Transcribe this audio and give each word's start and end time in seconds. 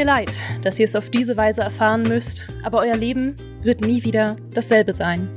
mir 0.00 0.06
leid, 0.06 0.32
dass 0.62 0.78
ihr 0.78 0.86
es 0.86 0.96
auf 0.96 1.10
diese 1.10 1.36
Weise 1.36 1.60
erfahren 1.60 2.04
müsst, 2.04 2.54
aber 2.62 2.78
euer 2.78 2.96
Leben 2.96 3.36
wird 3.60 3.82
nie 3.82 4.02
wieder 4.02 4.36
dasselbe 4.54 4.94
sein. 4.94 5.28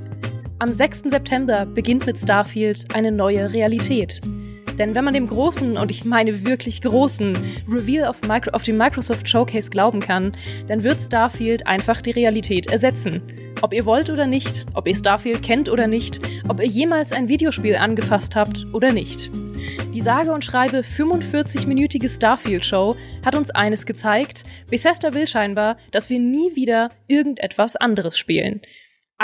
Am 0.60 0.72
6. 0.72 1.02
September 1.08 1.66
beginnt 1.66 2.06
mit 2.06 2.18
Starfield 2.18 2.96
eine 2.96 3.12
neue 3.12 3.52
Realität. 3.52 4.22
Denn 4.80 4.96
wenn 4.96 5.04
man 5.04 5.14
dem 5.14 5.28
großen, 5.28 5.76
und 5.76 5.92
ich 5.92 6.06
meine 6.06 6.46
wirklich 6.46 6.82
großen, 6.82 7.38
Reveal 7.70 8.06
auf, 8.06 8.22
Micro 8.22 8.52
auf 8.52 8.64
dem 8.64 8.78
Microsoft 8.78 9.28
Showcase 9.28 9.70
glauben 9.70 10.00
kann, 10.00 10.32
dann 10.70 10.82
wird 10.82 11.02
Starfield 11.02 11.68
einfach 11.68 12.02
die 12.02 12.12
Realität 12.12 12.72
ersetzen. 12.72 13.22
Ob 13.62 13.74
ihr 13.74 13.86
wollt 13.86 14.10
oder 14.10 14.28
nicht, 14.28 14.66
ob 14.76 14.88
ihr 14.88 14.96
Starfield 14.96 15.44
kennt 15.44 15.68
oder 15.68 15.88
nicht, 15.88 16.22
ob 16.48 16.62
ihr 16.62 16.68
jemals 16.68 17.12
ein 17.12 17.28
Videospiel 17.28 17.76
angefasst 17.76 18.38
habt 18.38 18.66
oder 18.72 18.94
nicht. 18.94 19.30
Die 19.94 20.02
sage 20.02 20.34
und 20.34 20.44
schreibe 20.44 20.80
45-minütige 20.80 22.10
Starfield-Show 22.10 22.96
hat 23.24 23.36
uns 23.36 23.52
eines 23.52 23.86
gezeigt: 23.86 24.44
Bethesda 24.70 25.14
will 25.14 25.28
scheinbar, 25.28 25.78
dass 25.92 26.10
wir 26.10 26.20
nie 26.20 26.56
wieder 26.56 26.90
irgendetwas 27.08 27.76
anderes 27.76 28.18
spielen. 28.18 28.62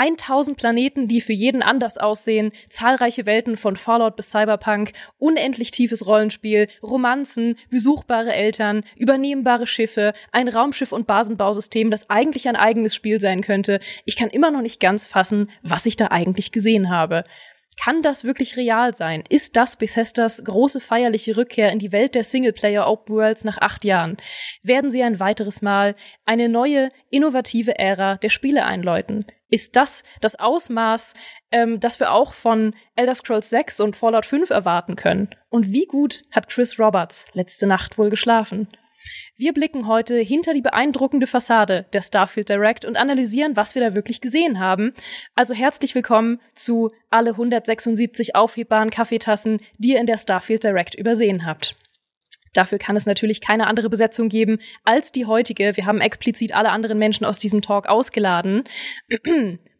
1000 0.00 0.56
Planeten, 0.56 1.08
die 1.08 1.20
für 1.20 1.34
jeden 1.34 1.62
anders 1.62 1.98
aussehen, 1.98 2.52
zahlreiche 2.70 3.26
Welten 3.26 3.58
von 3.58 3.76
Fallout 3.76 4.16
bis 4.16 4.30
Cyberpunk, 4.30 4.92
unendlich 5.18 5.72
tiefes 5.72 6.06
Rollenspiel, 6.06 6.68
Romanzen, 6.82 7.58
besuchbare 7.68 8.32
Eltern, 8.32 8.84
übernehmbare 8.96 9.66
Schiffe, 9.66 10.12
ein 10.32 10.48
Raumschiff- 10.48 10.92
und 10.92 11.06
Basenbausystem, 11.06 11.90
das 11.90 12.08
eigentlich 12.08 12.48
ein 12.48 12.56
eigenes 12.56 12.94
Spiel 12.94 13.20
sein 13.20 13.42
könnte. 13.42 13.78
Ich 14.06 14.16
kann 14.16 14.30
immer 14.30 14.50
noch 14.50 14.62
nicht 14.62 14.80
ganz 14.80 15.06
fassen, 15.06 15.50
was 15.62 15.84
ich 15.84 15.96
da 15.96 16.06
eigentlich 16.06 16.52
gesehen 16.52 16.88
habe. 16.88 17.24
Kann 17.78 18.02
das 18.02 18.24
wirklich 18.24 18.56
real 18.56 18.94
sein? 18.94 19.24
Ist 19.28 19.56
das 19.56 19.76
Bethesdas 19.76 20.44
große 20.44 20.80
feierliche 20.80 21.36
Rückkehr 21.36 21.72
in 21.72 21.78
die 21.78 21.92
Welt 21.92 22.14
der 22.14 22.24
Singleplayer 22.24 22.86
Open 22.86 23.14
Worlds 23.14 23.44
nach 23.44 23.58
acht 23.58 23.84
Jahren? 23.84 24.16
Werden 24.62 24.90
sie 24.90 25.02
ein 25.02 25.18
weiteres 25.18 25.62
Mal 25.62 25.94
eine 26.26 26.48
neue, 26.48 26.90
innovative 27.10 27.78
Ära 27.78 28.16
der 28.16 28.28
Spiele 28.28 28.66
einläuten? 28.66 29.24
Ist 29.48 29.76
das 29.76 30.04
das 30.20 30.36
Ausmaß, 30.36 31.14
ähm, 31.50 31.80
das 31.80 32.00
wir 32.00 32.12
auch 32.12 32.34
von 32.34 32.74
Elder 32.96 33.14
Scrolls 33.14 33.50
6 33.50 33.80
und 33.80 33.96
Fallout 33.96 34.26
5 34.26 34.50
erwarten 34.50 34.96
können? 34.96 35.34
Und 35.48 35.72
wie 35.72 35.86
gut 35.86 36.22
hat 36.30 36.48
Chris 36.48 36.78
Roberts 36.78 37.26
letzte 37.32 37.66
Nacht 37.66 37.98
wohl 37.98 38.10
geschlafen? 38.10 38.68
Wir 39.40 39.54
blicken 39.54 39.86
heute 39.86 40.18
hinter 40.18 40.52
die 40.52 40.60
beeindruckende 40.60 41.26
Fassade 41.26 41.86
der 41.94 42.02
Starfield 42.02 42.50
Direct 42.50 42.84
und 42.84 42.98
analysieren, 42.98 43.56
was 43.56 43.74
wir 43.74 43.80
da 43.80 43.94
wirklich 43.94 44.20
gesehen 44.20 44.60
haben. 44.60 44.92
Also 45.34 45.54
herzlich 45.54 45.94
willkommen 45.94 46.42
zu 46.54 46.90
alle 47.08 47.30
176 47.30 48.36
aufhebbaren 48.36 48.90
Kaffeetassen, 48.90 49.56
die 49.78 49.92
ihr 49.92 49.98
in 49.98 50.04
der 50.04 50.18
Starfield 50.18 50.62
Direct 50.62 50.94
übersehen 50.94 51.46
habt. 51.46 51.72
Dafür 52.52 52.76
kann 52.76 52.96
es 52.96 53.06
natürlich 53.06 53.40
keine 53.40 53.66
andere 53.66 53.88
Besetzung 53.88 54.28
geben 54.28 54.58
als 54.84 55.10
die 55.10 55.24
heutige. 55.24 55.74
Wir 55.74 55.86
haben 55.86 56.02
explizit 56.02 56.54
alle 56.54 56.68
anderen 56.68 56.98
Menschen 56.98 57.24
aus 57.24 57.38
diesem 57.38 57.62
Talk 57.62 57.88
ausgeladen. 57.88 58.64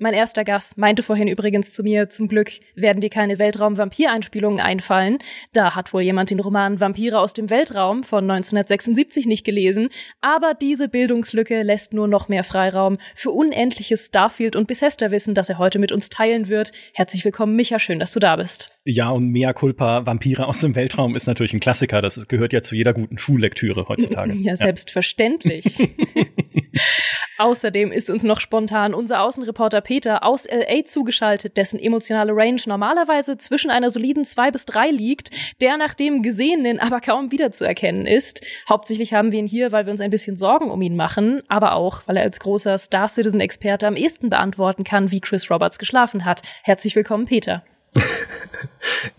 Mein 0.03 0.15
erster 0.15 0.45
Gast 0.45 0.79
meinte 0.79 1.03
vorhin 1.03 1.29
übrigens 1.29 1.73
zu 1.73 1.83
mir, 1.83 2.09
zum 2.09 2.27
Glück 2.27 2.53
werden 2.75 3.03
dir 3.03 3.11
keine 3.11 3.39
Weltraum-Vampir-Einspielungen 3.39 4.59
einfallen. 4.59 5.19
Da 5.53 5.75
hat 5.75 5.93
wohl 5.93 6.01
jemand 6.01 6.31
den 6.31 6.41
Roman 6.41 6.81
Vampire 6.81 7.21
aus 7.21 7.35
dem 7.35 7.51
Weltraum 7.51 8.03
von 8.03 8.25
1976 8.25 9.27
nicht 9.27 9.45
gelesen. 9.45 9.91
Aber 10.23 10.55
diese 10.55 10.89
Bildungslücke 10.89 11.63
lässt 11.63 11.93
nur 11.93 12.09
noch 12.09 12.31
mehr 12.31 12.45
Freiraum 12.45 12.97
für 13.15 13.31
unendliches 13.31 14.07
Starfield- 14.07 14.57
und 14.57 14.69
Bethesda-Wissen, 14.69 15.35
das 15.35 15.51
er 15.51 15.59
heute 15.59 15.79
mit 15.79 15.93
uns 15.93 16.09
teilen 16.09 16.49
wird. 16.49 16.73
Herzlich 16.95 17.23
willkommen, 17.27 17.55
Micha, 17.55 17.79
schön, 17.79 17.99
dass 17.99 18.13
du 18.13 18.21
da 18.21 18.37
bist. 18.37 18.75
Ja, 18.85 19.11
und 19.11 19.29
Mea 19.29 19.53
Culpa, 19.53 20.07
Vampire 20.07 20.47
aus 20.47 20.61
dem 20.61 20.77
Weltraum 20.77 21.15
ist 21.15 21.27
natürlich 21.27 21.53
ein 21.53 21.61
Klassiker. 21.61 22.01
Das 22.01 22.27
gehört 22.27 22.55
ja 22.55 22.63
zu 22.63 22.75
jeder 22.75 22.95
guten 22.95 23.19
Schullektüre 23.19 23.87
heutzutage. 23.87 24.33
ja, 24.41 24.57
selbstverständlich. 24.57 25.67
Außerdem 27.41 27.91
ist 27.91 28.11
uns 28.11 28.23
noch 28.23 28.39
spontan 28.39 28.93
unser 28.93 29.23
Außenreporter 29.23 29.81
Peter 29.81 30.25
aus 30.25 30.47
LA 30.47 30.85
zugeschaltet, 30.85 31.57
dessen 31.57 31.81
emotionale 31.81 32.37
Range 32.37 32.61
normalerweise 32.67 33.39
zwischen 33.39 33.71
einer 33.71 33.89
soliden 33.89 34.27
zwei 34.27 34.51
bis 34.51 34.67
drei 34.67 34.91
liegt, 34.91 35.31
der 35.63 35.79
nach 35.79 35.95
dem 35.95 36.23
Gesehenen 36.23 36.79
aber 36.79 37.01
kaum 37.01 37.33
wiederzuerkennen 37.33 38.05
ist. 38.05 38.45
Hauptsächlich 38.69 39.15
haben 39.15 39.33
wir 39.33 39.39
ihn 39.39 39.47
hier, 39.47 39.73
weil 39.73 39.87
wir 39.87 39.91
uns 39.91 40.03
ein 40.03 40.11
bisschen 40.11 40.37
Sorgen 40.37 40.71
um 40.71 40.83
ihn 40.83 40.97
machen, 40.97 41.43
aber 41.49 41.77
auch, 41.77 42.03
weil 42.05 42.19
er 42.19 42.25
als 42.25 42.41
großer 42.41 42.77
Star 42.77 43.09
Citizen-Experte 43.09 43.87
am 43.87 43.97
ehesten 43.97 44.29
beantworten 44.29 44.85
kann, 44.85 45.11
wie 45.11 45.23
Chris 45.23 45.51
Roberts 45.51 45.79
geschlafen 45.79 46.27
hat. 46.27 46.43
Herzlich 46.63 46.95
willkommen, 46.95 47.25
Peter. 47.25 47.65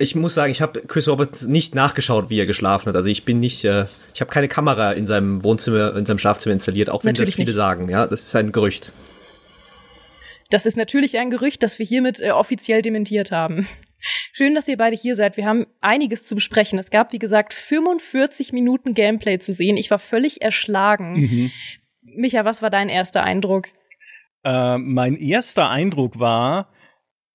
ich 0.01 0.15
muss 0.15 0.33
sagen, 0.33 0.51
ich 0.51 0.61
habe 0.61 0.81
Chris 0.81 1.07
Roberts 1.07 1.43
nicht 1.47 1.75
nachgeschaut, 1.75 2.29
wie 2.29 2.39
er 2.39 2.45
geschlafen 2.45 2.87
hat. 2.87 2.95
Also 2.95 3.09
ich 3.09 3.23
bin 3.23 3.39
nicht, 3.39 3.63
äh, 3.63 3.85
ich 4.13 4.21
habe 4.21 4.31
keine 4.31 4.47
Kamera 4.47 4.91
in 4.91 5.07
seinem 5.07 5.43
Wohnzimmer, 5.43 5.95
in 5.95 6.05
seinem 6.05 6.19
Schlafzimmer 6.19 6.53
installiert, 6.53 6.89
auch 6.89 7.03
wenn 7.03 7.09
natürlich 7.09 7.31
das 7.31 7.35
viele 7.35 7.47
nicht. 7.47 7.55
sagen. 7.55 7.89
Ja, 7.89 8.07
das 8.07 8.23
ist 8.23 8.35
ein 8.35 8.51
Gerücht. 8.51 8.93
Das 10.49 10.65
ist 10.65 10.75
natürlich 10.75 11.17
ein 11.17 11.29
Gerücht, 11.29 11.63
das 11.63 11.79
wir 11.79 11.85
hiermit 11.85 12.19
äh, 12.19 12.31
offiziell 12.31 12.81
dementiert 12.81 13.31
haben. 13.31 13.67
Schön, 14.33 14.55
dass 14.55 14.67
ihr 14.67 14.77
beide 14.77 14.95
hier 14.95 15.15
seid. 15.15 15.37
Wir 15.37 15.45
haben 15.45 15.67
einiges 15.79 16.25
zu 16.25 16.35
besprechen. 16.35 16.79
Es 16.79 16.89
gab, 16.89 17.13
wie 17.13 17.19
gesagt, 17.19 17.53
45 17.53 18.51
Minuten 18.51 18.93
Gameplay 18.93 19.39
zu 19.39 19.53
sehen. 19.53 19.77
Ich 19.77 19.91
war 19.91 19.99
völlig 19.99 20.41
erschlagen. 20.41 21.21
Mhm. 21.21 21.51
Micha, 22.01 22.43
was 22.43 22.61
war 22.61 22.69
dein 22.69 22.89
erster 22.89 23.23
Eindruck? 23.23 23.67
Äh, 24.43 24.77
mein 24.79 25.15
erster 25.15 25.69
Eindruck 25.69 26.19
war, 26.19 26.69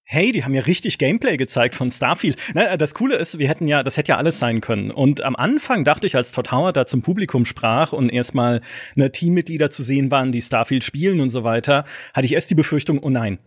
hey, 0.09 0.31
die 0.31 0.45
haben 0.45 0.55
ja 0.55 0.63
richtig 0.63 0.99
Gameplay 0.99 1.37
gezeigt 1.37 1.75
von 1.75 1.91
Starfield. 1.91 2.37
Na, 2.55 2.77
das 2.77 2.95
Coole 2.95 3.17
ist, 3.17 3.41
wir 3.41 3.49
hätten 3.49 3.67
ja, 3.67 3.83
das 3.83 3.97
hätte 3.97 4.11
ja 4.11 4.19
alles 4.19 4.39
sein 4.39 4.61
können. 4.61 4.93
Und 4.93 5.23
am 5.23 5.35
Anfang 5.35 5.83
dachte 5.83 6.07
ich, 6.07 6.15
als 6.15 6.31
Todd 6.31 6.53
Howard 6.53 6.77
da 6.77 6.87
zum 6.87 7.03
Publikum 7.03 7.45
sprach 7.45 7.93
und 7.93 8.09
erstmal 8.09 8.61
ne, 8.95 9.11
Teammitglieder 9.11 9.69
zu 9.69 9.83
sehen 9.83 10.13
waren, 10.13 10.31
die 10.31 10.41
Starfield 10.41 10.85
spielen 10.85 11.21
und 11.21 11.31
so 11.31 11.43
weiter, 11.43 11.85
hatte 12.15 12.25
ich 12.25 12.35
erst 12.35 12.51
die 12.51 12.55
Befürchtung, 12.55 13.01
oh 13.01 13.11
nein, 13.11 13.41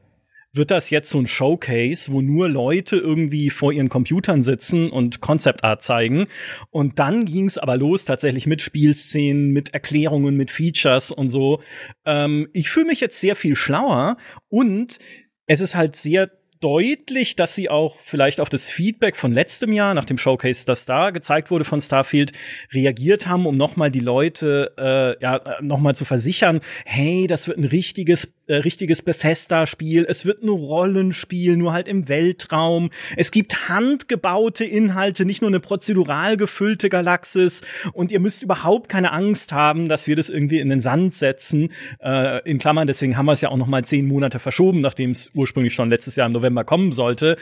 wird 0.51 0.71
das 0.71 0.89
jetzt 0.89 1.09
so 1.09 1.19
ein 1.19 1.27
Showcase, 1.27 2.11
wo 2.11 2.21
nur 2.21 2.49
Leute 2.49 2.97
irgendwie 2.97 3.51
vor 3.51 3.71
ihren 3.71 3.87
Computern 3.87 4.43
sitzen 4.43 4.89
und 4.89 5.21
Concept 5.21 5.63
Art 5.63 5.81
zeigen. 5.81 6.27
Und 6.71 6.99
dann 6.99 7.25
ging 7.25 7.45
es 7.45 7.57
aber 7.57 7.77
los, 7.77 8.03
tatsächlich 8.03 8.47
mit 8.47 8.61
Spielszenen, 8.61 9.51
mit 9.51 9.73
Erklärungen, 9.73 10.35
mit 10.35 10.51
Features 10.51 11.11
und 11.11 11.29
so. 11.29 11.61
Ähm, 12.05 12.49
ich 12.51 12.69
fühle 12.69 12.87
mich 12.87 12.99
jetzt 12.99 13.21
sehr 13.21 13.37
viel 13.37 13.55
schlauer 13.55 14.17
und 14.49 14.99
es 15.45 15.61
ist 15.61 15.75
halt 15.75 15.95
sehr 15.95 16.29
deutlich, 16.61 17.35
dass 17.35 17.55
sie 17.55 17.69
auch 17.69 17.97
vielleicht 18.01 18.41
auf 18.41 18.49
das 18.49 18.67
Feedback 18.67 19.15
von 19.15 19.31
letztem 19.31 19.71
Jahr 19.71 19.93
nach 19.93 20.05
dem 20.05 20.17
Showcase, 20.17 20.65
das 20.65 20.85
da 20.85 21.11
gezeigt 21.11 21.51
wurde 21.51 21.65
von 21.65 21.79
Starfield, 21.79 22.33
reagiert 22.71 23.27
haben, 23.27 23.45
um 23.45 23.55
nochmal 23.57 23.91
die 23.91 23.99
Leute 23.99 24.73
äh, 24.77 25.21
ja 25.21 25.41
nochmal 25.61 25.95
zu 25.95 26.05
versichern, 26.05 26.59
hey, 26.85 27.27
das 27.27 27.47
wird 27.47 27.57
ein 27.57 27.65
richtiges 27.65 28.33
äh, 28.49 28.55
richtiges 28.55 29.01
Bethesda-Spiel, 29.01 30.05
es 30.09 30.25
wird 30.25 30.43
ein 30.43 30.49
Rollenspiel, 30.49 31.55
nur 31.55 31.71
halt 31.71 31.87
im 31.87 32.09
Weltraum. 32.09 32.89
Es 33.15 33.31
gibt 33.31 33.69
handgebaute 33.69 34.65
Inhalte, 34.65 35.23
nicht 35.23 35.41
nur 35.41 35.49
eine 35.49 35.61
prozedural 35.61 36.35
gefüllte 36.35 36.89
Galaxis 36.89 37.61
und 37.93 38.11
ihr 38.11 38.19
müsst 38.19 38.43
überhaupt 38.43 38.89
keine 38.89 39.13
Angst 39.13 39.53
haben, 39.53 39.87
dass 39.87 40.07
wir 40.07 40.17
das 40.17 40.29
irgendwie 40.29 40.59
in 40.59 40.69
den 40.69 40.81
Sand 40.81 41.13
setzen. 41.13 41.71
Äh, 42.03 42.47
in 42.49 42.57
Klammern, 42.57 42.87
deswegen 42.87 43.15
haben 43.15 43.27
wir 43.27 43.31
es 43.31 43.41
ja 43.41 43.49
auch 43.49 43.57
noch 43.57 43.67
mal 43.67 43.85
zehn 43.85 44.07
Monate 44.07 44.39
verschoben, 44.39 44.81
nachdem 44.81 45.11
es 45.11 45.31
ursprünglich 45.33 45.73
schon 45.73 45.89
letztes 45.89 46.17
Jahr 46.17 46.27
im 46.27 46.33
November 46.33 46.49
November 46.49 46.63
kommen 46.63 46.91
sollte. 46.91 47.37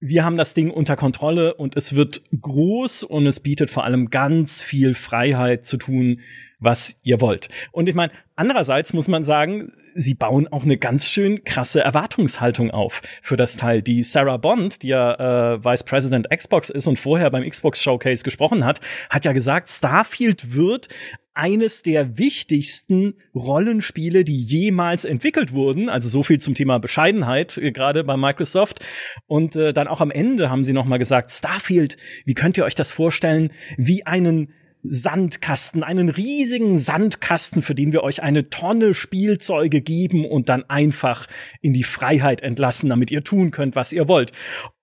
Wir 0.00 0.24
haben 0.24 0.36
das 0.36 0.54
Ding 0.54 0.70
unter 0.70 0.96
Kontrolle 0.96 1.54
und 1.54 1.76
es 1.76 1.94
wird 1.94 2.22
groß 2.38 3.04
und 3.04 3.26
es 3.26 3.40
bietet 3.40 3.70
vor 3.70 3.84
allem 3.84 4.10
ganz 4.10 4.60
viel 4.60 4.94
Freiheit 4.94 5.66
zu 5.66 5.78
tun, 5.78 6.20
was 6.64 6.96
ihr 7.02 7.20
wollt. 7.20 7.48
Und 7.72 7.88
ich 7.88 7.94
meine, 7.94 8.12
andererseits 8.36 8.92
muss 8.92 9.08
man 9.08 9.24
sagen, 9.24 9.72
sie 9.94 10.14
bauen 10.14 10.48
auch 10.48 10.64
eine 10.64 10.76
ganz 10.76 11.08
schön 11.08 11.44
krasse 11.44 11.80
Erwartungshaltung 11.80 12.70
auf 12.70 13.02
für 13.22 13.36
das 13.36 13.56
Teil. 13.56 13.82
Die 13.82 14.02
Sarah 14.02 14.36
Bond, 14.36 14.82
die 14.82 14.88
ja 14.88 15.54
äh, 15.54 15.64
Vice 15.64 15.84
President 15.84 16.28
Xbox 16.30 16.70
ist 16.70 16.86
und 16.86 16.98
vorher 16.98 17.30
beim 17.30 17.48
Xbox 17.48 17.82
Showcase 17.82 18.24
gesprochen 18.24 18.64
hat, 18.64 18.80
hat 19.10 19.24
ja 19.24 19.32
gesagt, 19.32 19.68
Starfield 19.68 20.54
wird 20.54 20.88
eines 21.34 21.82
der 21.82 22.16
wichtigsten 22.16 23.14
Rollenspiele, 23.34 24.24
die 24.24 24.40
jemals 24.40 25.04
entwickelt 25.04 25.52
wurden. 25.52 25.88
Also 25.88 26.08
so 26.08 26.22
viel 26.22 26.38
zum 26.38 26.54
Thema 26.54 26.78
Bescheidenheit, 26.78 27.58
äh, 27.58 27.72
gerade 27.72 28.04
bei 28.04 28.16
Microsoft. 28.16 28.84
Und 29.26 29.56
äh, 29.56 29.72
dann 29.72 29.88
auch 29.88 30.00
am 30.00 30.10
Ende 30.10 30.48
haben 30.48 30.64
sie 30.64 30.72
noch 30.72 30.84
mal 30.84 30.98
gesagt, 30.98 31.32
Starfield, 31.32 31.96
wie 32.24 32.34
könnt 32.34 32.56
ihr 32.56 32.64
euch 32.64 32.76
das 32.76 32.92
vorstellen, 32.92 33.50
wie 33.76 34.06
einen 34.06 34.52
Sandkasten, 34.86 35.82
einen 35.82 36.10
riesigen 36.10 36.78
Sandkasten, 36.78 37.62
für 37.62 37.74
den 37.74 37.92
wir 37.92 38.02
euch 38.02 38.22
eine 38.22 38.50
Tonne 38.50 38.94
Spielzeuge 38.94 39.80
geben 39.80 40.26
und 40.26 40.48
dann 40.48 40.68
einfach 40.68 41.26
in 41.62 41.72
die 41.72 41.82
Freiheit 41.82 42.42
entlassen, 42.42 42.90
damit 42.90 43.10
ihr 43.10 43.24
tun 43.24 43.50
könnt, 43.50 43.76
was 43.76 43.92
ihr 43.92 44.08
wollt. 44.08 44.32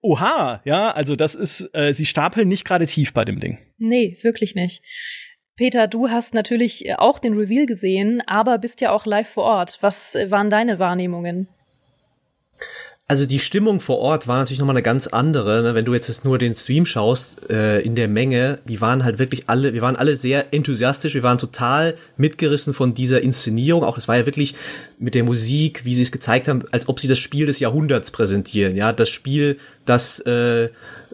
Oha, 0.02 0.62
ja, 0.66 0.92
also 0.92 1.16
das 1.16 1.36
ist, 1.36 1.70
äh, 1.74 1.94
sie 1.94 2.06
stapeln 2.06 2.48
nicht 2.48 2.66
gerade 2.66 2.88
tief 2.88 3.14
bei 3.14 3.26
dem 3.26 3.40
Ding. 3.40 3.60
Nee, 3.78 4.18
wirklich 4.22 4.56
nicht. 4.56 4.84
Peter, 5.56 5.88
du 5.88 6.10
hast 6.10 6.34
natürlich 6.34 6.88
äh, 6.88 6.96
auch 6.96 7.20
den 7.20 7.34
Reveal 7.34 7.68
gesehen, 7.68 8.24
aber 8.26 8.58
bist 8.58 8.82
ja 8.82 8.92
auch 8.92 9.06
live 9.06 9.30
vor 9.30 9.44
Ort. 9.44 9.78
Was 9.82 10.16
äh, 10.16 10.32
waren 10.32 10.50
deine 10.50 10.80
Wahrnehmungen? 10.80 11.48
Also 13.12 13.26
die 13.26 13.42
Stimmung 13.42 13.82
vor 13.82 14.00
Ort 14.00 14.30
war 14.30 14.38
natürlich 14.38 14.60
nochmal 14.60 14.78
eine 14.78 14.84
ganz 14.84 15.08
andere. 15.08 15.62
Ne? 15.64 15.76
Wenn 15.76 15.84
du 15.84 15.94
jetzt 15.94 16.24
nur 16.24 16.38
den 16.38 16.56
Stream 16.56 16.86
schaust, 16.86 17.50
äh, 17.50 17.82
in 17.82 17.96
der 17.96 18.08
Menge, 18.08 18.60
die 18.70 18.80
waren 18.80 19.04
halt 19.04 19.20
wirklich 19.20 19.50
alle, 19.50 19.74
wir 19.74 19.82
waren 19.82 19.98
alle 19.98 20.16
sehr 20.16 20.54
enthusiastisch, 20.54 21.14
wir 21.14 21.22
waren 21.22 21.38
total 21.38 21.98
mitgerissen 22.16 22.74
von 22.74 22.94
dieser 22.94 23.20
Inszenierung. 23.20 23.84
Auch 23.84 23.98
es 23.98 24.08
war 24.08 24.16
ja 24.16 24.26
wirklich 24.26 24.56
mit 24.98 25.14
der 25.14 25.26
Musik, 25.26 25.84
wie 25.84 25.94
sie 25.94 26.04
es 26.04 26.14
gezeigt 26.14 26.48
haben, 26.48 26.64
als 26.72 26.88
ob 26.88 27.02
sie 27.02 27.10
das 27.10 27.20
Spiel 27.20 27.48
des 27.48 27.60
Jahrhunderts 27.60 28.12
präsentieren. 28.12 28.78
Ja, 28.78 28.94
das 28.94 29.10
Spiel, 29.10 29.58
das 29.84 30.20
äh, 30.22 30.70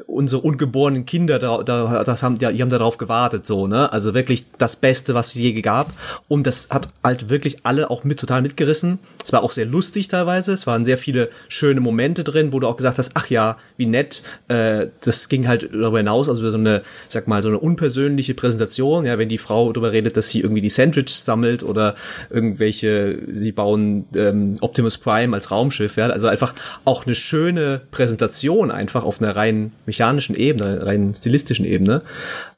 unsere 0.06 0.42
ungeborenen 0.42 1.06
Kinder 1.06 1.40
da, 1.40 1.64
da 1.64 2.04
das 2.04 2.24
haben 2.24 2.38
ja, 2.40 2.52
die 2.52 2.62
haben 2.62 2.70
darauf 2.70 2.98
gewartet 2.98 3.46
so 3.46 3.68
ne? 3.68 3.92
Also 3.92 4.14
wirklich 4.14 4.46
das 4.58 4.76
Beste 4.76 5.14
was 5.14 5.30
es 5.30 5.36
je 5.36 5.62
gab 5.62 5.92
und 6.28 6.46
das 6.46 6.70
hat 6.70 6.90
halt 7.04 7.30
wirklich 7.30 7.58
alle 7.64 7.90
auch 7.90 8.04
mit 8.04 8.20
total 8.20 8.42
mitgerissen. 8.42 9.00
Es 9.24 9.34
war 9.34 9.44
auch 9.44 9.52
sehr 9.52 9.66
lustig 9.66 10.08
teilweise. 10.08 10.54
Es 10.54 10.68
waren 10.68 10.86
sehr 10.86 10.98
viele 10.98 11.30
schöne 11.48 11.82
Momente 11.82 12.24
drin 12.24 12.52
wo 12.52 12.60
du 12.60 12.68
auch 12.68 12.78
gesagt 12.78 12.98
hast 12.98 13.12
ach 13.16 13.30
ja 13.30 13.58
wie 13.78 13.86
nett. 13.86 14.24
Äh, 14.48 14.88
das 15.02 15.30
ging 15.30 15.48
halt 15.48 15.70
darüber 15.72 15.98
hinaus. 15.98 16.30
Also 16.30 16.48
so 16.50 16.58
eine 16.58 16.84
sag 17.08 17.28
mal 17.28 17.42
so 17.42 17.50
eine 17.50 17.60
unpersönliche 17.60 18.34
Präsentation. 18.34 19.06
Ja 19.06 19.18
wenn 19.18 19.30
die 19.30 19.38
Frau 19.38 19.72
darüber 19.72 19.92
redet 19.92 20.18
dass 20.18 20.30
sie 20.30 20.42
irgendwie 20.42 20.62
die 20.62 20.70
Sandwiches 20.70 21.26
sammelt 21.26 21.64
oder 21.64 21.96
irgendwelche 22.30 23.20
sie 23.28 23.52
bauen 23.52 24.06
ähm, 24.16 24.58
Optimus 24.62 24.98
Prime 24.98 25.36
als 25.36 25.52
Raumschiff. 25.52 25.98
Ja 25.98 26.08
also 26.08 26.28
einfach 26.28 26.54
auch 26.86 27.06
eine 27.06 27.16
schöne 27.16 27.82
Präsentation 27.92 28.72
einfach 28.72 29.04
auf 29.04 29.22
einer 29.22 29.36
rein 29.36 29.72
mechanischen 29.88 30.36
Ebene, 30.36 30.86
rein 30.86 31.16
stilistischen 31.16 31.66
Ebene. 31.66 32.04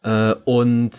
Äh, 0.03 0.33
und 0.43 0.91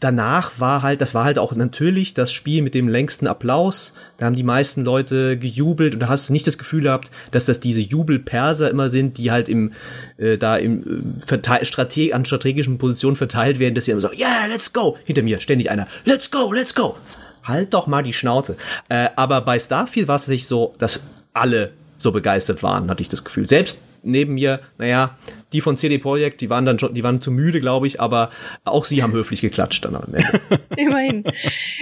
danach 0.00 0.52
war 0.58 0.82
halt, 0.82 1.00
das 1.00 1.14
war 1.14 1.24
halt 1.24 1.38
auch 1.38 1.54
natürlich 1.54 2.12
das 2.12 2.32
Spiel 2.32 2.60
mit 2.60 2.74
dem 2.74 2.88
längsten 2.88 3.26
Applaus. 3.26 3.94
Da 4.18 4.26
haben 4.26 4.34
die 4.34 4.42
meisten 4.42 4.84
Leute 4.84 5.38
gejubelt 5.38 5.94
und 5.94 6.00
da 6.00 6.08
hast 6.08 6.28
du 6.28 6.32
nicht 6.32 6.46
das 6.46 6.58
Gefühl 6.58 6.82
gehabt, 6.82 7.10
dass 7.30 7.46
das 7.46 7.60
diese 7.60 7.80
Jubelperser 7.80 8.70
immer 8.70 8.88
sind, 8.88 9.16
die 9.16 9.30
halt 9.30 9.48
im 9.48 9.72
äh, 10.18 10.36
da 10.36 10.56
im 10.56 11.20
äh, 11.26 11.64
Strate 11.64 12.14
an 12.14 12.24
strategischen 12.24 12.76
Positionen 12.76 13.16
verteilt 13.16 13.58
werden, 13.58 13.74
dass 13.74 13.86
sie 13.86 13.92
immer 13.92 14.00
so, 14.00 14.12
yeah, 14.12 14.46
let's 14.48 14.72
go. 14.72 14.98
Hinter 15.04 15.22
mir 15.22 15.40
ständig 15.40 15.70
einer, 15.70 15.86
let's 16.04 16.30
go, 16.30 16.52
let's 16.52 16.74
go. 16.74 16.96
Halt 17.44 17.72
doch 17.72 17.86
mal 17.86 18.02
die 18.02 18.12
Schnauze. 18.12 18.56
Äh, 18.88 19.08
aber 19.16 19.40
bei 19.40 19.58
Starfield 19.58 20.08
war 20.08 20.16
es 20.16 20.28
nicht 20.28 20.46
so, 20.46 20.74
dass 20.78 21.00
alle 21.32 21.72
so 21.98 22.12
begeistert 22.12 22.62
waren, 22.62 22.90
hatte 22.90 23.02
ich 23.02 23.08
das 23.08 23.24
Gefühl. 23.24 23.48
Selbst 23.48 23.78
neben 24.02 24.34
mir, 24.34 24.60
naja, 24.78 25.16
die 25.52 25.60
von 25.60 25.76
CD 25.76 25.98
Projekt, 25.98 26.40
die 26.40 26.50
waren 26.50 26.64
dann 26.64 26.78
schon, 26.78 26.94
die 26.94 27.02
waren 27.02 27.20
zu 27.20 27.30
müde, 27.30 27.60
glaube 27.60 27.86
ich, 27.86 28.00
aber 28.00 28.30
auch 28.64 28.84
sie 28.84 29.02
haben 29.02 29.12
höflich 29.12 29.40
geklatscht 29.40 29.84
dann 29.84 29.96
am 29.96 30.14
Ende. 30.14 30.40
Immerhin. 30.76 31.24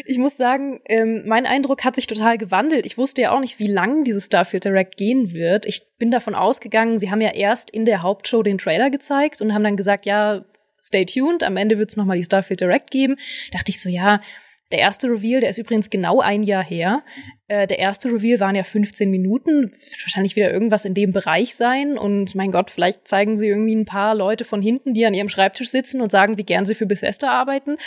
Ich 0.07 0.19
muss 0.19 0.37
sagen, 0.37 0.81
ähm, 0.87 1.23
mein 1.27 1.47
Eindruck 1.47 1.85
hat 1.85 1.97
sich 1.97 2.07
total 2.07 2.39
gewandelt. 2.39 2.87
Ich 2.87 2.99
wusste 2.99 3.23
ja 3.23 3.33
auch 3.33 3.41
nicht, 3.41 3.59
wie 3.59 3.67
lang 3.67 4.05
dieses 4.05 4.27
Starfield 4.27 4.65
Direct 4.65 4.97
gehen 4.97 5.33
wird. 5.33 5.67
Ich 5.67 5.83
bin 5.99 6.11
davon 6.11 6.35
ausgegangen, 6.35 6.99
sie 6.99 7.11
haben 7.11 7.21
ja 7.21 7.31
erst 7.31 7.71
in 7.71 7.85
der 7.85 8.03
Hauptshow 8.03 8.43
den 8.43 8.59
Trailer 8.59 8.91
gezeigt 8.91 9.41
und 9.43 9.55
haben 9.55 9.65
dann 9.65 9.77
gesagt, 9.77 10.07
ja, 10.07 10.45
stay 10.81 11.05
tuned, 11.05 11.43
am 11.43 11.57
Ende 11.57 11.79
wird 11.79 11.91
es 11.91 11.97
nochmal 11.97 12.17
die 12.17 12.25
Starfield 12.25 12.61
Direct 12.61 12.91
geben. 12.91 13.17
Dachte 13.53 13.71
ich 13.71 13.81
so, 13.81 13.89
ja, 13.89 14.21
der 14.71 14.81
erste 14.81 15.09
Reveal, 15.09 15.41
der 15.41 15.51
ist 15.51 15.59
übrigens 15.59 15.89
genau 15.89 16.21
ein 16.21 16.43
Jahr 16.43 16.63
her. 16.63 17.03
Äh, 17.47 17.67
der 17.67 17.79
erste 17.79 18.11
Reveal 18.11 18.39
waren 18.39 18.55
ja 18.55 18.63
15 18.63 19.11
Minuten, 19.11 19.63
wird 19.63 20.05
wahrscheinlich 20.05 20.37
wieder 20.37 20.53
irgendwas 20.53 20.85
in 20.85 20.93
dem 20.93 21.13
Bereich 21.13 21.55
sein. 21.55 21.97
Und 21.97 22.35
mein 22.35 22.53
Gott, 22.53 22.71
vielleicht 22.71 23.09
zeigen 23.09 23.39
sie 23.39 23.49
irgendwie 23.49 23.75
ein 23.75 23.87
paar 23.87 24.15
Leute 24.15 24.45
von 24.45 24.61
hinten, 24.61 24.93
die 24.93 25.07
an 25.07 25.15
ihrem 25.15 25.31
Schreibtisch 25.31 25.71
sitzen 25.71 26.03
und 26.03 26.13
sagen, 26.13 26.37
wie 26.37 26.45
gern 26.45 26.67
sie 26.67 26.75
für 26.75 26.87
Bethesda 26.87 27.31
arbeiten. 27.31 27.79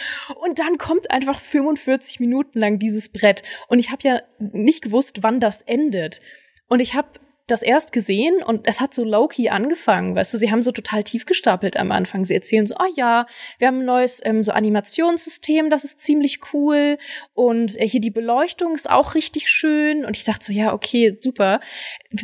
Und 0.43 0.57
dann 0.57 0.79
kommt 0.79 1.11
einfach 1.11 1.39
45 1.39 2.19
Minuten 2.19 2.57
lang 2.57 2.79
dieses 2.79 3.09
Brett. 3.09 3.43
Und 3.67 3.77
ich 3.77 3.91
habe 3.91 4.01
ja 4.03 4.21
nicht 4.39 4.81
gewusst, 4.81 5.21
wann 5.21 5.39
das 5.39 5.61
endet. 5.61 6.19
Und 6.67 6.79
ich 6.79 6.95
habe 6.95 7.09
das 7.47 7.61
erst 7.61 7.91
gesehen 7.91 8.41
und 8.43 8.61
es 8.63 8.79
hat 8.79 8.93
so 8.93 9.03
low-key 9.03 9.49
angefangen, 9.49 10.15
weißt 10.15 10.33
du, 10.33 10.37
sie 10.37 10.51
haben 10.51 10.61
so 10.61 10.71
total 10.71 11.03
tief 11.03 11.25
gestapelt 11.25 11.77
am 11.77 11.91
Anfang. 11.91 12.23
Sie 12.25 12.33
erzählen 12.33 12.65
so, 12.65 12.75
oh 12.79 12.91
ja, 12.95 13.25
wir 13.57 13.67
haben 13.67 13.79
ein 13.79 13.85
neues 13.85 14.21
ähm, 14.23 14.43
so 14.43 14.51
Animationssystem, 14.51 15.69
das 15.69 15.83
ist 15.83 15.99
ziemlich 15.99 16.39
cool 16.53 16.97
und 17.33 17.79
äh, 17.79 17.87
hier 17.87 18.01
die 18.01 18.11
Beleuchtung 18.11 18.73
ist 18.73 18.89
auch 18.89 19.15
richtig 19.15 19.49
schön. 19.49 20.05
Und 20.05 20.17
ich 20.17 20.23
dachte 20.23 20.45
so, 20.45 20.53
ja, 20.53 20.73
okay, 20.73 21.17
super, 21.19 21.59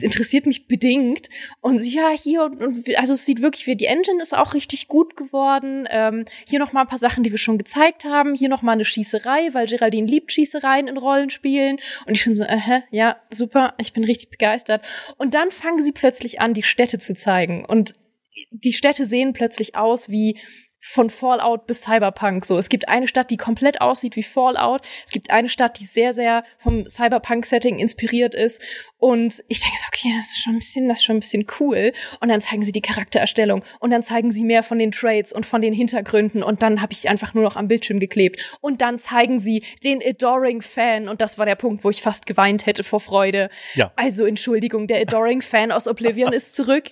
interessiert 0.02 0.46
mich 0.46 0.68
bedingt. 0.68 1.30
Und 1.62 1.80
so, 1.80 1.88
ja, 1.88 2.10
hier 2.10 2.44
und, 2.44 2.62
und 2.62 2.98
also 2.98 3.14
es 3.14 3.26
sieht 3.26 3.42
wirklich, 3.42 3.68
wie 3.68 3.76
die 3.76 3.86
Engine 3.86 4.22
ist 4.22 4.36
auch 4.36 4.54
richtig 4.54 4.88
gut 4.88 5.18
geworden. 5.18 5.88
Ähm, 5.90 6.26
hier 6.48 6.60
noch 6.60 6.74
mal 6.74 6.82
ein 6.82 6.88
paar 6.88 7.00
Sachen, 7.00 7.24
die 7.24 7.32
wir 7.32 7.38
schon 7.38 7.58
gezeigt 7.58 8.06
haben, 8.06 8.34
hier 8.34 8.50
noch 8.50 8.62
mal 8.62 8.74
eine 8.74 8.86
Schießerei, 8.86 9.54
weil 9.54 9.68
Geraldine 9.68 10.08
liebt 10.08 10.32
Schießereien 10.32 10.88
in 10.88 10.98
Rollenspielen. 10.98 11.80
Und 12.06 12.16
ich 12.16 12.24
bin 12.24 12.36
so, 12.36 12.44
äh, 12.44 12.82
ja, 12.92 13.18
super, 13.30 13.74
ich 13.78 13.94
bin 13.94 14.04
richtig 14.04 14.30
begeistert 14.30 14.86
und 15.18 15.34
dann 15.34 15.52
fangen 15.52 15.82
sie 15.82 15.92
plötzlich 15.92 16.42
an, 16.42 16.54
die 16.54 16.64
Städte 16.64 17.00
zu 17.00 17.14
zeigen. 17.14 17.66
Und 17.66 17.94
die 18.52 18.74
Städte 18.74 19.06
sehen 19.06 19.34
plötzlich 19.34 19.76
aus 19.76 20.10
wie 20.10 20.40
von 20.88 21.10
Fallout 21.10 21.68
bis 21.68 21.82
Cyberpunk. 21.82 22.46
So, 22.46 22.58
es 22.58 22.70
gibt 22.70 22.88
eine 22.88 23.08
Stadt, 23.08 23.30
die 23.30 23.38
komplett 23.38 23.82
aussieht 23.82 24.16
wie 24.16 24.24
Fallout. 24.24 24.82
Es 25.06 25.12
gibt 25.12 25.30
eine 25.30 25.50
Stadt, 25.50 25.80
die 25.80 25.86
sehr, 25.86 26.14
sehr 26.14 26.44
vom 26.60 26.88
Cyberpunk-Setting 26.90 27.78
inspiriert 27.78 28.34
ist. 28.34 28.62
Und 28.98 29.44
ich 29.48 29.60
denke 29.60 29.78
so, 29.78 29.86
okay, 29.88 30.14
das 30.18 30.28
ist 30.28 30.42
schon 30.42 30.54
ein 30.54 30.60
bisschen, 30.60 30.88
das 30.88 31.00
ist 31.00 31.04
schon 31.04 31.18
ein 31.18 31.20
bisschen 31.20 31.46
cool. 31.60 31.92
Und 32.22 32.30
dann 32.30 32.42
zeigen 32.42 32.64
sie 32.64 32.72
die 32.72 32.82
Charaktererstellung 32.82 33.64
und 33.80 33.92
dann 33.92 34.02
zeigen 34.02 34.32
sie 34.32 34.44
mehr 34.44 34.64
von 34.64 34.80
den 34.80 34.92
Trades 34.92 35.34
und 35.34 35.46
von 35.46 35.62
den 35.62 35.74
Hintergründen. 35.74 36.42
Und 36.42 36.64
dann 36.64 36.82
habe 36.82 36.94
ich 36.94 37.10
einfach 37.10 37.34
nur 37.34 37.44
noch 37.44 37.58
am 37.58 37.68
Bildschirm 37.68 38.00
geklebt. 38.00 38.42
Und 38.62 38.82
dann 38.82 38.98
zeigen 38.98 39.40
sie 39.40 39.64
den 39.84 40.02
Adoring 40.02 40.62
Fan. 40.62 41.10
Und 41.10 41.22
das 41.22 41.38
war 41.38 41.46
der 41.46 41.56
Punkt, 41.56 41.84
wo 41.84 41.90
ich 41.90 42.02
fast 42.02 42.26
geweint 42.26 42.66
hätte 42.66 42.84
vor 42.84 43.02
Freude. 43.02 43.50
Ja. 43.76 43.92
Also 43.98 44.26
Entschuldigung, 44.26 44.88
der 44.88 45.02
Adoring 45.02 45.42
Fan 45.42 45.72
aus 45.72 45.88
Oblivion 45.88 46.32
ist 46.34 46.56
zurück. 46.56 46.92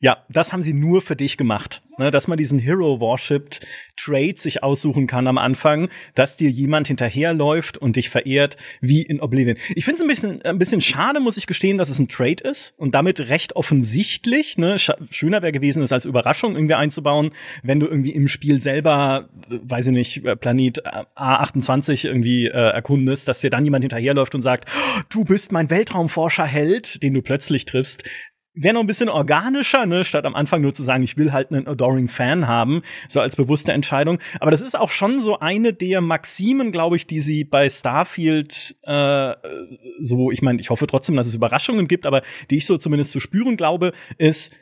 Ja, 0.00 0.24
das 0.28 0.52
haben 0.52 0.62
sie 0.62 0.74
nur 0.74 1.02
für 1.02 1.16
dich 1.16 1.36
gemacht. 1.36 1.82
Ne, 1.98 2.12
dass 2.12 2.28
man 2.28 2.38
diesen 2.38 2.60
Hero 2.60 3.00
Worshipped 3.00 3.66
Trade 3.96 4.34
sich 4.36 4.62
aussuchen 4.62 5.08
kann 5.08 5.26
am 5.26 5.36
Anfang, 5.36 5.88
dass 6.14 6.36
dir 6.36 6.48
jemand 6.48 6.86
hinterherläuft 6.86 7.76
und 7.76 7.96
dich 7.96 8.08
verehrt, 8.08 8.56
wie 8.80 9.02
in 9.02 9.20
Oblivion. 9.20 9.56
Ich 9.74 9.84
finde 9.84 9.96
es 9.96 10.02
ein 10.02 10.06
bisschen, 10.06 10.42
ein 10.42 10.58
bisschen 10.60 10.80
schade, 10.80 11.18
muss 11.18 11.36
ich 11.36 11.48
gestehen, 11.48 11.76
dass 11.76 11.88
es 11.88 11.98
ein 11.98 12.06
Trade 12.06 12.44
ist 12.44 12.78
und 12.78 12.94
damit 12.94 13.18
recht 13.28 13.56
offensichtlich. 13.56 14.56
Ne? 14.58 14.76
Schöner 14.78 15.42
wäre 15.42 15.50
gewesen, 15.50 15.82
es 15.82 15.90
als 15.90 16.04
Überraschung 16.04 16.54
irgendwie 16.54 16.76
einzubauen, 16.76 17.32
wenn 17.64 17.80
du 17.80 17.88
irgendwie 17.88 18.12
im 18.12 18.28
Spiel 18.28 18.60
selber, 18.60 19.28
weiß 19.48 19.88
ich 19.88 19.92
nicht, 19.92 20.24
äh, 20.24 20.36
Planet 20.36 20.86
A28 21.16 22.06
irgendwie 22.06 22.46
äh, 22.46 22.50
erkundest, 22.50 23.26
dass 23.26 23.40
dir 23.40 23.50
dann 23.50 23.64
jemand 23.64 23.82
hinterherläuft 23.82 24.36
und 24.36 24.42
sagt, 24.42 24.68
du 25.08 25.24
bist 25.24 25.50
mein 25.50 25.68
Weltraumforscherheld, 25.68 27.02
den 27.02 27.14
du 27.14 27.22
plötzlich 27.22 27.64
triffst 27.64 28.04
wäre 28.54 28.74
noch 28.74 28.80
ein 28.80 28.86
bisschen 28.86 29.08
organischer, 29.08 29.86
ne, 29.86 30.04
statt 30.04 30.24
am 30.24 30.34
Anfang 30.34 30.60
nur 30.60 30.74
zu 30.74 30.82
sagen, 30.82 31.02
ich 31.02 31.16
will 31.16 31.32
halt 31.32 31.50
einen 31.52 31.66
Adoring 31.66 32.08
Fan 32.08 32.48
haben, 32.48 32.82
so 33.08 33.20
als 33.20 33.36
bewusste 33.36 33.72
Entscheidung. 33.72 34.18
Aber 34.40 34.50
das 34.50 34.60
ist 34.60 34.78
auch 34.78 34.90
schon 34.90 35.20
so 35.20 35.38
eine 35.38 35.72
der 35.72 36.00
Maximen, 36.00 36.72
glaube 36.72 36.96
ich, 36.96 37.06
die 37.06 37.20
sie 37.20 37.44
bei 37.44 37.68
Starfield 37.68 38.76
äh, 38.82 39.34
so, 40.00 40.30
ich 40.30 40.42
meine, 40.42 40.60
ich 40.60 40.70
hoffe 40.70 40.86
trotzdem, 40.86 41.16
dass 41.16 41.26
es 41.26 41.34
Überraschungen 41.34 41.88
gibt, 41.88 42.06
aber 42.06 42.22
die 42.50 42.56
ich 42.56 42.66
so 42.66 42.78
zumindest 42.78 43.12
zu 43.12 43.20
spüren 43.20 43.56
glaube, 43.56 43.92
ist 44.16 44.52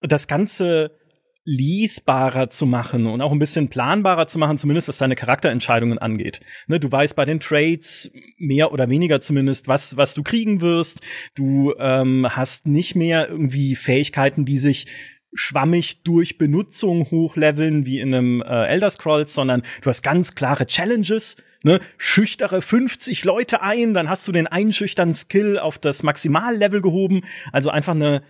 das 0.00 0.28
ganze 0.28 0.99
lesbarer 1.44 2.50
zu 2.50 2.66
machen 2.66 3.06
und 3.06 3.20
auch 3.22 3.32
ein 3.32 3.38
bisschen 3.38 3.68
planbarer 3.68 4.26
zu 4.26 4.38
machen, 4.38 4.58
zumindest 4.58 4.88
was 4.88 4.98
seine 4.98 5.16
Charakterentscheidungen 5.16 5.98
angeht. 5.98 6.40
Ne, 6.66 6.78
du 6.78 6.90
weißt 6.90 7.16
bei 7.16 7.24
den 7.24 7.40
Trades 7.40 8.12
mehr 8.38 8.72
oder 8.72 8.88
weniger 8.88 9.20
zumindest, 9.20 9.66
was, 9.66 9.96
was 9.96 10.14
du 10.14 10.22
kriegen 10.22 10.60
wirst. 10.60 11.00
Du 11.34 11.74
ähm, 11.78 12.26
hast 12.28 12.66
nicht 12.66 12.94
mehr 12.94 13.28
irgendwie 13.28 13.74
Fähigkeiten, 13.74 14.44
die 14.44 14.58
sich 14.58 14.86
schwammig 15.32 16.02
durch 16.02 16.38
Benutzung 16.38 17.10
hochleveln 17.10 17.86
wie 17.86 18.00
in 18.00 18.14
einem 18.14 18.42
äh, 18.42 18.66
Elder 18.66 18.90
Scrolls, 18.90 19.32
sondern 19.32 19.62
du 19.80 19.88
hast 19.88 20.02
ganz 20.02 20.34
klare 20.34 20.66
Challenges, 20.66 21.36
ne, 21.62 21.80
schüchtere 21.96 22.60
50 22.60 23.24
Leute 23.24 23.62
ein, 23.62 23.94
dann 23.94 24.08
hast 24.08 24.26
du 24.28 24.32
den 24.32 24.46
einschüchtern 24.46 25.14
Skill 25.14 25.58
auf 25.58 25.78
das 25.78 26.02
Maximallevel 26.02 26.82
gehoben, 26.82 27.22
also 27.52 27.70
einfach 27.70 27.94
eine 27.94 28.22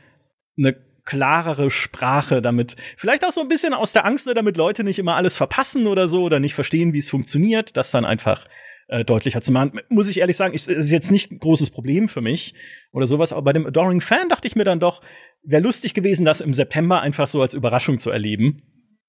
eine 0.59 0.77
klarere 1.05 1.71
Sprache, 1.71 2.43
damit 2.43 2.77
vielleicht 2.97 3.25
auch 3.25 3.33
so 3.33 3.41
ein 3.41 3.49
bisschen 3.49 3.75
aus 3.75 3.93
der 3.93 4.05
Angst, 4.05 4.27
ne, 4.27 4.35
damit 4.35 4.57
Leute 4.57 4.85
nicht 4.85 4.99
immer 4.99 5.17
alles 5.17 5.37
verpassen 5.37 5.87
oder 5.87 6.09
so 6.09 6.23
oder 6.23 6.41
nicht 6.41 6.55
verstehen, 6.55 6.93
wie 6.93 6.99
es 6.99 7.11
funktioniert, 7.11 7.77
das 7.77 7.91
dann 7.91 8.05
einfach 8.05 8.47
äh, 8.89 9.05
deutlicher 9.05 9.41
zu 9.41 9.53
machen. 9.53 9.81
Muss 9.89 10.09
ich 10.09 10.21
ehrlich 10.21 10.37
sagen, 10.37 10.55
ich, 10.55 10.65
das 10.65 10.77
ist 10.77 10.91
jetzt 10.91 11.11
nicht 11.11 11.31
ein 11.31 11.39
großes 11.39 11.71
Problem 11.71 12.09
für 12.09 12.21
mich 12.21 12.55
oder 12.93 13.07
sowas, 13.07 13.33
aber 13.33 13.43
bei 13.43 13.53
dem 13.53 13.67
Adoring 13.67 14.01
Fan 14.01 14.29
dachte 14.29 14.47
ich 14.49 14.57
mir 14.57 14.65
dann 14.65 14.81
doch, 14.81 15.01
wäre 15.43 15.63
lustig 15.63 15.95
gewesen, 15.95 16.25
das 16.25 16.41
im 16.41 16.55
September 16.55 17.01
einfach 17.01 17.27
so 17.27 17.41
als 17.41 17.55
Überraschung 17.55 17.99
zu 17.99 18.11
erleben. 18.11 18.63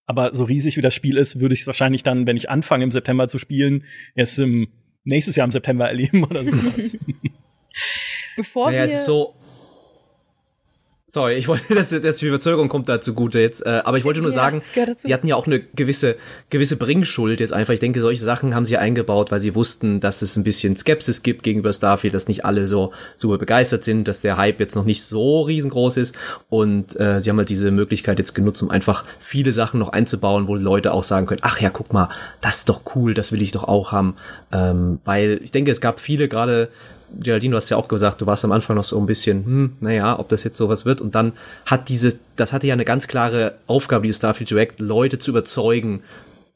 Aber 0.06 0.34
so 0.34 0.44
riesig 0.44 0.78
wie 0.78 0.82
das 0.82 0.94
Spiel 0.94 1.18
ist, 1.18 1.40
würde 1.40 1.54
ich 1.54 1.62
es 1.62 1.68
wahrscheinlich 1.68 2.04
dann, 2.04 2.28
wenn 2.28 2.38
ich 2.38 2.50
anfange 2.50 2.84
im 2.84 2.92
September 2.92 3.28
zu 3.28 3.40
spielen, 3.40 3.86
erst 4.16 4.40
im 4.40 4.68
nächstes 5.04 5.36
Jahr 5.36 5.46
im 5.46 5.52
September 5.52 5.88
erleben 5.88 6.24
oder 6.30 6.46
sowas. 6.46 6.98
Bevor 8.36 8.72
naja, 8.72 8.88
wir 8.88 8.98
so 8.98 9.36
Sorry, 11.14 11.34
ich 11.34 11.50
wollte, 11.50 11.76
das, 11.76 11.90
das 11.90 12.18
die 12.20 12.30
Verzögerung 12.30 12.70
kommt 12.70 12.88
da 12.88 13.02
zugute 13.02 13.42
jetzt. 13.42 13.66
Äh, 13.66 13.82
aber 13.84 13.98
ich 13.98 14.06
wollte 14.06 14.22
nur 14.22 14.30
Ja, 14.30 14.36
sagen, 14.36 14.62
sie 14.62 15.14
hatten 15.14 15.28
ja 15.28 15.36
auch 15.36 15.46
eine 15.46 15.60
gewisse, 15.60 16.16
gewisse 16.50 16.78
Bringschuld 16.78 17.42
jetzt 17.42 17.52
einfach. 17.52 17.74
Ich 17.74 17.82
denke, 17.82 18.00
solche 18.00 18.24
Sachen 18.24 18.56
haben 18.56 18.66
sie 18.66 18.78
eingebaut, 18.78 19.30
weil 19.30 19.42
sie 19.42 19.54
wussten, 19.54 20.00
dass 20.00 20.22
es 20.22 20.38
ein 20.38 20.46
bisschen 20.46 20.78
Skepsis 20.78 21.22
gibt 21.22 21.44
gegenüber 21.44 21.74
Starfield, 21.74 22.14
dass 22.14 22.30
nicht 22.30 22.46
alle 22.46 22.66
so 22.66 22.94
super 23.18 23.38
begeistert 23.38 23.84
sind, 23.84 24.08
dass 24.08 24.22
der 24.22 24.38
Hype 24.38 24.62
jetzt 24.62 24.76
noch 24.76 24.86
nicht 24.86 25.04
so 25.04 25.42
riesengroß 25.42 25.98
ist. 25.98 26.16
Und 26.48 26.98
äh, 26.98 27.20
sie 27.20 27.30
haben 27.30 27.38
halt 27.38 27.50
diese 27.50 27.72
Möglichkeit 27.72 28.18
jetzt 28.18 28.34
genutzt, 28.34 28.64
um 28.64 28.72
einfach 28.72 29.04
viele 29.20 29.52
Sachen 29.52 29.82
noch 29.82 29.90
einzubauen, 29.90 30.48
wo 30.48 30.56
Leute 30.56 30.94
auch 30.94 31.04
sagen 31.04 31.26
können, 31.26 31.42
ach 31.44 31.60
ja, 31.60 31.72
guck 31.72 31.92
mal, 31.92 32.08
das 32.40 32.60
ist 32.60 32.70
doch 32.70 32.84
cool, 32.96 33.14
das 33.14 33.34
will 33.34 33.42
ich 33.42 33.52
doch 33.52 33.66
auch 33.66 33.92
haben. 33.92 34.16
Ähm, 34.54 35.02
weil 35.04 35.42
ich 35.44 35.52
denke, 35.52 35.72
es 35.72 35.82
gab 35.82 36.00
viele 36.00 36.30
gerade 36.30 36.70
Geraldine, 37.20 37.52
du 37.52 37.58
hast 37.58 37.70
ja 37.70 37.78
auch 37.78 37.88
gesagt, 37.88 38.22
du 38.22 38.26
warst 38.26 38.46
am 38.46 38.52
Anfang 38.52 38.76
noch 38.76 38.84
so 38.84 39.00
ein 39.00 39.06
bisschen, 39.06 39.46
hm, 39.46 39.74
naja, 39.80 40.20
ob 40.20 40.30
das 40.30 40.44
jetzt 40.44 40.58
sowas 40.58 40.86
wird. 40.86 41.02
Und 41.02 41.16
dann 41.16 41.34
hat 41.66 41.90
diese, 41.90 42.18
das 42.36 42.54
hatte 42.54 42.68
ja 42.68 42.74
eine 42.74 42.86
ganz 42.86 43.08
klare 43.08 43.56
Aufgabe, 43.68 44.04
dieses 44.04 44.18
Starfield 44.18 44.50
Direct, 44.50 44.80
Leute 44.80 45.20
zu 45.20 45.32
überzeugen, 45.32 46.02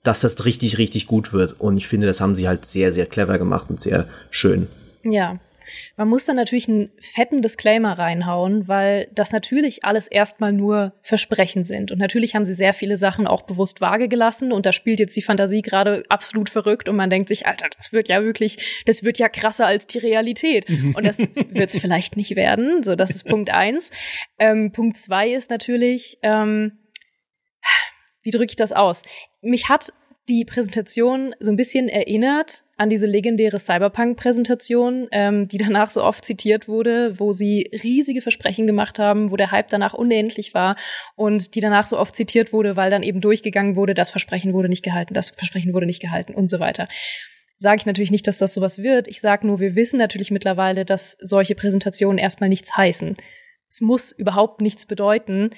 dass 0.03 0.19
das 0.19 0.45
richtig, 0.45 0.77
richtig 0.77 1.07
gut 1.07 1.33
wird. 1.33 1.59
Und 1.59 1.77
ich 1.77 1.87
finde, 1.87 2.07
das 2.07 2.21
haben 2.21 2.35
sie 2.35 2.47
halt 2.47 2.65
sehr, 2.65 2.91
sehr 2.91 3.05
clever 3.05 3.37
gemacht 3.37 3.67
und 3.69 3.81
sehr 3.81 4.07
schön. 4.29 4.67
Ja. 5.03 5.39
Man 5.97 6.07
muss 6.07 6.25
dann 6.25 6.35
natürlich 6.35 6.67
einen 6.67 6.91
fetten 6.99 7.41
Disclaimer 7.41 7.97
reinhauen, 7.97 8.67
weil 8.67 9.07
das 9.13 9.31
natürlich 9.31 9.83
alles 9.83 10.07
erstmal 10.07 10.51
nur 10.51 10.93
Versprechen 11.01 11.63
sind. 11.63 11.91
Und 11.91 11.99
natürlich 11.99 12.35
haben 12.35 12.45
sie 12.45 12.53
sehr 12.53 12.73
viele 12.73 12.97
Sachen 12.97 13.27
auch 13.27 13.43
bewusst 13.43 13.81
vage 13.81 14.07
gelassen 14.07 14.51
und 14.51 14.65
da 14.65 14.73
spielt 14.73 14.99
jetzt 14.99 15.15
die 15.15 15.21
Fantasie 15.21 15.61
gerade 15.61 16.03
absolut 16.09 16.49
verrückt 16.49 16.89
und 16.89 16.95
man 16.95 17.09
denkt 17.09 17.29
sich, 17.29 17.47
Alter, 17.47 17.67
das 17.75 17.93
wird 17.93 18.09
ja 18.09 18.23
wirklich, 18.23 18.83
das 18.85 19.03
wird 19.03 19.17
ja 19.17 19.29
krasser 19.29 19.65
als 19.65 19.87
die 19.87 19.99
Realität. 19.99 20.67
Und 20.69 21.05
das 21.05 21.17
wird 21.17 21.69
es 21.69 21.77
vielleicht 21.81 22.17
nicht 22.17 22.35
werden. 22.35 22.83
So, 22.83 22.95
das 22.95 23.11
ist 23.11 23.25
Punkt 23.25 23.49
eins. 23.49 23.91
Ähm, 24.39 24.71
Punkt 24.71 24.97
zwei 24.97 25.29
ist 25.29 25.49
natürlich, 25.49 26.17
ähm, 26.21 26.79
wie 28.23 28.31
drücke 28.31 28.51
ich 28.51 28.55
das 28.55 28.71
aus? 28.71 29.03
Mich 29.41 29.69
hat 29.69 29.93
die 30.27 30.45
Präsentation 30.45 31.35
so 31.39 31.51
ein 31.51 31.55
bisschen 31.55 31.87
erinnert 31.87 32.63
an 32.77 32.89
diese 32.89 33.05
legendäre 33.05 33.59
Cyberpunk-Präsentation, 33.59 35.07
ähm, 35.11 35.47
die 35.47 35.57
danach 35.57 35.89
so 35.89 36.03
oft 36.03 36.25
zitiert 36.25 36.67
wurde, 36.67 37.19
wo 37.19 37.31
sie 37.31 37.69
riesige 37.83 38.21
Versprechen 38.21 38.67
gemacht 38.67 38.99
haben, 38.99 39.31
wo 39.31 39.37
der 39.37 39.51
Hype 39.51 39.69
danach 39.69 39.93
unendlich 39.93 40.53
war 40.53 40.75
und 41.15 41.55
die 41.55 41.61
danach 41.61 41.85
so 41.85 41.97
oft 41.97 42.15
zitiert 42.15 42.51
wurde, 42.51 42.75
weil 42.75 42.91
dann 42.91 43.03
eben 43.03 43.21
durchgegangen 43.21 43.75
wurde, 43.75 43.93
das 43.93 44.09
Versprechen 44.09 44.53
wurde 44.53 44.67
nicht 44.67 44.83
gehalten, 44.83 45.13
das 45.13 45.29
Versprechen 45.29 45.73
wurde 45.73 45.85
nicht 45.85 46.01
gehalten 46.01 46.33
und 46.33 46.49
so 46.49 46.59
weiter. 46.59 46.85
Sage 47.57 47.79
ich 47.79 47.85
natürlich 47.85 48.11
nicht, 48.11 48.27
dass 48.27 48.39
das 48.39 48.53
sowas 48.53 48.79
wird. 48.79 49.07
Ich 49.07 49.21
sage 49.21 49.47
nur, 49.47 49.61
wir 49.61 49.75
wissen 49.75 49.97
natürlich 49.97 50.31
mittlerweile, 50.31 50.83
dass 50.83 51.17
solche 51.21 51.55
Präsentationen 51.55 52.17
erstmal 52.17 52.49
nichts 52.49 52.75
heißen. 52.75 53.15
Es 53.69 53.79
muss 53.79 54.11
überhaupt 54.11 54.59
nichts 54.59 54.85
bedeuten, 54.85 55.51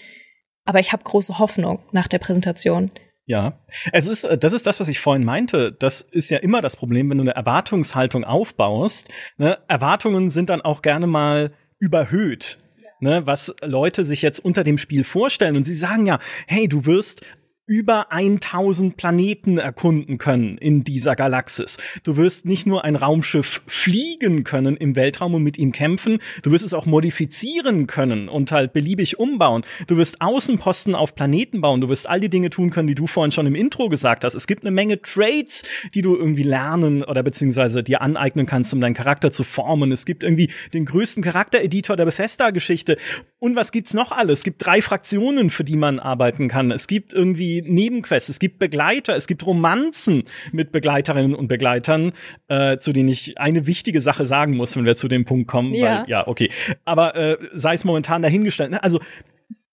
aber 0.65 0.79
ich 0.79 0.91
habe 0.91 1.03
große 1.03 1.39
Hoffnung 1.39 1.79
nach 1.91 2.07
der 2.07 2.19
Präsentation. 2.19 2.91
Ja, 3.27 3.59
es 3.91 4.07
ist, 4.07 4.23
äh, 4.23 4.37
das 4.37 4.53
ist 4.53 4.65
das, 4.65 4.79
was 4.79 4.87
ich 4.87 5.01
vorhin 5.01 5.25
meinte. 5.25 5.73
Das 5.73 5.99
ist 6.01 6.29
ja 6.29 6.37
immer 6.37 6.61
das 6.61 6.77
Problem, 6.77 7.09
wenn 7.09 7.17
du 7.17 7.23
eine 7.23 7.35
Erwartungshaltung 7.35 8.23
aufbaust. 8.23 9.09
Ne? 9.37 9.57
Erwartungen 9.67 10.31
sind 10.31 10.49
dann 10.49 10.61
auch 10.61 10.81
gerne 10.81 11.07
mal 11.07 11.51
überhöht. 11.77 12.57
Ne, 12.99 13.27
was 13.27 13.53
Leute 13.61 14.03
sich 14.05 14.23
jetzt 14.23 14.39
unter 14.39 14.63
dem 14.63 14.79
Spiel 14.79 15.03
vorstellen. 15.03 15.55
Und 15.55 15.65
sie 15.65 15.75
sagen 15.75 16.07
ja, 16.07 16.17
hey, 16.47 16.67
du 16.67 16.87
wirst 16.87 17.21
über 17.67 18.13
1000 18.13 18.95
Planeten 18.95 19.57
erkunden 19.57 20.17
können 20.17 20.57
in 20.57 20.85
dieser 20.85 21.17
Galaxis. 21.17 21.77
Du 22.03 22.15
wirst 22.15 22.45
nicht 22.45 22.65
nur 22.65 22.85
ein 22.85 22.95
Raumschiff 22.95 23.61
fliegen 23.67 24.45
können 24.45 24.77
im 24.77 24.95
Weltraum 24.95 25.35
und 25.35 25.43
mit 25.43 25.57
ihm 25.57 25.73
kämpfen, 25.73 26.19
du 26.43 26.51
wirst 26.51 26.63
es 26.63 26.73
auch 26.73 26.85
modifizieren 26.85 27.85
können 27.85 28.29
und 28.29 28.53
halt 28.53 28.71
beliebig 28.71 29.19
umbauen. 29.19 29.65
Du 29.87 29.97
wirst 29.97 30.21
Außenposten 30.21 30.95
auf 30.95 31.13
Planeten 31.13 31.59
bauen, 31.59 31.81
du 31.81 31.89
wirst 31.89 32.07
all 32.07 32.21
die 32.21 32.29
Dinge 32.29 32.49
tun 32.49 32.69
können, 32.69 32.87
die 32.87 32.95
du 32.95 33.05
vorhin 33.05 33.33
schon 33.33 33.45
im 33.45 33.55
Intro 33.55 33.89
gesagt 33.89 34.23
hast. 34.23 34.35
Es 34.35 34.47
gibt 34.47 34.63
eine 34.63 34.71
Menge 34.71 35.01
Traits, 35.01 35.63
die 35.93 36.01
du 36.01 36.15
irgendwie 36.15 36.43
lernen 36.43 37.03
oder 37.03 37.21
beziehungsweise 37.21 37.83
dir 37.83 38.01
aneignen 38.01 38.45
kannst, 38.45 38.73
um 38.73 38.79
deinen 38.79 38.93
Charakter 38.93 39.33
zu 39.33 39.43
formen. 39.43 39.91
Es 39.91 40.05
gibt 40.05 40.23
irgendwie 40.23 40.51
den 40.73 40.85
größten 40.85 41.21
Charaktereditor 41.21 41.97
der 41.97 42.05
Bethesda-Geschichte. 42.05 42.97
Und 43.39 43.57
was 43.57 43.73
gibt's 43.73 43.93
noch 43.93 44.13
alles? 44.13 44.39
Es 44.39 44.43
gibt 44.45 44.65
drei 44.65 44.81
Fraktionen, 44.81 45.49
für 45.49 45.65
die 45.65 45.75
man 45.75 45.99
arbeiten 45.99 46.47
kann. 46.47 46.71
Es 46.71 46.87
gibt 46.87 47.11
irgendwie 47.11 47.56
Nebenquests, 47.61 48.29
es 48.29 48.39
gibt 48.39 48.59
Begleiter, 48.59 49.15
es 49.15 49.27
gibt 49.27 49.45
Romanzen 49.45 50.23
mit 50.51 50.71
Begleiterinnen 50.71 51.35
und 51.35 51.47
Begleitern, 51.47 52.13
äh, 52.47 52.77
zu 52.77 52.93
denen 52.93 53.09
ich 53.09 53.39
eine 53.39 53.67
wichtige 53.67 54.01
Sache 54.01 54.25
sagen 54.25 54.55
muss, 54.55 54.75
wenn 54.75 54.85
wir 54.85 54.95
zu 54.95 55.07
dem 55.07 55.25
Punkt 55.25 55.47
kommen. 55.47 55.73
Ja. 55.73 56.01
Weil, 56.01 56.09
ja, 56.09 56.27
okay. 56.27 56.51
Aber 56.85 57.15
äh, 57.15 57.37
sei 57.53 57.73
es 57.73 57.85
momentan 57.85 58.21
dahingestellt. 58.21 58.71
ne? 58.71 58.83
Also 58.83 58.99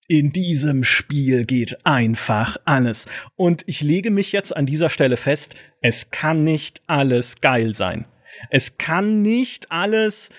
in 0.09 0.33
diesem 0.33 0.85
Spiel 0.85 1.45
geht 1.47 1.85
einfach 1.87 2.57
alles. 2.65 3.07
Und 3.37 3.63
ich 3.67 3.81
lege 3.81 4.11
mich 4.11 4.33
jetzt 4.33 4.55
an 4.55 4.67
dieser 4.67 4.91
Stelle 4.91 5.17
fest, 5.17 5.57
es 5.81 6.11
kann 6.11 6.45
nicht 6.45 6.83
alles 6.87 7.41
geil 7.41 7.75
sein. 7.75 8.05
Es 8.51 8.77
kann 8.77 9.23
nicht 9.23 9.73
alles 9.73 10.31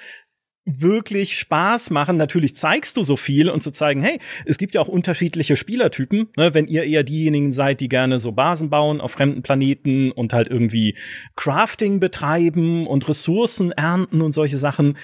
wirklich 0.66 1.38
Spaß 1.38 1.92
machen. 1.92 2.18
Natürlich 2.18 2.56
zeigst 2.56 2.98
du 2.98 3.04
so 3.04 3.16
viel 3.16 3.50
und 3.50 3.62
zu 3.62 3.72
zeigen, 3.72 4.02
hey, 4.02 4.20
es 4.46 4.58
gibt 4.58 4.76
ja 4.76 4.82
auch 4.82 4.88
unterschiedliche 4.88 5.56
Spielertypen. 5.56 6.28
Ne? 6.36 6.54
Wenn 6.54 6.68
ihr 6.68 6.84
eher 6.84 7.04
diejenigen 7.04 7.52
seid, 7.52 7.80
die 7.80 7.90
gerne 7.90 8.20
so 8.20 8.32
Basen 8.32 8.70
bauen 8.70 9.00
auf 9.00 9.12
fremden 9.12 9.44
Planeten 9.44 10.12
und 10.12 10.34
halt 10.34 10.48
irgendwie 10.48 10.96
Crafting 11.36 12.00
betreiben 12.00 12.88
und 12.88 13.08
Ressourcen 13.08 13.72
ernten 13.72 14.22
und 14.22 14.34
solche 14.34 14.58
Sachen, 14.58 14.98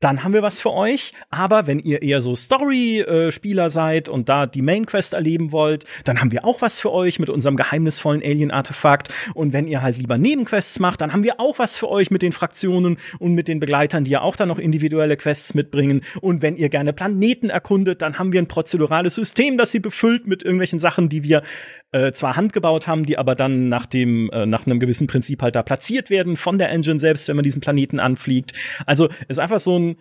dann 0.00 0.22
haben 0.22 0.32
wir 0.32 0.42
was 0.42 0.60
für 0.60 0.72
euch. 0.72 1.12
Aber 1.30 1.66
wenn 1.66 1.78
ihr 1.80 2.02
eher 2.02 2.20
so 2.20 2.36
Story-Spieler 2.36 3.70
seid 3.70 4.08
und 4.08 4.28
da 4.28 4.46
die 4.46 4.62
Main 4.62 4.86
Quest 4.86 5.14
erleben 5.14 5.52
wollt, 5.52 5.84
dann 6.04 6.20
haben 6.20 6.30
wir 6.30 6.44
auch 6.44 6.62
was 6.62 6.80
für 6.80 6.92
euch 6.92 7.18
mit 7.18 7.30
unserem 7.30 7.56
geheimnisvollen 7.56 8.22
Alien-Artefakt. 8.22 9.12
Und 9.34 9.52
wenn 9.52 9.66
ihr 9.66 9.82
halt 9.82 9.96
lieber 9.96 10.18
Nebenquests 10.18 10.78
macht, 10.80 11.00
dann 11.00 11.12
haben 11.12 11.24
wir 11.24 11.40
auch 11.40 11.58
was 11.58 11.76
für 11.76 11.88
euch 11.88 12.10
mit 12.10 12.22
den 12.22 12.32
Fraktionen 12.32 12.98
und 13.18 13.34
mit 13.34 13.48
den 13.48 13.60
Begleitern, 13.60 14.04
die 14.04 14.12
ja 14.12 14.20
auch 14.20 14.36
dann 14.36 14.48
noch 14.48 14.58
individuelle 14.58 15.16
Quests 15.16 15.54
mitbringen. 15.54 16.02
Und 16.20 16.42
wenn 16.42 16.56
ihr 16.56 16.68
gerne 16.68 16.92
Planeten 16.92 17.50
erkundet, 17.50 18.02
dann 18.02 18.18
haben 18.18 18.32
wir 18.32 18.40
ein 18.40 18.48
prozedurales 18.48 19.14
System, 19.14 19.58
das 19.58 19.70
sie 19.70 19.80
befüllt 19.80 20.26
mit 20.26 20.42
irgendwelchen 20.42 20.78
Sachen, 20.78 21.08
die 21.08 21.24
wir 21.24 21.42
äh, 21.92 22.12
zwar 22.12 22.36
handgebaut 22.36 22.86
haben, 22.86 23.04
die 23.04 23.18
aber 23.18 23.34
dann 23.34 23.68
nach 23.68 23.86
dem 23.86 24.30
äh, 24.30 24.46
nach 24.46 24.66
einem 24.66 24.80
gewissen 24.80 25.06
Prinzip 25.06 25.42
halt 25.42 25.56
da 25.56 25.62
platziert 25.62 26.10
werden 26.10 26.36
von 26.36 26.58
der 26.58 26.70
Engine 26.70 26.98
selbst, 26.98 27.28
wenn 27.28 27.36
man 27.36 27.44
diesen 27.44 27.60
Planeten 27.60 28.00
anfliegt. 28.00 28.52
Also 28.86 29.08
ist 29.28 29.40
einfach 29.40 29.58
so 29.58 29.78
ein 29.78 29.96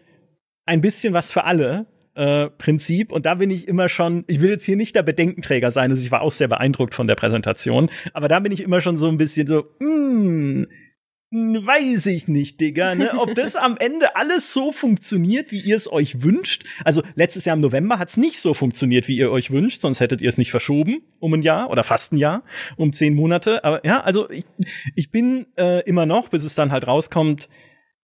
ein 0.65 0.82
bisschen 0.82 1.13
was 1.13 1.32
für 1.32 1.46
alle 1.46 1.88
äh, 2.15 2.50
Prinzip 2.50 3.12
und 3.12 3.25
da 3.25 3.36
bin 3.36 3.50
ich 3.51 3.67
immer 3.67 3.89
schon, 3.89 4.25
ich 4.27 4.41
will 4.41 4.50
jetzt 4.50 4.65
hier 4.65 4.75
nicht 4.75 4.96
der 4.96 5.03
Bedenkenträger 5.03 5.72
sein, 5.72 5.91
also 5.91 6.03
ich 6.03 6.12
war 6.12 6.22
auch 6.22 6.32
sehr 6.32 6.48
beeindruckt 6.48 6.94
von 6.94 7.08
der 7.08 7.15
Präsentation, 7.15 7.89
aber 8.13 8.27
da 8.27 8.39
bin 8.39 8.51
ich 8.51 8.62
immer 8.62 8.82
schon 8.82 8.98
so 8.98 9.08
ein 9.08 9.17
bisschen 9.17 9.48
so, 9.48 9.65
mm, 9.79 10.63
Weiß 11.29 12.05
ich 12.05 12.29
nicht, 12.29 12.62
Digga, 12.62 12.96
ne? 12.96 13.12
Ob 13.19 13.36
das 13.36 13.57
am 13.57 13.75
Ende 13.77 14.15
alles 14.15 14.53
so 14.53 14.72
funktioniert, 14.72 15.51
wie 15.51 15.60
ihr 15.60 15.75
es 15.75 15.91
euch 15.91 16.24
wünscht. 16.24 16.63
Also 16.86 17.03
letztes 17.15 17.43
Jahr 17.43 17.57
im 17.57 17.62
November 17.62 18.00
hat 18.00 18.07
es 18.07 18.15
nicht 18.15 18.39
so 18.39 18.53
funktioniert, 18.53 19.10
wie 19.10 19.17
ihr 19.17 19.29
euch 19.29 19.51
wünscht, 19.51 19.81
sonst 19.81 20.00
hättet 20.00 20.22
ihr 20.22 20.29
es 20.29 20.38
nicht 20.38 20.51
verschoben 20.51 21.01
um 21.19 21.34
ein 21.34 21.41
Jahr 21.41 21.69
oder 21.69 21.84
fast 21.84 22.13
ein 22.13 22.17
Jahr, 22.17 22.43
um 22.77 22.93
zehn 22.93 23.13
Monate. 23.13 23.65
Aber 23.65 23.86
ja, 23.86 24.01
also 24.01 24.29
ich, 24.29 24.46
ich 24.96 25.12
bin 25.12 25.48
äh, 25.57 25.84
immer 25.84 26.05
noch, 26.05 26.29
bis 26.29 26.46
es 26.46 26.55
dann 26.55 26.72
halt 26.72 26.88
rauskommt, 26.88 27.50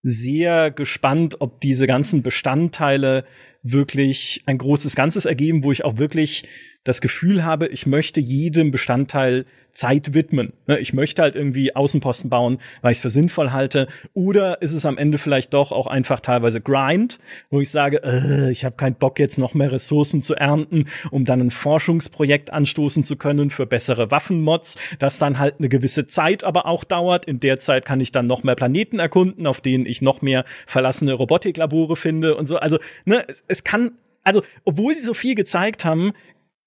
sehr 0.02 0.70
gespannt, 0.70 1.36
ob 1.40 1.62
diese 1.62 1.86
ganzen 1.86 2.22
Bestandteile 2.22 3.24
wirklich 3.62 4.42
ein 4.44 4.58
großes 4.58 4.94
Ganzes 4.96 5.24
ergeben, 5.24 5.64
wo 5.64 5.72
ich 5.72 5.82
auch 5.86 5.96
wirklich 5.96 6.46
das 6.84 7.00
Gefühl 7.00 7.42
habe, 7.42 7.68
ich 7.68 7.86
möchte 7.86 8.20
jedem 8.20 8.70
Bestandteil 8.70 9.46
Zeit 9.74 10.14
widmen. 10.14 10.52
Ne, 10.66 10.78
Ich 10.78 10.92
möchte 10.92 11.22
halt 11.22 11.34
irgendwie 11.34 11.74
Außenposten 11.74 12.30
bauen, 12.30 12.58
weil 12.80 12.92
ich 12.92 12.98
es 12.98 13.02
für 13.02 13.10
sinnvoll 13.10 13.52
halte. 13.52 13.88
Oder 14.14 14.62
ist 14.62 14.72
es 14.72 14.86
am 14.86 14.98
Ende 14.98 15.18
vielleicht 15.18 15.52
doch 15.52 15.72
auch 15.72 15.86
einfach 15.86 16.20
teilweise 16.20 16.60
Grind, 16.60 17.18
wo 17.50 17.60
ich 17.60 17.70
sage, 17.70 18.02
äh, 18.02 18.50
ich 18.50 18.64
habe 18.64 18.76
keinen 18.76 18.94
Bock 18.94 19.18
jetzt 19.18 19.38
noch 19.38 19.54
mehr 19.54 19.72
Ressourcen 19.72 20.22
zu 20.22 20.34
ernten, 20.34 20.86
um 21.10 21.24
dann 21.24 21.40
ein 21.40 21.50
Forschungsprojekt 21.50 22.52
anstoßen 22.52 23.04
zu 23.04 23.16
können 23.16 23.50
für 23.50 23.66
bessere 23.66 24.10
Waffenmods, 24.10 24.78
das 24.98 25.18
dann 25.18 25.38
halt 25.38 25.56
eine 25.58 25.68
gewisse 25.68 26.06
Zeit 26.06 26.44
aber 26.44 26.66
auch 26.66 26.84
dauert. 26.84 27.24
In 27.24 27.40
der 27.40 27.58
Zeit 27.58 27.84
kann 27.84 28.00
ich 28.00 28.12
dann 28.12 28.26
noch 28.26 28.44
mehr 28.44 28.54
Planeten 28.54 29.00
erkunden, 29.00 29.46
auf 29.46 29.60
denen 29.60 29.86
ich 29.86 30.02
noch 30.02 30.22
mehr 30.22 30.44
verlassene 30.66 31.12
Robotiklabore 31.14 31.96
finde 31.96 32.36
und 32.36 32.46
so. 32.46 32.58
Also, 32.58 32.78
ne, 33.04 33.26
es, 33.48 33.64
kann, 33.64 33.92
also, 34.22 34.42
obwohl 34.64 34.94
sie 34.94 35.04
so 35.04 35.14
viel 35.14 35.34
gezeigt 35.34 35.84
haben, 35.84 36.12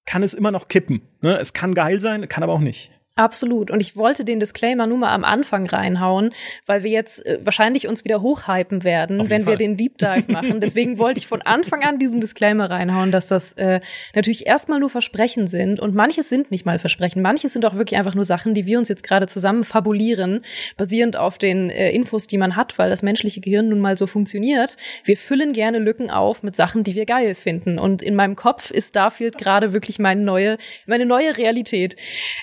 kann 0.05 0.23
es 0.23 0.33
immer 0.33 0.51
noch 0.51 0.67
kippen. 0.67 1.01
Ne? 1.21 1.37
Es 1.37 1.53
kann 1.53 1.75
geil 1.75 1.99
sein, 1.99 2.27
kann 2.27 2.43
aber 2.43 2.53
auch 2.53 2.59
nicht. 2.59 2.91
Absolut. 3.17 3.71
Und 3.71 3.81
ich 3.81 3.97
wollte 3.97 4.23
den 4.23 4.39
Disclaimer 4.39 4.85
nur 4.85 4.99
mal 4.99 5.11
am 5.11 5.23
Anfang 5.23 5.65
reinhauen, 5.65 6.33
weil 6.67 6.83
wir 6.83 6.91
jetzt 6.91 7.25
äh, 7.25 7.39
wahrscheinlich 7.43 7.87
uns 7.87 8.03
wieder 8.03 8.21
hochhypen 8.21 8.83
werden, 8.83 9.27
wenn 9.29 9.43
Fall. 9.43 9.53
wir 9.53 9.57
den 9.57 9.75
Deep 9.75 9.97
Dive 9.97 10.31
machen. 10.31 10.61
Deswegen 10.61 10.97
wollte 10.99 11.17
ich 11.17 11.25
von 11.25 11.41
Anfang 11.41 11.83
an 11.83 11.97
diesen 11.97 12.21
Disclaimer 12.21 12.69
reinhauen, 12.69 13.11
dass 13.11 13.25
das 13.25 13.53
äh, 13.53 13.79
natürlich 14.13 14.45
erstmal 14.45 14.79
nur 14.79 14.91
Versprechen 14.91 15.47
sind 15.47 15.79
und 15.79 15.95
manches 15.95 16.29
sind 16.29 16.51
nicht 16.51 16.63
mal 16.63 16.77
Versprechen. 16.77 17.23
Manches 17.23 17.53
sind 17.53 17.65
auch 17.65 17.73
wirklich 17.73 17.97
einfach 17.97 18.13
nur 18.13 18.23
Sachen, 18.23 18.53
die 18.53 18.67
wir 18.67 18.77
uns 18.77 18.87
jetzt 18.87 19.01
gerade 19.01 19.25
zusammen 19.25 19.63
fabulieren, 19.63 20.41
basierend 20.77 21.17
auf 21.17 21.39
den 21.39 21.71
äh, 21.71 21.89
Infos, 21.89 22.27
die 22.27 22.37
man 22.37 22.55
hat, 22.55 22.77
weil 22.77 22.91
das 22.91 23.01
menschliche 23.01 23.41
Gehirn 23.41 23.69
nun 23.69 23.79
mal 23.79 23.97
so 23.97 24.05
funktioniert. 24.05 24.77
Wir 25.03 25.17
füllen 25.17 25.53
gerne 25.53 25.79
Lücken 25.79 26.11
auf 26.11 26.43
mit 26.43 26.55
Sachen, 26.55 26.83
die 26.83 26.93
wir 26.93 27.07
geil 27.07 27.33
finden. 27.33 27.79
Und 27.79 28.03
in 28.03 28.13
meinem 28.13 28.35
Kopf 28.35 28.69
ist 28.69 28.89
Starfield 28.89 29.39
gerade 29.39 29.73
wirklich 29.73 29.97
meine 29.97 30.21
neue, 30.21 30.59
meine 30.85 31.07
neue 31.07 31.35
Realität. 31.35 31.95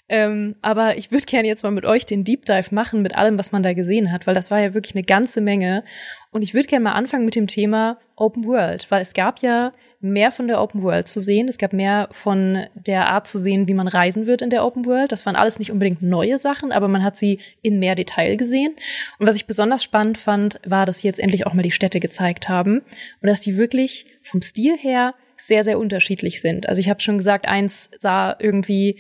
Ähm, 0.09 0.57
aber 0.65 0.97
ich 0.97 1.11
würde 1.11 1.27
gerne 1.27 1.49
jetzt 1.49 1.63
mal 1.63 1.71
mit 1.71 1.85
euch 1.85 2.07
den 2.07 2.25
Deep 2.25 2.45
Dive 2.47 2.75
machen 2.75 3.03
mit 3.03 3.17
allem, 3.17 3.39
was 3.39 3.53
man 3.53 3.63
da 3.63 3.73
gesehen 3.73 4.11
hat, 4.11 4.27
weil 4.27 4.35
das 4.35 4.51
war 4.51 4.61
ja 4.61 4.75
wirklich 4.75 4.95
eine 4.95 5.05
ganze 5.05 5.41
Menge. 5.41 5.85
Und 6.31 6.43
ich 6.43 6.55
würde 6.55 6.69
gerne 6.69 6.85
mal 6.85 6.93
anfangen 6.93 7.25
mit 7.25 7.35
dem 7.35 7.47
Thema 7.47 7.99
Open 8.17 8.47
World, 8.47 8.91
weil 8.91 9.03
es 9.03 9.15
gab 9.15 9.41
ja 9.41 9.73
mehr 10.05 10.31
von 10.31 10.49
der 10.49 10.61
Open 10.61 10.83
World 10.83 11.09
zu 11.09 11.19
sehen. 11.19 11.49
Es 11.49 11.57
gab 11.57 11.73
mehr 11.73 12.09
von 12.13 12.67
der 12.75 13.09
Art 13.09 13.27
zu 13.27 13.39
sehen, 13.39 13.69
wie 13.69 13.75
man 13.75 13.89
reisen 13.89 14.27
wird 14.27 14.43
in 14.43 14.51
der 14.51 14.65
Open 14.65 14.85
World. 14.85 15.13
Das 15.13 15.25
waren 15.25 15.35
alles 15.35 15.59
nicht 15.59 15.73
unbedingt 15.73 16.03
neue 16.03 16.39
Sachen, 16.39 16.73
aber 16.73 16.89
man 16.89 17.03
hat 17.03 17.17
sie 17.17 17.39
in 17.63 17.79
mehr 17.79 17.95
Detail 17.95 18.37
gesehen. 18.37 18.75
Und 19.19 19.27
was 19.27 19.37
ich 19.37 19.47
besonders 19.47 19.83
spannend 19.83 20.19
fand, 20.19 20.61
war, 20.67 20.85
dass 20.85 20.99
sie 20.99 21.07
jetzt 21.07 21.21
endlich 21.21 21.47
auch 21.47 21.55
mal 21.55 21.63
die 21.63 21.71
Städte 21.71 22.01
gezeigt 22.01 22.51
haben 22.51 22.83
und 23.23 23.29
dass 23.29 23.41
die 23.41 23.57
wirklich 23.57 24.07
vom 24.23 24.43
Stil 24.43 24.77
her 24.77 25.15
sehr, 25.37 25.65
sehr 25.65 25.79
unterschiedlich 25.79 26.41
sind. 26.41 26.69
Also 26.69 26.81
ich 26.81 26.91
habe 26.91 27.01
schon 27.01 27.19
gesagt, 27.19 27.47
eins 27.47 27.91
sah 27.99 28.37
irgendwie 28.39 28.97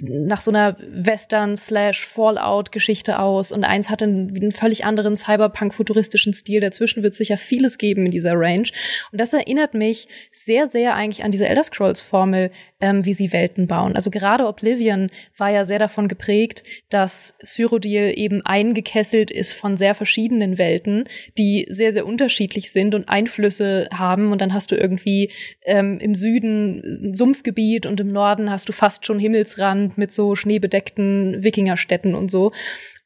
nach 0.00 0.40
so 0.40 0.50
einer 0.50 0.76
Western-Slash-Fallout-Geschichte 0.80 3.20
aus 3.20 3.52
und 3.52 3.62
eins 3.62 3.90
hatte 3.90 4.06
einen, 4.06 4.34
einen 4.34 4.50
völlig 4.50 4.84
anderen 4.84 5.16
Cyberpunk-futuristischen 5.16 6.32
Stil. 6.32 6.60
Dazwischen 6.60 7.04
wird 7.04 7.14
sicher 7.14 7.38
vieles 7.38 7.78
geben 7.78 8.06
in 8.06 8.10
dieser 8.10 8.32
Range. 8.34 8.68
Und 9.12 9.20
das 9.20 9.32
erinnert 9.32 9.74
mich 9.74 10.08
sehr, 10.32 10.66
sehr 10.66 10.96
eigentlich 10.96 11.22
an 11.22 11.30
diese 11.30 11.46
Elder 11.46 11.62
Scrolls-Formel, 11.62 12.50
ähm, 12.84 13.06
wie 13.06 13.14
sie 13.14 13.32
Welten 13.32 13.66
bauen. 13.66 13.94
Also 13.94 14.10
gerade 14.10 14.46
Oblivion 14.46 15.08
war 15.38 15.50
ja 15.50 15.64
sehr 15.64 15.78
davon 15.78 16.06
geprägt, 16.06 16.62
dass 16.90 17.34
Cyrodiil 17.42 18.12
eben 18.14 18.42
eingekesselt 18.44 19.30
ist 19.30 19.54
von 19.54 19.78
sehr 19.78 19.94
verschiedenen 19.94 20.58
Welten, 20.58 21.04
die 21.38 21.66
sehr, 21.70 21.92
sehr 21.92 22.04
unterschiedlich 22.04 22.70
sind 22.70 22.94
und 22.94 23.08
Einflüsse 23.08 23.88
haben. 23.90 24.32
Und 24.32 24.42
dann 24.42 24.52
hast 24.52 24.70
du 24.70 24.76
irgendwie 24.76 25.30
ähm, 25.64 25.98
im 25.98 26.14
Süden 26.14 27.14
Sumpfgebiet 27.14 27.86
und 27.86 28.00
im 28.00 28.12
Norden 28.12 28.50
hast 28.50 28.68
du 28.68 28.72
fast 28.74 29.06
schon 29.06 29.18
Himmelsrand 29.18 29.96
mit 29.96 30.12
so 30.12 30.34
schneebedeckten 30.34 31.42
Wikingerstädten 31.42 32.14
und 32.14 32.30
so. 32.30 32.52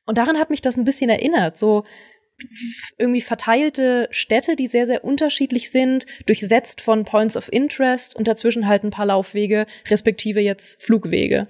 Und 0.06 0.18
daran 0.18 0.38
hat 0.38 0.50
mich 0.50 0.62
das 0.62 0.76
ein 0.76 0.84
bisschen 0.84 1.10
erinnert. 1.10 1.56
So, 1.56 1.84
irgendwie 2.98 3.20
verteilte 3.20 4.08
Städte, 4.10 4.56
die 4.56 4.66
sehr, 4.66 4.86
sehr 4.86 5.04
unterschiedlich 5.04 5.70
sind, 5.70 6.06
durchsetzt 6.26 6.80
von 6.80 7.04
Points 7.04 7.36
of 7.36 7.52
Interest 7.52 8.14
und 8.14 8.28
dazwischen 8.28 8.68
halt 8.68 8.84
ein 8.84 8.90
paar 8.90 9.06
Laufwege, 9.06 9.66
respektive 9.88 10.40
jetzt 10.40 10.82
Flugwege. 10.82 11.48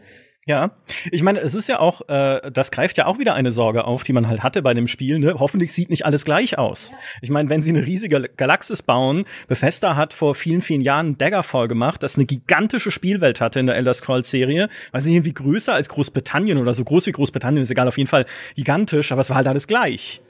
Ja, 0.48 0.70
ich 1.10 1.22
meine, 1.22 1.40
es 1.40 1.54
ist 1.54 1.68
ja 1.68 1.78
auch, 1.78 2.08
äh, 2.08 2.50
das 2.50 2.70
greift 2.70 2.96
ja 2.96 3.04
auch 3.04 3.18
wieder 3.18 3.34
eine 3.34 3.50
Sorge 3.50 3.84
auf, 3.84 4.02
die 4.02 4.14
man 4.14 4.28
halt 4.28 4.42
hatte 4.42 4.62
bei 4.62 4.72
dem 4.72 4.88
Spiel. 4.88 5.18
Ne? 5.18 5.34
Hoffentlich 5.38 5.74
sieht 5.74 5.90
nicht 5.90 6.06
alles 6.06 6.24
gleich 6.24 6.56
aus. 6.56 6.94
Ich 7.20 7.28
meine, 7.28 7.50
wenn 7.50 7.60
sie 7.60 7.68
eine 7.68 7.84
riesige 7.84 8.30
Galaxis 8.34 8.82
bauen, 8.82 9.26
Bethesda 9.46 9.94
hat 9.94 10.14
vor 10.14 10.34
vielen, 10.34 10.62
vielen 10.62 10.80
Jahren 10.80 11.18
Daggerfall 11.18 11.68
gemacht, 11.68 12.02
das 12.02 12.16
eine 12.16 12.24
gigantische 12.24 12.90
Spielwelt 12.90 13.42
hatte 13.42 13.60
in 13.60 13.66
der 13.66 13.76
Elder 13.76 13.92
Scrolls 13.92 14.30
Serie. 14.30 14.70
Weiß 14.92 15.04
nicht, 15.04 15.16
irgendwie 15.16 15.34
größer 15.34 15.74
als 15.74 15.90
Großbritannien 15.90 16.56
oder 16.56 16.72
so 16.72 16.82
groß 16.82 17.06
wie 17.08 17.12
Großbritannien, 17.12 17.62
ist 17.62 17.70
egal, 17.70 17.86
auf 17.86 17.98
jeden 17.98 18.08
Fall 18.08 18.24
gigantisch, 18.56 19.12
aber 19.12 19.20
es 19.20 19.28
war 19.28 19.36
halt 19.36 19.48
alles 19.48 19.66
gleich 19.66 20.22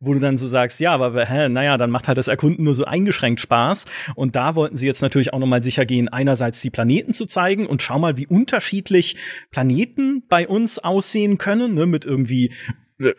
wo 0.00 0.14
du 0.14 0.20
dann 0.20 0.36
so 0.36 0.46
sagst, 0.46 0.80
ja, 0.80 0.92
aber 0.92 1.26
hä, 1.26 1.48
naja, 1.48 1.76
dann 1.76 1.90
macht 1.90 2.08
halt 2.08 2.18
das 2.18 2.28
Erkunden 2.28 2.64
nur 2.64 2.74
so 2.74 2.84
eingeschränkt 2.84 3.40
Spaß. 3.40 3.86
Und 4.14 4.36
da 4.36 4.54
wollten 4.54 4.76
sie 4.76 4.86
jetzt 4.86 5.02
natürlich 5.02 5.32
auch 5.32 5.38
nochmal 5.38 5.62
sicher 5.62 5.86
gehen, 5.86 6.08
einerseits 6.08 6.60
die 6.60 6.70
Planeten 6.70 7.12
zu 7.12 7.26
zeigen 7.26 7.66
und 7.66 7.82
schau 7.82 7.98
mal, 7.98 8.16
wie 8.16 8.26
unterschiedlich 8.26 9.16
Planeten 9.50 10.22
bei 10.28 10.46
uns 10.46 10.78
aussehen 10.78 11.38
können, 11.38 11.74
ne, 11.74 11.86
mit 11.86 12.04
irgendwie 12.04 12.52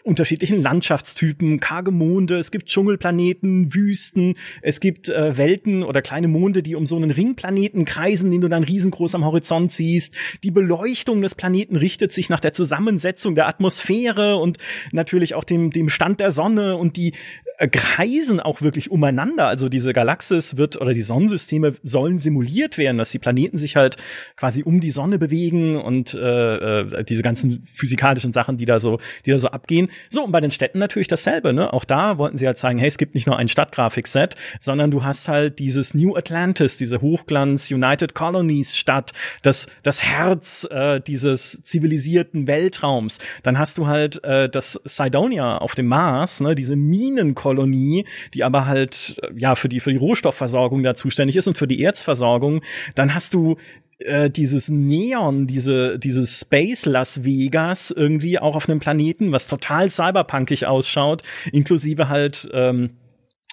unterschiedlichen 0.03 0.62
Landschaftstypen, 0.62 1.60
karge 1.60 1.91
Monde, 1.91 2.38
es 2.38 2.51
gibt 2.51 2.67
Dschungelplaneten, 2.67 3.74
Wüsten, 3.74 4.36
es 4.62 4.79
gibt 4.79 5.10
äh, 5.10 5.36
Welten 5.36 5.84
oder 5.84 6.01
kleine 6.01 6.29
Monde, 6.29 6.63
die 6.63 6.75
um 6.75 6.88
so 6.88 6.96
einen 6.96 7.12
Ringplaneten 7.12 7.84
kreisen, 7.84 8.32
den 8.32 8.39
du 8.39 8.48
dann 8.48 8.63
riesengroß 8.63 9.15
am 9.15 9.25
Horizont 9.25 9.74
siehst. 9.74 10.15
Die 10.44 10.51
Beleuchtung 10.51 11.22
des 11.22 11.36
Planeten 11.36 11.75
richtet 11.75 12.13
sich 12.13 12.29
nach 12.29 12.39
der 12.39 12.53
Zusammensetzung 12.53 13.36
der 13.36 13.48
Atmosphäre 13.48 14.38
und 14.38 14.60
natürlich 14.94 15.36
auch 15.36 15.44
dem, 15.44 15.72
dem 15.72 15.89
Stand 15.89 16.22
der 16.22 16.32
Sonne 16.32 16.77
und 16.77 16.96
die 16.96 17.10
äh, 17.10 17.54
kreisen 17.71 18.39
auch 18.39 18.62
wirklich 18.62 18.91
umeinander. 18.91 19.47
Also 19.47 19.69
diese 19.69 19.93
Galaxis 19.93 20.57
wird 20.57 20.79
oder 20.79 20.93
die 20.93 21.01
Sonnensysteme 21.01 21.74
sollen 21.83 22.17
simuliert 22.17 22.77
werden, 22.77 22.97
dass 22.97 23.12
die 23.12 23.19
Planeten 23.19 23.57
sich 23.57 23.75
halt 23.75 23.97
quasi 24.35 24.63
um 24.63 24.79
die 24.79 24.91
Sonne 24.91 25.19
bewegen 25.19 25.77
und 25.77 26.13
äh, 26.13 26.81
äh, 26.81 27.03
diese 27.03 27.21
ganzen 27.21 27.63
physikalischen 27.74 28.33
Sachen, 28.33 28.57
die 28.57 28.65
da 28.65 28.79
so, 28.79 29.00
die 29.25 29.31
da 29.31 29.39
so 29.39 29.50
abgehen. 29.50 29.89
So 30.09 30.24
und 30.24 30.31
bei 30.31 30.41
den 30.41 30.51
Städten 30.51 30.79
natürlich 30.79 31.07
dasselbe. 31.07 31.53
Ne? 31.53 31.72
Auch 31.72 31.85
da 31.85 32.18
wollten 32.18 32.37
sie 32.37 32.48
halt 32.48 32.57
zeigen, 32.57 32.79
hey, 32.79 32.87
es 32.87 32.98
gibt 32.98 33.15
nicht 33.15 33.27
nur 33.27 33.37
ein 33.37 33.48
Stadtgrafikset, 33.48 34.35
sondern 34.59 34.91
du 34.91 35.03
hast 35.03 35.27
halt 35.27 35.59
dieses 35.59 35.94
New 35.94 36.15
Atlantis, 36.15 36.77
diese 36.77 37.01
Hochglanz 37.01 37.72
United 37.72 38.13
Colonies 38.15 38.75
Stadt, 38.75 39.13
das 39.44 39.68
das 39.83 40.03
Herz 40.03 40.68
äh, 40.70 41.00
dieses 41.00 41.63
zivilisierten 41.63 42.48
Weltraums. 42.48 43.20
Dann 43.44 43.57
hast 43.57 43.77
du 43.77 43.87
halt 43.87 44.24
äh, 44.24 44.50
das 44.50 44.79
Cydonia 44.85 45.57
auf 45.57 45.75
dem 45.75 45.87
Mars, 45.87 46.41
ne? 46.41 46.55
diese 46.55 46.75
Minen 46.75 47.35
Kolonie, 47.46 48.05
die 48.34 48.44
aber 48.44 48.66
halt 48.66 49.18
äh, 49.22 49.27
ja 49.38 49.53
für 49.53 49.70
die 49.70 49.79
für 49.79 49.92
die 49.92 50.00
Rohstoffversorgung 50.00 50.81
da 50.81 50.96
zuständig 50.96 51.36
ist 51.36 51.48
und 51.48 51.60
für 51.60 51.68
die 51.68 51.84
Erzversorgung, 51.84 52.64
dann 52.96 53.14
hast 53.14 53.36
du 53.36 53.58
äh, 54.00 54.31
dieses 54.31 54.70
Neon, 54.70 55.46
diese 55.46 56.00
dieses 56.00 56.40
Space 56.40 56.86
Las 56.88 57.24
Vegas 57.24 57.92
irgendwie 57.92 58.40
auch 58.40 58.55
auf 58.55 58.68
einem 58.68 58.79
Planeten, 58.79 59.31
was 59.31 59.48
total 59.48 59.92
cyberpunkig 59.92 60.66
ausschaut, 60.66 61.22
inklusive 61.51 62.10
halt 62.10 62.50
ähm, 62.51 62.98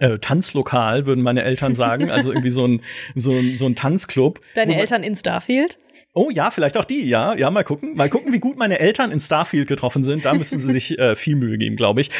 äh, 0.00 0.18
Tanzlokal, 0.18 1.04
würden 1.04 1.22
meine 1.22 1.42
Eltern 1.44 1.74
sagen. 1.74 2.10
Also 2.10 2.32
irgendwie 2.32 2.50
so 2.50 2.66
ein, 2.66 2.80
so 3.14 3.32
ein, 3.32 3.56
so 3.58 3.66
ein 3.66 3.74
Tanzclub. 3.74 4.40
Deine 4.54 4.76
Eltern 4.76 5.02
in 5.02 5.16
Starfield? 5.16 5.76
Oh 6.14 6.30
ja, 6.30 6.50
vielleicht 6.50 6.76
auch 6.76 6.84
die, 6.84 7.08
ja. 7.08 7.34
Ja, 7.34 7.50
mal 7.50 7.64
gucken. 7.64 7.94
Mal 7.94 8.10
gucken, 8.10 8.32
wie 8.32 8.38
gut 8.38 8.56
meine 8.56 8.78
Eltern 8.80 9.10
in 9.10 9.20
Starfield 9.20 9.68
getroffen 9.68 10.04
sind. 10.04 10.24
Da 10.24 10.34
müssen 10.34 10.60
sie 10.60 10.68
sich 10.70 10.98
äh, 10.98 11.16
viel 11.16 11.36
Mühe 11.36 11.58
geben, 11.58 11.76
glaube 11.76 12.00
ich. 12.00 12.10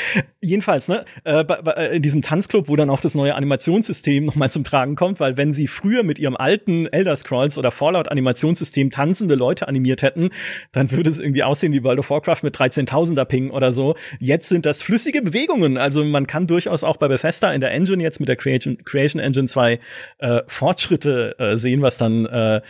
Jedenfalls, 0.41 0.89
ne, 0.89 1.05
äh, 1.25 1.45
bei, 1.45 1.63
bei, 1.63 1.89
in 1.89 2.03
diesem 2.03 2.23
Tanzclub, 2.23 2.69
wo 2.69 2.77
dann 2.77 2.91
auch 2.91 3.01
das 3.01 3.15
neue 3.15 3.35
Animationssystem 3.35 4.25
nochmal 4.25 4.51
zum 4.51 4.65
Tragen 4.65 4.97
kommt, 4.97 5.21
weil 5.21 5.37
wenn 5.37 5.53
sie 5.53 5.69
früher 5.69 6.03
mit 6.03 6.19
ihrem 6.19 6.37
alten 6.37 6.87
Elder 6.87 7.17
Scrolls 7.17 7.59
oder 7.59 7.71
Fallout 7.71 8.09
Animationssystem 8.09 8.91
tanzende 8.91 9.35
Leute 9.35 9.69
animiert 9.69 10.03
hätten, 10.03 10.31
dann 10.73 10.91
würde 10.91 11.11
es 11.11 11.21
irgendwie 11.21 11.43
aussehen 11.43 11.73
wie 11.73 11.85
World 11.85 11.99
of 11.99 12.11
Warcraft 12.11 12.43
mit 12.43 12.57
13.000er 12.57 13.25
Ping 13.25 13.51
oder 13.51 13.73
so. 13.73 13.97
Jetzt 14.19 14.49
sind 14.49 14.67
das 14.67 14.83
flüssige 14.83 15.23
Bewegungen. 15.23 15.77
Also 15.77 16.05
man 16.05 16.27
kann 16.27 16.47
durchaus 16.47 16.85
auch 16.85 16.97
bei 16.97 17.09
Bethesda 17.09 17.53
in 17.53 17.61
der 17.61 17.73
Engine 17.73 18.03
jetzt 18.03 18.21
mit 18.21 18.29
der 18.29 18.37
Creation, 18.37 18.79
Creation 18.85 19.21
Engine 19.21 19.47
2 19.47 19.81
äh, 20.19 20.41
Fortschritte 20.47 21.37
äh, 21.39 21.57
sehen, 21.57 21.83
was 21.83 21.99
dann 21.99 22.27
äh, 22.27 22.61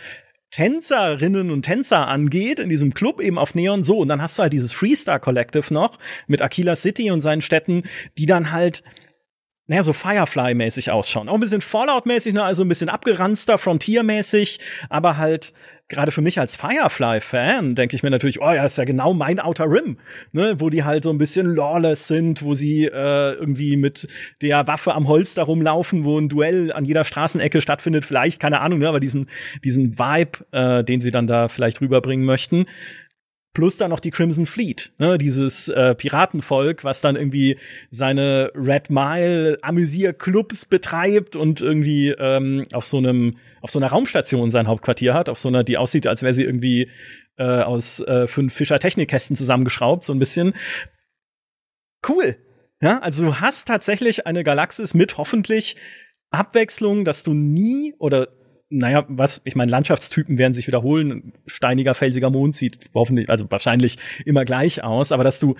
Tänzerinnen 0.53 1.49
und 1.49 1.63
Tänzer 1.63 2.07
angeht, 2.07 2.59
in 2.59 2.69
diesem 2.69 2.93
Club 2.93 3.19
eben 3.19 3.39
auf 3.39 3.55
Neon 3.55 3.83
so. 3.83 3.97
Und 3.97 4.07
dann 4.07 4.21
hast 4.21 4.37
du 4.37 4.43
halt 4.43 4.53
dieses 4.53 4.71
Freestar 4.71 5.19
Collective 5.19 5.73
noch 5.73 5.97
mit 6.27 6.43
Aquila 6.43 6.75
City 6.75 7.09
und 7.09 7.21
seinen 7.21 7.41
Städten, 7.41 7.83
die 8.19 8.27
dann 8.27 8.51
halt 8.51 8.83
naja, 9.65 9.81
so 9.81 9.93
Firefly-mäßig 9.93 10.91
ausschauen. 10.91 11.29
Auch 11.29 11.35
ein 11.35 11.39
bisschen 11.39 11.61
Fallout-mäßig, 11.61 12.33
ne? 12.33 12.43
also 12.43 12.63
ein 12.63 12.69
bisschen 12.69 12.89
abgeranzter, 12.89 13.57
Frontier-mäßig, 13.57 14.59
aber 14.89 15.17
halt 15.17 15.53
gerade 15.93 16.11
für 16.11 16.21
mich 16.21 16.39
als 16.39 16.55
Firefly-Fan 16.55 17.75
denke 17.75 17.95
ich 17.95 18.03
mir 18.03 18.09
natürlich, 18.09 18.41
oh 18.41 18.51
ja, 18.51 18.65
ist 18.65 18.77
ja 18.77 18.83
genau 18.83 19.13
mein 19.13 19.39
Outer 19.39 19.69
Rim, 19.69 19.97
ne, 20.31 20.55
wo 20.59 20.69
die 20.69 20.83
halt 20.83 21.03
so 21.03 21.09
ein 21.09 21.17
bisschen 21.17 21.55
lawless 21.55 22.07
sind, 22.07 22.43
wo 22.43 22.53
sie 22.53 22.85
äh, 22.85 23.33
irgendwie 23.33 23.77
mit 23.77 24.07
der 24.41 24.67
Waffe 24.67 24.93
am 24.93 25.07
Holster 25.07 25.43
rumlaufen, 25.43 26.03
wo 26.03 26.19
ein 26.19 26.29
Duell 26.29 26.71
an 26.73 26.85
jeder 26.85 27.03
Straßenecke 27.03 27.61
stattfindet, 27.61 28.05
vielleicht, 28.05 28.39
keine 28.39 28.61
Ahnung, 28.61 28.79
ne, 28.79 28.87
aber 28.87 28.99
diesen, 28.99 29.29
diesen 29.63 29.97
Vibe, 29.97 30.45
äh, 30.51 30.83
den 30.83 30.99
sie 30.99 31.11
dann 31.11 31.27
da 31.27 31.47
vielleicht 31.47 31.81
rüberbringen 31.81 32.25
möchten. 32.25 32.65
Plus 33.53 33.77
dann 33.77 33.91
noch 33.91 33.99
die 33.99 34.09
Crimson 34.09 34.47
Fleet, 34.47 34.93
ne, 34.97 35.19
dieses 35.19 35.69
äh, 35.69 35.93
Piratenvolk, 35.93 36.83
was 36.83 37.01
dann 37.01 37.15
irgendwie 37.15 37.59
seine 37.91 38.51
Red 38.55 38.89
Mile 38.89 39.59
Amüsierclubs 39.61 40.65
betreibt 40.65 41.35
und 41.35 41.61
irgendwie 41.61 42.09
ähm, 42.09 42.63
auf 42.73 42.85
so 42.85 42.97
einem 42.97 43.37
auf 43.61 43.69
so 43.69 43.79
einer 43.79 43.87
Raumstation 43.87 44.51
sein 44.51 44.67
Hauptquartier 44.67 45.13
hat, 45.13 45.29
auf 45.29 45.37
so 45.37 45.47
einer, 45.49 45.63
die 45.63 45.77
aussieht, 45.77 46.07
als 46.07 46.21
wäre 46.21 46.33
sie 46.33 46.43
irgendwie 46.43 46.89
äh, 47.37 47.61
aus 47.61 47.99
äh, 48.01 48.27
fünf 48.27 48.53
Fischer 48.53 48.79
Technikkästen 48.79 49.35
zusammengeschraubt, 49.35 50.03
so 50.03 50.13
ein 50.13 50.19
bisschen. 50.19 50.53
Cool. 52.07 52.35
Ja, 52.81 52.99
also 52.99 53.23
du 53.23 53.39
hast 53.39 53.67
tatsächlich 53.67 54.27
eine 54.27 54.43
Galaxis 54.43 54.93
mit 54.93 55.17
hoffentlich 55.17 55.77
Abwechslung, 56.31 57.05
dass 57.05 57.23
du 57.23 57.33
nie 57.33 57.93
oder 57.99 58.27
naja, 58.73 59.05
was, 59.07 59.41
ich 59.45 59.55
meine, 59.55 59.71
Landschaftstypen 59.71 60.37
werden 60.37 60.53
sich 60.53 60.67
wiederholen. 60.67 61.33
Steiniger, 61.45 61.93
felsiger 61.93 62.29
Mond 62.29 62.55
sieht 62.55 62.77
hoffentlich, 62.93 63.29
also 63.29 63.49
wahrscheinlich 63.49 63.97
immer 64.25 64.45
gleich 64.45 64.83
aus, 64.83 65.11
aber 65.11 65.23
dass 65.23 65.39
du 65.39 65.55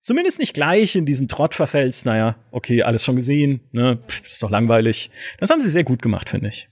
zumindest 0.00 0.38
nicht 0.38 0.54
gleich 0.54 0.94
in 0.96 1.06
diesen 1.06 1.28
Trott 1.28 1.54
verfällst, 1.54 2.06
naja, 2.06 2.36
okay, 2.50 2.82
alles 2.82 3.04
schon 3.04 3.16
gesehen, 3.16 3.60
ne, 3.72 3.98
pff, 4.06 4.30
ist 4.30 4.42
doch 4.42 4.50
langweilig. 4.50 5.10
Das 5.38 5.50
haben 5.50 5.60
sie 5.60 5.70
sehr 5.70 5.84
gut 5.84 6.02
gemacht, 6.02 6.28
finde 6.28 6.48
ich. 6.48 6.68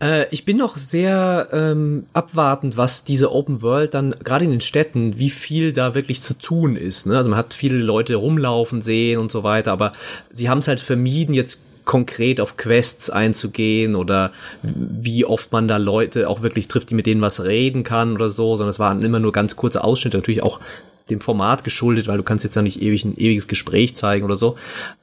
Äh, 0.00 0.26
ich 0.30 0.44
bin 0.44 0.56
noch 0.56 0.76
sehr 0.76 1.48
ähm, 1.52 2.04
abwartend, 2.12 2.76
was 2.76 3.04
diese 3.04 3.32
Open 3.32 3.62
World 3.62 3.94
dann 3.94 4.14
gerade 4.24 4.44
in 4.44 4.50
den 4.50 4.60
Städten, 4.60 5.18
wie 5.18 5.30
viel 5.30 5.72
da 5.72 5.94
wirklich 5.94 6.22
zu 6.22 6.34
tun 6.34 6.76
ist. 6.76 7.06
Ne? 7.06 7.16
Also 7.16 7.30
man 7.30 7.38
hat 7.38 7.54
viele 7.54 7.78
Leute 7.78 8.14
rumlaufen 8.16 8.82
sehen 8.82 9.18
und 9.18 9.32
so 9.32 9.42
weiter, 9.42 9.72
aber 9.72 9.92
sie 10.30 10.48
haben 10.48 10.58
es 10.58 10.68
halt 10.68 10.80
vermieden, 10.80 11.34
jetzt 11.34 11.62
konkret 11.84 12.38
auf 12.38 12.58
Quests 12.58 13.08
einzugehen 13.08 13.96
oder 13.96 14.30
wie 14.62 15.24
oft 15.24 15.52
man 15.52 15.68
da 15.68 15.78
Leute 15.78 16.28
auch 16.28 16.42
wirklich 16.42 16.68
trifft, 16.68 16.90
die 16.90 16.94
mit 16.94 17.06
denen 17.06 17.22
was 17.22 17.42
reden 17.44 17.82
kann 17.82 18.14
oder 18.14 18.28
so, 18.28 18.58
sondern 18.58 18.70
es 18.70 18.78
waren 18.78 19.02
immer 19.02 19.20
nur 19.20 19.32
ganz 19.32 19.56
kurze 19.56 19.82
Ausschnitte, 19.82 20.18
natürlich 20.18 20.42
auch 20.42 20.60
dem 21.08 21.22
Format 21.22 21.64
geschuldet, 21.64 22.06
weil 22.06 22.18
du 22.18 22.22
kannst 22.22 22.44
jetzt 22.44 22.56
ja 22.56 22.60
nicht 22.60 22.82
ewig 22.82 23.06
ein 23.06 23.16
ewiges 23.16 23.48
Gespräch 23.48 23.96
zeigen 23.96 24.26
oder 24.26 24.36
so. 24.36 24.56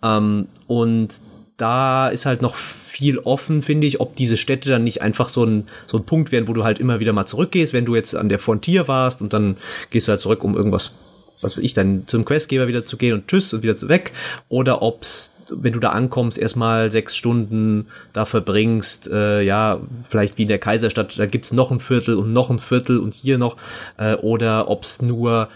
Ähm, 0.03 0.47
und 0.67 1.09
da 1.57 2.09
ist 2.09 2.25
halt 2.25 2.41
noch 2.41 2.55
viel 2.55 3.19
offen, 3.19 3.61
finde 3.61 3.87
ich, 3.87 4.01
ob 4.01 4.15
diese 4.15 4.37
Städte 4.37 4.69
dann 4.69 4.83
nicht 4.83 5.01
einfach 5.01 5.29
so 5.29 5.45
ein, 5.45 5.65
so 5.87 5.97
ein 5.97 6.05
Punkt 6.05 6.31
werden, 6.31 6.47
wo 6.47 6.53
du 6.53 6.63
halt 6.63 6.79
immer 6.79 6.99
wieder 6.99 7.13
mal 7.13 7.25
zurückgehst, 7.25 7.73
wenn 7.73 7.85
du 7.85 7.95
jetzt 7.95 8.15
an 8.15 8.29
der 8.29 8.39
Frontier 8.39 8.87
warst 8.87 9.21
und 9.21 9.33
dann 9.33 9.57
gehst 9.89 10.07
du 10.07 10.11
halt 10.11 10.19
zurück, 10.19 10.43
um 10.43 10.55
irgendwas, 10.55 10.95
was 11.41 11.55
weiß 11.55 11.63
ich, 11.63 11.73
dann 11.73 12.03
zum 12.07 12.25
Questgeber 12.25 12.67
wieder 12.67 12.85
zu 12.85 12.97
gehen 12.97 13.13
und 13.13 13.27
tschüss 13.27 13.53
und 13.53 13.63
wieder 13.63 13.75
weg. 13.87 14.11
Oder 14.49 14.81
ob's, 14.81 15.35
wenn 15.49 15.73
du 15.73 15.79
da 15.79 15.89
ankommst, 15.89 16.37
erstmal 16.37 16.91
sechs 16.91 17.15
Stunden 17.15 17.87
da 18.11 18.25
verbringst, 18.25 19.09
äh, 19.09 19.41
ja, 19.41 19.79
vielleicht 20.03 20.37
wie 20.37 20.43
in 20.43 20.49
der 20.49 20.59
Kaiserstadt, 20.59 21.17
da 21.17 21.25
gibt's 21.25 21.53
noch 21.53 21.71
ein 21.71 21.79
Viertel 21.79 22.15
und 22.15 22.33
noch 22.33 22.49
ein 22.49 22.59
Viertel 22.59 22.99
und 22.99 23.13
hier 23.13 23.37
noch, 23.37 23.55
äh, 23.97 24.15
oder 24.15 24.69
ob's 24.69 25.01
nur 25.01 25.47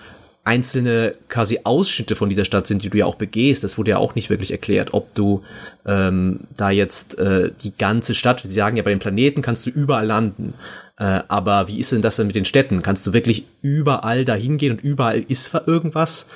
einzelne 0.49 1.13
quasi 1.27 1.59
Ausschnitte 1.63 2.15
von 2.15 2.27
dieser 2.27 2.43
Stadt 2.43 2.65
sind, 2.65 2.83
die 2.83 2.89
du 2.89 2.97
ja 2.97 3.05
auch 3.05 3.15
begehst. 3.15 3.63
Das 3.63 3.77
wurde 3.77 3.91
ja 3.91 3.97
auch 3.99 4.15
nicht 4.15 4.31
wirklich 4.31 4.49
erklärt, 4.49 4.95
ob 4.95 5.13
du 5.13 5.43
ähm, 5.85 6.39
da 6.57 6.71
jetzt 6.71 7.19
äh, 7.19 7.51
die 7.61 7.77
ganze 7.77 8.15
Stadt, 8.15 8.41
sie 8.41 8.49
sagen 8.49 8.75
ja, 8.75 8.81
bei 8.81 8.89
den 8.89 8.97
Planeten 8.97 9.43
kannst 9.43 9.67
du 9.67 9.69
überall 9.69 10.07
landen. 10.07 10.55
Äh, 10.97 11.21
aber 11.27 11.67
wie 11.67 11.77
ist 11.77 11.91
denn 11.91 12.01
das 12.01 12.15
denn 12.15 12.25
mit 12.25 12.35
den 12.35 12.45
Städten? 12.45 12.81
Kannst 12.81 13.05
du 13.05 13.13
wirklich 13.13 13.45
überall 13.61 14.25
dahin 14.25 14.57
gehen 14.57 14.71
und 14.71 14.81
überall 14.81 15.19
ist 15.19 15.53
irgendwas? 15.67 16.27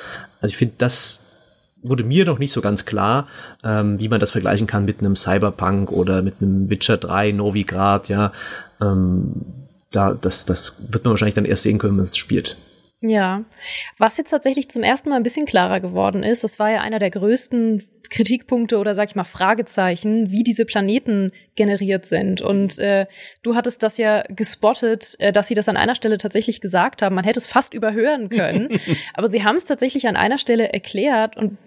Also 0.42 0.54
ich 0.54 0.58
finde, 0.58 0.76
das 0.78 1.20
wurde 1.82 2.04
mir 2.04 2.24
noch 2.24 2.38
nicht 2.38 2.52
so 2.52 2.62
ganz 2.62 2.86
klar, 2.86 3.28
ähm, 3.64 4.00
wie 4.00 4.10
man 4.10 4.20
das 4.20 4.30
vergleichen 4.30 4.68
kann 4.68 4.86
mit 4.86 5.00
einem 5.00 5.16
Cyberpunk 5.16 5.92
oder 5.92 6.22
mit 6.22 6.36
einem 6.40 6.70
Witcher 6.70 6.98
3 6.98 7.32
Novigrad, 7.32 8.10
ja. 8.10 8.32
Ähm, 8.80 9.42
da, 9.90 10.14
das, 10.14 10.46
das 10.46 10.76
wird 10.88 11.04
man 11.04 11.14
wahrscheinlich 11.14 11.34
dann 11.34 11.46
erst 11.46 11.64
sehen 11.64 11.80
können, 11.80 11.98
wenn 11.98 12.04
es 12.04 12.16
spielt. 12.16 12.58
Ja, 13.06 13.44
was 13.98 14.16
jetzt 14.16 14.30
tatsächlich 14.30 14.70
zum 14.70 14.82
ersten 14.82 15.10
Mal 15.10 15.18
ein 15.18 15.24
bisschen 15.24 15.46
klarer 15.46 15.82
geworden 15.82 16.24
ist, 16.24 16.46
das 16.46 16.58
war 16.58 16.72
ja 16.72 16.80
einer 16.80 17.00
der 17.00 17.12
größten 17.12 17.84
Kritikpunkte 18.10 18.78
oder 18.78 18.96
sag 18.96 19.10
ich 19.10 19.16
mal 19.16 19.24
Fragezeichen, 19.24 20.32
wie 20.32 20.44
diese 20.44 20.66
Planeten 20.66 21.32
generiert 21.56 22.06
sind. 22.06 22.42
Und 22.42 22.80
äh, 22.80 23.06
du 23.44 23.56
hattest 23.56 23.84
das 23.84 23.98
ja 23.98 24.24
gespottet, 24.30 25.16
äh, 25.20 25.32
dass 25.32 25.48
sie 25.48 25.54
das 25.54 25.70
an 25.70 25.78
einer 25.78 25.96
Stelle 25.96 26.18
tatsächlich 26.18 26.62
gesagt 26.62 27.02
haben. 27.02 27.16
Man 27.16 27.26
hätte 27.26 27.40
es 27.40 27.48
fast 27.48 27.74
überhören 27.74 28.30
können, 28.30 28.80
aber 29.14 29.32
sie 29.32 29.44
haben 29.44 29.56
es 29.56 29.64
tatsächlich 29.64 30.08
an 30.08 30.16
einer 30.16 30.38
Stelle 30.38 30.74
erklärt 30.74 31.38
und 31.38 31.58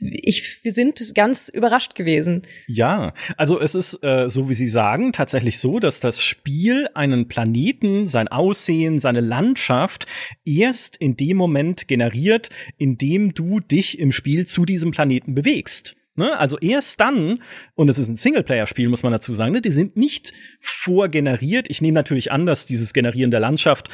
ich, 0.00 0.64
wir 0.64 0.72
sind 0.72 1.14
ganz 1.14 1.48
überrascht 1.48 1.94
gewesen. 1.94 2.42
Ja, 2.66 3.12
also 3.36 3.60
es 3.60 3.74
ist 3.74 4.02
äh, 4.02 4.28
so, 4.28 4.48
wie 4.48 4.54
Sie 4.54 4.66
sagen, 4.66 5.12
tatsächlich 5.12 5.58
so, 5.58 5.78
dass 5.78 6.00
das 6.00 6.22
Spiel 6.22 6.88
einen 6.94 7.28
Planeten, 7.28 8.06
sein 8.06 8.28
Aussehen, 8.28 8.98
seine 8.98 9.20
Landschaft 9.20 10.06
erst 10.44 10.96
in 10.96 11.16
dem 11.16 11.36
Moment 11.36 11.88
generiert, 11.88 12.50
in 12.78 12.96
dem 12.98 13.34
du 13.34 13.60
dich 13.60 13.98
im 13.98 14.12
Spiel 14.12 14.46
zu 14.46 14.64
diesem 14.64 14.90
Planeten 14.90 15.34
bewegst. 15.34 15.93
Ne? 16.16 16.38
Also 16.38 16.58
erst 16.58 17.00
dann, 17.00 17.40
und 17.74 17.88
es 17.88 17.98
ist 17.98 18.08
ein 18.08 18.16
Singleplayer-Spiel, 18.16 18.88
muss 18.88 19.02
man 19.02 19.12
dazu 19.12 19.32
sagen, 19.32 19.52
ne? 19.52 19.60
die 19.60 19.72
sind 19.72 19.96
nicht 19.96 20.32
vorgeneriert. 20.60 21.66
Ich 21.68 21.82
nehme 21.82 21.94
natürlich 21.94 22.30
an, 22.30 22.46
dass 22.46 22.66
dieses 22.66 22.92
Generieren 22.92 23.30
der 23.30 23.40
Landschaft 23.40 23.88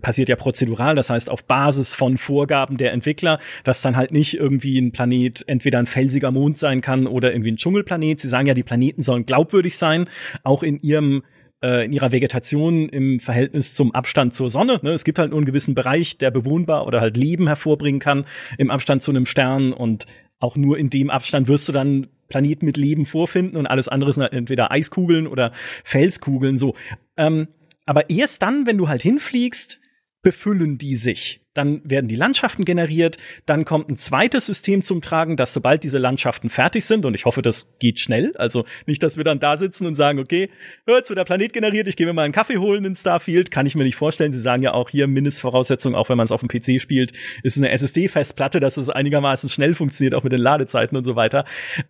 passiert 0.00 0.28
ja 0.28 0.36
prozedural, 0.36 0.94
das 0.94 1.10
heißt 1.10 1.30
auf 1.30 1.44
Basis 1.44 1.92
von 1.94 2.16
Vorgaben 2.16 2.76
der 2.76 2.92
Entwickler, 2.92 3.38
dass 3.64 3.82
dann 3.82 3.96
halt 3.96 4.12
nicht 4.12 4.34
irgendwie 4.34 4.78
ein 4.78 4.92
Planet 4.92 5.44
entweder 5.46 5.78
ein 5.78 5.86
felsiger 5.86 6.30
Mond 6.30 6.58
sein 6.58 6.80
kann 6.80 7.06
oder 7.06 7.32
irgendwie 7.32 7.52
ein 7.52 7.56
Dschungelplanet. 7.56 8.20
Sie 8.20 8.28
sagen 8.28 8.46
ja, 8.46 8.54
die 8.54 8.62
Planeten 8.62 9.02
sollen 9.02 9.26
glaubwürdig 9.26 9.76
sein, 9.76 10.08
auch 10.42 10.62
in 10.62 10.80
ihrem 10.80 11.22
äh, 11.62 11.84
in 11.84 11.92
ihrer 11.92 12.12
Vegetation 12.12 12.88
im 12.88 13.20
Verhältnis 13.20 13.74
zum 13.74 13.94
Abstand 13.94 14.34
zur 14.34 14.50
Sonne. 14.50 14.80
Ne? 14.82 14.90
Es 14.90 15.04
gibt 15.04 15.18
halt 15.18 15.30
nur 15.30 15.38
einen 15.38 15.46
gewissen 15.46 15.74
Bereich, 15.74 16.18
der 16.18 16.30
bewohnbar 16.30 16.86
oder 16.86 17.00
halt 17.00 17.16
Leben 17.16 17.46
hervorbringen 17.46 18.00
kann 18.00 18.26
im 18.58 18.70
Abstand 18.70 19.02
zu 19.02 19.10
einem 19.10 19.26
Stern 19.26 19.72
und 19.72 20.06
auch 20.38 20.56
nur 20.56 20.78
in 20.78 20.90
dem 20.90 21.10
Abstand 21.10 21.48
wirst 21.48 21.68
du 21.68 21.72
dann 21.72 22.08
Planeten 22.28 22.66
mit 22.66 22.76
Leben 22.76 23.06
vorfinden 23.06 23.56
und 23.56 23.66
alles 23.66 23.88
andere 23.88 24.12
sind 24.12 24.22
halt 24.22 24.32
entweder 24.32 24.70
Eiskugeln 24.70 25.26
oder 25.26 25.52
Felskugeln 25.84 26.56
so. 26.56 26.74
Ähm, 27.16 27.48
aber 27.86 28.10
erst 28.10 28.42
dann, 28.42 28.66
wenn 28.66 28.78
du 28.78 28.88
halt 28.88 29.02
hinfliegst, 29.02 29.80
befüllen 30.24 30.78
die 30.78 30.96
sich. 30.96 31.40
Dann 31.54 31.82
werden 31.84 32.08
die 32.08 32.16
Landschaften 32.16 32.64
generiert, 32.64 33.16
dann 33.46 33.64
kommt 33.64 33.88
ein 33.88 33.96
zweites 33.96 34.46
System 34.46 34.82
zum 34.82 35.02
Tragen, 35.02 35.36
dass 35.36 35.52
sobald 35.52 35.84
diese 35.84 35.98
Landschaften 35.98 36.50
fertig 36.50 36.84
sind, 36.84 37.06
und 37.06 37.14
ich 37.14 37.26
hoffe, 37.26 37.42
das 37.42 37.68
geht 37.78 38.00
schnell, 38.00 38.36
also 38.36 38.64
nicht, 38.86 39.04
dass 39.04 39.16
wir 39.16 39.22
dann 39.22 39.38
da 39.38 39.56
sitzen 39.56 39.86
und 39.86 39.94
sagen, 39.94 40.18
okay, 40.18 40.50
jetzt 40.88 41.10
wird 41.10 41.18
der 41.18 41.24
Planet 41.24 41.52
generiert, 41.52 41.86
ich 41.86 41.94
gehe 41.94 42.06
mir 42.06 42.12
mal 42.12 42.24
einen 42.24 42.32
Kaffee 42.32 42.58
holen 42.58 42.84
in 42.84 42.96
Starfield, 42.96 43.52
kann 43.52 43.66
ich 43.66 43.76
mir 43.76 43.84
nicht 43.84 43.94
vorstellen. 43.94 44.32
Sie 44.32 44.40
sagen 44.40 44.64
ja 44.64 44.72
auch 44.72 44.90
hier 44.90 45.06
Mindestvoraussetzung, 45.06 45.94
auch 45.94 46.08
wenn 46.08 46.16
man 46.16 46.24
es 46.24 46.32
auf 46.32 46.40
dem 46.40 46.48
PC 46.48 46.80
spielt, 46.80 47.12
ist 47.44 47.56
eine 47.56 47.70
SSD-Festplatte, 47.70 48.58
dass 48.58 48.76
es 48.76 48.90
einigermaßen 48.90 49.48
schnell 49.48 49.76
funktioniert, 49.76 50.14
auch 50.14 50.24
mit 50.24 50.32
den 50.32 50.40
Ladezeiten 50.40 50.96
und 50.96 51.04
so 51.04 51.14
weiter. 51.14 51.44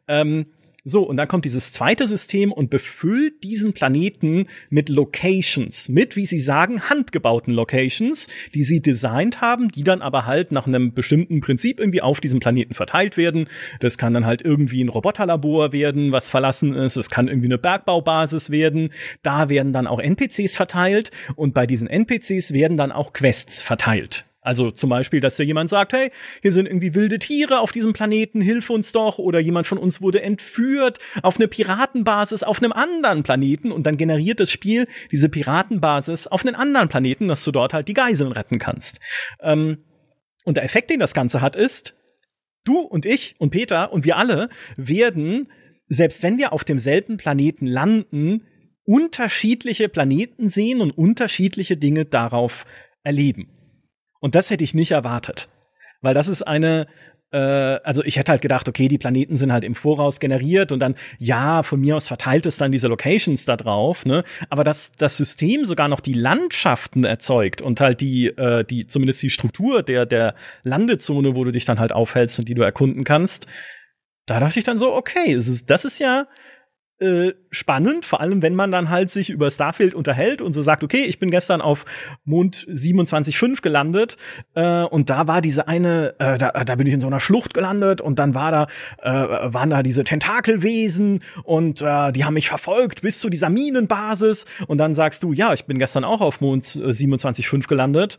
Ähm, 0.08 0.46
so, 0.86 1.02
und 1.02 1.16
dann 1.16 1.28
kommt 1.28 1.46
dieses 1.46 1.72
zweite 1.72 2.06
System 2.06 2.52
und 2.52 2.68
befüllt 2.68 3.42
diesen 3.42 3.72
Planeten 3.72 4.48
mit 4.68 4.90
Locations, 4.90 5.88
mit, 5.88 6.14
wie 6.14 6.26
sie 6.26 6.38
sagen, 6.38 6.90
handgebauten 6.90 7.54
Locations, 7.54 8.28
die 8.52 8.62
sie 8.62 8.82
designt 8.82 9.40
haben, 9.40 9.70
die 9.70 9.82
dann 9.82 10.02
aber 10.02 10.26
halt 10.26 10.52
nach 10.52 10.66
einem 10.66 10.92
bestimmten 10.92 11.40
Prinzip 11.40 11.80
irgendwie 11.80 12.02
auf 12.02 12.20
diesem 12.20 12.38
Planeten 12.38 12.74
verteilt 12.74 13.16
werden. 13.16 13.46
Das 13.80 13.96
kann 13.96 14.12
dann 14.12 14.26
halt 14.26 14.42
irgendwie 14.42 14.84
ein 14.84 14.90
Roboterlabor 14.90 15.72
werden, 15.72 16.12
was 16.12 16.28
verlassen 16.28 16.74
ist. 16.74 16.96
Es 16.96 17.08
kann 17.08 17.28
irgendwie 17.28 17.48
eine 17.48 17.58
Bergbaubasis 17.58 18.50
werden. 18.50 18.90
Da 19.22 19.48
werden 19.48 19.72
dann 19.72 19.86
auch 19.86 20.00
NPCs 20.00 20.54
verteilt 20.54 21.10
und 21.34 21.54
bei 21.54 21.66
diesen 21.66 21.88
NPCs 21.88 22.52
werden 22.52 22.76
dann 22.76 22.92
auch 22.92 23.14
Quests 23.14 23.62
verteilt. 23.62 24.26
Also 24.44 24.70
zum 24.70 24.90
Beispiel, 24.90 25.20
dass 25.20 25.38
da 25.38 25.42
jemand 25.42 25.70
sagt, 25.70 25.94
hey, 25.94 26.12
hier 26.42 26.52
sind 26.52 26.66
irgendwie 26.66 26.94
wilde 26.94 27.18
Tiere 27.18 27.60
auf 27.60 27.72
diesem 27.72 27.94
Planeten, 27.94 28.42
hilf 28.42 28.68
uns 28.68 28.92
doch. 28.92 29.18
Oder 29.18 29.40
jemand 29.40 29.66
von 29.66 29.78
uns 29.78 30.02
wurde 30.02 30.20
entführt 30.20 30.98
auf 31.22 31.36
eine 31.36 31.48
Piratenbasis 31.48 32.42
auf 32.42 32.62
einem 32.62 32.72
anderen 32.72 33.22
Planeten 33.22 33.72
und 33.72 33.86
dann 33.86 33.96
generiert 33.96 34.40
das 34.40 34.52
Spiel 34.52 34.86
diese 35.10 35.30
Piratenbasis 35.30 36.26
auf 36.26 36.44
einen 36.44 36.54
anderen 36.54 36.90
Planeten, 36.90 37.26
dass 37.26 37.42
du 37.42 37.52
dort 37.52 37.72
halt 37.72 37.88
die 37.88 37.94
Geiseln 37.94 38.32
retten 38.32 38.58
kannst. 38.58 38.98
Ähm, 39.40 39.78
und 40.44 40.58
der 40.58 40.64
Effekt, 40.64 40.90
den 40.90 41.00
das 41.00 41.14
Ganze 41.14 41.40
hat, 41.40 41.56
ist, 41.56 41.94
du 42.64 42.80
und 42.80 43.06
ich 43.06 43.36
und 43.38 43.48
Peter 43.48 43.94
und 43.94 44.04
wir 44.04 44.18
alle 44.18 44.50
werden, 44.76 45.50
selbst 45.88 46.22
wenn 46.22 46.36
wir 46.36 46.52
auf 46.52 46.64
demselben 46.64 47.16
Planeten 47.16 47.66
landen, 47.66 48.46
unterschiedliche 48.84 49.88
Planeten 49.88 50.50
sehen 50.50 50.82
und 50.82 50.90
unterschiedliche 50.90 51.78
Dinge 51.78 52.04
darauf 52.04 52.66
erleben. 53.02 53.53
Und 54.24 54.34
das 54.34 54.48
hätte 54.48 54.64
ich 54.64 54.72
nicht 54.72 54.92
erwartet. 54.92 55.50
Weil 56.00 56.14
das 56.14 56.28
ist 56.28 56.40
eine, 56.40 56.86
äh, 57.30 57.36
also 57.36 58.02
ich 58.02 58.16
hätte 58.16 58.32
halt 58.32 58.40
gedacht, 58.40 58.66
okay, 58.70 58.88
die 58.88 58.96
Planeten 58.96 59.36
sind 59.36 59.52
halt 59.52 59.64
im 59.64 59.74
Voraus 59.74 60.18
generiert 60.18 60.72
und 60.72 60.78
dann, 60.78 60.94
ja, 61.18 61.62
von 61.62 61.78
mir 61.78 61.94
aus 61.94 62.08
verteilt 62.08 62.46
es 62.46 62.56
dann 62.56 62.72
diese 62.72 62.88
Locations 62.88 63.44
da 63.44 63.58
drauf, 63.58 64.06
ne? 64.06 64.24
Aber 64.48 64.64
dass 64.64 64.92
das 64.92 65.18
System 65.18 65.66
sogar 65.66 65.88
noch 65.88 66.00
die 66.00 66.14
Landschaften 66.14 67.04
erzeugt 67.04 67.60
und 67.60 67.82
halt 67.82 68.00
die, 68.00 68.28
äh, 68.28 68.64
die, 68.64 68.86
zumindest 68.86 69.22
die 69.22 69.28
Struktur 69.28 69.82
der, 69.82 70.06
der 70.06 70.36
Landezone, 70.62 71.34
wo 71.34 71.44
du 71.44 71.50
dich 71.50 71.66
dann 71.66 71.78
halt 71.78 71.92
aufhältst 71.92 72.38
und 72.38 72.48
die 72.48 72.54
du 72.54 72.62
erkunden 72.62 73.04
kannst, 73.04 73.46
da 74.24 74.40
dachte 74.40 74.58
ich 74.58 74.64
dann 74.64 74.78
so, 74.78 74.94
okay, 74.94 75.34
das 75.34 75.48
ist, 75.48 75.68
das 75.68 75.84
ist 75.84 75.98
ja 75.98 76.28
äh, 77.00 77.32
spannend, 77.50 78.04
vor 78.04 78.20
allem 78.20 78.40
wenn 78.40 78.54
man 78.54 78.70
dann 78.70 78.88
halt 78.88 79.10
sich 79.10 79.30
über 79.30 79.50
Starfield 79.50 79.94
unterhält 79.94 80.40
und 80.40 80.52
so 80.52 80.62
sagt, 80.62 80.84
okay, 80.84 81.04
ich 81.04 81.18
bin 81.18 81.30
gestern 81.30 81.60
auf 81.60 81.84
Mond 82.24 82.66
27.5 82.68 83.62
gelandet 83.62 84.16
äh, 84.54 84.84
und 84.84 85.10
da 85.10 85.26
war 85.26 85.40
diese 85.40 85.66
eine, 85.66 86.14
äh, 86.20 86.38
da, 86.38 86.50
da 86.52 86.74
bin 86.76 86.86
ich 86.86 86.94
in 86.94 87.00
so 87.00 87.08
einer 87.08 87.18
Schlucht 87.18 87.52
gelandet 87.52 88.00
und 88.00 88.20
dann 88.20 88.34
war 88.34 88.52
da, 88.52 88.66
äh, 89.02 89.52
waren 89.52 89.70
da 89.70 89.82
diese 89.82 90.04
Tentakelwesen 90.04 91.22
und 91.42 91.82
äh, 91.82 92.12
die 92.12 92.24
haben 92.24 92.34
mich 92.34 92.48
verfolgt 92.48 93.02
bis 93.02 93.18
zu 93.18 93.28
dieser 93.28 93.50
Minenbasis 93.50 94.46
und 94.68 94.78
dann 94.78 94.94
sagst 94.94 95.24
du, 95.24 95.32
ja, 95.32 95.52
ich 95.52 95.64
bin 95.64 95.78
gestern 95.78 96.04
auch 96.04 96.20
auf 96.20 96.40
Mond 96.40 96.64
27.5 96.64 97.56
äh, 97.56 97.60
gelandet 97.66 98.18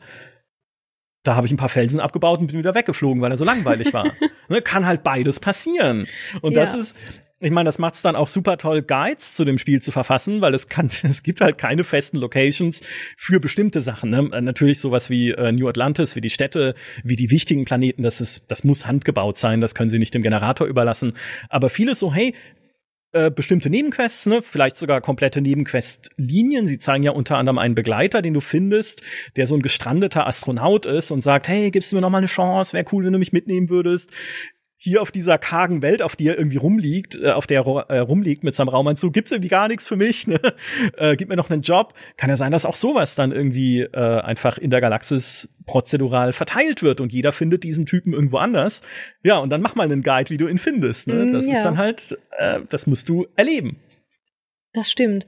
da 1.25 1.35
habe 1.35 1.47
ich 1.47 1.53
ein 1.53 1.57
paar 1.57 1.69
Felsen 1.69 1.99
abgebaut 1.99 2.39
und 2.39 2.47
bin 2.47 2.59
wieder 2.59 2.75
weggeflogen, 2.75 3.21
weil 3.21 3.31
er 3.31 3.37
so 3.37 3.45
langweilig 3.45 3.93
war. 3.93 4.11
ne, 4.47 4.61
kann 4.61 4.85
halt 4.85 5.03
beides 5.03 5.39
passieren. 5.39 6.07
Und 6.41 6.55
ja. 6.55 6.61
das 6.61 6.75
ist, 6.75 6.97
ich 7.41 7.51
meine, 7.51 7.67
das 7.67 7.79
macht 7.79 7.95
es 7.95 8.01
dann 8.01 8.15
auch 8.15 8.29
super 8.29 8.57
toll, 8.57 8.81
Guides 8.81 9.33
zu 9.33 9.43
dem 9.43 9.57
Spiel 9.57 9.81
zu 9.81 9.91
verfassen, 9.91 10.39
weil 10.39 10.53
es 10.53 10.69
kann, 10.69 10.89
es 11.03 11.21
gibt 11.21 11.41
halt 11.41 11.57
keine 11.57 11.83
festen 11.83 12.17
Locations 12.17 12.81
für 13.17 13.39
bestimmte 13.39 13.81
Sachen. 13.81 14.09
Ne? 14.09 14.29
Äh, 14.31 14.41
natürlich 14.41 14.79
sowas 14.79 15.09
wie 15.09 15.31
äh, 15.31 15.51
New 15.51 15.67
Atlantis, 15.67 16.15
wie 16.15 16.21
die 16.21 16.29
Städte, 16.29 16.75
wie 17.03 17.15
die 17.15 17.31
wichtigen 17.31 17.65
Planeten, 17.65 18.03
das 18.03 18.21
ist, 18.21 18.45
das 18.49 18.63
muss 18.63 18.85
handgebaut 18.85 19.37
sein, 19.37 19.59
das 19.59 19.75
können 19.75 19.89
sie 19.89 19.99
nicht 19.99 20.13
dem 20.13 20.21
Generator 20.21 20.65
überlassen. 20.65 21.13
Aber 21.49 21.69
vieles 21.69 21.99
so, 21.99 22.13
hey, 22.13 22.33
äh, 23.11 23.29
bestimmte 23.31 23.69
Nebenquests, 23.69 24.25
ne? 24.27 24.41
vielleicht 24.41 24.77
sogar 24.77 25.01
komplette 25.01 25.41
Nebenquest-Linien. 25.41 26.67
Sie 26.67 26.79
zeigen 26.79 27.03
ja 27.03 27.11
unter 27.11 27.37
anderem 27.37 27.57
einen 27.57 27.75
Begleiter, 27.75 28.21
den 28.21 28.33
du 28.33 28.41
findest, 28.41 29.01
der 29.35 29.45
so 29.45 29.55
ein 29.55 29.61
gestrandeter 29.61 30.25
Astronaut 30.25 30.85
ist 30.85 31.11
und 31.11 31.21
sagt, 31.21 31.49
hey, 31.49 31.69
gibst 31.71 31.91
du 31.91 31.97
mir 31.97 32.01
noch 32.01 32.09
mal 32.09 32.19
eine 32.19 32.27
Chance? 32.27 32.73
Wäre 32.73 32.85
cool, 32.93 33.05
wenn 33.05 33.13
du 33.13 33.19
mich 33.19 33.33
mitnehmen 33.33 33.69
würdest 33.69 34.11
hier 34.85 35.01
auf 35.01 35.11
dieser 35.11 35.37
kargen 35.37 35.81
Welt, 35.81 36.01
auf 36.03 36.15
die 36.15 36.27
er 36.27 36.37
irgendwie 36.37 36.57
rumliegt, 36.57 37.19
äh, 37.21 37.31
auf 37.31 37.47
der 37.47 37.65
er 37.65 37.89
äh, 37.89 37.99
rumliegt 37.99 38.43
mit 38.43 38.55
seinem 38.55 38.69
Raumanzug, 38.69 39.13
gibt's 39.13 39.31
irgendwie 39.31 39.49
gar 39.49 39.67
nichts 39.67 39.87
für 39.87 39.97
mich. 39.97 40.27
Ne? 40.35 40.39
Äh, 40.97 41.15
gib 41.15 41.29
mir 41.29 41.35
noch 41.35 41.49
einen 41.49 41.61
Job. 41.61 41.93
Kann 42.17 42.29
ja 42.29 42.35
sein, 42.35 42.51
dass 42.51 42.65
auch 42.65 42.75
sowas 42.75 43.15
dann 43.15 43.31
irgendwie 43.31 43.81
äh, 43.81 44.19
einfach 44.21 44.57
in 44.57 44.71
der 44.71 44.81
Galaxis 44.81 45.49
prozedural 45.65 46.33
verteilt 46.33 46.81
wird 46.81 46.99
und 46.99 47.13
jeder 47.13 47.31
findet 47.31 47.63
diesen 47.63 47.85
Typen 47.85 48.13
irgendwo 48.13 48.37
anders. 48.37 48.81
Ja, 49.23 49.37
und 49.37 49.49
dann 49.49 49.61
mach 49.61 49.75
mal 49.75 49.83
einen 49.83 50.01
Guide, 50.01 50.29
wie 50.31 50.37
du 50.37 50.47
ihn 50.47 50.57
findest. 50.57 51.07
Ne? 51.07 51.25
Mm, 51.25 51.31
das 51.31 51.47
ja. 51.47 51.53
ist 51.53 51.63
dann 51.63 51.77
halt, 51.77 52.17
äh, 52.37 52.61
das 52.69 52.87
musst 52.87 53.07
du 53.07 53.27
erleben. 53.35 53.77
Das 54.75 54.91
stimmt. 54.91 55.25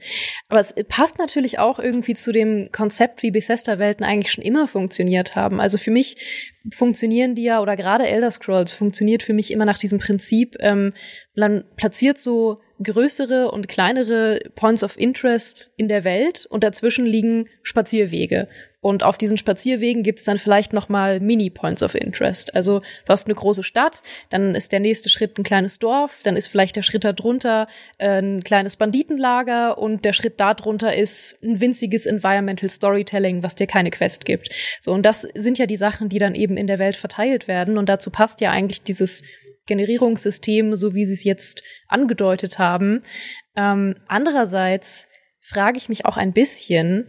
Aber 0.48 0.60
es 0.60 0.74
passt 0.88 1.18
natürlich 1.18 1.58
auch 1.58 1.78
irgendwie 1.78 2.14
zu 2.14 2.32
dem 2.32 2.70
Konzept, 2.70 3.22
wie 3.22 3.30
Bethesda-Welten 3.30 4.04
eigentlich 4.04 4.30
schon 4.30 4.44
immer 4.44 4.68
funktioniert 4.68 5.36
haben. 5.36 5.58
Also 5.58 5.78
für 5.78 5.90
mich 5.90 6.52
funktionieren 6.70 7.34
die 7.34 7.44
ja, 7.44 7.62
oder 7.62 7.74
gerade 7.74 8.06
Elder 8.06 8.30
Scrolls 8.30 8.72
funktioniert 8.72 9.22
für 9.22 9.32
mich 9.32 9.50
immer 9.50 9.64
nach 9.64 9.78
diesem 9.78 9.98
Prinzip, 9.98 10.56
ähm, 10.60 10.92
man 11.34 11.64
platziert 11.76 12.18
so 12.18 12.58
größere 12.82 13.50
und 13.50 13.68
kleinere 13.68 14.40
Points 14.54 14.84
of 14.84 14.98
Interest 14.98 15.72
in 15.76 15.88
der 15.88 16.04
Welt 16.04 16.46
und 16.50 16.62
dazwischen 16.62 17.06
liegen 17.06 17.48
Spazierwege. 17.62 18.48
Und 18.80 19.02
auf 19.02 19.18
diesen 19.18 19.38
Spazierwegen 19.38 20.04
gibt 20.04 20.20
es 20.20 20.24
dann 20.24 20.38
vielleicht 20.38 20.72
noch 20.72 20.88
mal 20.88 21.18
Mini-Points 21.18 21.82
of 21.82 21.96
Interest. 21.96 22.54
Also 22.54 22.78
du 22.80 23.08
hast 23.08 23.26
eine 23.26 23.34
große 23.34 23.64
Stadt, 23.64 24.02
dann 24.30 24.54
ist 24.54 24.70
der 24.70 24.78
nächste 24.78 25.10
Schritt 25.10 25.36
ein 25.36 25.42
kleines 25.42 25.80
Dorf, 25.80 26.20
dann 26.22 26.36
ist 26.36 26.46
vielleicht 26.46 26.76
der 26.76 26.82
Schritt 26.82 27.02
darunter 27.02 27.66
äh, 27.98 28.20
ein 28.22 28.44
kleines 28.44 28.76
Banditenlager 28.76 29.78
und 29.78 30.04
der 30.04 30.12
Schritt 30.12 30.38
darunter 30.38 30.94
ist 30.96 31.42
ein 31.42 31.60
winziges 31.60 32.06
Environmental 32.06 32.70
Storytelling, 32.70 33.42
was 33.42 33.56
dir 33.56 33.66
keine 33.66 33.90
Quest 33.90 34.24
gibt. 34.24 34.50
So, 34.80 34.92
und 34.92 35.02
das 35.02 35.22
sind 35.34 35.58
ja 35.58 35.66
die 35.66 35.76
Sachen, 35.76 36.08
die 36.08 36.18
dann 36.18 36.36
eben 36.36 36.56
in 36.56 36.68
der 36.68 36.78
Welt 36.78 36.96
verteilt 36.96 37.48
werden. 37.48 37.78
Und 37.78 37.88
dazu 37.88 38.10
passt 38.10 38.40
ja 38.40 38.52
eigentlich 38.52 38.82
dieses 38.82 39.24
Generierungssystem, 39.66 40.76
so 40.76 40.94
wie 40.94 41.04
sie 41.04 41.14
es 41.14 41.24
jetzt 41.24 41.64
angedeutet 41.88 42.58
haben. 42.58 43.02
Ähm, 43.56 43.96
andererseits 44.06 45.08
frage 45.40 45.78
ich 45.78 45.88
mich 45.88 46.06
auch 46.06 46.16
ein 46.16 46.32
bisschen, 46.32 47.08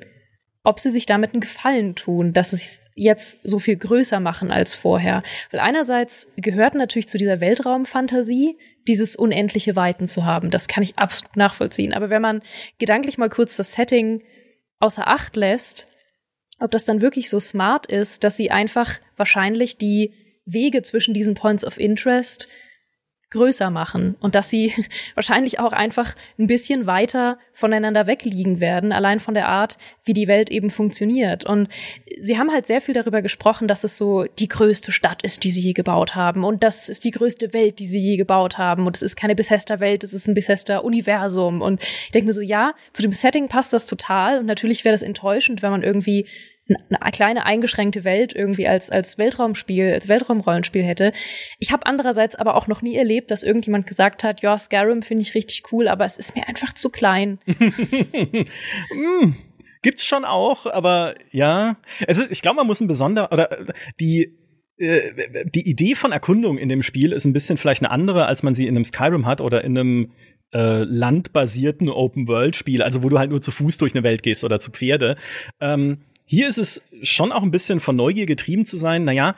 ob 0.69 0.79
sie 0.79 0.91
sich 0.91 1.08
damit 1.08 1.34
einen 1.34 1.41
Gefallen 1.41 1.95
tun, 1.95 2.32
dass 2.32 2.51
sie 2.51 2.58
es 2.58 2.82
jetzt 2.95 3.39
so 3.43 3.58
viel 3.58 3.75
größer 3.75 4.19
machen 4.19 4.51
als 4.51 4.75
vorher. 4.75 5.23
Weil 5.49 5.62
einerseits 5.62 6.32
gehört 6.38 6.75
natürlich 6.75 7.10
zu 7.10 7.17
dieser 7.17 7.41
Weltraumfantasie, 7.41 8.55
dieses 8.88 9.15
unendliche 9.15 9.75
Weiten 9.75 10.08
zu 10.08 10.25
haben. 10.25 10.51
Das 10.51 10.67
kann 10.67 10.84
ich 10.84 10.99
absolut 10.99 11.36
nachvollziehen. 11.38 11.91
Aber 11.91 12.12
wenn 12.12 12.21
man 12.21 12.43
gedanklich 12.77 13.17
mal 13.17 13.29
kurz 13.29 13.58
das 13.58 13.73
Setting 13.73 14.21
außer 14.79 15.08
Acht 15.08 15.36
lässt, 15.36 15.88
ob 16.60 16.69
das 16.69 16.86
dann 16.86 17.01
wirklich 17.01 17.32
so 17.32 17.39
smart 17.39 17.88
ist, 17.88 18.23
dass 18.23 18.38
sie 18.38 18.51
einfach 18.51 18.99
wahrscheinlich 19.17 19.77
die 19.77 20.13
Wege 20.45 20.84
zwischen 20.84 21.15
diesen 21.15 21.34
Points 21.34 21.65
of 21.65 21.79
Interest 21.79 22.47
größer 23.31 23.69
machen 23.69 24.15
und 24.19 24.35
dass 24.35 24.49
sie 24.49 24.73
wahrscheinlich 25.15 25.59
auch 25.59 25.73
einfach 25.73 26.15
ein 26.37 26.47
bisschen 26.47 26.87
weiter 26.87 27.37
voneinander 27.53 28.07
wegliegen 28.07 28.59
werden, 28.59 28.91
allein 28.91 29.19
von 29.19 29.33
der 29.33 29.47
Art, 29.47 29.77
wie 30.03 30.13
die 30.13 30.27
Welt 30.27 30.49
eben 30.49 30.69
funktioniert. 30.69 31.43
Und 31.43 31.69
sie 32.21 32.37
haben 32.37 32.51
halt 32.51 32.67
sehr 32.67 32.81
viel 32.81 32.93
darüber 32.93 33.21
gesprochen, 33.21 33.67
dass 33.67 33.83
es 33.83 33.97
so 33.97 34.23
die 34.23 34.47
größte 34.47 34.91
Stadt 34.91 35.23
ist, 35.23 35.43
die 35.43 35.51
sie 35.51 35.61
je 35.61 35.73
gebaut 35.73 36.15
haben 36.15 36.43
und 36.43 36.63
das 36.63 36.89
ist 36.89 37.05
die 37.05 37.11
größte 37.11 37.53
Welt, 37.53 37.79
die 37.79 37.87
sie 37.87 37.99
je 37.99 38.17
gebaut 38.17 38.57
haben 38.57 38.87
und 38.87 38.95
es 38.95 39.01
ist 39.01 39.15
keine 39.15 39.35
Bethesda-Welt, 39.35 40.03
es 40.03 40.13
ist 40.13 40.27
ein 40.27 40.33
Bethesda-Universum 40.33 41.61
und 41.61 41.81
ich 41.83 42.11
denke 42.11 42.27
mir 42.27 42.33
so, 42.33 42.41
ja, 42.41 42.73
zu 42.93 43.01
dem 43.01 43.11
Setting 43.11 43.47
passt 43.47 43.73
das 43.73 43.85
total 43.85 44.39
und 44.39 44.45
natürlich 44.45 44.85
wäre 44.85 44.93
das 44.93 45.01
enttäuschend, 45.01 45.61
wenn 45.61 45.71
man 45.71 45.83
irgendwie 45.83 46.25
eine 46.69 47.12
kleine 47.12 47.45
eingeschränkte 47.45 48.03
Welt 48.03 48.34
irgendwie 48.34 48.67
als, 48.67 48.89
als 48.89 49.17
Weltraumspiel, 49.17 49.93
als 49.93 50.08
Weltraumrollenspiel 50.08 50.84
hätte. 50.84 51.12
Ich 51.60 51.71
habe 51.71 51.86
andererseits 51.86 52.36
aber 52.36 52.55
auch 52.55 52.67
noch 52.67 52.82
nie 52.82 52.95
erlebt, 52.95 53.32
dass 53.32 53.43
irgendjemand 53.43 53.88
gesagt 53.88 54.23
hat, 54.23 54.41
ja, 54.41 54.58
Skyrim 54.58 55.01
finde 55.01 55.23
ich 55.23 55.36
richtig 55.36 55.63
cool, 55.71 55.88
aber 55.88 56.05
es 56.05 56.17
ist 56.17 56.36
mir 56.36 56.47
einfach 56.47 56.73
zu 56.73 56.89
klein. 56.89 57.39
mm, 57.45 59.34
gibt's 59.82 60.05
schon 60.05 60.25
auch, 60.25 60.65
aber 60.65 61.15
ja, 61.32 61.77
es 62.05 62.17
ist, 62.17 62.32
ich 62.32 62.41
glaube, 62.41 62.58
man 62.58 62.67
muss 62.67 62.82
ein 62.82 62.88
besonderer, 62.88 63.32
oder 63.32 63.65
die, 63.99 64.38
äh, 64.77 65.45
die 65.45 65.69
Idee 65.69 65.95
von 65.95 66.12
Erkundung 66.12 66.58
in 66.58 66.69
dem 66.69 66.84
Spiel 66.84 67.13
ist 67.13 67.25
ein 67.25 67.34
bisschen 67.34 67.58
vielleicht 67.58 67.84
eine 67.84 67.91
andere, 67.91 68.25
als 68.25 68.43
man 68.43 68.53
sie 68.53 68.65
in 68.65 68.75
einem 68.75 68.86
Skyrim 68.86 69.25
hat 69.25 69.41
oder 69.41 69.63
in 69.63 69.77
einem 69.77 70.12
äh, 70.53 70.84
landbasierten 70.84 71.89
Open-World-Spiel, 71.89 72.82
also 72.82 73.03
wo 73.03 73.10
du 73.10 73.19
halt 73.19 73.29
nur 73.29 73.41
zu 73.41 73.51
Fuß 73.51 73.77
durch 73.77 73.93
eine 73.93 74.03
Welt 74.03 74.23
gehst 74.23 74.43
oder 74.43 74.60
zu 74.60 74.71
Pferde. 74.71 75.15
Ähm, 75.60 75.99
hier 76.29 76.47
ist 76.47 76.59
es 76.59 76.83
schon 77.01 77.31
auch 77.31 77.41
ein 77.41 77.49
bisschen 77.49 77.79
von 77.79 77.95
Neugier 77.95 78.27
getrieben 78.27 78.63
zu 78.63 78.77
sein. 78.77 79.03
Naja, 79.03 79.35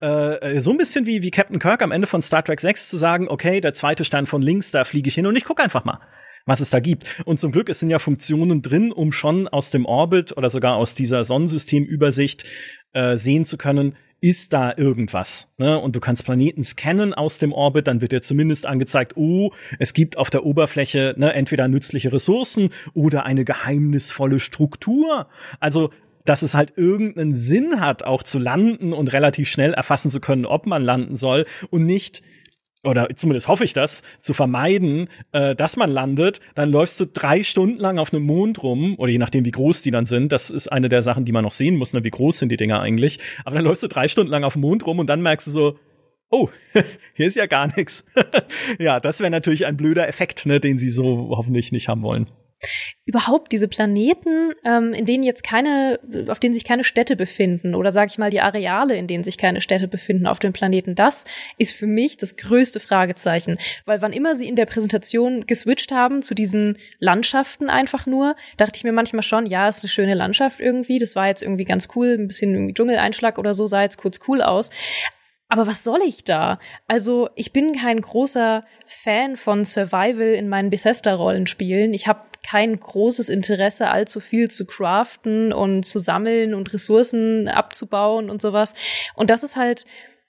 äh, 0.00 0.58
so 0.58 0.72
ein 0.72 0.76
bisschen 0.76 1.06
wie, 1.06 1.22
wie 1.22 1.30
Captain 1.30 1.60
Kirk 1.60 1.82
am 1.82 1.92
Ende 1.92 2.08
von 2.08 2.20
Star 2.20 2.42
Trek 2.42 2.60
6 2.60 2.88
zu 2.88 2.96
sagen, 2.96 3.28
okay, 3.28 3.60
der 3.60 3.74
zweite 3.74 4.04
Stern 4.04 4.26
von 4.26 4.42
links, 4.42 4.72
da 4.72 4.82
fliege 4.82 5.08
ich 5.08 5.14
hin 5.14 5.26
und 5.26 5.36
ich 5.36 5.44
gucke 5.44 5.62
einfach 5.62 5.84
mal 5.84 6.00
was 6.48 6.60
es 6.60 6.70
da 6.70 6.78
gibt. 6.78 7.04
Und 7.24 7.40
zum 7.40 7.50
Glück 7.50 7.68
es 7.68 7.80
sind 7.80 7.90
ja 7.90 7.98
Funktionen 7.98 8.62
drin, 8.62 8.92
um 8.92 9.10
schon 9.10 9.48
aus 9.48 9.72
dem 9.72 9.84
Orbit 9.84 10.36
oder 10.36 10.48
sogar 10.48 10.76
aus 10.76 10.94
dieser 10.94 11.24
Sonnensystemübersicht 11.24 12.44
äh, 12.92 13.16
sehen 13.16 13.44
zu 13.44 13.58
können, 13.58 13.96
ist 14.20 14.52
da 14.52 14.72
irgendwas. 14.76 15.52
Ne? 15.58 15.76
Und 15.78 15.96
du 15.96 16.00
kannst 16.00 16.24
Planeten 16.24 16.62
scannen 16.62 17.14
aus 17.14 17.38
dem 17.38 17.52
Orbit, 17.52 17.88
dann 17.88 18.00
wird 18.00 18.12
dir 18.12 18.22
zumindest 18.22 18.64
angezeigt, 18.64 19.16
oh, 19.16 19.50
es 19.80 19.92
gibt 19.92 20.18
auf 20.18 20.30
der 20.30 20.46
Oberfläche 20.46 21.14
ne, 21.18 21.32
entweder 21.34 21.66
nützliche 21.66 22.12
Ressourcen 22.12 22.70
oder 22.94 23.26
eine 23.26 23.44
geheimnisvolle 23.44 24.38
Struktur. 24.38 25.28
Also 25.58 25.90
dass 26.28 26.42
es 26.42 26.54
halt 26.54 26.74
irgendeinen 26.76 27.34
Sinn 27.34 27.80
hat, 27.80 28.02
auch 28.02 28.22
zu 28.22 28.38
landen 28.38 28.92
und 28.92 29.12
relativ 29.12 29.48
schnell 29.48 29.72
erfassen 29.72 30.10
zu 30.10 30.20
können, 30.20 30.46
ob 30.46 30.66
man 30.66 30.82
landen 30.82 31.16
soll 31.16 31.46
und 31.70 31.86
nicht 31.86 32.22
oder 32.84 33.08
zumindest 33.16 33.48
hoffe 33.48 33.64
ich 33.64 33.72
das, 33.72 34.02
zu 34.20 34.32
vermeiden, 34.32 35.08
äh, 35.32 35.56
dass 35.56 35.76
man 35.76 35.90
landet, 35.90 36.40
dann 36.54 36.70
läufst 36.70 37.00
du 37.00 37.06
drei 37.06 37.42
Stunden 37.42 37.80
lang 37.80 37.98
auf 37.98 38.12
einem 38.12 38.22
Mond 38.22 38.62
rum, 38.62 38.94
oder 38.98 39.10
je 39.10 39.18
nachdem, 39.18 39.44
wie 39.44 39.50
groß 39.50 39.82
die 39.82 39.90
dann 39.90 40.06
sind, 40.06 40.30
das 40.30 40.50
ist 40.50 40.68
eine 40.68 40.88
der 40.88 41.02
Sachen, 41.02 41.24
die 41.24 41.32
man 41.32 41.42
noch 41.42 41.52
sehen 41.52 41.76
muss, 41.76 41.92
ne, 41.92 42.04
wie 42.04 42.10
groß 42.10 42.38
sind 42.38 42.50
die 42.50 42.56
Dinger 42.56 42.80
eigentlich. 42.80 43.18
Aber 43.44 43.56
dann 43.56 43.64
läufst 43.64 43.82
du 43.82 43.88
drei 43.88 44.06
Stunden 44.08 44.30
lang 44.30 44.44
auf 44.44 44.52
dem 44.52 44.62
Mond 44.62 44.86
rum 44.86 45.00
und 45.00 45.08
dann 45.08 45.20
merkst 45.20 45.48
du 45.48 45.50
so, 45.50 45.78
oh, 46.30 46.48
hier 47.14 47.26
ist 47.26 47.36
ja 47.36 47.46
gar 47.46 47.74
nichts. 47.76 48.06
ja, 48.78 49.00
das 49.00 49.20
wäre 49.20 49.30
natürlich 49.30 49.66
ein 49.66 49.76
blöder 49.76 50.08
Effekt, 50.08 50.46
ne, 50.46 50.60
den 50.60 50.78
sie 50.78 50.90
so 50.90 51.30
hoffentlich 51.30 51.72
nicht 51.72 51.88
haben 51.88 52.02
wollen 52.02 52.30
überhaupt 53.04 53.52
diese 53.52 53.68
Planeten, 53.68 54.52
ähm, 54.64 54.92
in 54.92 55.04
denen 55.04 55.22
jetzt 55.22 55.44
keine, 55.44 56.00
auf 56.28 56.40
denen 56.40 56.54
sich 56.54 56.64
keine 56.64 56.84
Städte 56.84 57.14
befinden 57.14 57.74
oder 57.74 57.92
sage 57.92 58.10
ich 58.10 58.18
mal 58.18 58.30
die 58.30 58.40
Areale, 58.40 58.96
in 58.96 59.06
denen 59.06 59.24
sich 59.24 59.38
keine 59.38 59.60
Städte 59.60 59.88
befinden 59.88 60.26
auf 60.26 60.38
dem 60.38 60.52
Planeten, 60.52 60.94
das 60.94 61.24
ist 61.58 61.72
für 61.72 61.86
mich 61.86 62.16
das 62.16 62.36
größte 62.36 62.80
Fragezeichen, 62.80 63.56
weil 63.84 64.02
wann 64.02 64.12
immer 64.12 64.34
sie 64.34 64.48
in 64.48 64.56
der 64.56 64.66
Präsentation 64.66 65.46
geswitcht 65.46 65.92
haben 65.92 66.22
zu 66.22 66.34
diesen 66.34 66.78
Landschaften 66.98 67.70
einfach 67.70 68.06
nur, 68.06 68.34
dachte 68.56 68.76
ich 68.76 68.84
mir 68.84 68.92
manchmal 68.92 69.22
schon, 69.22 69.46
ja, 69.46 69.68
ist 69.68 69.82
eine 69.82 69.90
schöne 69.90 70.14
Landschaft 70.14 70.60
irgendwie, 70.60 70.98
das 70.98 71.14
war 71.14 71.28
jetzt 71.28 71.42
irgendwie 71.42 71.64
ganz 71.64 71.88
cool, 71.94 72.16
ein 72.18 72.26
bisschen 72.26 72.74
Dschungeleinschlag 72.74 73.38
oder 73.38 73.54
so 73.54 73.66
sah 73.66 73.82
jetzt 73.82 73.98
kurz 73.98 74.20
cool 74.26 74.42
aus, 74.42 74.70
aber 75.48 75.66
was 75.66 75.84
soll 75.84 76.00
ich 76.04 76.24
da? 76.24 76.58
Also, 76.88 77.30
ich 77.36 77.52
bin 77.52 77.76
kein 77.76 78.00
großer 78.00 78.62
Fan 78.86 79.36
von 79.36 79.64
Survival 79.64 80.34
in 80.34 80.48
meinen 80.48 80.70
Bethesda-Rollenspielen. 80.70 81.94
Ich 81.94 82.08
habe 82.08 82.22
kein 82.46 82.78
großes 82.78 83.28
Interesse, 83.28 83.88
allzu 83.88 84.20
viel 84.20 84.50
zu 84.50 84.66
craften 84.66 85.52
und 85.52 85.84
zu 85.84 85.98
sammeln 85.98 86.54
und 86.54 86.72
Ressourcen 86.72 87.48
abzubauen 87.48 88.30
und 88.30 88.40
sowas. 88.40 88.74
Und 89.14 89.30
das 89.30 89.42
ist 89.42 89.56
halt 89.56 89.84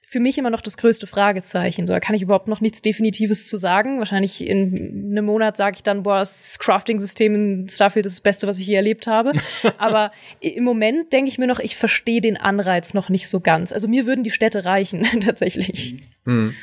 für 0.10 0.19
mich 0.19 0.38
immer 0.38 0.49
noch 0.49 0.62
das 0.62 0.77
größte 0.77 1.06
Fragezeichen. 1.06 1.86
So, 1.86 1.93
da 1.93 1.99
kann 1.99 2.15
ich 2.15 2.21
überhaupt 2.21 2.47
noch 2.47 2.62
nichts 2.62 2.82
Definitives 2.82 3.45
zu 3.45 3.58
sagen. 3.58 3.99
Wahrscheinlich 3.99 4.47
in 4.47 5.12
einem 5.12 5.25
Monat 5.25 5.58
sage 5.58 5.75
ich 5.75 5.84
dann, 5.84 6.03
boah, 6.03 6.19
das 6.19 6.58
Crafting-System 6.60 7.36
in 7.36 7.69
Starfield 7.69 8.06
ist 8.06 8.15
das 8.15 8.21
Beste, 8.21 8.47
was 8.47 8.58
ich 8.58 8.67
je 8.67 8.75
erlebt 8.75 9.06
habe. 9.06 9.34
Aber 9.77 10.12
im 10.39 10.63
Moment 10.63 11.12
denke 11.13 11.30
ich 11.30 11.38
mir 11.38 11.47
noch, 11.47 11.60
ich 11.60 11.75
verstehe 11.75 12.21
den 12.21 12.38
Anreiz 12.38 12.93
noch 12.93 13.10
nicht 13.10 13.27
so 13.27 13.41
ganz. 13.41 13.71
Also 13.73 13.88
mir 13.88 14.06
würden 14.06 14.23
die 14.23 14.32
Städte 14.32 14.65
reichen, 14.65 15.03
tatsächlich. 15.21 15.97
Mhm. 16.23 16.56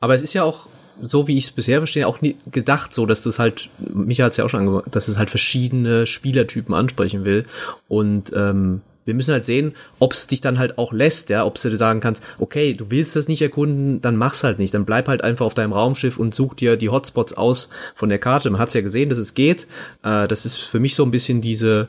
Aber 0.00 0.14
es 0.14 0.22
ist 0.22 0.34
ja 0.34 0.42
auch 0.42 0.68
so 1.02 1.28
wie 1.28 1.36
ich 1.36 1.44
es 1.44 1.50
bisher 1.50 1.78
verstehe, 1.78 2.06
auch 2.06 2.20
nie 2.20 2.36
gedacht, 2.50 2.92
so 2.92 3.06
dass 3.06 3.22
du 3.22 3.28
es 3.28 3.38
halt, 3.38 3.68
Micha 3.78 4.24
hat 4.24 4.32
es 4.32 4.38
ja 4.38 4.44
auch 4.44 4.50
schon 4.50 4.60
angemacht, 4.60 4.86
dass 4.90 5.08
es 5.08 5.18
halt 5.18 5.30
verschiedene 5.30 6.06
Spielertypen 6.06 6.74
ansprechen 6.74 7.24
will. 7.24 7.44
Und 7.88 8.32
ähm, 8.34 8.82
wir 9.04 9.14
müssen 9.14 9.32
halt 9.32 9.44
sehen, 9.44 9.74
ob 9.98 10.12
es 10.12 10.26
dich 10.26 10.40
dann 10.40 10.58
halt 10.58 10.78
auch 10.78 10.92
lässt, 10.92 11.28
ja, 11.28 11.44
ob 11.44 11.60
du 11.60 11.76
sagen 11.76 12.00
kannst, 12.00 12.22
okay, 12.38 12.74
du 12.74 12.90
willst 12.90 13.16
das 13.16 13.28
nicht 13.28 13.42
erkunden, 13.42 14.00
dann 14.00 14.16
mach's 14.16 14.44
halt 14.44 14.58
nicht, 14.58 14.72
dann 14.74 14.84
bleib 14.84 15.08
halt 15.08 15.22
einfach 15.22 15.44
auf 15.44 15.54
deinem 15.54 15.72
Raumschiff 15.72 16.18
und 16.18 16.34
such 16.34 16.54
dir 16.54 16.76
die 16.76 16.88
Hotspots 16.88 17.34
aus 17.34 17.68
von 17.94 18.08
der 18.08 18.18
Karte. 18.18 18.50
Man 18.50 18.60
hat's 18.60 18.74
ja 18.74 18.80
gesehen, 18.80 19.10
dass 19.10 19.18
es 19.18 19.34
geht. 19.34 19.66
Äh, 20.02 20.26
das 20.28 20.46
ist 20.46 20.58
für 20.58 20.80
mich 20.80 20.94
so 20.94 21.04
ein 21.04 21.10
bisschen 21.10 21.40
diese 21.40 21.88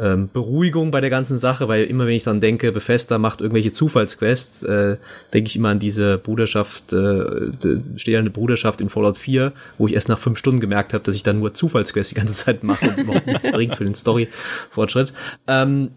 ähm, 0.00 0.30
Beruhigung 0.32 0.90
bei 0.90 1.00
der 1.00 1.10
ganzen 1.10 1.36
Sache, 1.36 1.68
weil 1.68 1.84
immer 1.84 2.06
wenn 2.06 2.14
ich 2.14 2.24
dann 2.24 2.40
denke, 2.40 2.72
Bethesda 2.72 3.18
macht 3.18 3.40
irgendwelche 3.40 3.72
Zufallsquests, 3.72 4.62
äh, 4.62 4.96
denke 5.32 5.48
ich 5.48 5.56
immer 5.56 5.68
an 5.68 5.78
diese 5.78 6.18
Bruderschaft, 6.18 6.92
äh, 6.92 7.50
stählende 7.96 8.30
Bruderschaft 8.30 8.80
in 8.80 8.88
Fallout 8.88 9.18
4, 9.18 9.52
wo 9.78 9.86
ich 9.86 9.94
erst 9.94 10.08
nach 10.08 10.18
fünf 10.18 10.38
Stunden 10.38 10.60
gemerkt 10.60 10.94
habe, 10.94 11.04
dass 11.04 11.14
ich 11.14 11.22
dann 11.22 11.38
nur 11.38 11.52
Zufallsquests 11.52 12.14
die 12.14 12.18
ganze 12.18 12.34
Zeit 12.34 12.64
mache 12.64 12.88
und 12.88 12.98
überhaupt 12.98 13.26
nichts 13.26 13.50
bringt 13.52 13.76
für 13.76 13.84
den 13.84 13.94
Story-Fortschritt. 13.94 15.12
Ähm, 15.46 15.90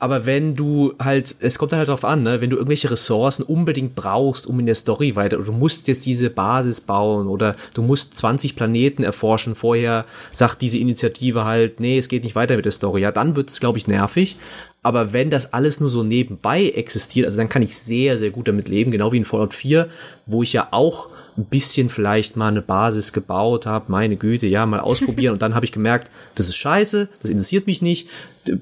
aber 0.00 0.24
wenn 0.24 0.56
du 0.56 0.94
halt, 0.98 1.36
es 1.40 1.58
kommt 1.58 1.74
halt 1.74 1.86
darauf 1.86 2.06
an, 2.06 2.22
ne, 2.22 2.40
wenn 2.40 2.48
du 2.48 2.56
irgendwelche 2.56 2.90
Ressourcen 2.90 3.42
unbedingt 3.42 3.94
brauchst, 3.94 4.46
um 4.46 4.58
in 4.58 4.64
der 4.64 4.74
Story 4.74 5.14
weiter, 5.14 5.36
oder 5.36 5.46
du 5.46 5.52
musst 5.52 5.88
jetzt 5.88 6.06
diese 6.06 6.30
Basis 6.30 6.80
bauen 6.80 7.28
oder 7.28 7.54
du 7.74 7.82
musst 7.82 8.16
20 8.16 8.56
Planeten 8.56 9.04
erforschen, 9.04 9.54
vorher 9.54 10.06
sagt 10.32 10.62
diese 10.62 10.78
Initiative 10.78 11.44
halt, 11.44 11.80
nee, 11.80 11.98
es 11.98 12.08
geht 12.08 12.24
nicht 12.24 12.34
weiter 12.34 12.56
mit 12.56 12.64
der 12.64 12.72
Story, 12.72 13.02
ja, 13.02 13.12
dann 13.12 13.36
wird's, 13.36 13.60
glaube 13.60 13.76
ich, 13.76 13.86
nervig. 13.86 14.38
Aber 14.82 15.12
wenn 15.12 15.28
das 15.28 15.52
alles 15.52 15.80
nur 15.80 15.90
so 15.90 16.02
nebenbei 16.02 16.70
existiert, 16.70 17.26
also 17.26 17.36
dann 17.36 17.50
kann 17.50 17.60
ich 17.60 17.76
sehr, 17.76 18.16
sehr 18.16 18.30
gut 18.30 18.48
damit 18.48 18.70
leben, 18.70 18.90
genau 18.90 19.12
wie 19.12 19.18
in 19.18 19.26
Fallout 19.26 19.52
4, 19.52 19.90
wo 20.24 20.42
ich 20.42 20.54
ja 20.54 20.68
auch 20.70 21.10
ein 21.40 21.46
bisschen 21.46 21.88
vielleicht 21.88 22.36
mal 22.36 22.48
eine 22.48 22.62
Basis 22.62 23.12
gebaut 23.12 23.66
habe, 23.66 23.90
meine 23.90 24.16
Güte, 24.16 24.46
ja, 24.46 24.66
mal 24.66 24.80
ausprobieren 24.80 25.32
und 25.32 25.42
dann 25.42 25.54
habe 25.54 25.64
ich 25.64 25.72
gemerkt, 25.72 26.10
das 26.34 26.48
ist 26.48 26.56
scheiße, 26.56 27.08
das 27.22 27.30
interessiert 27.30 27.66
mich 27.66 27.82
nicht. 27.82 28.08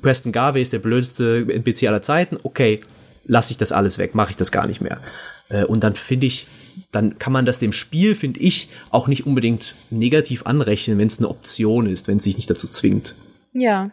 Preston 0.01 0.33
Garvey 0.33 0.63
ist 0.63 0.73
der 0.73 0.79
blödste 0.79 1.47
NPC 1.49 1.85
aller 1.89 2.03
Zeiten. 2.03 2.39
Okay, 2.43 2.81
lasse 3.25 3.53
ich 3.53 3.59
das 3.59 3.73
alles 3.73 3.99
weg, 3.99 4.15
mache 4.15 4.31
ich 4.31 4.37
das 4.37 4.53
gar 4.53 4.67
nicht 4.67 4.81
mehr. 4.81 4.99
Äh, 5.49 5.65
und 5.65 5.85
dann 5.85 5.95
finde 5.95 6.27
ich, 6.27 6.47
dann 6.93 7.19
kann 7.19 7.33
man 7.33 7.47
das 7.47 7.59
dem 7.59 7.73
Spiel, 7.73 8.15
finde 8.15 8.41
ich, 8.41 8.69
auch 8.91 9.09
nicht 9.09 9.27
unbedingt 9.27 9.75
negativ 9.91 10.47
anrechnen, 10.47 10.99
wenn 10.99 11.09
es 11.09 11.19
eine 11.19 11.29
Option 11.29 11.89
ist, 11.89 12.09
wenn 12.09 12.19
es 12.19 12.25
sich 12.25 12.37
nicht 12.37 12.49
dazu 12.49 12.69
zwingt. 12.69 13.15
Ja, 13.53 13.91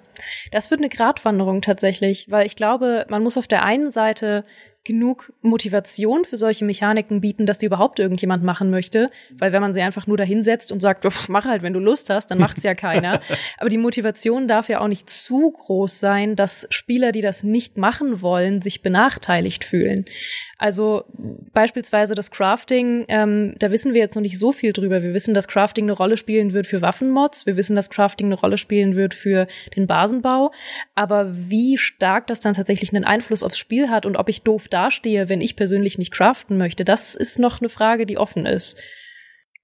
das 0.52 0.70
wird 0.70 0.82
eine 0.82 0.90
Gratwanderung 0.90 1.62
tatsächlich, 1.62 2.28
weil 2.30 2.46
ich 2.46 2.56
glaube, 2.56 3.06
man 3.10 3.24
muss 3.24 3.38
auf 3.38 3.48
der 3.48 3.64
einen 3.64 3.92
Seite 3.92 4.44
genug 4.86 5.34
Motivation 5.42 6.24
für 6.24 6.38
solche 6.38 6.64
Mechaniken 6.64 7.20
bieten, 7.20 7.46
dass 7.46 7.60
sie 7.60 7.66
überhaupt 7.66 8.00
irgendjemand 8.00 8.44
machen 8.44 8.70
möchte. 8.70 9.08
Weil 9.38 9.52
wenn 9.52 9.62
man 9.62 9.74
sie 9.74 9.82
einfach 9.82 10.08
nur 10.08 10.18
dahinsetzt 10.18 10.72
und 10.72 10.82
sagt, 10.82 11.06
mach 11.28 11.46
halt, 11.46 11.64
wenn 11.64 11.74
du 11.74 11.80
Lust 11.80 12.10
hast, 12.10 12.28
dann 12.28 12.38
macht's 12.38 12.64
ja 12.64 12.76
keiner. 12.76 13.20
Aber 13.58 13.70
die 13.70 13.78
Motivation 13.78 14.48
darf 14.48 14.70
ja 14.70 14.80
auch 14.80 14.88
nicht 14.88 15.10
zu 15.10 15.52
groß 15.52 16.00
sein, 16.00 16.36
dass 16.36 16.68
Spieler, 16.70 17.12
die 17.12 17.22
das 17.22 17.44
nicht 17.44 17.78
machen 17.78 18.22
wollen, 18.22 18.62
sich 18.62 18.82
benachteiligt 18.82 19.64
fühlen. 19.64 20.06
Also 20.58 21.04
beispielsweise 21.54 22.16
das 22.16 22.32
Crafting, 22.32 23.06
ähm, 23.10 23.56
da 23.60 23.72
wissen 23.72 23.94
wir 23.94 24.02
jetzt 24.02 24.16
noch 24.16 24.22
nicht 24.22 24.40
so 24.40 24.54
viel 24.54 24.72
drüber. 24.72 25.04
Wir 25.04 25.14
wissen, 25.14 25.34
dass 25.34 25.50
Crafting 25.50 25.86
eine 25.86 25.92
Rolle 25.92 26.16
spielen 26.16 26.54
wird 26.54 26.66
für 26.66 26.82
Waffenmods. 26.82 27.46
Wir 27.46 27.58
wissen, 27.58 27.76
dass 27.76 27.90
Crafting 27.90 28.28
eine 28.28 28.36
Rolle 28.36 28.58
spielen 28.58 28.96
wird 28.96 29.14
für 29.14 29.48
den 29.76 29.86
Basenbau. 29.86 30.52
Aber 30.94 31.32
wie 31.34 31.78
stark 31.78 32.28
das 32.28 32.40
dann 32.40 32.54
tatsächlich 32.54 32.94
einen 32.94 33.04
Einfluss 33.04 33.44
aufs 33.44 33.58
Spiel 33.58 33.90
hat 33.90 34.06
und 34.06 34.16
ob 34.16 34.30
ich 34.30 34.44
doof 34.44 34.70
dastehe, 34.76 35.30
wenn 35.30 35.42
ich 35.42 35.56
persönlich 35.56 35.98
nicht 35.98 36.12
craften 36.12 36.58
möchte, 36.58 36.86
das 36.86 37.16
ist 37.16 37.40
noch 37.40 37.62
eine 37.62 37.70
Frage, 37.70 38.06
die 38.06 38.18
offen 38.18 38.46
ist. 38.46 38.80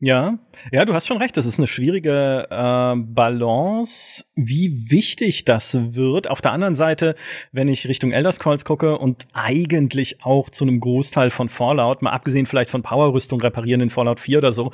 Ja, 0.04 0.40
ja, 0.72 0.84
du 0.86 0.96
hast 0.96 1.06
schon 1.08 1.18
recht. 1.18 1.38
Das 1.38 1.46
ist 1.46 1.60
eine 1.60 1.68
schwierige 1.68 2.48
äh, 2.50 2.96
Balance, 2.98 4.26
wie 4.36 4.90
wichtig 4.90 5.46
das 5.46 5.78
wird. 5.94 6.28
Auf 6.28 6.42
der 6.42 6.54
anderen 6.54 6.74
Seite, 6.74 7.16
wenn 7.52 7.68
ich 7.68 7.88
Richtung 7.88 8.12
Elder 8.12 8.32
Scrolls 8.32 8.66
gucke 8.66 8.98
und 8.98 9.28
eigentlich 9.34 10.24
auch 10.24 10.50
zu 10.50 10.64
einem 10.64 10.80
Großteil 10.80 11.30
von 11.30 11.50
Fallout, 11.50 12.02
mal 12.02 12.14
abgesehen 12.14 12.48
vielleicht 12.48 12.72
von 12.72 12.82
Powerrüstung 12.82 13.40
reparieren 13.42 13.82
in 13.82 13.90
Fallout 13.92 14.20
4 14.20 14.40
oder 14.40 14.52
so, 14.52 14.72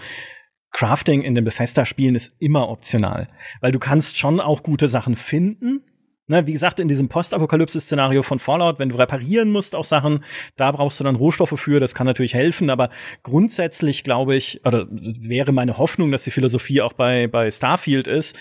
Crafting 0.71 1.23
in 1.23 1.35
den 1.35 1.43
Bethesda-Spielen 1.43 2.15
ist 2.15 2.35
immer 2.39 2.69
optional, 2.69 3.27
weil 3.59 3.73
du 3.73 3.79
kannst 3.79 4.17
schon 4.17 4.39
auch 4.39 4.63
gute 4.63 4.87
Sachen 4.87 5.15
finden, 5.15 5.83
Ne, 6.29 6.45
wie 6.45 6.51
gesagt, 6.51 6.81
in 6.81 6.89
diesem 6.89 7.07
Postapokalypse-Szenario 7.07 8.21
von 8.21 8.37
Fallout, 8.37 8.79
wenn 8.79 8.89
du 8.89 8.97
reparieren 8.97 9.49
musst 9.49 9.75
auch 9.75 9.85
Sachen, 9.85 10.25
da 10.57 10.73
brauchst 10.73 10.99
du 10.99 11.05
dann 11.05 11.15
Rohstoffe 11.15 11.57
für, 11.57 11.79
das 11.79 11.95
kann 11.95 12.05
natürlich 12.05 12.33
helfen, 12.33 12.69
aber 12.69 12.89
grundsätzlich 13.23 14.03
glaube 14.03 14.35
ich, 14.35 14.59
oder 14.65 14.87
wäre 14.91 15.53
meine 15.53 15.77
Hoffnung, 15.77 16.11
dass 16.11 16.25
die 16.25 16.31
Philosophie 16.31 16.81
auch 16.81 16.91
bei, 16.91 17.27
bei 17.27 17.49
Starfield 17.49 18.07
ist, 18.07 18.37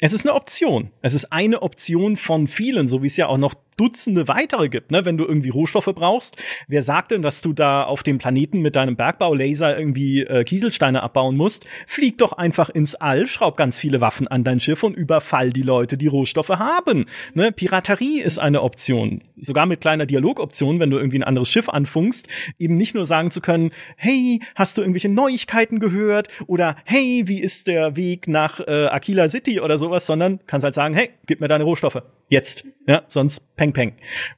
es 0.00 0.12
ist 0.12 0.26
eine 0.26 0.34
Option. 0.34 0.90
Es 1.00 1.14
ist 1.14 1.26
eine 1.26 1.62
Option 1.62 2.16
von 2.16 2.48
vielen, 2.48 2.88
so 2.88 3.02
wie 3.02 3.06
es 3.06 3.16
ja 3.16 3.28
auch 3.28 3.38
noch 3.38 3.54
Dutzende 3.80 4.28
weitere 4.28 4.68
gibt, 4.68 4.90
ne? 4.90 5.06
wenn 5.06 5.16
du 5.16 5.24
irgendwie 5.24 5.48
Rohstoffe 5.48 5.90
brauchst. 5.94 6.36
Wer 6.68 6.82
sagt 6.82 7.12
denn, 7.12 7.22
dass 7.22 7.40
du 7.40 7.54
da 7.54 7.82
auf 7.84 8.02
dem 8.02 8.18
Planeten 8.18 8.60
mit 8.60 8.76
deinem 8.76 8.94
Bergbaulaser 8.94 9.78
irgendwie 9.78 10.20
äh, 10.20 10.44
Kieselsteine 10.44 11.02
abbauen 11.02 11.34
musst? 11.34 11.66
Flieg 11.86 12.18
doch 12.18 12.34
einfach 12.34 12.68
ins 12.68 12.94
All, 12.94 13.26
schraub 13.26 13.56
ganz 13.56 13.78
viele 13.78 14.02
Waffen 14.02 14.28
an 14.28 14.44
dein 14.44 14.60
Schiff 14.60 14.82
und 14.82 14.98
überfall 14.98 15.50
die 15.50 15.62
Leute, 15.62 15.96
die 15.96 16.08
Rohstoffe 16.08 16.50
haben. 16.50 17.06
Ne? 17.32 17.52
Piraterie 17.52 18.20
ist 18.20 18.38
eine 18.38 18.60
Option. 18.60 19.22
Sogar 19.38 19.64
mit 19.64 19.80
kleiner 19.80 20.04
Dialogoption, 20.04 20.78
wenn 20.78 20.90
du 20.90 20.98
irgendwie 20.98 21.20
ein 21.20 21.24
anderes 21.24 21.48
Schiff 21.48 21.70
anfunkst, 21.70 22.28
eben 22.58 22.76
nicht 22.76 22.94
nur 22.94 23.06
sagen 23.06 23.30
zu 23.30 23.40
können, 23.40 23.70
hey, 23.96 24.40
hast 24.54 24.76
du 24.76 24.82
irgendwelche 24.82 25.08
Neuigkeiten 25.08 25.80
gehört? 25.80 26.28
Oder 26.48 26.76
hey, 26.84 27.22
wie 27.24 27.40
ist 27.40 27.66
der 27.66 27.96
Weg 27.96 28.28
nach 28.28 28.60
äh, 28.60 28.88
Aquila 28.88 29.26
City 29.28 29.58
oder 29.58 29.78
sowas, 29.78 30.04
sondern 30.04 30.40
kannst 30.46 30.64
halt 30.64 30.74
sagen, 30.74 30.94
hey, 30.94 31.12
gib 31.24 31.40
mir 31.40 31.48
deine 31.48 31.64
Rohstoffe. 31.64 32.02
Jetzt. 32.30 32.64
Ja, 32.86 33.02
sonst 33.08 33.56
peng 33.56 33.72
peng. 33.72 33.94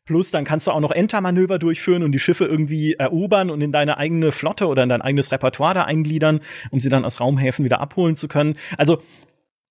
Plus 0.06 0.30
dann 0.30 0.44
kannst 0.44 0.66
du 0.66 0.70
auch 0.72 0.80
noch 0.80 0.90
Entermanöver 0.90 1.58
durchführen 1.58 2.02
und 2.02 2.12
die 2.12 2.18
Schiffe 2.18 2.46
irgendwie 2.46 2.94
erobern 2.94 3.50
und 3.50 3.60
in 3.60 3.70
deine 3.70 3.98
eigene 3.98 4.32
Flotte 4.32 4.66
oder 4.66 4.82
in 4.82 4.88
dein 4.88 5.02
eigenes 5.02 5.30
Repertoire 5.30 5.74
da 5.74 5.84
eingliedern, 5.84 6.40
um 6.70 6.80
sie 6.80 6.88
dann 6.88 7.04
aus 7.04 7.20
Raumhäfen 7.20 7.66
wieder 7.66 7.80
abholen 7.80 8.16
zu 8.16 8.28
können. 8.28 8.54
Also 8.78 9.02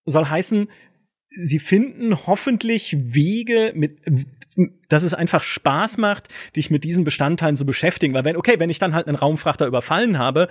soll 0.05 0.25
heißen, 0.25 0.69
sie 1.29 1.60
finden 1.60 2.27
hoffentlich 2.27 2.95
Wege 2.99 3.73
mit 3.75 3.97
dass 4.89 5.03
es 5.03 5.13
einfach 5.13 5.43
Spaß 5.43 5.97
macht, 5.97 6.27
dich 6.57 6.69
mit 6.69 6.84
diesen 6.84 7.05
Bestandteilen 7.05 7.55
zu 7.55 7.65
beschäftigen. 7.65 8.13
Weil 8.13 8.25
wenn, 8.25 8.36
okay, 8.36 8.60
wenn 8.60 8.69
ich 8.69 8.79
dann 8.79 8.93
halt 8.93 9.07
einen 9.07 9.15
Raumfrachter 9.15 9.65
überfallen 9.65 10.19
habe, 10.19 10.49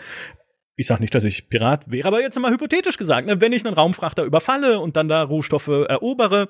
ich 0.74 0.86
sag 0.86 1.00
nicht, 1.00 1.14
dass 1.14 1.24
ich 1.24 1.50
Pirat 1.50 1.90
wäre, 1.90 2.08
aber 2.08 2.22
jetzt 2.22 2.38
mal 2.40 2.50
hypothetisch 2.50 2.96
gesagt, 2.96 3.26
ne, 3.26 3.42
wenn 3.42 3.52
ich 3.52 3.64
einen 3.64 3.74
Raumfrachter 3.74 4.24
überfalle 4.24 4.80
und 4.80 4.96
dann 4.96 5.08
da 5.08 5.22
Rohstoffe 5.22 5.68
erobere, 5.68 6.48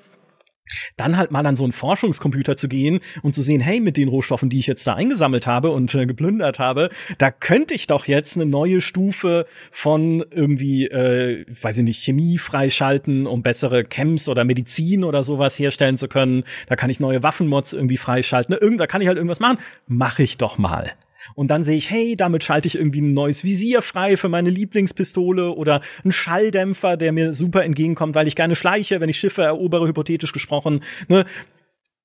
dann 0.97 1.17
halt 1.17 1.31
mal 1.31 1.47
an 1.47 1.57
so 1.57 1.65
einen 1.65 1.73
Forschungscomputer 1.73 2.57
zu 2.57 2.69
gehen 2.69 3.01
und 3.23 3.35
zu 3.35 3.43
sehen, 3.43 3.61
hey, 3.61 3.81
mit 3.81 3.97
den 3.97 4.09
Rohstoffen, 4.09 4.51
die 4.51 4.59
ich 4.59 4.67
jetzt 4.67 4.87
da 4.87 4.95
eingesammelt 4.95 5.47
habe 5.47 5.71
und 5.71 5.95
äh, 5.95 6.07
geplündert 6.07 6.59
habe, 6.59 6.91
da 7.19 7.31
könnte 7.31 7.75
ich 7.75 7.87
doch 7.87 8.07
jetzt 8.07 8.37
eine 8.37 8.47
neue 8.47 8.81
Stufe 8.81 9.47
von 9.71 10.25
irgendwie, 10.31 10.87
äh, 10.87 11.45
weiß 11.63 11.79
ich 11.79 11.85
nicht, 11.85 12.03
Chemie 12.03 12.39
freischalten, 12.39 13.27
um 13.27 13.43
bessere 13.43 13.85
Chems 13.89 14.29
oder 14.29 14.45
Medizin 14.45 15.05
oder 15.05 15.23
sowas 15.23 15.59
herstellen 15.59 15.97
zu 15.97 16.09
können. 16.09 16.45
Da 16.67 16.77
kann 16.77 16.91
ich 16.91 17.01
neue 17.01 17.23
Waffenmods 17.23 17.73
irgendwie 17.73 17.97
freischalten. 17.97 18.55
Ne, 18.55 18.61
irgend, 18.61 18.81
da 18.81 18.87
kann 18.87 19.03
ich 19.03 19.09
halt 19.09 19.17
irgendwas 19.17 19.41
machen. 19.41 19.59
Mach 19.87 20.19
ich 20.19 20.39
doch 20.39 20.59
mal 20.59 20.93
und 21.35 21.51
dann 21.51 21.65
sehe 21.65 21.77
ich, 21.77 21.91
hey, 21.91 22.17
damit 22.17 22.45
schalte 22.45 22.67
ich 22.67 22.77
irgendwie 22.77 23.01
ein 23.01 23.13
neues 23.13 23.45
Visier 23.45 23.83
frei 23.83 24.17
für 24.17 24.29
meine 24.29 24.51
Lieblingspistole 24.51 25.51
oder 25.51 25.81
einen 26.03 26.13
Schalldämpfer, 26.13 26.97
der 26.97 27.13
mir 27.13 27.33
super 27.33 27.65
entgegenkommt, 27.65 28.15
weil 28.15 28.29
ich 28.29 28.37
gerne 28.37 28.55
schleiche, 28.55 29.01
wenn 29.01 29.09
ich 29.09 29.19
Schiffe 29.19 29.43
erobere, 29.43 29.87
hypothetisch 29.89 30.33
gesprochen, 30.33 30.83
ne? 31.09 31.27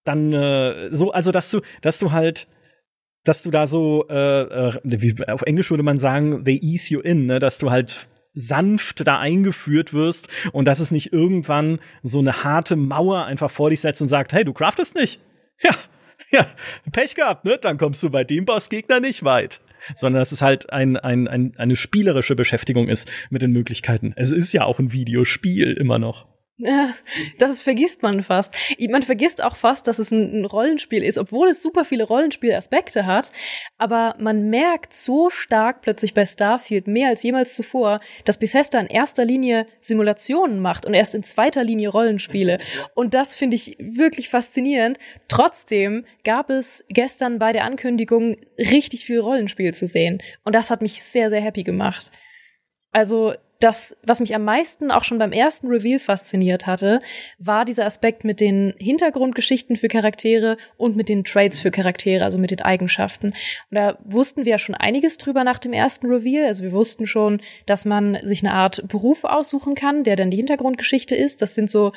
Dann 0.04 0.34
äh, 0.34 0.90
so, 0.92 1.12
also 1.12 1.32
dass 1.32 1.50
du, 1.50 1.62
dass 1.82 1.98
du 1.98 2.12
halt 2.12 2.48
dass 3.26 3.42
du 3.42 3.50
da 3.50 3.66
so, 3.68 4.06
äh, 4.08 4.42
äh, 4.42 4.80
wie, 4.84 5.16
auf 5.28 5.42
Englisch 5.42 5.72
würde 5.72 5.84
man 5.84 5.98
sagen, 5.98 6.46
they 6.46 6.60
ease 6.62 6.94
you 6.94 7.02
in, 7.02 7.26
ne? 7.26 7.40
dass 7.40 7.58
du 7.58 7.72
halt 7.72 8.08
sanft 8.34 9.08
da 9.08 9.20
eingeführt 9.20 9.94
wirst 9.94 10.28
und 10.52 10.68
dass 10.68 10.80
es 10.80 10.92
nicht 10.92 11.12
irgendwann 11.12 11.80
so 12.04 12.20
eine 12.20 12.44
harte 12.44 12.76
Mauer 12.76 13.26
einfach 13.26 13.50
vor 13.50 13.70
dich 13.70 13.82
setzt 13.82 14.02
und 14.02 14.10
sagt, 14.10 14.34
hey, 14.34 14.44
du 14.44 14.54
craftest 14.54 14.96
nicht. 14.96 15.20
Ja, 15.62 15.76
ja, 16.32 16.48
Pech 16.92 17.16
gehabt, 17.16 17.46
ne? 17.46 17.58
Dann 17.62 17.78
kommst 17.78 18.04
du 18.04 18.10
bei 18.10 18.24
dem 18.24 18.46
Bossgegner 18.46 19.00
nicht 19.00 19.24
weit. 19.24 19.62
Sondern 19.96 20.22
dass 20.22 20.32
es 20.32 20.42
halt 20.42 20.72
ein, 20.72 20.98
ein, 20.98 21.28
ein, 21.28 21.54
eine 21.58 21.76
spielerische 21.76 22.36
Beschäftigung 22.36 22.88
ist 22.88 23.10
mit 23.30 23.44
den 23.44 23.52
Möglichkeiten. 23.52 24.14
Es 24.16 24.32
ist 24.32 24.52
ja 24.52 24.64
auch 24.64 24.80
ein 24.80 24.92
Videospiel 24.92 25.74
immer 25.74 26.00
noch. 26.00 26.26
Das 27.38 27.62
vergisst 27.62 28.02
man 28.02 28.24
fast. 28.24 28.56
Man 28.90 29.04
vergisst 29.04 29.44
auch 29.44 29.56
fast, 29.56 29.88
dass 29.88 30.00
es 30.00 30.12
ein, 30.12 30.46
Rollenspiel 30.46 31.04
ist, 31.04 31.18
obwohl 31.18 31.50
es 31.50 31.62
super 31.62 31.84
viele 31.84 32.06
Rollenspielaspekte 32.06 33.06
hat. 33.06 33.32
Aber 33.78 34.16
man 34.20 34.50
merkt 34.50 34.94
so 34.94 35.30
stark 35.30 35.82
plötzlich 35.82 36.14
bei 36.14 36.26
Starfield, 36.26 36.88
mehr 36.88 37.10
als 37.10 37.24
jemals 37.24 37.56
zuvor, 37.56 38.00
dass 38.24 38.40
Bethesda 38.40 38.80
in 38.80 38.88
erster 38.88 39.26
Linie 39.26 39.66
Simulationen 39.82 40.60
macht 40.60 40.86
und 40.86 40.94
erst 40.94 41.16
in 41.16 41.24
zweiter 41.24 41.64
Linie 41.64 41.90
Rollenspiele. 41.90 42.60
Und 42.94 43.14
das 43.14 43.36
finde 43.36 43.56
ich 43.56 43.76
wirklich 43.80 44.30
faszinierend. 44.30 44.98
Trotzdem 45.28 46.06
gab 46.24 46.50
es 46.50 46.86
gestern 46.90 47.40
bei 47.40 47.52
der 47.52 47.66
Ankündigung 47.66 48.38
richtig 48.58 49.06
viel 49.06 49.20
Rollenspiel 49.20 49.74
zu 49.74 49.88
sehen. 49.88 50.22
Und 50.44 50.56
das 50.56 50.70
hat 50.70 50.82
mich 50.82 51.04
sehr, 51.04 51.30
sehr 51.30 51.42
happy 51.42 51.64
gemacht. 51.64 52.12
Also 52.92 53.34
das, 53.66 53.98
was 54.04 54.20
mich 54.20 54.36
am 54.36 54.44
meisten 54.44 54.92
auch 54.92 55.04
schon 55.04 55.18
beim 55.18 55.32
ersten 55.32 55.68
Reveal 55.68 55.98
fasziniert 55.98 56.68
hatte, 56.68 57.00
war 57.40 57.66
dieser 57.66 57.86
Aspekt 57.86 58.24
mit 58.24 58.40
den 58.40 58.76
Hintergrundgeschichten 58.78 59.76
für 59.76 59.88
Charaktere 59.88 60.56
und 60.78 60.96
mit 60.96 61.10
den 61.10 61.24
Traits 61.24 61.58
für 61.58 61.72
Charaktere, 61.72 62.24
also 62.24 62.38
mit 62.38 62.52
den 62.52 62.62
Eigenschaften. 62.62 63.30
Und 63.72 63.76
da 63.76 63.98
wussten 64.04 64.46
wir 64.46 64.52
ja 64.52 64.60
schon 64.60 64.76
einiges 64.76 65.18
drüber 65.18 65.44
nach 65.44 65.58
dem 65.58 65.74
ersten 65.74 66.06
Reveal. 66.06 66.46
Also 66.46 66.64
wir 66.64 66.74
wussten 66.74 67.08
schon, 67.08 67.42
dass 67.66 67.86
man 67.86 68.20
sich 68.22 68.44
eine 68.44 68.54
Art 68.54 68.88
Beruf 68.88 69.24
aussuchen 69.24 69.74
kann, 69.74 70.04
der 70.04 70.16
dann 70.16 70.30
die 70.30 70.38
Hintergrundgeschichte 70.38 71.16
ist. 71.16 71.42
Das 71.42 71.56
sind 71.56 71.72
so 71.72 71.92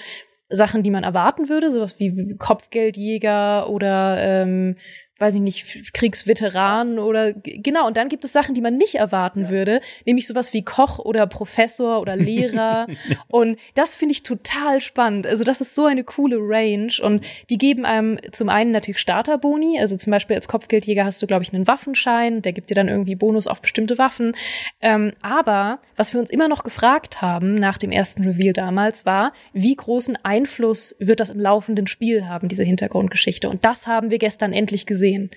Sachen, 0.48 0.82
die 0.82 0.90
man 0.90 1.04
erwarten 1.04 1.50
würde, 1.50 1.70
sowas 1.70 1.98
wie 1.98 2.34
Kopfgeldjäger 2.38 3.68
oder 3.68 4.16
ähm, 4.22 4.76
weiß 5.18 5.34
ich 5.34 5.40
nicht, 5.40 5.92
Kriegsveteran 5.94 6.98
oder 6.98 7.32
genau. 7.32 7.86
Und 7.86 7.96
dann 7.96 8.08
gibt 8.08 8.24
es 8.24 8.32
Sachen, 8.32 8.54
die 8.54 8.60
man 8.60 8.76
nicht 8.76 8.94
erwarten 8.94 9.44
ja. 9.44 9.50
würde, 9.50 9.80
nämlich 10.06 10.26
sowas 10.26 10.52
wie 10.52 10.62
Koch 10.62 10.98
oder 11.00 11.26
Professor 11.26 12.00
oder 12.00 12.14
Lehrer. 12.14 12.86
und 13.28 13.58
das 13.74 13.94
finde 13.96 14.12
ich 14.12 14.22
total 14.22 14.80
spannend. 14.80 15.26
Also 15.26 15.42
das 15.42 15.60
ist 15.60 15.74
so 15.74 15.86
eine 15.86 16.04
coole 16.04 16.36
Range 16.38 16.92
und 17.02 17.24
die 17.50 17.58
geben 17.58 17.84
einem 17.84 18.18
zum 18.30 18.48
einen 18.48 18.70
natürlich 18.70 19.00
Starterboni. 19.00 19.80
Also 19.80 19.96
zum 19.96 20.12
Beispiel 20.12 20.36
als 20.36 20.46
Kopfgeldjäger 20.46 21.04
hast 21.04 21.20
du, 21.20 21.26
glaube 21.26 21.42
ich, 21.42 21.52
einen 21.52 21.66
Waffenschein, 21.66 22.40
der 22.42 22.52
gibt 22.52 22.70
dir 22.70 22.74
dann 22.76 22.88
irgendwie 22.88 23.16
Bonus 23.16 23.48
auf 23.48 23.60
bestimmte 23.60 23.98
Waffen. 23.98 24.34
Ähm, 24.80 25.14
aber 25.20 25.80
was 25.96 26.12
wir 26.12 26.20
uns 26.20 26.30
immer 26.30 26.46
noch 26.46 26.62
gefragt 26.62 27.20
haben 27.20 27.56
nach 27.56 27.78
dem 27.78 27.90
ersten 27.90 28.22
Reveal 28.22 28.52
damals 28.52 29.04
war, 29.04 29.32
wie 29.52 29.74
großen 29.74 30.16
Einfluss 30.22 30.94
wird 31.00 31.18
das 31.18 31.30
im 31.30 31.40
laufenden 31.40 31.88
Spiel 31.88 32.28
haben, 32.28 32.46
diese 32.46 32.62
Hintergrundgeschichte? 32.62 33.48
Und 33.48 33.64
das 33.64 33.88
haben 33.88 34.10
wir 34.10 34.18
gestern 34.18 34.52
endlich 34.52 34.86
gesehen 34.86 35.07
gesehen? 35.12 35.30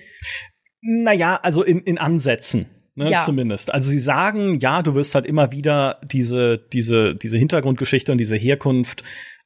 Naja, 0.80 1.38
also 1.42 1.62
in, 1.62 1.80
in 1.80 1.98
Ansätzen. 1.98 2.66
Ne, 2.94 3.10
ja. 3.10 3.20
zumindest. 3.20 3.72
Also 3.72 3.90
sie 3.90 3.98
sagen, 3.98 4.58
ja, 4.58 4.82
du 4.82 4.94
wirst 4.94 5.14
halt 5.14 5.24
immer 5.24 5.50
wieder 5.50 5.98
diese, 6.04 6.58
diese, 6.58 7.14
diese 7.14 7.38
Hintergrundgeschichte 7.38 8.12
und 8.12 8.18
diese 8.18 8.36
Herkunft 8.36 9.02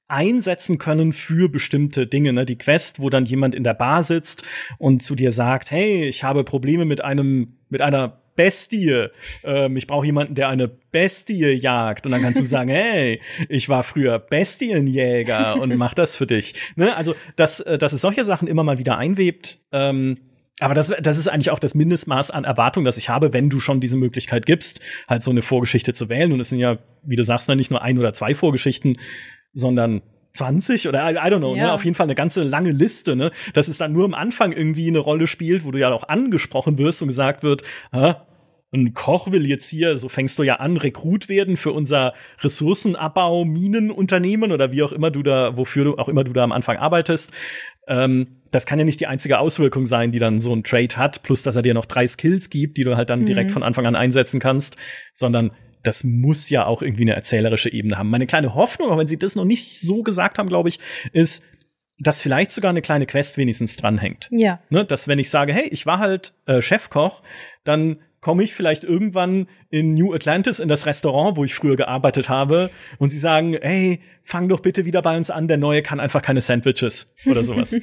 einsetzen 0.09 0.79
können 0.79 1.12
für 1.12 1.49
bestimmte 1.49 2.07
Dinge. 2.07 2.33
Ne? 2.33 2.45
Die 2.45 2.59
Quest, 2.59 3.01
wo 3.01 3.09
dann 3.09 3.24
jemand 3.24 3.55
in 3.55 3.64
der 3.64 3.74
Bar 3.74 4.03
sitzt 4.03 4.43
und 4.79 5.03
zu 5.03 5.14
dir 5.14 5.31
sagt, 5.31 5.70
hey, 5.70 6.07
ich 6.07 6.24
habe 6.24 6.43
Probleme 6.45 6.85
mit 6.85 7.05
einem, 7.05 7.59
mit 7.68 7.83
einer 7.83 8.20
Bestie. 8.37 9.09
Ähm, 9.43 9.76
ich 9.76 9.87
brauche 9.87 10.07
jemanden, 10.07 10.34
der 10.34 10.49
eine 10.49 10.68
Bestie 10.68 11.53
jagt. 11.53 12.07
Und 12.07 12.12
dann 12.12 12.22
kannst 12.22 12.41
du 12.41 12.45
sagen, 12.47 12.70
hey, 12.70 13.20
ich 13.49 13.68
war 13.68 13.82
früher 13.82 14.18
Bestienjäger 14.18 15.61
und 15.61 15.74
mach 15.76 15.95
das 15.95 16.16
für 16.16 16.26
dich. 16.26 16.55
Ne? 16.76 16.95
Also, 16.97 17.14
dass, 17.34 17.61
äh, 17.61 17.78
dass 17.78 17.93
es 17.93 18.01
solche 18.01 18.24
Sachen 18.24 18.47
immer 18.47 18.62
mal 18.62 18.78
wieder 18.78 18.99
einwebt. 18.99 19.59
Ähm, 19.72 20.18
aber 20.61 20.74
das, 20.74 20.91
das 21.03 21.18
ist 21.18 21.28
eigentlich 21.28 21.51
auch 21.51 21.59
das 21.59 21.74
Mindestmaß 21.74 22.30
an 22.30 22.45
Erwartung, 22.45 22.84
das 22.84 22.97
ich 22.97 23.11
habe, 23.11 23.32
wenn 23.34 23.51
du 23.51 23.61
schon 23.61 23.80
diese 23.80 23.97
Möglichkeit 23.97 24.47
gibst, 24.47 24.80
halt 25.07 25.22
so 25.22 25.30
eine 25.30 25.43
Vorgeschichte 25.43 25.93
zu 25.93 26.09
wählen. 26.09 26.32
Und 26.32 26.41
es 26.41 26.49
sind 26.49 26.59
ja, 26.59 26.78
wie 27.03 27.16
du 27.16 27.24
sagst, 27.24 27.49
nicht 27.51 27.70
nur 27.70 27.82
ein 27.82 27.99
oder 27.99 28.14
zwei 28.14 28.34
Vorgeschichten, 28.34 28.97
sondern 29.53 30.03
20 30.37 30.89
oder 30.89 31.09
I, 31.11 31.14
I 31.14 31.30
don't 31.32 31.39
know, 31.39 31.53
ne? 31.53 31.59
ja. 31.59 31.64
ne? 31.66 31.72
auf 31.72 31.84
jeden 31.84 31.95
Fall 31.95 32.07
eine 32.07 32.14
ganze 32.14 32.43
lange 32.43 32.72
Liste, 32.72 33.16
ne? 33.16 33.32
dass 33.55 33.68
es 33.68 33.78
dann 33.78 33.93
nur 33.93 34.05
am 34.05 34.14
Anfang 34.14 34.53
irgendwie 34.53 34.89
eine 34.89 34.99
Rolle 34.99 35.26
spielt, 35.26 35.64
wo 35.64 35.70
du 35.70 35.78
ja 35.78 35.93
auch 35.93 36.09
angesprochen 36.09 36.78
wirst 36.78 37.03
und 37.03 37.09
gesagt 37.09 37.43
wird, 37.43 37.62
ha, 37.93 38.26
ein 38.72 38.95
Koch 38.95 39.30
will 39.30 39.47
jetzt 39.47 39.68
hier, 39.68 39.97
so 39.97 40.09
fängst 40.09 40.39
du 40.39 40.43
ja 40.43 40.57
an, 40.57 40.76
Rekrut 40.76 41.28
werden 41.28 41.57
für 41.57 41.72
unser 41.72 42.14
Ressourcenabbau, 42.41 43.45
Minenunternehmen 43.45 44.53
oder 44.53 44.72
wie 44.72 44.82
auch 44.82 44.93
immer 44.93 45.11
du 45.11 45.22
da, 45.22 45.57
wofür 45.57 45.84
du 45.84 45.99
auch 45.99 46.09
immer 46.09 46.24
du 46.24 46.32
da 46.32 46.43
am 46.45 46.53
Anfang 46.53 46.76
arbeitest. 46.76 47.32
Ähm, 47.89 48.43
das 48.51 48.66
kann 48.66 48.78
ja 48.78 48.84
nicht 48.84 49.01
die 49.01 49.07
einzige 49.07 49.39
Auswirkung 49.39 49.87
sein, 49.87 50.11
die 50.11 50.18
dann 50.18 50.41
so 50.41 50.53
ein 50.53 50.64
Trade 50.64 50.97
hat, 50.97 51.22
plus 51.22 51.43
dass 51.43 51.57
er 51.57 51.62
dir 51.62 51.74
noch 51.74 51.87
drei 51.87 52.07
Skills 52.07 52.51
gibt, 52.51 52.76
die 52.76 52.84
du 52.84 52.97
halt 52.97 53.11
dann 53.11 53.20
mhm. 53.20 53.26
direkt 53.26 53.53
von 53.53 53.62
Anfang 53.62 53.87
an 53.87 53.97
einsetzen 53.97 54.41
kannst, 54.41 54.76
sondern 55.14 55.53
das 55.87 56.05
muss 56.05 56.51
ja 56.51 56.66
auch 56.66 56.82
irgendwie 56.82 57.05
eine 57.05 57.14
erzählerische 57.14 57.72
Ebene 57.72 57.97
haben. 57.99 58.11
Meine 58.11 58.26
kleine 58.26 58.55
Hoffnung, 58.55 58.91
auch 58.91 58.99
wenn 58.99 59.09
sie 59.09 59.18
das 59.18 59.37
noch 59.37 59.45
nicht 59.45 59.80
so 59.80 60.03
gesagt 60.03 60.39
haben, 60.39 60.49
glaube 60.49 60.68
ich, 60.68 60.78
ist, 61.12 61.45
dass 61.99 62.20
vielleicht 62.20 62.51
sogar 62.51 62.70
eine 62.70 62.82
kleine 62.82 63.07
Quest 63.07 63.39
wenigstens 63.39 63.76
dranhängt. 63.76 64.28
Ja. 64.30 64.61
Ne, 64.68 64.84
dass 64.84 65.09
wenn 65.09 65.18
ich 65.18 65.30
sage, 65.30 65.53
hey, 65.53 65.68
ich 65.68 65.87
war 65.87 65.99
halt 65.99 66.34
äh, 66.47 66.61
Chefkoch, 66.61 67.22
dann 67.64 67.99
komme 68.20 68.43
ich 68.43 68.55
vielleicht 68.55 68.82
irgendwann 68.82 69.47
in 69.70 69.95
New 69.95 70.12
Atlantis 70.12 70.59
in 70.59 70.68
das 70.68 70.84
Restaurant, 70.84 71.37
wo 71.37 71.45
ich 71.45 71.55
früher 71.55 71.76
gearbeitet 71.76 72.28
habe, 72.28 72.70
und 72.99 73.11
sie 73.11 73.18
sagen, 73.18 73.57
hey, 73.61 74.01
fang 74.24 74.49
doch 74.49 74.61
bitte 74.61 74.84
wieder 74.84 75.01
bei 75.01 75.16
uns 75.16 75.30
an, 75.30 75.47
der 75.47 75.59
Neue 75.59 75.82
kann 75.82 76.01
einfach 76.01 76.22
keine 76.22 76.41
Sandwiches 76.41 77.14
oder 77.24 77.45
sowas. 77.45 77.76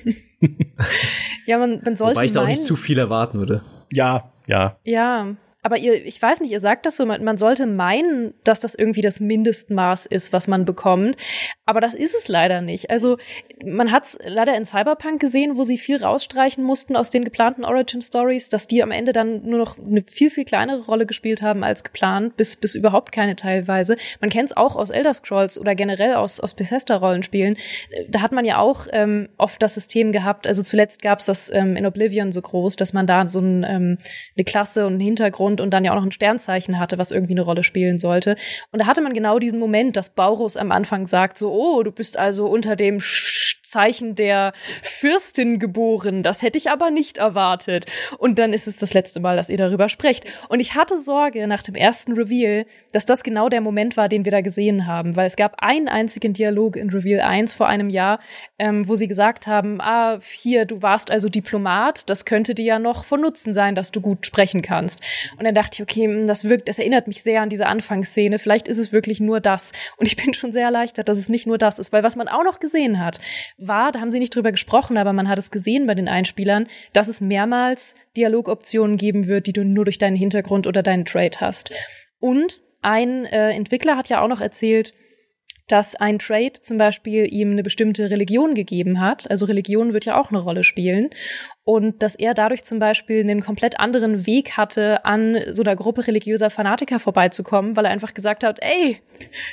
ja, 1.45 1.58
man, 1.58 1.82
man 1.84 1.95
sollte 1.95 2.18
Wobei 2.18 2.26
ich 2.26 2.34
da 2.34 2.43
auch 2.43 2.47
nicht 2.47 2.66
zu 2.66 2.76
viel 2.76 2.99
erwarten 2.99 3.39
würde. 3.39 3.64
Ja, 3.89 4.34
ja. 4.47 4.78
Ja, 4.84 5.36
aber 5.64 5.78
ihr, 5.78 6.05
ich 6.05 6.22
weiß 6.22 6.41
nicht, 6.41 6.51
ihr 6.51 6.59
sagt 6.59 6.86
das 6.86 6.97
so, 6.97 7.05
man, 7.05 7.24
man, 7.24 7.38
sollte 7.38 7.66
meinen, 7.66 8.34
dass 8.43 8.59
das 8.59 8.76
irgendwie 8.76 9.01
das 9.01 9.22
Mindestmaß 9.22 10.05
ist, 10.05 10.34
was 10.34 10.47
man 10.47 10.66
bekommt. 10.66 11.16
Aber 11.66 11.80
das 11.80 11.95
ist 11.95 12.14
es 12.14 12.28
leider 12.28 12.59
nicht. 12.61 12.91
Also 12.91 13.18
man 13.66 13.91
hat 13.93 14.03
es 14.03 14.20
leider 14.26 14.55
in 14.57 14.66
Cyberpunk 14.66 15.22
gesehen, 15.22 15.55
wo 15.55 15.64
sie 15.64 15.78
viel 15.78 16.03
rausstreichen 16.03 16.64
mussten 16.64 16.97
aus 16.97 17.11
den 17.11 17.24
geplanten 17.24 17.64
Origin 17.64 18.01
Stories, 18.01 18.49
dass 18.49 18.68
die 18.68 18.84
am 18.84 18.91
Ende 18.91 19.14
dann 19.14 19.43
nur 19.45 19.57
noch 19.57 19.78
eine 19.80 20.03
viel, 20.03 20.30
viel 20.30 20.43
kleinere 20.43 20.86
Rolle 20.86 21.05
gespielt 21.05 21.41
haben 21.41 21.64
als 21.64 21.86
geplant, 21.86 22.36
bis, 22.36 22.57
bis 22.57 22.76
überhaupt 22.76 23.14
keine 23.14 23.38
teilweise. 23.38 23.95
Man 24.20 24.30
kennt 24.30 24.51
es 24.51 24.57
auch 24.57 24.76
aus 24.76 24.89
Elder 24.89 25.14
Scrolls 25.14 25.57
oder 25.59 25.76
generell 25.76 26.16
aus, 26.16 26.41
aus 26.41 26.55
Bethesda-Rollenspielen. 26.55 27.55
Da 28.09 28.22
hat 28.22 28.34
man 28.34 28.43
ja 28.43 28.57
auch 28.57 28.88
ähm, 28.91 29.30
oft 29.38 29.61
das 29.61 29.76
System 29.76 30.11
gehabt, 30.11 30.45
also 30.45 30.61
zuletzt 30.61 31.01
gab 31.01 31.20
es 31.20 31.26
das 31.28 31.49
ähm, 31.53 31.78
in 31.78 31.86
Oblivion 31.86 32.34
so 32.34 32.41
groß, 32.41 32.76
dass 32.76 32.91
man 32.91 33.07
da 33.07 33.26
so 33.26 33.39
ein, 33.39 33.66
ähm, 33.68 33.97
eine 34.36 34.43
Klasse 34.43 34.86
und 34.86 34.93
einen 34.93 34.99
Hintergrund 34.99 35.53
und, 35.54 35.62
und 35.62 35.72
dann 35.72 35.86
ja 35.86 35.91
auch 35.91 35.95
noch 35.95 36.06
ein 36.06 36.12
Sternzeichen 36.12 36.80
hatte, 36.80 36.97
was 36.97 37.12
irgendwie 37.12 37.34
eine 37.34 37.41
Rolle 37.41 37.64
spielen 37.64 37.99
sollte. 37.99 38.36
Und 38.72 38.80
da 38.80 38.88
hatte 38.88 39.01
man 39.01 39.14
genau 39.14 39.39
diesen 39.39 39.60
Moment, 39.60 39.95
dass 39.95 40.10
Baurus 40.10 40.58
am 40.58 40.72
Anfang 40.72 41.08
sagt, 41.08 41.38
so, 41.38 41.51
oh, 41.51 41.84
du 41.84 41.91
bist 41.91 42.18
also 42.18 42.47
unter 42.47 42.76
dem 42.76 42.99
Zeichen 43.74 44.13
der 44.13 44.53
Fürstin 44.84 45.57
geboren. 45.57 46.21
Das 46.21 46.43
hätte 46.43 46.59
ich 46.59 46.69
aber 46.69 46.91
nicht 46.91 47.17
erwartet. 47.17 47.86
Und 48.19 48.38
dann 48.38 48.53
ist 48.53 48.67
es 48.67 48.78
das 48.78 48.93
letzte 48.93 49.19
Mal, 49.19 49.36
dass 49.36 49.49
ihr 49.49 49.57
darüber 49.57 49.89
sprecht. 49.89 50.26
Und 50.47 50.59
ich 50.59 50.76
hatte 50.76 50.99
Sorge 50.99 51.47
nach 51.47 51.63
dem 51.63 51.74
ersten 51.74 52.13
Reveal, 52.13 52.65
dass 52.91 53.05
das 53.05 53.24
genau 53.24 53.49
der 53.49 53.61
Moment 53.61 53.97
war, 53.97 54.09
den 54.09 54.26
wir 54.26 54.32
da 54.32 54.41
gesehen 54.41 54.86
haben, 54.86 55.15
weil 55.15 55.26
es 55.26 55.36
gab 55.36 55.63
einen 55.63 55.88
einzigen 55.88 56.34
Dialog 56.34 56.76
in 56.76 56.91
Reveal 56.91 57.21
1 57.21 57.53
vor 57.53 57.67
einem 57.67 57.89
Jahr, 57.89 58.19
ähm, 58.59 58.88
wo 58.88 58.95
sie 58.95 59.07
gesagt 59.07 59.47
haben, 59.47 59.82
ah, 59.82 60.19
hier, 60.32 60.65
du 60.65 60.84
warst 60.84 61.09
also 61.09 61.28
Diplomat, 61.28 62.07
das 62.09 62.26
könnte 62.26 62.53
dir 62.53 62.65
ja 62.65 62.80
noch 62.80 63.05
von 63.05 63.21
Nutzen 63.21 63.55
sein, 63.55 63.74
dass 63.74 63.91
du 63.91 64.01
gut 64.01 64.28
sprechen 64.28 64.61
kannst. 64.61 65.01
Und 65.38 65.45
dann 65.45 65.55
dachte 65.55 65.78
ich, 65.78 65.82
okay, 65.82 66.05
hm, 66.05 66.28
das 66.28 66.43
wirkt, 66.45 66.69
das 66.69 66.78
erinnert 66.78 67.07
mich 67.07 67.24
sehr 67.24 67.41
an 67.41 67.49
diese 67.49 67.65
Anfangsszene. 67.65 68.38
Vielleicht 68.38 68.67
ist 68.67 68.78
es 68.78 68.91
wirklich 68.91 69.19
nur 69.19 69.39
das. 69.39 69.71
Und 69.97 70.05
ich 70.05 70.15
bin 70.15 70.36
schon 70.36 70.51
sehr 70.51 70.65
erleichtert, 70.65 71.09
dass 71.09 71.17
es 71.17 71.30
nicht 71.30 71.47
nur 71.47 71.57
das 71.57 71.80
ist, 71.80 71.91
weil 71.91 72.03
was 72.03 72.15
man 72.15 72.28
auch 72.28 72.43
noch 72.43 72.59
gesehen 72.59 72.99
hat, 73.03 73.19
war, 73.68 73.91
da 73.91 73.99
haben 73.99 74.11
sie 74.11 74.20
nicht 74.20 74.36
drüber 74.36 74.51
gesprochen, 74.51 74.97
aber 74.97 75.14
man 75.14 75.30
hat 75.30 75.39
es 75.39 75.51
gesehen 75.51 75.88
bei 75.88 75.95
den 75.95 76.07
Einspielern, 76.07 76.68
dass 76.93 77.07
es 77.07 77.22
mehrmals 77.22 77.95
Dialogoptionen 78.16 78.97
geben 78.97 79.28
wird, 79.28 79.47
die 79.47 79.53
du 79.53 79.64
nur 79.64 79.86
durch 79.86 79.97
deinen 79.97 80.16
Hintergrund 80.16 80.68
oder 80.68 80.84
deinen 80.84 81.05
Trade 81.05 81.38
hast. 81.39 81.72
Und 82.20 82.61
ein 82.82 83.26
äh, 83.26 83.51
Entwickler 83.51 83.97
hat 83.97 84.09
ja 84.09 84.22
auch 84.22 84.28
noch 84.28 84.41
erzählt, 84.41 84.91
dass 85.68 85.95
ein 85.95 86.20
Trade 86.20 86.53
zum 86.61 86.78
Beispiel 86.78 87.26
ihm 87.34 87.51
eine 87.51 87.64
bestimmte 87.64 88.09
Religion 88.09 88.53
gegeben 88.53 88.99
hat. 88.99 89.30
Also 89.32 89.45
Religion 89.45 89.93
wird 89.93 90.05
ja 90.05 90.20
auch 90.20 90.30
eine 90.30 90.39
Rolle 90.39 90.64
spielen. 90.64 91.09
Und 91.64 92.03
dass 92.03 92.16
er 92.16 92.34
dadurch 92.34 92.64
zum 92.66 92.80
Beispiel 92.80 93.22
einen 93.22 93.41
komplett 93.41 93.80
anderen 93.80 94.26
Weg 94.26 94.57
hatte, 94.57 95.05
an 95.05 95.39
so 95.49 95.64
einer 95.64 95.78
Gruppe 95.78 96.05
religiöser 96.05 96.49
Fanatiker 96.49 96.99
vorbeizukommen, 96.99 97.78
weil 97.78 97.86
er 97.86 97.91
einfach 97.91 98.14
gesagt 98.14 98.43
hat, 98.43 98.59
ey, 98.61 98.99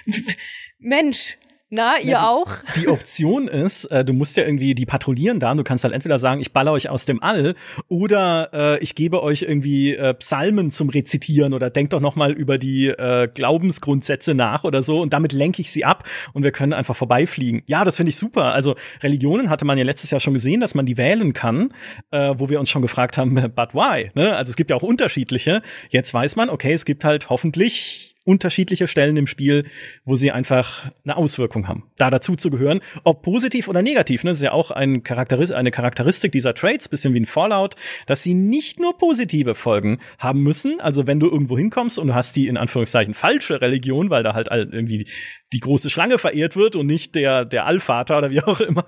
Mensch, 0.78 1.38
na, 1.72 2.00
ihr 2.00 2.10
ja, 2.10 2.18
die, 2.18 2.24
auch? 2.26 2.52
Die 2.74 2.88
Option 2.88 3.46
ist, 3.46 3.84
äh, 3.86 4.04
du 4.04 4.12
musst 4.12 4.36
ja 4.36 4.44
irgendwie 4.44 4.74
die 4.74 4.86
patrouillieren 4.86 5.38
da. 5.38 5.54
Du 5.54 5.62
kannst 5.62 5.84
halt 5.84 5.94
entweder 5.94 6.18
sagen, 6.18 6.40
ich 6.40 6.52
baller 6.52 6.72
euch 6.72 6.88
aus 6.88 7.04
dem 7.04 7.22
All 7.22 7.54
oder 7.86 8.50
äh, 8.52 8.78
ich 8.80 8.96
gebe 8.96 9.22
euch 9.22 9.42
irgendwie 9.42 9.94
äh, 9.94 10.12
Psalmen 10.14 10.72
zum 10.72 10.88
Rezitieren 10.88 11.54
oder 11.54 11.70
denkt 11.70 11.92
doch 11.92 12.00
noch 12.00 12.16
mal 12.16 12.32
über 12.32 12.58
die 12.58 12.88
äh, 12.88 13.28
Glaubensgrundsätze 13.32 14.34
nach 14.34 14.64
oder 14.64 14.82
so 14.82 15.00
und 15.00 15.12
damit 15.12 15.32
lenke 15.32 15.62
ich 15.62 15.70
sie 15.70 15.84
ab 15.84 16.04
und 16.32 16.42
wir 16.42 16.50
können 16.50 16.72
einfach 16.72 16.96
vorbeifliegen. 16.96 17.62
Ja, 17.66 17.84
das 17.84 17.96
finde 17.96 18.10
ich 18.10 18.16
super. 18.16 18.46
Also 18.46 18.74
Religionen 19.00 19.48
hatte 19.48 19.64
man 19.64 19.78
ja 19.78 19.84
letztes 19.84 20.10
Jahr 20.10 20.20
schon 20.20 20.34
gesehen, 20.34 20.60
dass 20.60 20.74
man 20.74 20.86
die 20.86 20.98
wählen 20.98 21.32
kann, 21.34 21.72
äh, 22.10 22.34
wo 22.36 22.48
wir 22.48 22.58
uns 22.58 22.68
schon 22.68 22.82
gefragt 22.82 23.16
haben, 23.16 23.34
but 23.54 23.74
why? 23.74 24.10
Ne? 24.14 24.34
Also 24.34 24.50
es 24.50 24.56
gibt 24.56 24.70
ja 24.70 24.76
auch 24.76 24.82
unterschiedliche. 24.82 25.62
Jetzt 25.90 26.12
weiß 26.12 26.34
man, 26.34 26.50
okay, 26.50 26.72
es 26.72 26.84
gibt 26.84 27.04
halt 27.04 27.30
hoffentlich 27.30 28.09
unterschiedliche 28.31 28.87
Stellen 28.87 29.16
im 29.16 29.26
Spiel, 29.26 29.66
wo 30.05 30.14
sie 30.14 30.31
einfach 30.31 30.93
eine 31.05 31.16
Auswirkung 31.16 31.66
haben, 31.66 31.91
da 31.99 32.11
dazu 32.11 32.37
zu 32.37 32.49
gehören. 32.49 32.81
Ob 33.03 33.22
positiv 33.22 33.66
oder 33.66 33.83
negativ, 33.83 34.22
ne, 34.22 34.31
das 34.31 34.37
ist 34.37 34.45
ja 34.45 34.53
auch 34.53 34.70
ein 34.70 35.03
Charakteris 35.03 35.51
eine 35.51 35.72
Charakteristik 35.72 36.31
dieser 36.31 36.55
Trades, 36.55 36.89
bisschen 36.89 37.12
wie 37.12 37.20
ein 37.20 37.26
Fallout, 37.26 37.74
dass 38.07 38.22
sie 38.22 38.35
nicht 38.35 38.78
nur 38.78 38.97
positive 38.97 39.57
Folgen 39.57 40.01
haben 40.18 40.43
müssen. 40.43 40.81
Also 40.81 41.09
wenn 41.09 41.18
du 41.18 41.28
irgendwo 41.28 41.59
hinkommst 41.59 41.99
und 41.99 42.07
du 42.07 42.14
hast 42.14 42.37
die 42.37 42.47
in 42.47 42.57
Anführungszeichen 42.57 43.14
falsche 43.14 43.61
Religion, 43.61 44.11
weil 44.11 44.22
da 44.22 44.35
halt 44.35 44.49
irgendwie 44.49 45.09
die 45.53 45.61
große 45.61 45.91
Schlange 45.91 46.18
verehrt 46.18 46.55
wird 46.55 46.76
und 46.76 46.87
nicht 46.87 47.16
der, 47.16 47.45
der 47.45 47.66
Allvater 47.66 48.18
oder 48.18 48.31
wie 48.31 48.43
auch 48.43 48.61
immer, 48.61 48.87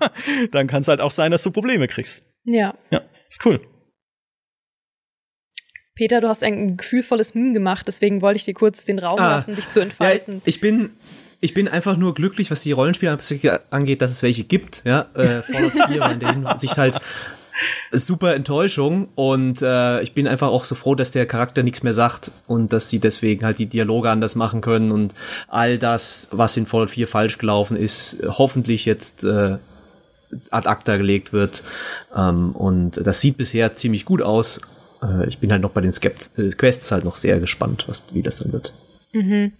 dann 0.51 0.67
kann 0.67 0.81
es 0.81 0.87
halt 0.87 1.01
auch 1.01 1.11
sein, 1.11 1.31
dass 1.31 1.43
du 1.43 1.51
Probleme 1.51 1.89
kriegst. 1.89 2.25
Ja. 2.45 2.75
Ja, 2.91 3.01
ist 3.29 3.45
cool. 3.45 3.59
Peter, 5.95 6.21
du 6.21 6.27
hast 6.27 6.43
ein 6.43 6.77
gefühlvolles 6.77 7.33
Hm 7.33 7.53
gemacht, 7.53 7.87
deswegen 7.87 8.21
wollte 8.21 8.37
ich 8.37 8.45
dir 8.45 8.53
kurz 8.53 8.83
den 8.85 8.99
Raum 8.99 9.19
ah, 9.19 9.29
lassen, 9.29 9.55
dich 9.55 9.69
zu 9.69 9.79
entfalten. 9.79 10.35
Ja, 10.35 10.41
ich 10.45 10.59
bin, 10.59 10.89
ich 11.39 11.53
bin 11.53 11.67
einfach 11.67 11.97
nur 11.97 12.15
glücklich, 12.15 12.49
was 12.49 12.61
die 12.61 12.71
Rollenspiele 12.71 13.17
angeht, 13.69 14.01
dass 14.01 14.11
es 14.11 14.23
welche 14.23 14.43
gibt. 14.43 14.81
Ja, 14.85 15.07
äh, 15.13 15.43
Fallout 15.43 15.73
4 15.87 15.99
war 15.99 16.11
in 16.11 16.19
der 16.19 16.33
Hinsicht 16.33 16.77
halt 16.77 16.99
super 17.91 18.33
Enttäuschung 18.33 19.09
und 19.13 19.61
äh, 19.61 20.01
ich 20.01 20.13
bin 20.13 20.27
einfach 20.27 20.47
auch 20.47 20.63
so 20.63 20.73
froh, 20.73 20.95
dass 20.95 21.11
der 21.11 21.27
Charakter 21.27 21.61
nichts 21.61 21.83
mehr 21.83 21.93
sagt 21.93 22.31
und 22.47 22.73
dass 22.73 22.89
sie 22.89 22.97
deswegen 22.97 23.45
halt 23.45 23.59
die 23.59 23.67
Dialoge 23.67 24.09
anders 24.09 24.35
machen 24.35 24.61
können 24.61 24.91
und 24.91 25.13
all 25.47 25.77
das, 25.77 26.27
was 26.31 26.57
in 26.57 26.65
Fallout 26.65 26.89
4 26.89 27.07
falsch 27.07 27.37
gelaufen 27.37 27.77
ist, 27.77 28.17
hoffentlich 28.25 28.85
jetzt 28.85 29.23
äh, 29.23 29.57
ad 30.49 30.67
acta 30.67 30.97
gelegt 30.97 31.33
wird. 31.33 31.63
Ähm, 32.15 32.51
und 32.53 33.05
das 33.05 33.21
sieht 33.21 33.37
bisher 33.37 33.75
ziemlich 33.75 34.05
gut 34.05 34.21
aus. 34.21 34.61
Äh, 35.03 35.27
ich 35.27 35.39
bin 35.39 35.51
halt 35.51 35.61
noch 35.61 35.71
bei 35.71 35.81
den 35.81 35.91
Skept 35.91 36.31
äh, 36.37 36.49
Quests 36.49 36.91
halt 36.91 37.03
noch 37.03 37.15
sehr 37.15 37.39
gespannt, 37.39 37.85
was, 37.87 38.03
wie 38.13 38.23
das 38.23 38.37
dann 38.37 38.53
wird. 38.53 38.73
Mhm. 39.11 39.53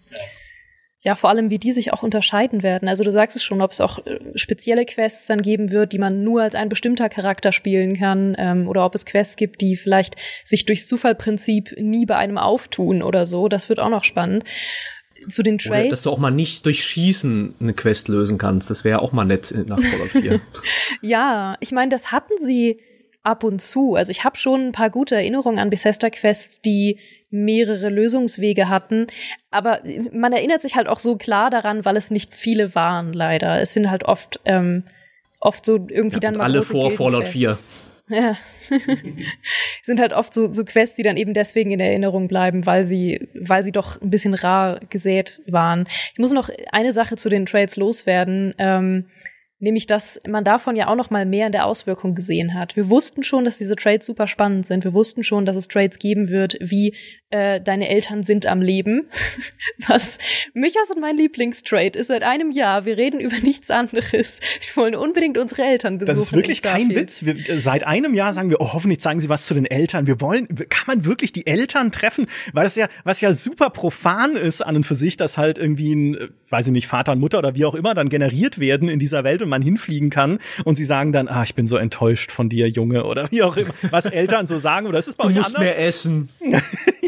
Ja, 1.05 1.15
vor 1.15 1.29
allem, 1.29 1.49
wie 1.49 1.59
die 1.59 1.73
sich 1.73 1.91
auch 1.91 2.01
unterscheiden 2.01 2.63
werden. 2.63 2.87
Also 2.87 3.03
du 3.03 3.11
sagst 3.11 3.35
es 3.35 3.43
schon, 3.43 3.61
ob 3.61 3.71
es 3.71 3.81
auch 3.81 4.05
äh, 4.05 4.19
spezielle 4.35 4.85
Quests 4.85 5.27
dann 5.27 5.41
geben 5.41 5.69
wird, 5.69 5.91
die 5.91 5.97
man 5.97 6.23
nur 6.23 6.43
als 6.43 6.55
ein 6.55 6.69
bestimmter 6.69 7.09
Charakter 7.09 7.51
spielen 7.51 7.97
kann, 7.97 8.35
ähm, 8.39 8.69
oder 8.69 8.85
ob 8.85 8.95
es 8.95 9.05
Quests 9.05 9.35
gibt, 9.35 9.59
die 9.59 9.75
vielleicht 9.75 10.15
sich 10.45 10.65
durchs 10.65 10.87
Zufallprinzip 10.87 11.75
nie 11.77 12.05
bei 12.05 12.15
einem 12.15 12.37
auftun 12.37 13.03
oder 13.03 13.25
so. 13.25 13.49
Das 13.49 13.67
wird 13.67 13.81
auch 13.81 13.89
noch 13.89 14.05
spannend. 14.05 14.45
Zu 15.29 15.43
den 15.43 15.57
Trades. 15.57 15.81
Oder, 15.81 15.89
dass 15.89 16.01
du 16.03 16.09
auch 16.09 16.17
mal 16.17 16.31
nicht 16.31 16.65
durch 16.65 16.83
Schießen 16.83 17.55
eine 17.59 17.73
Quest 17.73 18.09
lösen 18.09 18.37
kannst. 18.37 18.69
Das 18.69 18.83
wäre 18.83 19.01
auch 19.01 19.13
mal 19.13 19.23
nett 19.23 19.53
nach 19.67 19.81
Fallout 19.81 20.09
4. 20.09 20.41
ja, 21.01 21.55
ich 21.61 21.71
meine, 21.71 21.89
das 21.91 22.11
hatten 22.11 22.33
sie 22.39 22.75
ab 23.23 23.43
und 23.43 23.61
zu. 23.61 23.95
Also 23.95 24.11
ich 24.11 24.23
habe 24.23 24.37
schon 24.37 24.67
ein 24.67 24.71
paar 24.71 24.89
gute 24.89 25.15
Erinnerungen 25.15 25.59
an 25.59 25.69
Bethesda-Quests, 25.69 26.61
die 26.61 26.97
mehrere 27.29 27.89
Lösungswege 27.89 28.69
hatten. 28.69 29.07
Aber 29.49 29.79
man 30.11 30.33
erinnert 30.33 30.61
sich 30.61 30.75
halt 30.75 30.87
auch 30.87 30.99
so 30.99 31.15
klar 31.15 31.49
daran, 31.49 31.85
weil 31.85 31.97
es 31.97 32.11
nicht 32.11 32.35
viele 32.35 32.75
waren, 32.75 33.13
leider. 33.13 33.59
Es 33.61 33.73
sind 33.73 33.89
halt 33.89 34.03
oft, 34.03 34.39
ähm, 34.45 34.83
oft 35.39 35.65
so 35.65 35.75
irgendwie 35.75 36.17
ja, 36.17 36.19
dann 36.19 36.35
mal. 36.35 36.43
Alle 36.43 36.63
vor 36.63 36.91
Fallout 36.91 37.27
4. 37.27 37.57
Ja. 38.09 38.37
sind 39.81 39.99
halt 39.99 40.13
oft 40.13 40.33
so, 40.33 40.51
so 40.51 40.65
Quests, 40.65 40.95
die 40.95 41.03
dann 41.03 41.17
eben 41.17 41.33
deswegen 41.33 41.71
in 41.71 41.79
Erinnerung 41.79 42.27
bleiben, 42.27 42.65
weil 42.65 42.85
sie, 42.85 43.29
weil 43.33 43.63
sie 43.63 43.71
doch 43.71 44.01
ein 44.01 44.09
bisschen 44.09 44.33
rar 44.33 44.79
gesät 44.89 45.41
waren. 45.47 45.87
Ich 46.11 46.19
muss 46.19 46.33
noch 46.33 46.49
eine 46.71 46.93
Sache 46.93 47.15
zu 47.15 47.29
den 47.29 47.45
Trades 47.45 47.77
loswerden. 47.77 48.53
Ähm, 48.57 49.05
nämlich 49.63 49.87
dass 49.87 50.21
man 50.27 50.43
davon 50.43 50.75
ja 50.75 50.87
auch 50.87 50.95
noch 50.95 51.09
mal 51.09 51.25
mehr 51.25 51.47
in 51.47 51.51
der 51.51 51.65
Auswirkung 51.65 52.15
gesehen 52.15 52.53
hat. 52.53 52.75
Wir 52.75 52.89
wussten 52.89 53.23
schon, 53.23 53.45
dass 53.45 53.57
diese 53.57 53.75
Trades 53.75 54.05
super 54.05 54.27
spannend 54.27 54.67
sind. 54.67 54.83
Wir 54.83 54.93
wussten 54.93 55.23
schon, 55.23 55.45
dass 55.45 55.55
es 55.55 55.67
Trades 55.67 55.99
geben 55.99 56.29
wird, 56.29 56.57
wie 56.59 56.93
äh, 57.33 57.59
deine 57.59 57.89
Eltern 57.89 58.23
sind 58.23 58.45
am 58.45 58.61
Leben. 58.61 59.07
Was 59.87 60.19
Michas 60.53 60.91
und 60.91 61.01
mein 61.01 61.17
Lieblingstrade 61.17 61.97
ist 61.97 62.07
seit 62.07 62.21
einem 62.21 62.51
Jahr. 62.51 62.85
Wir 62.85 62.97
reden 62.97 63.19
über 63.19 63.37
nichts 63.39 63.71
anderes. 63.71 64.39
Wir 64.61 64.83
wollen 64.83 64.95
unbedingt 64.95 65.37
unsere 65.37 65.63
Eltern 65.63 65.97
besuchen. 65.97 66.15
Das 66.15 66.23
ist 66.23 66.33
wirklich 66.33 66.61
kein 66.61 66.89
Witz. 66.93 67.25
Wir, 67.25 67.35
äh, 67.49 67.59
seit 67.59 67.85
einem 67.85 68.13
Jahr 68.13 68.33
sagen 68.33 68.51
wir, 68.51 68.61
oh, 68.61 68.73
hoffentlich 68.73 68.99
zeigen 68.99 69.19
sie 69.19 69.29
was 69.29 69.45
zu 69.45 69.55
den 69.55 69.65
Eltern. 69.65 70.05
Wir 70.05 70.21
wollen, 70.21 70.47
kann 70.69 70.85
man 70.85 71.05
wirklich 71.05 71.31
die 71.31 71.47
Eltern 71.47 71.91
treffen? 71.91 72.27
Weil 72.51 72.65
das 72.65 72.75
ja, 72.75 72.87
was 73.03 73.19
ja 73.21 73.33
super 73.33 73.71
profan 73.71 74.35
ist 74.35 74.61
an 74.61 74.75
und 74.75 74.85
für 74.85 74.95
sich, 74.95 75.17
dass 75.17 75.37
halt 75.37 75.57
irgendwie 75.57 75.95
ein, 75.95 76.15
äh, 76.15 76.27
weiß 76.49 76.67
ich 76.67 76.73
nicht, 76.73 76.87
Vater 76.87 77.13
und 77.13 77.19
Mutter 77.19 77.39
oder 77.39 77.55
wie 77.55 77.65
auch 77.65 77.75
immer 77.75 77.95
dann 77.95 78.09
generiert 78.09 78.59
werden 78.59 78.89
in 78.89 78.99
dieser 78.99 79.23
Welt 79.23 79.41
und 79.41 79.49
man 79.53 79.61
hinfliegen 79.61 80.09
kann 80.09 80.39
und 80.65 80.75
sie 80.75 80.85
sagen 80.85 81.11
dann, 81.11 81.27
ah, 81.27 81.43
ich 81.43 81.53
bin 81.53 81.67
so 81.67 81.77
enttäuscht 81.77 82.31
von 82.31 82.49
dir, 82.49 82.67
Junge, 82.67 83.05
oder 83.05 83.29
wie 83.31 83.43
auch 83.43 83.55
immer, 83.55 83.73
was 83.91 84.05
Eltern 84.05 84.47
so 84.47 84.57
sagen, 84.57 84.87
oder 84.87 84.99
ist 84.99 85.07
es 85.07 85.15
bei 85.15 85.25
du 85.25 85.29
euch 85.29 85.35
musst 85.35 85.55
anders? 85.55 85.61
mehr 85.61 85.79
essen. 85.79 86.29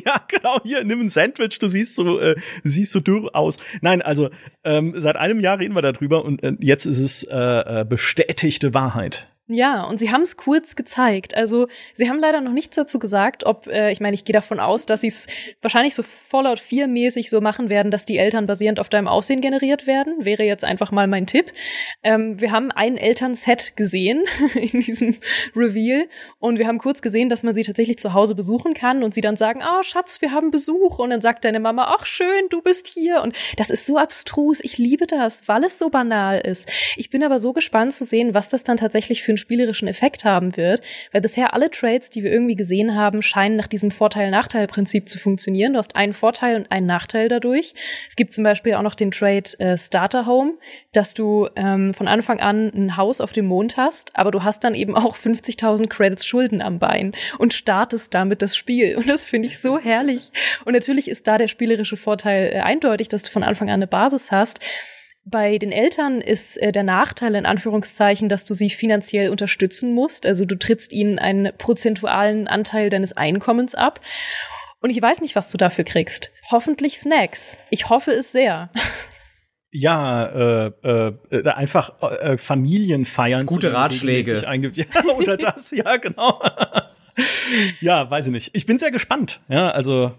ja, 0.05 0.21
genau, 0.27 0.59
hier, 0.63 0.83
nimm 0.83 1.01
ein 1.01 1.09
Sandwich, 1.09 1.59
du 1.59 1.67
siehst 1.67 1.95
so, 1.95 2.19
äh, 2.19 2.35
siehst 2.63 2.91
so 2.91 2.99
dürr 2.99 3.29
aus. 3.33 3.57
Nein, 3.81 4.01
also, 4.01 4.29
ähm, 4.63 4.93
seit 4.95 5.17
einem 5.17 5.39
Jahr 5.39 5.59
reden 5.59 5.73
wir 5.73 5.81
darüber 5.81 6.23
und 6.23 6.43
äh, 6.43 6.53
jetzt 6.59 6.85
ist 6.85 6.99
es 6.99 7.23
äh, 7.23 7.35
äh 7.81 7.85
bestätigte 7.87 8.73
Wahrheit. 8.73 9.27
Ja, 9.47 9.83
und 9.83 9.99
sie 9.99 10.09
haben 10.09 10.23
es 10.23 10.37
kurz 10.37 10.75
gezeigt. 10.75 11.37
Also 11.37 11.67
sie 11.93 12.09
haben 12.09 12.17
leider 12.17 12.41
noch 12.41 12.51
nichts 12.51 12.75
dazu 12.77 12.97
gesagt, 12.97 13.45
ob, 13.45 13.67
äh, 13.67 13.91
ich 13.91 13.99
meine, 13.99 14.15
ich 14.15 14.25
gehe 14.25 14.33
davon 14.33 14.59
aus, 14.59 14.87
dass 14.87 15.01
sie 15.01 15.07
es 15.07 15.27
wahrscheinlich 15.61 15.93
so 15.93 16.01
Fallout 16.01 16.59
4-mäßig 16.59 17.29
so 17.29 17.41
machen 17.41 17.69
werden, 17.69 17.91
dass 17.91 18.07
die 18.07 18.17
Eltern 18.17 18.47
basierend 18.47 18.79
auf 18.79 18.89
deinem 18.89 19.07
Aussehen 19.07 19.41
generiert 19.41 19.85
werden. 19.85 20.25
Wäre 20.25 20.41
jetzt 20.41 20.63
einfach 20.63 20.91
mal 20.91 21.05
mein 21.05 21.27
Tipp. 21.27 21.51
Ähm, 22.01 22.41
wir 22.41 22.51
haben 22.51 22.71
ein 22.71 22.97
Elternset 22.97 23.77
gesehen 23.77 24.23
in 24.55 24.79
diesem 24.79 25.17
Reveal 25.55 26.07
und 26.39 26.57
wir 26.57 26.65
haben 26.65 26.79
kurz 26.79 27.03
gesehen, 27.03 27.29
dass 27.29 27.43
man 27.43 27.53
sie 27.53 27.61
tatsächlich 27.61 27.99
zu 27.99 28.13
Hause 28.13 28.33
besuchen 28.33 28.73
kann 28.73 29.03
und 29.03 29.13
sie 29.13 29.21
dann 29.21 29.37
sagen, 29.37 29.61
ah, 29.61 29.77
oh, 29.79 29.83
Schatz, 29.83 30.21
wir 30.21 30.31
haben 30.31 30.49
Besuch. 30.49 30.97
Und 30.97 31.11
dann 31.11 31.21
sagt 31.21 31.45
deine 31.45 31.59
Mama, 31.59 31.93
ach 31.95 32.07
schön, 32.07 32.49
du 32.49 32.63
bist 32.63 32.87
hier. 32.87 33.21
Und 33.21 33.35
das 33.57 33.69
ist 33.69 33.85
so 33.85 33.99
abstrus. 33.99 34.59
Ich 34.63 34.79
liebe 34.79 35.05
das, 35.05 35.47
weil 35.47 35.65
es 35.65 35.77
so 35.77 35.91
banal 35.91 36.39
ist. 36.39 36.71
Ich 36.95 37.11
bin 37.11 37.23
aber 37.23 37.37
so 37.37 37.53
gespannt 37.53 37.93
zu 37.93 38.05
sehen, 38.05 38.33
was 38.33 38.49
das 38.49 38.63
dann 38.63 38.77
tatsächlich 38.77 39.21
für 39.21 39.34
einen 39.35 39.37
spielerischen 39.37 39.87
Effekt 39.87 40.23
haben 40.25 40.55
wird, 40.57 40.81
weil 41.11 41.21
bisher 41.21 41.53
alle 41.53 41.69
Trades, 41.69 42.09
die 42.09 42.23
wir 42.23 42.31
irgendwie 42.31 42.55
gesehen 42.55 42.95
haben, 42.95 43.21
scheinen 43.21 43.55
nach 43.57 43.67
diesem 43.67 43.91
Vorteil-Nachteil-Prinzip 43.91 45.09
zu 45.09 45.19
funktionieren. 45.19 45.73
Du 45.73 45.79
hast 45.79 45.95
einen 45.95 46.13
Vorteil 46.13 46.55
und 46.55 46.71
einen 46.71 46.87
Nachteil 46.87 47.27
dadurch. 47.27 47.73
Es 48.09 48.15
gibt 48.15 48.33
zum 48.33 48.43
Beispiel 48.43 48.75
auch 48.75 48.81
noch 48.81 48.95
den 48.95 49.11
Trade 49.11 49.49
äh, 49.59 49.77
Starter 49.77 50.25
Home, 50.25 50.53
dass 50.93 51.13
du 51.13 51.47
ähm, 51.55 51.93
von 51.93 52.07
Anfang 52.07 52.39
an 52.39 52.71
ein 52.73 52.97
Haus 52.97 53.21
auf 53.21 53.33
dem 53.33 53.45
Mond 53.45 53.77
hast, 53.77 54.15
aber 54.15 54.31
du 54.31 54.43
hast 54.43 54.63
dann 54.63 54.75
eben 54.75 54.95
auch 54.95 55.17
50.000 55.17 55.87
Credits 55.89 56.25
Schulden 56.25 56.61
am 56.61 56.79
Bein 56.79 57.11
und 57.37 57.53
startest 57.53 58.13
damit 58.13 58.41
das 58.41 58.55
Spiel. 58.55 58.95
Und 58.95 59.09
das 59.09 59.25
finde 59.25 59.47
ich 59.47 59.59
so 59.59 59.79
herrlich. 59.79 60.31
Und 60.63 60.73
natürlich 60.73 61.09
ist 61.09 61.27
da 61.27 61.37
der 61.37 61.47
spielerische 61.47 61.97
Vorteil 61.97 62.53
äh, 62.53 62.59
eindeutig, 62.59 63.09
dass 63.09 63.23
du 63.23 63.31
von 63.31 63.43
Anfang 63.43 63.69
an 63.69 63.75
eine 63.75 63.87
Basis 63.87 64.31
hast. 64.31 64.59
Bei 65.27 65.57
den 65.57 65.71
Eltern 65.71 66.21
ist 66.21 66.61
äh, 66.61 66.71
der 66.71 66.83
Nachteil 66.83 67.33
in 67.33 67.47
Anführungszeichen, 67.47 68.29
dass 68.29 68.45
du 68.45 68.53
sie 68.53 68.69
finanziell 68.69 69.31
unterstützen 69.31 69.91
musst. 69.91 70.27
Also 70.27 70.45
du 70.45 70.55
trittst 70.55 70.93
ihnen 70.93 71.17
einen 71.17 71.51
prozentualen 71.57 72.47
Anteil 72.47 72.91
deines 72.91 73.17
Einkommens 73.17 73.73
ab. 73.73 74.01
Und 74.81 74.91
ich 74.91 75.01
weiß 75.01 75.21
nicht, 75.21 75.35
was 75.35 75.49
du 75.49 75.57
dafür 75.57 75.83
kriegst. 75.83 76.31
Hoffentlich 76.51 76.99
Snacks. 76.99 77.57
Ich 77.71 77.89
hoffe 77.89 78.11
es 78.11 78.31
sehr. 78.31 78.69
Ja, 79.71 80.25
äh, 80.27 80.71
äh, 80.83 81.49
einfach 81.49 82.03
äh, 82.03 82.37
Familien 82.37 83.05
feiern. 83.05 83.47
Gute 83.47 83.73
Ratschläge. 83.73 84.43
Ja, 84.75 85.15
oder 85.15 85.37
das, 85.37 85.71
ja, 85.71 85.97
genau. 85.97 86.39
ja, 87.81 88.09
weiß 88.09 88.27
ich 88.27 88.31
nicht. 88.31 88.51
Ich 88.53 88.67
bin 88.67 88.77
sehr 88.77 88.91
gespannt. 88.91 89.41
Ja, 89.47 89.71
also 89.71 90.13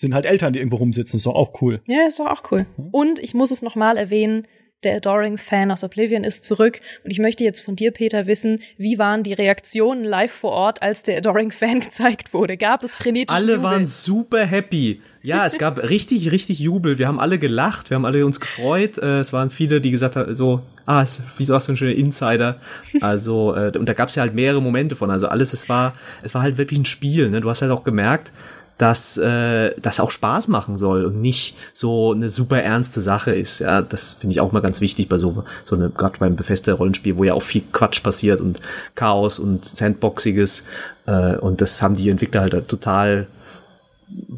sind 0.00 0.14
halt 0.14 0.26
Eltern, 0.26 0.52
die 0.52 0.58
irgendwo 0.58 0.76
rumsitzen. 0.76 1.18
Ist 1.18 1.26
doch 1.26 1.34
auch 1.34 1.60
cool. 1.60 1.80
Ja, 1.86 2.06
ist 2.06 2.18
doch 2.18 2.26
auch 2.26 2.50
cool. 2.50 2.66
Und 2.90 3.18
ich 3.18 3.34
muss 3.34 3.50
es 3.50 3.62
nochmal 3.62 3.96
erwähnen, 3.96 4.46
der 4.82 4.96
Adoring-Fan 4.96 5.70
aus 5.70 5.84
Oblivion 5.84 6.24
ist 6.24 6.42
zurück. 6.44 6.80
Und 7.04 7.10
ich 7.10 7.18
möchte 7.18 7.44
jetzt 7.44 7.60
von 7.60 7.76
dir, 7.76 7.90
Peter, 7.90 8.26
wissen, 8.26 8.56
wie 8.78 8.98
waren 8.98 9.22
die 9.22 9.34
Reaktionen 9.34 10.04
live 10.04 10.32
vor 10.32 10.52
Ort, 10.52 10.80
als 10.80 11.02
der 11.02 11.18
Adoring-Fan 11.18 11.80
gezeigt 11.80 12.32
wurde? 12.32 12.56
Gab 12.56 12.82
es 12.82 12.96
frenetische 12.96 13.36
Alle 13.36 13.52
Jubel? 13.56 13.62
waren 13.62 13.84
super 13.84 14.46
happy. 14.46 15.02
Ja, 15.22 15.44
es 15.44 15.58
gab 15.58 15.78
richtig, 15.90 16.32
richtig 16.32 16.60
Jubel. 16.60 16.98
Wir 16.98 17.06
haben 17.06 17.20
alle 17.20 17.38
gelacht, 17.38 17.90
wir 17.90 17.96
haben 17.96 18.06
alle 18.06 18.24
uns 18.24 18.40
gefreut. 18.40 18.96
Äh, 18.96 19.18
es 19.20 19.34
waren 19.34 19.50
viele, 19.50 19.82
die 19.82 19.90
gesagt 19.90 20.16
haben, 20.16 20.34
so, 20.34 20.62
ah, 20.86 21.04
wie 21.36 21.44
so 21.44 21.52
was 21.52 21.66
für 21.66 21.72
ein 21.72 21.76
schöner 21.76 21.94
Insider. 21.94 22.58
Also, 23.02 23.54
äh, 23.54 23.76
und 23.76 23.86
da 23.86 23.92
gab 23.92 24.08
es 24.08 24.14
ja 24.14 24.22
halt 24.22 24.34
mehrere 24.34 24.62
Momente 24.62 24.96
von. 24.96 25.10
Also 25.10 25.28
alles, 25.28 25.52
es 25.52 25.68
war, 25.68 25.92
es 26.22 26.34
war 26.34 26.40
halt 26.40 26.56
wirklich 26.56 26.78
ein 26.78 26.86
Spiel. 26.86 27.28
Ne? 27.28 27.42
Du 27.42 27.50
hast 27.50 27.60
halt 27.60 27.70
auch 27.70 27.84
gemerkt, 27.84 28.32
dass 28.80 29.18
äh, 29.18 29.74
das 29.82 30.00
auch 30.00 30.10
Spaß 30.10 30.48
machen 30.48 30.78
soll 30.78 31.04
und 31.04 31.20
nicht 31.20 31.54
so 31.74 32.12
eine 32.12 32.30
super 32.30 32.62
ernste 32.62 33.02
Sache 33.02 33.32
ist. 33.32 33.58
Ja, 33.58 33.82
das 33.82 34.14
finde 34.14 34.32
ich 34.32 34.40
auch 34.40 34.52
mal 34.52 34.60
ganz 34.60 34.80
wichtig 34.80 35.06
bei 35.08 35.18
so 35.18 35.44
so 35.64 35.76
eine 35.76 35.90
gerade 35.90 36.18
beim 36.18 36.34
befeste 36.34 36.72
Rollenspiel, 36.72 37.18
wo 37.18 37.24
ja 37.24 37.34
auch 37.34 37.42
viel 37.42 37.62
Quatsch 37.72 38.02
passiert 38.02 38.40
und 38.40 38.60
Chaos 38.94 39.38
und 39.38 39.66
Sandboxiges 39.66 40.64
äh, 41.04 41.36
und 41.36 41.60
das 41.60 41.82
haben 41.82 41.94
die 41.94 42.08
Entwickler 42.08 42.40
halt 42.40 42.68
total 42.68 43.26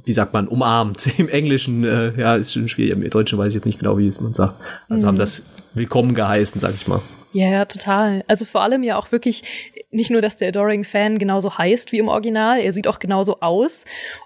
wie 0.05 0.13
sagt 0.13 0.35
man, 0.35 0.49
umarmt. 0.49 1.07
Im 1.19 1.29
Englischen, 1.29 1.85
äh, 1.85 2.13
ja, 2.21 2.37
ist 2.37 2.53
schon 2.53 2.69
schwierig. 2.69 2.93
Im 2.93 3.09
Deutschen 3.09 3.39
weiß 3.39 3.49
ich 3.49 3.55
jetzt 3.55 3.65
nicht 3.65 3.79
genau, 3.79 3.97
wie 3.97 4.13
man 4.21 4.35
sagt. 4.35 4.57
Also 4.91 5.07
mhm. 5.07 5.09
haben 5.09 5.19
das 5.19 5.45
willkommen 5.73 6.15
geheißen, 6.15 6.61
sag 6.61 6.75
ich 6.75 6.87
mal. 6.87 7.01
Ja, 7.33 7.51
ja, 7.51 7.65
total. 7.65 8.25
Also 8.29 8.45
vor 8.45 8.61
allem 8.61 8.83
ja 8.83 8.99
auch 8.99 9.11
wirklich 9.11 9.43
nicht 9.91 10.11
nur, 10.11 10.21
dass 10.21 10.37
der 10.37 10.49
Adoring 10.49 10.85
Fan 10.85 11.19
genauso 11.19 11.57
heißt 11.57 11.93
wie 11.93 11.99
im 11.99 12.09
Original, 12.09 12.61
er 12.61 12.73
sieht 12.73 12.87
auch 12.87 12.99
genauso 12.99 13.41
aus. 13.41 13.85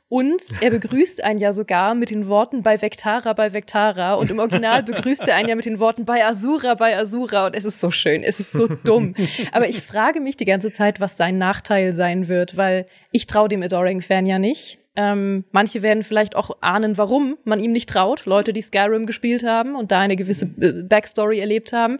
Und 0.09 0.43
er 0.61 0.71
begrüßt 0.71 1.23
einen 1.25 1.41
ja 1.41 1.53
sogar 1.53 1.97
mit 1.97 2.11
den 2.11 2.29
Worten 2.29 2.63
bei 2.63 2.81
Vectara, 2.81 3.33
bei 3.33 3.53
Vectara. 3.53 4.15
Und 4.15 4.31
im 4.31 4.39
Original 4.39 4.83
begrüßt 4.85 5.27
er 5.27 5.35
einen 5.35 5.49
ja 5.49 5.57
mit 5.57 5.65
den 5.65 5.81
Worten 5.81 6.05
bei 6.05 6.25
Asura, 6.25 6.75
bei 6.75 6.97
Asura. 6.97 7.47
Und 7.47 7.57
es 7.57 7.65
ist 7.65 7.81
so 7.81 7.91
schön, 7.91 8.23
es 8.23 8.39
ist 8.39 8.53
so 8.53 8.69
dumm. 8.85 9.15
Aber 9.53 9.69
ich 9.69 9.83
frage 9.83 10.21
mich 10.21 10.37
die 10.37 10.45
ganze 10.45 10.73
Zeit, 10.73 11.01
was 11.01 11.17
sein 11.17 11.39
Nachteil 11.39 11.95
sein 11.95 12.29
wird, 12.29 12.57
weil 12.57 12.87
ich 13.11 13.27
traue 13.27 13.49
dem 13.49 13.63
Adoring 13.63 14.01
Fan 14.01 14.27
ja 14.27 14.39
nicht. 14.39 14.79
Ähm, 14.97 15.45
manche 15.53 15.83
werden 15.83 16.03
vielleicht 16.03 16.37
auch 16.37 16.57
ahnen, 16.63 16.97
warum 16.97 17.37
man 17.45 17.61
ihm 17.61 17.73
nicht 17.73 17.89
traut. 17.89 18.25
Leute, 18.25 18.53
die 18.53 18.63
Skyrim 18.63 19.07
gespielt 19.07 19.45
haben 19.45 19.77
und 19.77 19.93
da 19.93 20.01
eine 20.01 20.17
gewisse 20.17 20.47
äh, 20.61 20.83
Backstory 20.83 21.39
erlebt 21.39 21.73
haben. 21.73 21.99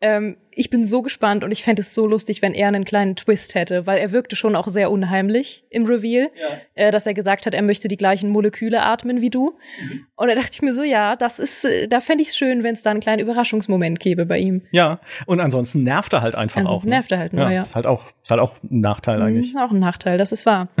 Ähm, 0.00 0.36
ich 0.56 0.70
bin 0.70 0.84
so 0.84 1.02
gespannt 1.02 1.44
und 1.44 1.52
ich 1.52 1.62
fände 1.62 1.82
es 1.82 1.94
so 1.94 2.06
lustig, 2.06 2.42
wenn 2.42 2.54
er 2.54 2.68
einen 2.68 2.84
kleinen 2.84 3.16
Twist 3.16 3.54
hätte, 3.54 3.86
weil 3.86 3.98
er 3.98 4.12
wirkte 4.12 4.36
schon 4.36 4.56
auch 4.56 4.68
sehr 4.68 4.90
unheimlich 4.90 5.64
im 5.70 5.84
Reveal, 5.84 6.30
ja. 6.40 6.58
äh, 6.74 6.90
dass 6.90 7.06
er 7.06 7.14
gesagt 7.14 7.46
hat, 7.46 7.54
er 7.54 7.62
möchte 7.62 7.88
die 7.88 7.96
gleichen 7.96 8.30
Moleküle 8.30 8.82
atmen 8.82 9.20
wie 9.20 9.30
du. 9.30 9.52
Mhm. 9.80 10.06
Und 10.16 10.28
da 10.28 10.34
dachte 10.34 10.50
ich 10.52 10.62
mir 10.62 10.72
so, 10.72 10.82
ja, 10.82 11.16
das 11.16 11.38
ist, 11.38 11.64
äh, 11.64 11.88
da 11.88 12.00
fände 12.00 12.22
ich 12.22 12.28
es 12.28 12.36
schön, 12.36 12.62
wenn 12.62 12.74
es 12.74 12.82
da 12.82 12.90
einen 12.90 13.00
kleinen 13.00 13.20
Überraschungsmoment 13.20 14.00
gäbe 14.00 14.26
bei 14.26 14.38
ihm. 14.38 14.62
Ja, 14.70 15.00
und 15.26 15.40
ansonsten 15.40 15.82
nervt 15.82 16.12
er 16.12 16.22
halt 16.22 16.34
einfach 16.34 16.60
ansonsten 16.60 16.88
auch. 16.88 16.90
Ne? 16.90 16.96
nervt 16.96 17.12
er 17.12 17.18
halt 17.18 17.32
nur, 17.32 17.44
ja. 17.44 17.52
ja. 17.52 17.60
Ist 17.62 17.74
halt 17.74 17.86
auch, 17.86 18.12
ist 18.22 18.30
halt 18.30 18.40
auch 18.40 18.56
ein 18.62 18.80
Nachteil 18.80 19.18
mhm, 19.18 19.24
eigentlich. 19.24 19.48
Ist 19.48 19.56
auch 19.56 19.70
ein 19.70 19.80
Nachteil, 19.80 20.18
das 20.18 20.32
ist 20.32 20.46
wahr. 20.46 20.68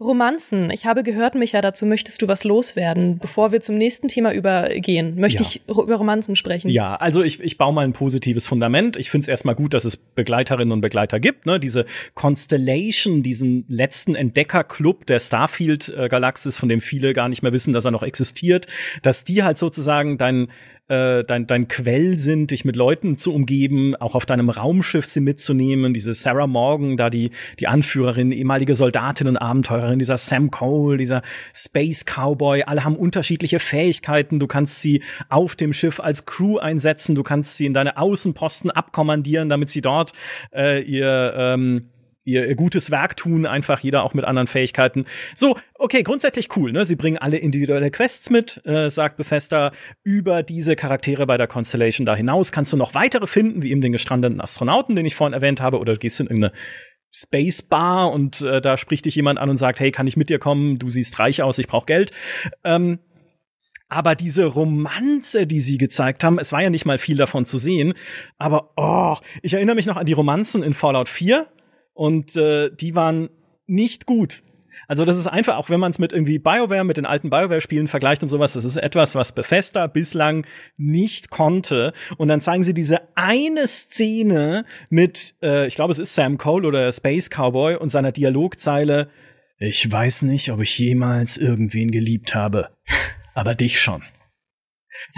Romanzen. 0.00 0.70
Ich 0.70 0.86
habe 0.86 1.02
gehört, 1.02 1.34
Micha, 1.34 1.60
dazu 1.60 1.86
möchtest 1.86 2.20
du 2.20 2.28
was 2.28 2.44
loswerden. 2.44 3.18
Bevor 3.18 3.52
wir 3.52 3.60
zum 3.60 3.76
nächsten 3.76 4.08
Thema 4.08 4.32
übergehen, 4.32 5.18
möchte 5.18 5.42
ja. 5.42 5.48
ich 5.48 5.62
über 5.68 5.96
Romanzen 5.96 6.36
sprechen. 6.36 6.68
Ja, 6.68 6.96
also 6.96 7.22
ich, 7.22 7.40
ich 7.40 7.56
baue 7.56 7.72
mal 7.72 7.84
ein 7.84 7.92
positives 7.92 8.46
Fundament. 8.46 8.73
Ich 8.96 9.10
finde 9.10 9.24
es 9.24 9.28
erstmal 9.28 9.54
gut, 9.54 9.74
dass 9.74 9.84
es 9.84 9.96
Begleiterinnen 9.96 10.72
und 10.72 10.80
Begleiter 10.80 11.20
gibt. 11.20 11.46
Ne? 11.46 11.60
Diese 11.60 11.86
Constellation, 12.14 13.22
diesen 13.22 13.64
letzten 13.68 14.14
Entdeckerclub 14.14 15.06
der 15.06 15.18
Starfield-Galaxis, 15.18 16.58
von 16.58 16.68
dem 16.68 16.80
viele 16.80 17.12
gar 17.12 17.28
nicht 17.28 17.42
mehr 17.42 17.52
wissen, 17.52 17.72
dass 17.72 17.84
er 17.84 17.90
noch 17.90 18.02
existiert, 18.02 18.66
dass 19.02 19.24
die 19.24 19.42
halt 19.42 19.58
sozusagen 19.58 20.18
dein 20.18 20.48
äh, 20.88 21.22
dein, 21.22 21.46
dein 21.46 21.68
Quell 21.68 22.18
sind, 22.18 22.50
dich 22.50 22.64
mit 22.64 22.76
Leuten 22.76 23.16
zu 23.16 23.32
umgeben, 23.32 23.96
auch 23.96 24.14
auf 24.14 24.26
deinem 24.26 24.50
Raumschiff 24.50 25.06
sie 25.06 25.20
mitzunehmen. 25.20 25.94
Diese 25.94 26.12
Sarah 26.12 26.46
Morgan, 26.46 26.96
da 26.96 27.08
die, 27.10 27.30
die 27.58 27.66
Anführerin, 27.66 28.32
ehemalige 28.32 28.74
Soldatin 28.74 29.28
und 29.28 29.36
Abenteurerin, 29.36 29.98
dieser 29.98 30.18
Sam 30.18 30.50
Cole, 30.50 30.98
dieser 30.98 31.22
Space 31.54 32.04
Cowboy, 32.04 32.64
alle 32.64 32.84
haben 32.84 32.96
unterschiedliche 32.96 33.60
Fähigkeiten. 33.60 34.38
Du 34.38 34.46
kannst 34.46 34.80
sie 34.80 35.02
auf 35.28 35.56
dem 35.56 35.72
Schiff 35.72 36.00
als 36.00 36.26
Crew 36.26 36.58
einsetzen, 36.58 37.14
du 37.14 37.22
kannst 37.22 37.56
sie 37.56 37.66
in 37.66 37.74
deine 37.74 37.96
Außenposten 37.96 38.70
abkommandieren, 38.70 39.48
damit 39.48 39.70
sie 39.70 39.80
dort 39.80 40.12
äh, 40.54 40.82
ihr 40.82 41.34
ähm, 41.36 41.90
ihr 42.24 42.54
gutes 42.54 42.90
Werk 42.90 43.16
tun, 43.16 43.46
einfach 43.46 43.80
jeder 43.80 44.02
auch 44.02 44.14
mit 44.14 44.24
anderen 44.24 44.46
Fähigkeiten. 44.46 45.04
So, 45.36 45.56
okay, 45.74 46.02
grundsätzlich 46.02 46.56
cool, 46.56 46.72
ne? 46.72 46.86
Sie 46.86 46.96
bringen 46.96 47.18
alle 47.18 47.36
individuelle 47.36 47.90
Quests 47.90 48.30
mit, 48.30 48.60
äh, 48.64 48.88
sagt 48.90 49.16
Bethesda. 49.16 49.72
Über 50.02 50.42
diese 50.42 50.76
Charaktere 50.76 51.26
bei 51.26 51.36
der 51.36 51.46
Constellation 51.46 52.06
da 52.06 52.16
hinaus 52.16 52.52
kannst 52.52 52.72
du 52.72 52.76
noch 52.76 52.94
weitere 52.94 53.26
finden, 53.26 53.62
wie 53.62 53.70
eben 53.70 53.80
den 53.80 53.92
gestrandeten 53.92 54.40
Astronauten, 54.40 54.96
den 54.96 55.06
ich 55.06 55.14
vorhin 55.14 55.34
erwähnt 55.34 55.60
habe, 55.60 55.78
oder 55.78 55.94
du 55.94 55.98
gehst 55.98 56.20
in 56.20 56.26
irgendeine 56.26 56.52
Space 57.14 57.62
Bar 57.62 58.10
und 58.10 58.40
äh, 58.40 58.60
da 58.60 58.76
spricht 58.76 59.04
dich 59.04 59.14
jemand 59.14 59.38
an 59.38 59.48
und 59.48 59.56
sagt, 59.56 59.78
hey, 59.78 59.92
kann 59.92 60.06
ich 60.06 60.16
mit 60.16 60.30
dir 60.30 60.38
kommen? 60.38 60.78
Du 60.78 60.90
siehst 60.90 61.18
reich 61.18 61.42
aus, 61.42 61.58
ich 61.58 61.68
brauche 61.68 61.86
Geld. 61.86 62.10
Ähm, 62.64 62.98
aber 63.88 64.16
diese 64.16 64.46
Romanze, 64.46 65.46
die 65.46 65.60
sie 65.60 65.78
gezeigt 65.78 66.24
haben, 66.24 66.38
es 66.38 66.50
war 66.50 66.62
ja 66.62 66.70
nicht 66.70 66.86
mal 66.86 66.98
viel 66.98 67.16
davon 67.16 67.46
zu 67.46 67.58
sehen, 67.58 67.94
aber 68.38 68.72
oh, 68.76 69.16
ich 69.42 69.54
erinnere 69.54 69.76
mich 69.76 69.86
noch 69.86 69.96
an 69.96 70.06
die 70.06 70.14
Romanzen 70.14 70.64
in 70.64 70.74
Fallout 70.74 71.08
4, 71.08 71.46
und 71.94 72.36
äh, 72.36 72.70
die 72.70 72.94
waren 72.94 73.30
nicht 73.66 74.06
gut. 74.06 74.42
Also 74.86 75.04
das 75.04 75.16
ist 75.16 75.26
einfach, 75.26 75.56
auch 75.56 75.70
wenn 75.70 75.80
man 75.80 75.90
es 75.90 75.98
mit 75.98 76.12
irgendwie 76.12 76.38
BioWare, 76.38 76.84
mit 76.84 76.96
den 76.96 77.06
alten 77.06 77.30
BioWare-Spielen 77.30 77.88
vergleicht 77.88 78.22
und 78.22 78.28
sowas, 78.28 78.52
das 78.52 78.64
ist 78.64 78.76
etwas, 78.76 79.14
was 79.14 79.34
Bethesda 79.34 79.86
bislang 79.86 80.46
nicht 80.76 81.30
konnte. 81.30 81.92
Und 82.18 82.28
dann 82.28 82.40
zeigen 82.40 82.64
sie 82.64 82.74
diese 82.74 83.00
eine 83.14 83.66
Szene 83.66 84.66
mit, 84.90 85.34
äh, 85.42 85.66
ich 85.66 85.74
glaube, 85.74 85.92
es 85.92 85.98
ist 85.98 86.14
Sam 86.14 86.36
Cole 86.36 86.68
oder 86.68 86.92
Space 86.92 87.30
Cowboy 87.30 87.76
und 87.76 87.88
seiner 87.88 88.12
Dialogzeile, 88.12 89.08
ich 89.58 89.90
weiß 89.90 90.22
nicht, 90.22 90.50
ob 90.50 90.60
ich 90.60 90.78
jemals 90.78 91.38
irgendwen 91.38 91.90
geliebt 91.90 92.34
habe, 92.34 92.70
aber 93.34 93.54
dich 93.54 93.80
schon. 93.80 94.02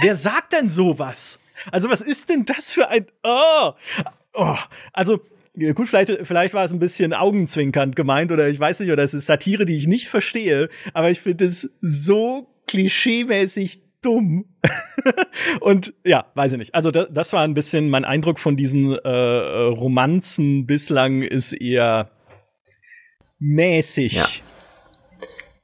Wer 0.00 0.14
sagt 0.14 0.52
denn 0.52 0.68
sowas? 0.68 1.40
Also 1.72 1.90
was 1.90 2.02
ist 2.02 2.28
denn 2.28 2.44
das 2.44 2.70
für 2.70 2.88
ein, 2.88 3.06
oh, 3.22 3.72
oh, 4.34 4.56
also 4.92 5.20
gut, 5.74 5.88
vielleicht, 5.88 6.26
vielleicht 6.26 6.54
war 6.54 6.64
es 6.64 6.72
ein 6.72 6.78
bisschen 6.78 7.12
augenzwinkernd 7.12 7.96
gemeint 7.96 8.32
oder 8.32 8.48
ich 8.48 8.60
weiß 8.60 8.80
nicht, 8.80 8.90
oder 8.90 9.02
es 9.02 9.14
ist 9.14 9.26
Satire, 9.26 9.64
die 9.64 9.76
ich 9.76 9.86
nicht 9.86 10.08
verstehe, 10.08 10.68
aber 10.92 11.10
ich 11.10 11.20
finde 11.20 11.46
es 11.46 11.70
so 11.80 12.48
klischeemäßig 12.66 13.82
dumm. 14.02 14.44
und 15.60 15.94
ja, 16.04 16.26
weiß 16.34 16.52
ich 16.52 16.58
nicht. 16.58 16.74
Also 16.74 16.90
das, 16.90 17.08
das 17.10 17.32
war 17.32 17.42
ein 17.42 17.54
bisschen 17.54 17.90
mein 17.90 18.04
Eindruck 18.04 18.38
von 18.38 18.56
diesen 18.56 18.92
äh, 18.92 19.08
Romanzen 19.08 20.66
bislang 20.66 21.22
ist 21.22 21.52
eher 21.52 22.10
mäßig. 23.38 24.14
Ja. 24.14 24.26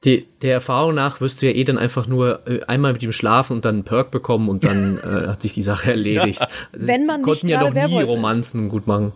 Die, 0.03 0.27
der 0.41 0.53
Erfahrung 0.53 0.95
nach 0.95 1.21
wirst 1.21 1.41
du 1.41 1.45
ja 1.45 1.53
eh 1.53 1.63
dann 1.63 1.77
einfach 1.77 2.07
nur 2.07 2.45
äh, 2.45 2.61
einmal 2.65 2.91
mit 2.91 3.03
ihm 3.03 3.13
schlafen 3.13 3.53
und 3.53 3.65
dann 3.65 3.75
einen 3.75 3.83
Perk 3.85 4.11
bekommen 4.11 4.49
und 4.49 4.65
dann 4.65 4.97
äh, 5.03 5.27
hat 5.27 5.41
sich 5.41 5.53
die 5.53 5.61
Sache 5.61 5.91
erledigt. 5.91 6.41
Ja. 6.41 6.47
Wenn 6.73 7.05
man 7.05 7.21
konnten 7.21 7.45
nicht 7.47 7.53
ja 7.53 7.69
noch 7.69 7.73
nie 7.73 8.01
Romanzen 8.01 8.65
ist. 8.65 8.71
gut 8.71 8.87
machen. 8.87 9.13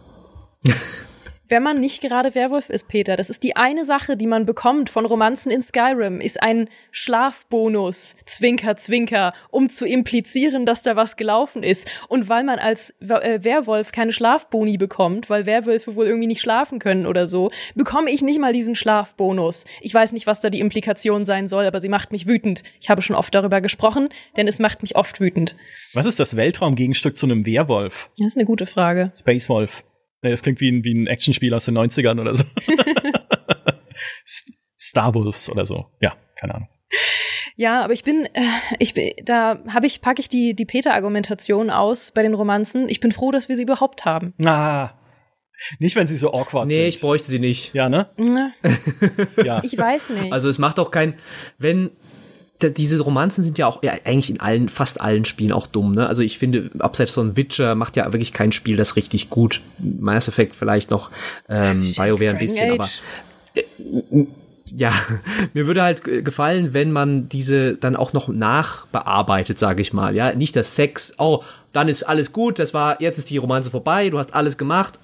wenn 1.50 1.64
man 1.64 1.80
nicht 1.80 2.02
gerade 2.02 2.36
Werwolf 2.36 2.70
ist, 2.70 2.88
Peter. 2.88 3.16
Das 3.16 3.30
ist 3.30 3.44
die 3.44 3.56
eine 3.56 3.86
Sache, 3.86 4.18
die 4.18 4.28
man 4.28 4.46
bekommt 4.46 4.90
von 4.90 5.06
Romanzen 5.06 5.52
in 5.52 5.62
Skyrim, 5.62 6.20
ist 6.20 6.42
ein 6.42 6.70
Schlafbonus, 6.92 8.16
Zwinker, 8.26 8.78
Zwinker, 8.78 9.32
um 9.50 9.70
zu 9.70 9.86
implizieren, 9.86 10.66
dass 10.66 10.84
da 10.84 10.96
was 10.96 11.16
gelaufen 11.16 11.64
ist. 11.64 11.90
Und 12.10 12.30
weil 12.30 12.44
man 12.44 12.60
als 12.60 12.94
äh, 13.00 13.44
Werwolf 13.44 13.92
keine 13.92 14.12
Schlafboni 14.12 14.78
bekommt, 14.78 15.30
weil 15.30 15.46
Werwölfe 15.46 15.96
wohl 15.96 16.06
irgendwie 16.06 16.28
nicht 16.28 16.42
schlafen 16.42 16.80
können 16.80 17.06
oder 17.06 17.28
so, 17.28 17.50
bekomme 17.76 18.12
ich 18.12 18.22
nicht 18.22 18.40
mal 18.40 18.54
diesen 18.54 18.76
Schlafbonus. 18.76 19.66
Ich 19.82 19.94
weiß 19.94 20.14
nicht, 20.14 20.28
was 20.28 20.40
da 20.40 20.50
die 20.50 20.60
Implikation 20.60 21.26
sein 21.26 21.48
soll, 21.48 21.66
aber 21.66 21.80
sie 21.80 21.90
macht 21.90 22.12
mich 22.12 22.28
wütend. 22.28 22.64
Ich 22.82 22.90
habe 22.90 23.02
schon 23.02 23.16
oft 23.16 23.34
darüber 23.34 23.62
gesprochen, 23.62 24.10
denn 24.36 24.48
es 24.48 24.60
macht 24.60 24.82
mich 24.82 24.96
oft 24.96 25.20
wütend. 25.20 25.56
Was 25.94 26.06
ist 26.06 26.20
das 26.20 26.36
Weltraumgegenstück 26.36 27.16
zu 27.16 27.26
einem 27.26 27.46
Werwolf? 27.46 28.10
Das 28.18 28.28
ist 28.28 28.38
eine 28.38 28.46
gute 28.46 28.66
Frage. 28.66 29.12
Space 29.16 29.50
Wolf. 29.50 29.84
Nee, 30.22 30.32
das 30.32 30.42
klingt 30.42 30.60
wie 30.62 30.72
ein, 30.72 30.84
wie 30.84 30.94
ein 30.94 31.08
Actionspiel 31.08 31.54
aus 31.54 31.66
den 31.66 31.78
90ern 31.78 32.20
oder 32.20 32.34
so. 32.34 32.44
Star 34.80 35.14
Wolves 35.14 35.50
oder 35.50 35.66
so. 35.66 35.86
Ja, 36.02 36.16
keine 36.36 36.56
Ahnung. 36.56 36.70
Ja, 37.56 37.84
aber 37.84 37.94
ich 37.94 38.04
bin, 38.04 38.26
äh, 38.34 38.42
ich 38.80 38.94
bin, 38.94 39.12
da 39.24 39.60
habe 39.68 39.88
ich, 39.88 40.02
packe 40.02 40.22
ich 40.22 40.30
die, 40.30 40.54
die 40.54 40.66
Peter-Argumentation 40.66 41.70
aus 41.72 42.12
bei 42.12 42.22
den 42.22 42.36
Romanzen. 42.36 42.88
Ich 42.88 43.00
bin 43.00 43.12
froh, 43.12 43.32
dass 43.32 43.50
wir 43.50 43.56
sie 43.56 43.64
überhaupt 43.64 44.06
haben. 44.06 44.34
Ah. 44.46 44.92
Nicht, 45.80 45.96
wenn 45.96 46.06
sie 46.06 46.16
so 46.16 46.34
awkward 46.34 46.68
nee, 46.68 46.74
sind. 46.74 46.82
Nee, 46.84 46.90
ich 46.90 47.02
bräuchte 47.02 47.28
sie 47.30 47.40
nicht. 47.40 47.74
Ja, 47.74 47.90
ne? 47.90 48.10
ja. 49.44 49.64
Ich 49.64 49.76
weiß 49.76 50.12
nicht. 50.12 50.32
Also 50.32 50.50
es 50.50 50.60
macht 50.60 50.80
auch 50.80 50.92
kein, 50.92 51.16
wenn, 51.58 51.90
diese 52.62 53.00
Romanzen 53.00 53.44
sind 53.44 53.58
ja 53.58 53.68
auch 53.68 53.84
ja, 53.84 53.94
eigentlich 54.04 54.30
in 54.30 54.40
allen, 54.40 54.70
fast 54.70 55.00
allen 55.00 55.26
Spielen 55.26 55.52
auch 55.52 55.68
dumm, 55.68 55.94
ne? 55.94 56.08
Also 56.08 56.24
ich 56.24 56.40
finde, 56.40 56.72
abseits 56.80 57.12
von 57.12 57.38
Witcher 57.38 57.76
macht 57.76 57.96
ja 57.96 58.12
wirklich 58.12 58.34
kein 58.34 58.52
Spiel 58.52 58.76
das 58.76 58.96
richtig 58.96 59.30
gut. 59.30 59.62
Mass 59.78 60.28
Effect 60.28 60.56
vielleicht 60.56 60.90
noch, 60.90 61.12
ähm, 61.50 61.82
BioWare 61.82 62.32
ein 62.32 62.40
bisschen, 62.40 62.72
aber 62.72 62.90
äh, 63.54 63.64
ja, 64.76 64.92
mir 65.54 65.68
würde 65.68 65.84
halt 65.84 66.04
gefallen, 66.04 66.74
wenn 66.74 66.92
man 66.92 67.30
diese 67.30 67.76
dann 67.76 67.96
auch 67.96 68.14
noch 68.14 68.28
nachbearbeitet, 68.28 69.60
sage 69.60 69.82
ich 69.82 69.94
mal, 69.94 70.16
ja, 70.16 70.34
nicht 70.34 70.56
das 70.56 70.76
Sex, 70.76 71.14
oh, 71.20 71.44
dann 71.74 71.88
ist 71.88 72.04
alles 72.04 72.34
gut, 72.34 72.60
das 72.60 72.74
war, 72.74 73.02
jetzt 73.02 73.20
ist 73.20 73.30
die 73.30 73.38
Romanze 73.38 73.70
vorbei, 73.70 74.10
du 74.10 74.18
hast 74.18 74.34
alles 74.34 74.58
gemacht, 74.58 75.00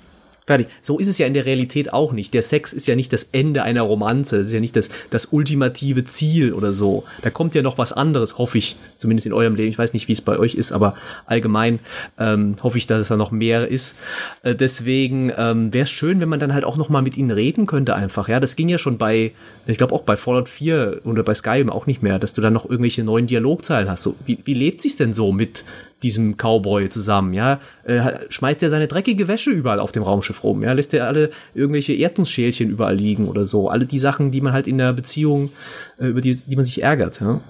Fertig. 0.46 0.68
So 0.82 1.00
ist 1.00 1.08
es 1.08 1.18
ja 1.18 1.26
in 1.26 1.34
der 1.34 1.46
Realität 1.46 1.94
auch 1.94 2.12
nicht. 2.12 2.34
Der 2.34 2.44
Sex 2.44 2.74
ist 2.74 2.86
ja 2.86 2.96
nicht 2.96 3.14
das 3.14 3.30
Ende 3.32 3.64
einer 3.64 3.84
Romanze. 3.84 4.38
Das 4.38 4.48
ist 4.48 4.54
ja 4.54 4.60
nicht 4.60 4.76
das, 4.76 4.90
das 5.10 5.28
ultimative 5.28 6.04
Ziel 6.04 6.54
oder 6.54 6.74
so. 6.74 7.06
Da 7.22 7.30
kommt 7.30 7.56
ja 7.56 7.62
noch 7.62 7.78
was 7.78 7.94
anderes, 7.94 8.38
hoffe 8.38 8.58
ich. 8.58 8.76
Zumindest 8.98 9.26
in 9.26 9.32
eurem 9.32 9.56
Leben. 9.56 9.70
Ich 9.70 9.78
weiß 9.78 9.94
nicht, 9.94 10.10
wie 10.10 10.12
es 10.12 10.22
bei 10.22 10.38
euch 10.38 10.56
ist, 10.56 10.74
aber 10.74 10.96
allgemein 11.26 11.80
ähm, 12.20 12.58
hoffe 12.62 12.78
ich, 12.78 12.88
dass 12.88 13.00
es 13.00 13.08
da 13.08 13.16
noch 13.16 13.32
mehr 13.32 13.70
ist. 13.70 13.96
Äh, 14.42 14.54
deswegen 14.54 15.32
ähm, 15.38 15.74
wäre 15.74 15.84
es 15.84 15.92
schön, 15.92 16.20
wenn 16.20 16.30
man 16.30 16.42
dann 16.42 16.54
halt 16.54 16.66
auch 16.66 16.76
noch 16.76 16.90
mal 16.90 17.02
mit 17.02 17.16
ihnen 17.16 17.32
reden 17.32 17.66
könnte 17.66 17.96
einfach. 17.96 18.28
Ja, 18.28 18.42
das 18.42 18.58
ging 18.58 18.68
ja 18.68 18.78
schon 18.78 18.98
bei, 18.98 19.32
ich 19.66 19.78
glaube 19.78 19.96
auch 19.96 20.04
bei 20.04 20.18
Fallout 20.18 20.50
4 20.50 21.02
oder 21.06 21.24
bei 21.24 21.34
Skyrim 21.36 21.70
auch 21.70 21.88
nicht 21.88 22.04
mehr, 22.04 22.20
dass 22.20 22.34
du 22.34 22.42
dann 22.42 22.54
noch 22.54 22.66
irgendwelche 22.66 23.06
neuen 23.06 23.28
Dialogzeilen 23.28 23.90
hast. 23.90 24.04
So, 24.04 24.16
wie, 24.26 24.40
wie 24.44 24.54
lebt 24.56 24.82
sich's 24.82 24.98
denn 24.98 25.14
so 25.14 25.32
mit 25.32 25.64
diesem 26.04 26.38
Cowboy 26.38 26.90
zusammen, 26.90 27.34
ja? 27.34 27.60
Äh, 27.84 28.20
schmeißt 28.30 28.62
er 28.64 28.70
seine 28.70 28.88
dreckige 28.88 29.28
Wäsche 29.28 29.52
überall 29.52 29.80
auf 29.80 29.92
dem 29.92 30.04
Raumschiff 30.04 30.44
rum, 30.44 30.64
ja? 30.64 30.74
Lässt 30.74 30.94
er 30.94 31.08
alle 31.08 31.32
irgendwelche 31.54 31.94
Erdnussschälchen 31.94 32.70
überall 32.70 32.96
liegen 32.96 33.28
oder 33.28 33.46
so? 33.46 33.70
Alle 33.70 33.86
die 33.86 34.00
Sachen, 34.00 34.32
die 34.32 34.42
man 34.42 34.54
halt 34.54 34.68
in 34.68 34.78
der 34.78 34.94
Beziehung, 34.94 35.52
äh, 36.00 36.06
über 36.08 36.22
die, 36.22 36.36
die 36.36 36.56
man 36.56 36.66
sich 36.66 36.84
ärgert, 36.84 37.22
ja? 37.22 37.42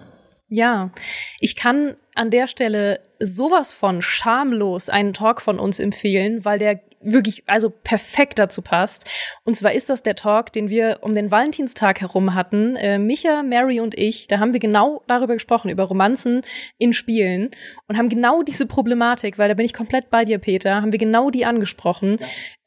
Ja, 0.50 0.92
ich 1.40 1.56
kann 1.56 1.96
an 2.14 2.30
der 2.30 2.48
Stelle 2.48 3.00
sowas 3.20 3.74
von 3.74 4.04
schamlos 4.04 4.90
einen 4.90 5.14
Talk 5.14 5.42
von 5.42 5.58
uns 5.58 5.80
empfehlen, 5.80 6.46
weil 6.46 6.60
der 6.60 6.80
wirklich 7.04 7.44
also 7.48 7.70
perfekt 7.70 8.40
dazu 8.40 8.62
passt. 8.62 9.10
Und 9.44 9.58
zwar 9.58 9.74
ist 9.74 9.90
das 9.90 10.04
der 10.04 10.16
Talk, 10.16 10.52
den 10.54 10.70
wir 10.70 11.00
um 11.02 11.14
den 11.14 11.32
Valentinstag 11.32 12.02
herum 12.02 12.34
hatten. 12.34 12.76
Äh, 12.76 13.00
Micha, 13.00 13.44
Mary 13.44 13.80
und 13.80 13.98
ich, 13.98 14.28
da 14.28 14.40
haben 14.40 14.54
wir 14.54 14.60
genau 14.60 15.04
darüber 15.08 15.34
gesprochen, 15.34 15.70
über 15.70 15.84
Romanzen 15.84 16.42
in 16.78 16.94
Spielen 16.94 17.52
und 17.88 17.98
haben 17.98 18.10
genau 18.10 18.44
diese 18.44 18.66
Problematik, 18.66 19.38
weil 19.38 19.50
da 19.50 19.56
bin 19.56 19.66
ich 19.66 19.74
komplett 19.74 20.10
bei 20.10 20.26
dir, 20.26 20.40
Peter, 20.40 20.82
haben 20.82 20.92
wir 20.92 21.00
genau 21.00 21.30
die 21.30 21.46
angesprochen, 21.46 22.18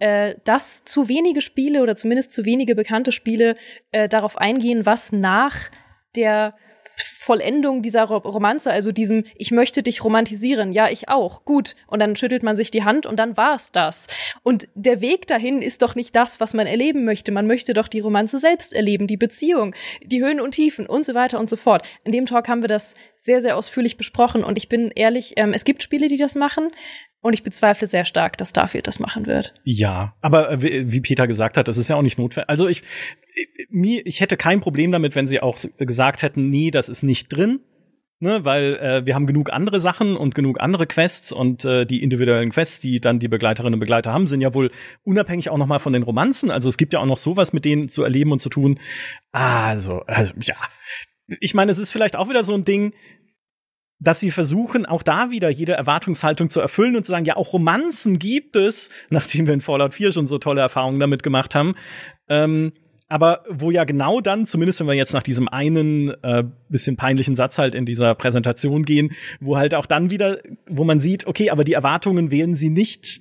ja. 0.00 0.28
äh, 0.28 0.36
dass 0.44 0.84
zu 0.84 1.08
wenige 1.08 1.40
Spiele 1.40 1.82
oder 1.82 1.96
zumindest 1.96 2.32
zu 2.32 2.44
wenige 2.44 2.74
bekannte 2.74 3.12
Spiele 3.12 3.54
äh, 3.92 4.08
darauf 4.08 4.36
eingehen, 4.38 4.86
was 4.86 5.12
nach 5.12 5.70
der 6.16 6.54
Vollendung 6.96 7.82
dieser 7.82 8.04
Romanze, 8.04 8.70
also 8.70 8.92
diesem 8.92 9.24
Ich 9.36 9.50
möchte 9.50 9.82
dich 9.82 10.02
romantisieren. 10.04 10.72
Ja, 10.72 10.88
ich 10.88 11.08
auch. 11.08 11.44
Gut. 11.44 11.74
Und 11.86 12.00
dann 12.00 12.16
schüttelt 12.16 12.42
man 12.42 12.56
sich 12.56 12.70
die 12.70 12.84
Hand 12.84 13.04
und 13.04 13.16
dann 13.16 13.36
war's 13.36 13.72
das. 13.72 14.06
Und 14.42 14.68
der 14.74 15.00
Weg 15.00 15.26
dahin 15.26 15.60
ist 15.60 15.82
doch 15.82 15.94
nicht 15.94 16.14
das, 16.14 16.40
was 16.40 16.54
man 16.54 16.66
erleben 16.66 17.04
möchte. 17.04 17.32
Man 17.32 17.46
möchte 17.46 17.74
doch 17.74 17.88
die 17.88 18.00
Romanze 18.00 18.38
selbst 18.38 18.72
erleben, 18.72 19.06
die 19.06 19.16
Beziehung, 19.16 19.74
die 20.02 20.22
Höhen 20.22 20.40
und 20.40 20.52
Tiefen 20.52 20.86
und 20.86 21.04
so 21.04 21.14
weiter 21.14 21.38
und 21.38 21.50
so 21.50 21.56
fort. 21.56 21.86
In 22.04 22.12
dem 22.12 22.26
Talk 22.26 22.48
haben 22.48 22.62
wir 22.62 22.68
das 22.68 22.94
sehr, 23.16 23.40
sehr 23.40 23.56
ausführlich 23.56 23.96
besprochen 23.96 24.44
und 24.44 24.56
ich 24.56 24.68
bin 24.68 24.92
ehrlich, 24.94 25.34
ähm, 25.36 25.52
es 25.52 25.64
gibt 25.64 25.82
Spiele, 25.82 26.08
die 26.08 26.16
das 26.16 26.34
machen. 26.34 26.68
Und 27.26 27.32
ich 27.32 27.42
bezweifle 27.42 27.88
sehr 27.88 28.04
stark, 28.04 28.38
dass 28.38 28.50
Starfield 28.50 28.86
das 28.86 29.00
machen 29.00 29.26
wird. 29.26 29.52
Ja, 29.64 30.14
aber 30.20 30.52
äh, 30.52 30.92
wie 30.92 31.00
Peter 31.00 31.26
gesagt 31.26 31.56
hat, 31.56 31.66
das 31.66 31.76
ist 31.76 31.88
ja 31.88 31.96
auch 31.96 32.02
nicht 32.02 32.18
notwendig. 32.18 32.48
Also 32.48 32.68
ich, 32.68 32.84
mir, 33.68 34.06
ich 34.06 34.20
hätte 34.20 34.36
kein 34.36 34.60
Problem 34.60 34.92
damit, 34.92 35.16
wenn 35.16 35.26
sie 35.26 35.42
auch 35.42 35.58
gesagt 35.76 36.22
hätten, 36.22 36.50
nee, 36.50 36.70
das 36.70 36.88
ist 36.88 37.02
nicht 37.02 37.26
drin. 37.26 37.62
Ne, 38.20 38.44
weil 38.44 38.76
äh, 38.76 39.06
wir 39.06 39.16
haben 39.16 39.26
genug 39.26 39.52
andere 39.52 39.80
Sachen 39.80 40.16
und 40.16 40.36
genug 40.36 40.60
andere 40.60 40.86
Quests 40.86 41.32
und 41.32 41.64
äh, 41.64 41.84
die 41.84 42.00
individuellen 42.00 42.50
Quests, 42.50 42.78
die 42.78 43.00
dann 43.00 43.18
die 43.18 43.26
Begleiterinnen 43.26 43.74
und 43.74 43.80
Begleiter 43.80 44.12
haben, 44.12 44.28
sind 44.28 44.40
ja 44.40 44.54
wohl 44.54 44.70
unabhängig 45.02 45.50
auch 45.50 45.58
noch 45.58 45.66
mal 45.66 45.80
von 45.80 45.92
den 45.92 46.04
Romanzen. 46.04 46.52
Also 46.52 46.68
es 46.68 46.76
gibt 46.76 46.94
ja 46.94 47.00
auch 47.00 47.06
noch 47.06 47.18
sowas 47.18 47.52
mit 47.52 47.64
denen 47.64 47.88
zu 47.88 48.04
erleben 48.04 48.30
und 48.30 48.38
zu 48.38 48.50
tun. 48.50 48.78
Also, 49.32 50.04
äh, 50.06 50.28
ja. 50.40 50.54
Ich 51.40 51.54
meine, 51.54 51.72
es 51.72 51.78
ist 51.78 51.90
vielleicht 51.90 52.14
auch 52.14 52.28
wieder 52.28 52.44
so 52.44 52.54
ein 52.54 52.64
Ding, 52.64 52.94
dass 53.98 54.20
sie 54.20 54.30
versuchen, 54.30 54.84
auch 54.84 55.02
da 55.02 55.30
wieder 55.30 55.48
jede 55.48 55.72
Erwartungshaltung 55.72 56.50
zu 56.50 56.60
erfüllen 56.60 56.96
und 56.96 57.06
zu 57.06 57.12
sagen, 57.12 57.24
ja, 57.24 57.36
auch 57.36 57.52
Romanzen 57.52 58.18
gibt 58.18 58.56
es, 58.56 58.90
nachdem 59.10 59.46
wir 59.46 59.54
in 59.54 59.60
Fallout 59.60 59.94
4 59.94 60.12
schon 60.12 60.26
so 60.26 60.38
tolle 60.38 60.60
Erfahrungen 60.60 61.00
damit 61.00 61.22
gemacht 61.22 61.54
haben. 61.54 61.74
Ähm, 62.28 62.72
aber 63.08 63.44
wo 63.48 63.70
ja 63.70 63.84
genau 63.84 64.20
dann, 64.20 64.46
zumindest 64.46 64.80
wenn 64.80 64.88
wir 64.88 64.94
jetzt 64.94 65.12
nach 65.12 65.22
diesem 65.22 65.48
einen 65.48 66.10
äh, 66.24 66.42
bisschen 66.68 66.96
peinlichen 66.96 67.36
Satz 67.36 67.56
halt 67.56 67.76
in 67.76 67.86
dieser 67.86 68.16
Präsentation 68.16 68.84
gehen, 68.84 69.12
wo 69.40 69.56
halt 69.56 69.76
auch 69.76 69.86
dann 69.86 70.10
wieder, 70.10 70.40
wo 70.68 70.82
man 70.82 70.98
sieht, 70.98 71.26
okay, 71.26 71.50
aber 71.50 71.62
die 71.62 71.74
Erwartungen 71.74 72.32
werden 72.32 72.56
sie 72.56 72.68
nicht 72.68 73.20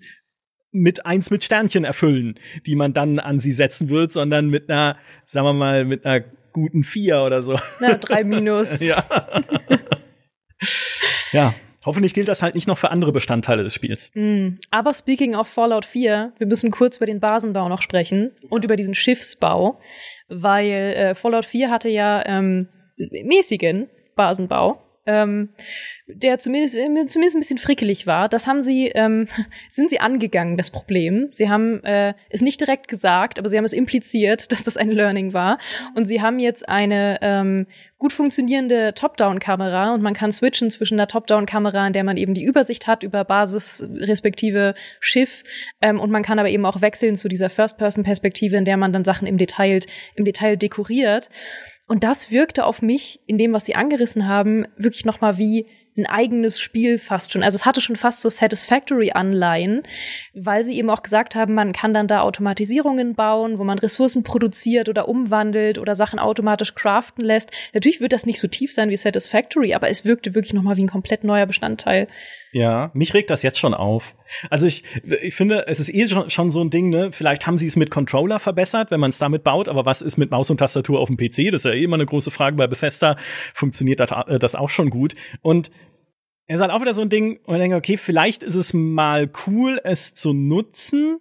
mit 0.71 1.05
eins 1.05 1.30
mit 1.30 1.43
Sternchen 1.43 1.86
erfüllen, 1.86 2.39
die 2.65 2.76
man 2.76 2.93
dann 2.93 3.19
an 3.19 3.39
sie 3.39 3.51
setzen 3.51 3.89
wird, 3.89 4.11
sondern 4.11 4.49
mit 4.49 4.69
einer, 4.69 4.97
sagen 5.26 5.45
wir 5.45 5.53
mal, 5.53 5.86
mit 5.86 6.03
einer 6.05 6.26
guten 6.51 6.84
vier 6.84 7.21
oder 7.21 7.43
so. 7.43 7.57
Na, 7.80 7.93
drei 7.95 8.23
minus. 8.23 8.80
ja. 8.82 9.05
ja. 11.32 11.53
Hoffentlich 11.86 12.16
gilt 12.16 12.28
das 12.28 12.41
halt 12.41 12.56
nicht 12.56 12.68
noch 12.68 12.80
für 12.80 12.89
andere 12.89 13.12
Bestandteile 13.12 13.64
des 13.64 13.76
Spiels. 13.76 14.12
Mm. 14.16 14.56
Aber 14.72 14.91
speaking 14.91 15.36
of 15.36 15.47
Fallout 15.47 15.86
4, 15.86 16.34
wir 16.36 16.47
müssen 16.47 16.72
kurz 16.72 16.97
über 16.97 17.06
den 17.06 17.20
Basenbau 17.20 17.70
noch 17.70 17.84
sprechen 17.84 18.32
und 18.49 18.66
über 18.66 18.76
diesen 18.76 18.95
Schiffsbau, 18.95 19.80
weil 20.28 20.66
äh, 20.72 21.14
Fallout 21.14 21.45
4 21.45 21.70
hatte 21.70 21.89
ja 21.89 22.24
ähm, 22.26 22.70
mäßigen 22.97 23.88
Basenbau. 24.16 24.82
Ähm, 25.06 25.49
der 26.08 26.38
zumindest, 26.38 26.76
äh, 26.76 26.86
zumindest 27.08 27.36
ein 27.36 27.39
bisschen 27.39 27.58
frickelig 27.58 28.06
war. 28.06 28.30
Das 28.30 28.45
haben 28.47 28.62
sie, 28.64 28.88
ähm, 28.88 29.28
sind 29.70 29.89
sie 29.89 29.99
angegangen, 29.99 30.58
das 30.58 30.70
Problem. 30.70 31.28
Sie 31.32 31.49
haben 31.49 31.84
äh, 31.84 32.14
es 32.30 32.41
nicht 32.41 32.62
direkt 32.62 32.88
gesagt, 32.88 33.39
aber 33.39 33.49
sie 33.49 33.58
haben 33.58 33.66
es 33.66 33.74
impliziert, 33.74 34.51
dass 34.51 34.64
das 34.64 34.78
ein 34.78 34.91
Learning 34.91 35.34
war. 35.34 35.58
Und 35.95 36.08
sie 36.08 36.22
haben 36.22 36.39
jetzt 36.39 36.70
eine 36.70 37.20
ähm, 37.22 37.68
gut 37.97 38.14
funktionierende 38.14 38.93
Top-Down-Kamera 38.93 39.93
und 39.93 40.01
man 40.01 40.14
kann 40.14 40.32
switchen 40.32 40.70
zwischen 40.70 40.97
der 40.97 41.08
Top-Down-Kamera, 41.08 41.88
in 41.88 41.93
der 41.93 42.03
man 42.03 42.18
eben 42.18 42.34
die 42.34 42.43
Übersicht 42.43 42.88
hat 42.88 43.03
über 43.03 43.24
Basis 43.24 43.88
respektive 43.95 44.74
Schiff 44.99 45.43
ähm, 45.82 45.99
und 45.99 46.12
man 46.12 46.22
kann 46.22 46.38
aber 46.38 46.49
eben 46.49 46.66
auch 46.66 46.82
wechseln 46.82 47.16
zu 47.16 47.28
dieser 47.28 47.49
First-Person-Perspektive, 47.49 48.58
in 48.58 48.66
der 48.66 48.78
man 48.78 48.91
dann 48.93 49.06
Sachen 49.06 49.28
im 49.28 49.38
Detail, 49.38 49.80
im 50.16 50.26
Detail 50.26 50.58
dekoriert. 50.58 51.30
Und 51.88 52.03
das 52.03 52.31
wirkte 52.31 52.65
auf 52.65 52.81
mich, 52.81 53.19
in 53.27 53.38
dem, 53.38 53.53
was 53.53 53.65
sie 53.65 53.75
angerissen 53.75 54.27
haben, 54.27 54.65
wirklich 54.77 55.05
nochmal 55.05 55.38
wie 55.38 55.65
ein 55.97 56.05
eigenes 56.05 56.59
Spiel 56.59 56.97
fast 56.97 57.31
schon. 57.31 57.43
Also 57.43 57.55
es 57.55 57.65
hatte 57.65 57.79
schon 57.79 57.95
fast 57.95 58.21
so 58.21 58.27
Satisfactory-Anleihen, 58.27 59.83
weil 60.33 60.63
sie 60.63 60.77
eben 60.77 60.89
auch 60.89 61.03
gesagt 61.03 61.36
haben, 61.36 61.53
man 61.53 61.71
kann 61.71 61.93
dann 61.93 62.07
da 62.07 62.21
Automatisierungen 62.21 63.15
bauen, 63.15 63.59
wo 63.59 63.63
man 63.63 63.79
Ressourcen 63.79 64.23
produziert 64.23 64.89
oder 64.89 65.07
umwandelt 65.07 65.77
oder 65.77 65.95
Sachen 65.95 66.19
automatisch 66.19 66.75
craften 66.75 67.23
lässt. 67.23 67.51
Natürlich 67.73 68.01
wird 68.01 68.13
das 68.13 68.25
nicht 68.25 68.39
so 68.39 68.47
tief 68.47 68.73
sein 68.73 68.89
wie 68.89 68.97
Satisfactory, 68.97 69.73
aber 69.73 69.89
es 69.89 70.03
wirkte 70.03 70.36
wirklich 70.36 70.53
nochmal 70.53 70.75
wie 70.75 70.83
ein 70.83 70.89
komplett 70.89 71.23
neuer 71.23 71.45
Bestandteil. 71.45 72.07
Ja, 72.56 72.89
mich 72.93 73.14
regt 73.14 73.32
das 73.32 73.43
jetzt 73.43 73.60
schon 73.60 73.74
auf. 73.74 74.16
Also 74.49 74.66
ich, 74.66 74.86
ich 75.22 75.36
finde, 75.36 75.68
es 75.68 75.82
ist 75.82 75.93
eh 75.93 76.08
schon, 76.08 76.30
schon 76.30 76.51
so 76.51 76.62
ein 76.62 76.70
Ding, 76.70 76.88
ne? 76.88 77.12
Vielleicht 77.12 77.45
haben 77.45 77.58
sie 77.58 77.68
es 77.68 77.76
mit 77.76 77.91
Controller 77.91 78.39
verbessert, 78.39 78.91
wenn 78.91 79.01
man 79.01 79.10
es 79.10 79.18
damit 79.18 79.43
baut, 79.43 79.68
aber 79.68 79.86
was 79.86 80.01
ist 80.01 80.16
mit 80.16 80.32
Maus 80.32 80.49
und 80.49 80.56
Tastatur 80.56 81.01
auf 81.01 81.10
dem 81.10 81.18
PC? 81.18 81.51
Das 81.51 81.62
ist 81.62 81.66
ja 81.66 81.74
eh 81.74 81.84
immer 81.84 81.95
eine 81.97 82.06
große 82.06 82.32
Frage. 82.32 82.56
Bei 82.56 82.68
Bethesda 82.68 83.18
funktioniert 83.53 83.99
das, 83.99 84.10
äh, 84.28 84.39
das 84.39 84.56
auch 84.56 84.70
schon 84.70 84.89
gut. 84.89 85.16
Und 85.41 85.70
er 86.47 86.56
ist 86.56 86.62
halt 86.62 86.72
auch 86.72 86.80
wieder 86.80 86.93
so 86.93 87.01
ein 87.01 87.10
Ding, 87.10 87.41
wo 87.43 87.51
man 87.51 87.60
denkt, 87.60 87.76
okay, 87.76 87.97
vielleicht 87.97 88.41
ist 88.41 88.56
es 88.56 88.74
mal 88.74 89.30
cool, 89.47 89.82
es 89.84 90.14
zu 90.14 90.32
nutzen, 90.32 91.18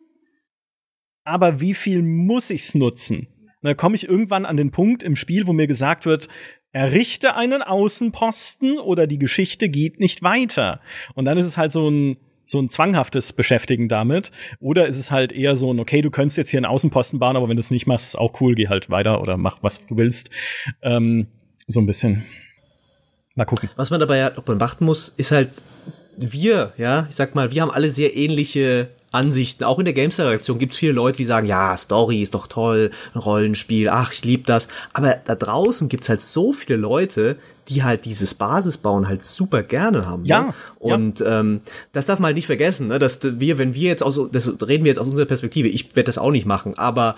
aber 1.25 1.61
wie 1.61 1.75
viel 1.75 2.03
muss 2.05 2.49
ich's 2.51 2.77
nutzen? 2.77 3.27
Da 3.61 3.75
komme 3.75 3.97
ich 3.97 4.09
irgendwann 4.09 4.47
an 4.47 4.57
den 4.57 4.71
Punkt 4.71 5.03
im 5.03 5.17
Spiel, 5.17 5.49
wo 5.49 5.53
mir 5.53 5.67
gesagt 5.67 6.07
wird, 6.07 6.29
errichte 6.75 7.37
einen 7.37 7.63
Außenposten 7.63 8.79
oder 8.79 9.07
die 9.07 9.19
Geschichte 9.19 9.69
geht 9.69 10.01
nicht 10.01 10.23
weiter. 10.23 10.81
Und 11.15 11.25
dann 11.25 11.39
ist 11.39 11.47
es 11.47 11.57
halt 11.57 11.73
so 11.73 11.89
ein, 11.89 12.17
so 12.47 12.61
ein 12.61 12.69
zwanghaftes 12.69 13.33
Beschäftigen 13.33 13.89
damit. 13.89 14.33
Oder 14.61 14.87
ist 14.89 14.99
es 14.99 15.11
halt 15.11 15.33
eher 15.33 15.55
so 15.55 15.73
ein, 15.73 15.79
okay, 15.79 16.03
du 16.03 16.11
könntest 16.11 16.37
jetzt 16.37 16.51
hier 16.51 16.59
einen 16.59 16.67
Außenposten 16.67 17.21
bauen, 17.21 17.37
aber 17.37 17.49
wenn 17.49 17.57
du 17.57 17.61
es 17.61 17.71
nicht 17.71 17.87
machst, 17.87 18.07
ist 18.07 18.17
auch 18.17 18.41
cool, 18.41 18.57
geh 18.57 18.69
halt 18.69 18.91
weiter 18.91 19.23
oder 19.23 19.37
mach, 19.37 19.63
was 19.63 19.87
du 19.87 19.97
willst. 19.97 20.31
Ähm, 20.83 21.29
so 21.69 21.81
ein 21.81 21.87
bisschen. 21.87 22.25
Mal 23.37 23.45
gucken. 23.45 23.71
Was 23.77 23.91
man 23.91 24.01
dabei 24.01 24.19
ja 24.19 24.33
ob 24.37 24.47
man 24.49 24.59
beachten 24.59 24.85
muss, 24.85 25.09
ist 25.11 25.31
halt, 25.31 25.63
wir, 26.17 26.73
ja, 26.77 27.07
ich 27.09 27.17
sag 27.17 27.35
mal, 27.35 27.53
wir 27.53 27.63
haben 27.63 27.71
alle 27.71 27.91
sehr 27.91 28.17
ähnliche 28.17 28.89
Ansichten. 29.11 29.65
Auch 29.65 29.79
in 29.79 29.85
der 29.85 29.95
Gamester-Redaktion 29.95 30.59
gibt 30.59 30.73
es 30.73 30.79
viele 30.79 30.93
Leute, 30.93 31.19
die 31.19 31.25
sagen, 31.25 31.47
ja, 31.47 31.77
Story 31.77 32.23
ist 32.23 32.35
doch 32.35 32.47
toll, 32.47 32.91
Rollenspiel, 33.15 33.89
ach, 33.89 34.13
ich 34.13 34.25
liebe 34.25 34.43
das. 34.45 34.69
Aber 34.93 35.15
da 35.25 35.35
draußen 35.35 35.89
gibt's 35.89 36.09
halt 36.09 36.21
so 36.21 36.53
viele 36.53 36.79
Leute, 36.79 37.37
die 37.69 37.83
halt 37.83 38.05
dieses 38.05 38.35
Basisbauen 38.35 39.09
halt 39.09 39.23
super 39.23 39.63
gerne 39.63 40.07
haben. 40.07 40.25
Ja. 40.25 40.43
Ne? 40.43 40.55
Und 40.79 41.21
ja. 41.21 41.41
Ähm, 41.41 41.61
das 41.93 42.07
darf 42.07 42.19
man 42.19 42.27
halt 42.27 42.37
nicht 42.37 42.47
vergessen, 42.47 42.89
ne? 42.89 42.99
dass 42.99 43.21
wir, 43.23 43.59
wenn 43.59 43.75
wir 43.75 43.89
jetzt 43.89 44.03
aus, 44.03 44.21
das 44.31 44.49
reden 44.67 44.85
wir 44.85 44.91
jetzt 44.91 44.99
aus 44.99 45.09
unserer 45.09 45.27
Perspektive, 45.27 45.69
ich 45.69 45.97
werde 45.97 46.05
das 46.05 46.19
auch 46.19 46.31
nicht 46.31 46.47
machen, 46.47 46.77
aber 46.77 47.17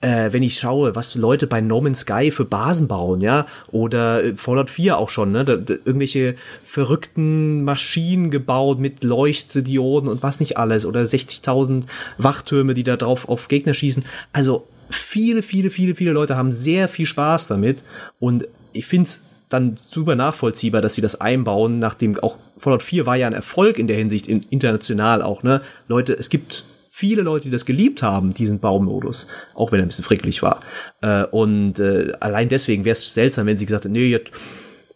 äh, 0.00 0.32
wenn 0.32 0.42
ich 0.42 0.58
schaue, 0.58 0.94
was 0.94 1.14
Leute 1.14 1.46
bei 1.46 1.60
No 1.60 1.80
Man's 1.80 2.00
Sky 2.00 2.30
für 2.30 2.44
Basen 2.44 2.86
bauen, 2.86 3.20
ja, 3.20 3.46
oder 3.72 4.22
Fallout 4.36 4.70
4 4.70 4.98
auch 4.98 5.10
schon, 5.10 5.32
ne, 5.32 5.44
da, 5.44 5.56
da, 5.56 5.74
irgendwelche 5.74 6.36
verrückten 6.64 7.64
Maschinen 7.64 8.30
gebaut 8.30 8.78
mit 8.78 9.02
Leuchtdioden 9.02 10.08
und 10.08 10.22
was 10.22 10.38
nicht 10.40 10.56
alles, 10.56 10.86
oder 10.86 11.02
60.000 11.02 11.84
Wachtürme, 12.18 12.74
die 12.74 12.84
da 12.84 12.96
drauf 12.96 13.28
auf 13.28 13.48
Gegner 13.48 13.74
schießen. 13.74 14.04
Also 14.32 14.66
viele, 14.90 15.42
viele, 15.42 15.70
viele, 15.70 15.94
viele 15.94 16.12
Leute 16.12 16.36
haben 16.36 16.52
sehr 16.52 16.88
viel 16.88 17.06
Spaß 17.06 17.48
damit 17.48 17.82
und 18.20 18.46
ich 18.72 18.86
finde 18.86 19.08
es 19.08 19.22
dann 19.48 19.78
super 19.88 20.14
nachvollziehbar, 20.14 20.80
dass 20.80 20.94
sie 20.94 21.00
das 21.00 21.20
einbauen, 21.20 21.78
nachdem 21.78 22.18
auch 22.18 22.36
Fallout 22.58 22.82
4 22.82 23.06
war 23.06 23.16
ja 23.16 23.26
ein 23.26 23.32
Erfolg 23.32 23.78
in 23.78 23.86
der 23.86 23.96
Hinsicht 23.96 24.26
in, 24.26 24.42
international 24.50 25.22
auch, 25.22 25.42
ne? 25.42 25.62
Leute, 25.86 26.12
es 26.12 26.28
gibt 26.28 26.64
viele 26.90 27.22
Leute, 27.22 27.44
die 27.44 27.50
das 27.50 27.64
geliebt 27.64 28.02
haben, 28.02 28.34
diesen 28.34 28.58
Baumodus, 28.58 29.28
auch 29.54 29.70
wenn 29.70 29.80
er 29.80 29.86
ein 29.86 29.88
bisschen 29.88 30.04
fricklich 30.04 30.42
war. 30.42 30.60
Äh, 31.00 31.24
und 31.24 31.78
äh, 31.78 32.12
allein 32.18 32.48
deswegen 32.48 32.84
wäre 32.84 32.94
es 32.94 33.14
seltsam, 33.14 33.46
wenn 33.46 33.56
sie 33.56 33.66
gesagt 33.66 33.84
hätten, 33.84 33.92
nee, 33.92 34.08
jetzt 34.08 34.32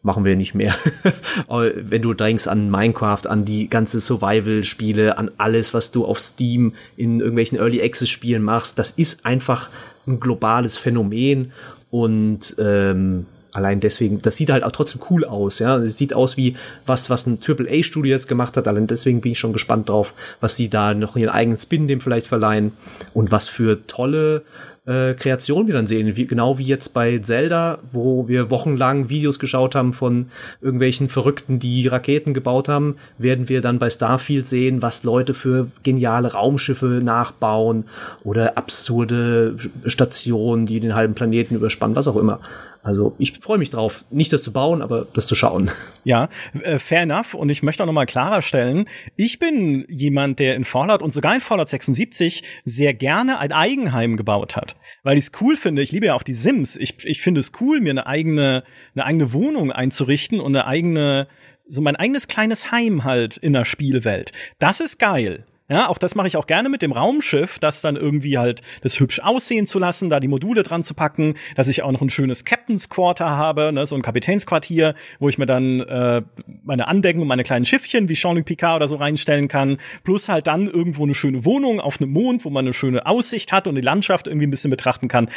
machen 0.03 0.25
wir 0.25 0.35
nicht 0.35 0.55
mehr. 0.55 0.75
wenn 1.49 2.03
du 2.03 2.13
denkst 2.13 2.49
an 2.49 2.71
Minecraft, 2.71 3.27
an 3.29 3.45
die 3.45 3.69
ganze 3.71 4.01
Survival-Spiele, 4.01 5.17
an 5.17 5.31
alles, 5.39 5.75
was 5.75 5.93
du 5.93 6.05
auf 6.05 6.19
Steam 6.19 6.75
in 6.97 7.21
irgendwelchen 7.21 7.59
Early 7.59 7.81
Access-Spielen 7.81 8.43
machst, 8.43 8.79
das 8.81 8.91
ist 8.91 9.25
einfach 9.25 9.71
ein 10.07 10.19
globales 10.19 10.77
Phänomen 10.77 11.53
und 11.91 12.57
ähm, 12.59 13.27
allein 13.53 13.81
deswegen, 13.81 14.21
das 14.23 14.37
sieht 14.37 14.51
halt 14.51 14.65
auch 14.65 14.73
trotzdem 14.73 15.03
cool 15.11 15.25
aus, 15.25 15.59
ja. 15.59 15.77
Es 15.79 15.97
sieht 15.97 16.15
aus 16.15 16.37
wie 16.37 16.57
was, 16.87 17.11
was 17.11 17.27
ein 17.27 17.39
AAA-Studio 17.47 18.11
jetzt 18.11 18.29
gemacht 18.29 18.57
hat. 18.57 18.67
Allein 18.67 18.87
deswegen 18.87 19.21
bin 19.21 19.33
ich 19.33 19.39
schon 19.39 19.53
gespannt 19.53 19.89
drauf, 19.89 20.15
was 20.41 20.57
sie 20.57 20.69
da 20.69 20.95
noch 20.95 21.17
ihren 21.17 21.31
eigenen 21.31 21.59
Spin 21.59 21.87
dem 21.87 22.01
vielleicht 22.01 22.27
verleihen 22.27 22.73
und 23.15 23.31
was 23.31 23.49
für 23.49 23.87
tolle 23.87 24.43
äh, 24.87 25.15
Kreationen 25.15 25.69
wir 25.69 25.75
dann 25.75 25.87
sehen. 25.87 26.17
Wie, 26.17 26.27
genau 26.27 26.59
wie 26.59 26.65
jetzt 26.65 26.89
bei 26.89 27.19
Zelda, 27.19 27.79
wo 27.93 28.27
wir 28.27 28.51
wochenlang 28.51 29.09
Videos 29.09 29.39
geschaut 29.39 29.75
haben 29.75 29.93
von 29.93 30.27
irgendwelchen 30.61 31.09
Verrückten, 31.09 31.59
die 31.59 31.87
Raketen 31.87 32.35
gebaut 32.35 32.69
haben, 32.69 32.97
werden 33.19 33.49
wir 33.49 33.61
dann 33.61 33.79
bei 33.79 33.91
Starfield 33.91 34.47
sehen, 34.47 34.83
was 34.83 35.05
Leute 35.05 35.35
für 35.35 35.69
geniale 35.83 36.33
Raumschiffe 36.33 37.01
nachbauen 37.03 37.85
oder 38.25 38.57
absurde 38.59 39.57
Stationen, 39.87 40.67
die 40.67 40.81
den 40.81 40.95
halben 40.95 41.15
Planeten 41.15 41.55
überspannen, 41.55 41.95
was 41.95 42.09
auch 42.09 42.17
immer. 42.17 42.41
Also 42.83 43.15
ich 43.19 43.33
freue 43.33 43.59
mich 43.59 43.71
drauf, 43.71 44.05
nicht 44.11 44.33
das 44.33 44.43
zu 44.43 44.53
bauen, 44.53 44.83
aber 44.83 45.07
das 45.15 45.27
zu 45.29 45.35
schauen. 45.35 45.71
Ja, 46.05 46.31
äh, 46.65 46.81
fair 46.81 47.03
enough. 47.03 47.35
Und 47.35 47.49
ich 47.49 47.63
möchte 47.63 47.85
auch 47.85 47.87
nochmal 47.87 48.07
klarer 48.07 48.43
stellen, 48.43 48.87
ich 49.15 49.39
bin 49.39 49.87
jemand, 49.89 50.41
der 50.41 50.57
in 50.57 50.65
Fallout 50.65 51.01
und 51.01 51.15
sogar 51.15 51.33
in 51.33 51.41
Fallout 51.41 51.69
76 51.69 52.43
sehr 52.65 52.93
gerne 52.93 53.39
ein 53.39 53.53
Eigenheim 53.53 54.17
gebaut 54.17 54.57
hat. 54.57 54.75
Weil 55.05 55.17
ich 55.17 55.27
es 55.27 55.33
cool 55.41 55.57
finde, 55.57 55.81
ich 55.81 55.93
liebe 55.93 56.07
ja 56.07 56.15
auch 56.15 56.25
die 56.25 56.35
Sims. 56.35 56.77
Ich, 56.77 57.05
ich 57.05 57.23
finde 57.23 57.39
es 57.39 57.53
cool, 57.61 57.81
mir 57.81 57.91
eine 57.91 58.09
eigene, 58.09 58.65
eine 58.97 59.05
eigene 59.05 59.33
Wohnung 59.33 59.71
einzurichten 59.71 60.41
und 60.41 60.57
eine 60.57 60.67
eigene, 60.67 61.29
so 61.69 61.83
mein 61.83 61.95
eigenes 61.95 62.27
kleines 62.27 62.73
Heim 62.73 63.05
halt 63.05 63.37
in 63.37 63.53
der 63.53 63.65
Spielwelt. 63.65 64.33
Das 64.59 64.81
ist 64.81 64.99
geil. 64.99 65.47
Ja, 65.73 65.89
auch 65.89 65.97
das 65.97 66.15
mache 66.15 66.27
ich 66.27 66.37
auch 66.37 66.47
gerne 66.47 66.69
mit 66.69 66.83
dem 66.83 66.93
Raumschiff, 66.93 67.59
das 67.59 67.81
dann 67.81 67.97
irgendwie 67.97 68.37
halt 68.37 68.61
das 68.83 69.01
hübsch 69.01 69.21
aussehen 69.21 69.65
zu 69.65 69.79
lassen, 69.79 70.11
da 70.11 70.21
die 70.21 70.29
Module 70.29 70.65
dran 70.65 70.83
zu 70.83 70.93
packen, 70.93 71.37
dass 71.57 71.67
ich 71.69 71.83
auch 71.83 71.93
noch 71.93 72.03
ein 72.03 72.11
schönes 72.11 72.45
Captain's 72.45 72.91
Quarter 72.91 73.31
habe, 73.31 73.73
ne, 73.73 73.87
so 73.87 73.97
ein 73.97 74.03
Kapitänsquartier, 74.03 74.95
wo 75.19 75.31
ich 75.31 75.39
mir 75.39 75.47
dann 75.47 75.81
äh, 75.81 76.21
meine 76.63 76.89
Andecken 76.89 77.23
und 77.23 77.27
meine 77.27 77.43
kleinen 77.43 77.65
Schiffchen 77.65 78.11
wie 78.11 78.13
Jean-Luc 78.13 78.45
Picard 78.45 78.77
oder 78.77 78.87
so 78.87 78.97
reinstellen 78.97 79.49
kann, 79.49 79.79
plus 80.05 80.29
halt 80.29 80.47
dann 80.47 80.69
irgendwo 80.69 81.05
eine 81.05 81.15
schöne 81.15 81.47
Wohnung 81.47 81.81
auf 81.81 82.03
einem 82.03 82.13
Mond, 82.13 82.45
wo 82.45 82.51
man 82.51 82.67
eine 82.67 82.75
schöne 82.75 83.07
Aussicht 83.07 83.51
hat 83.51 83.67
und 83.67 83.75
die 83.75 83.81
Landschaft 83.81 84.27
irgendwie 84.27 84.49
ein 84.49 84.51
bisschen 84.51 84.71
betrachten 84.71 85.09
kann. 85.09 85.31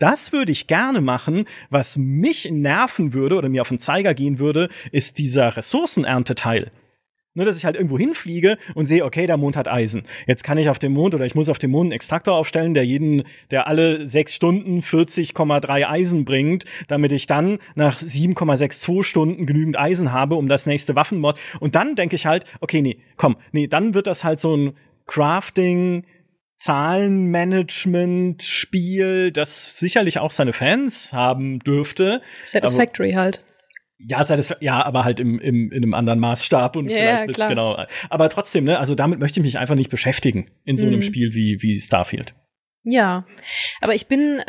Das 0.00 0.32
würde 0.32 0.50
ich 0.50 0.66
gerne 0.66 1.00
machen. 1.00 1.44
Was 1.70 1.96
mich 1.96 2.50
nerven 2.50 3.14
würde 3.14 3.36
oder 3.36 3.48
mir 3.48 3.60
auf 3.60 3.68
den 3.68 3.78
Zeiger 3.78 4.14
gehen 4.14 4.40
würde, 4.40 4.68
ist 4.90 5.18
dieser 5.18 5.56
Ressourcenernteteil. 5.56 6.72
Nur, 7.36 7.44
dass 7.44 7.58
ich 7.58 7.64
halt 7.64 7.76
irgendwo 7.76 7.98
hinfliege 7.98 8.58
und 8.74 8.86
sehe, 8.86 9.04
okay, 9.04 9.26
der 9.26 9.36
Mond 9.36 9.56
hat 9.56 9.68
Eisen. 9.68 10.04
Jetzt 10.26 10.42
kann 10.42 10.58
ich 10.58 10.70
auf 10.70 10.78
dem 10.78 10.92
Mond 10.92 11.14
oder 11.14 11.26
ich 11.26 11.34
muss 11.34 11.50
auf 11.50 11.58
dem 11.58 11.70
Mond 11.70 11.86
einen 11.86 11.92
Extraktor 11.92 12.34
aufstellen, 12.34 12.74
der 12.74 12.84
jeden, 12.84 13.24
der 13.50 13.66
alle 13.66 14.06
sechs 14.06 14.34
Stunden 14.34 14.80
40,3 14.80 15.86
Eisen 15.86 16.24
bringt, 16.24 16.64
damit 16.88 17.12
ich 17.12 17.26
dann 17.26 17.58
nach 17.74 17.98
7,62 17.98 19.04
Stunden 19.04 19.44
genügend 19.44 19.78
Eisen 19.78 20.12
habe, 20.12 20.36
um 20.36 20.48
das 20.48 20.64
nächste 20.64 20.96
Waffenmod. 20.96 21.38
Und 21.60 21.74
dann 21.74 21.94
denke 21.94 22.16
ich 22.16 22.24
halt, 22.24 22.46
okay, 22.60 22.80
nee, 22.80 22.96
komm, 23.16 23.36
nee, 23.52 23.66
dann 23.66 23.92
wird 23.94 24.06
das 24.06 24.24
halt 24.24 24.40
so 24.40 24.56
ein 24.56 24.72
Crafting, 25.06 26.04
Zahlenmanagement-Spiel, 26.56 29.30
das 29.30 29.78
sicherlich 29.78 30.20
auch 30.20 30.30
seine 30.30 30.54
Fans 30.54 31.12
haben 31.12 31.58
dürfte. 31.58 32.22
Satisfactory 32.44 33.12
halt. 33.12 33.44
Ja, 33.98 34.22
ja, 34.60 34.84
aber 34.84 35.04
halt 35.04 35.20
im, 35.20 35.38
im, 35.38 35.72
in 35.72 35.82
einem 35.82 35.94
anderen 35.94 36.18
Maßstab 36.18 36.76
und 36.76 36.90
ja, 36.90 36.96
vielleicht 36.96 37.38
ist 37.38 37.48
genau. 37.48 37.82
Aber 38.10 38.28
trotzdem, 38.28 38.64
ne, 38.64 38.78
also 38.78 38.94
damit 38.94 39.18
möchte 39.18 39.40
ich 39.40 39.44
mich 39.44 39.58
einfach 39.58 39.74
nicht 39.74 39.90
beschäftigen 39.90 40.50
in 40.64 40.76
so 40.76 40.86
einem 40.86 40.96
mhm. 40.96 41.02
Spiel 41.02 41.34
wie, 41.34 41.62
wie 41.62 41.80
Starfield. 41.80 42.34
Ja, 42.84 43.26
aber 43.80 43.94
ich 43.94 44.06
bin, 44.06 44.42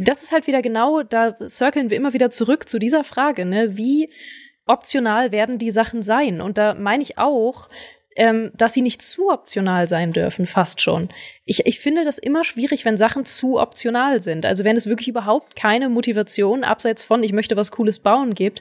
das 0.00 0.22
ist 0.22 0.32
halt 0.32 0.46
wieder 0.46 0.62
genau, 0.62 1.02
da 1.02 1.36
circlen 1.46 1.90
wir 1.90 1.96
immer 1.96 2.12
wieder 2.12 2.30
zurück 2.30 2.68
zu 2.68 2.78
dieser 2.78 3.04
Frage, 3.04 3.44
ne, 3.44 3.76
wie 3.76 4.10
optional 4.66 5.32
werden 5.32 5.58
die 5.58 5.70
Sachen 5.70 6.02
sein? 6.02 6.40
Und 6.40 6.56
da 6.56 6.74
meine 6.74 7.02
ich 7.02 7.18
auch, 7.18 7.68
ähm, 8.16 8.52
dass 8.54 8.72
sie 8.72 8.82
nicht 8.82 9.02
zu 9.02 9.30
optional 9.30 9.88
sein 9.88 10.12
dürfen, 10.12 10.46
fast 10.46 10.80
schon. 10.80 11.08
Ich, 11.44 11.66
ich 11.66 11.80
finde 11.80 12.04
das 12.04 12.18
immer 12.18 12.44
schwierig, 12.44 12.84
wenn 12.84 12.96
Sachen 12.96 13.24
zu 13.24 13.58
optional 13.58 14.20
sind. 14.20 14.46
Also 14.46 14.64
wenn 14.64 14.76
es 14.76 14.86
wirklich 14.86 15.08
überhaupt 15.08 15.56
keine 15.56 15.88
Motivation 15.88 16.64
abseits 16.64 17.02
von, 17.04 17.22
ich 17.22 17.32
möchte 17.32 17.56
was 17.56 17.70
Cooles 17.70 17.98
bauen 17.98 18.34
gibt. 18.34 18.60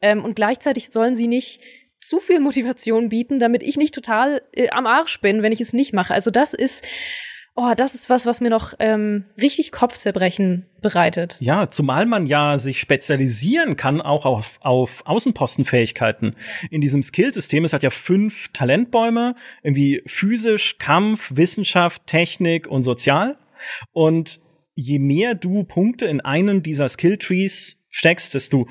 Ähm, 0.00 0.24
und 0.24 0.36
gleichzeitig 0.36 0.90
sollen 0.90 1.16
sie 1.16 1.28
nicht 1.28 1.60
zu 1.98 2.20
viel 2.20 2.40
Motivation 2.40 3.08
bieten, 3.08 3.38
damit 3.38 3.62
ich 3.62 3.76
nicht 3.76 3.94
total 3.94 4.42
äh, 4.52 4.68
am 4.70 4.86
Arsch 4.86 5.20
bin, 5.20 5.42
wenn 5.42 5.52
ich 5.52 5.60
es 5.60 5.72
nicht 5.72 5.92
mache. 5.92 6.12
Also 6.12 6.30
das 6.30 6.52
ist 6.52 6.84
oh, 7.56 7.72
das 7.76 7.94
ist 7.94 8.10
was, 8.10 8.26
was 8.26 8.40
mir 8.40 8.50
noch 8.50 8.74
ähm, 8.78 9.24
richtig 9.40 9.70
Kopfzerbrechen 9.70 10.66
bereitet. 10.82 11.36
Ja, 11.40 11.70
zumal 11.70 12.04
man 12.06 12.26
ja 12.26 12.58
sich 12.58 12.80
spezialisieren 12.80 13.76
kann, 13.76 14.00
auch 14.00 14.26
auf, 14.26 14.58
auf 14.60 15.06
Außenpostenfähigkeiten. 15.06 16.36
In 16.70 16.80
diesem 16.80 17.02
Skillsystem, 17.02 17.64
es 17.64 17.72
hat 17.72 17.82
ja 17.82 17.90
fünf 17.90 18.48
Talentbäume, 18.52 19.36
irgendwie 19.62 20.02
physisch, 20.06 20.78
Kampf, 20.78 21.32
Wissenschaft, 21.34 22.06
Technik 22.06 22.66
und 22.66 22.82
Sozial. 22.82 23.38
Und 23.92 24.40
je 24.74 24.98
mehr 24.98 25.34
du 25.34 25.64
Punkte 25.64 26.06
in 26.06 26.20
einen 26.20 26.62
dieser 26.62 26.88
Skilltrees 26.88 27.86
steckst, 27.88 28.34
desto 28.34 28.68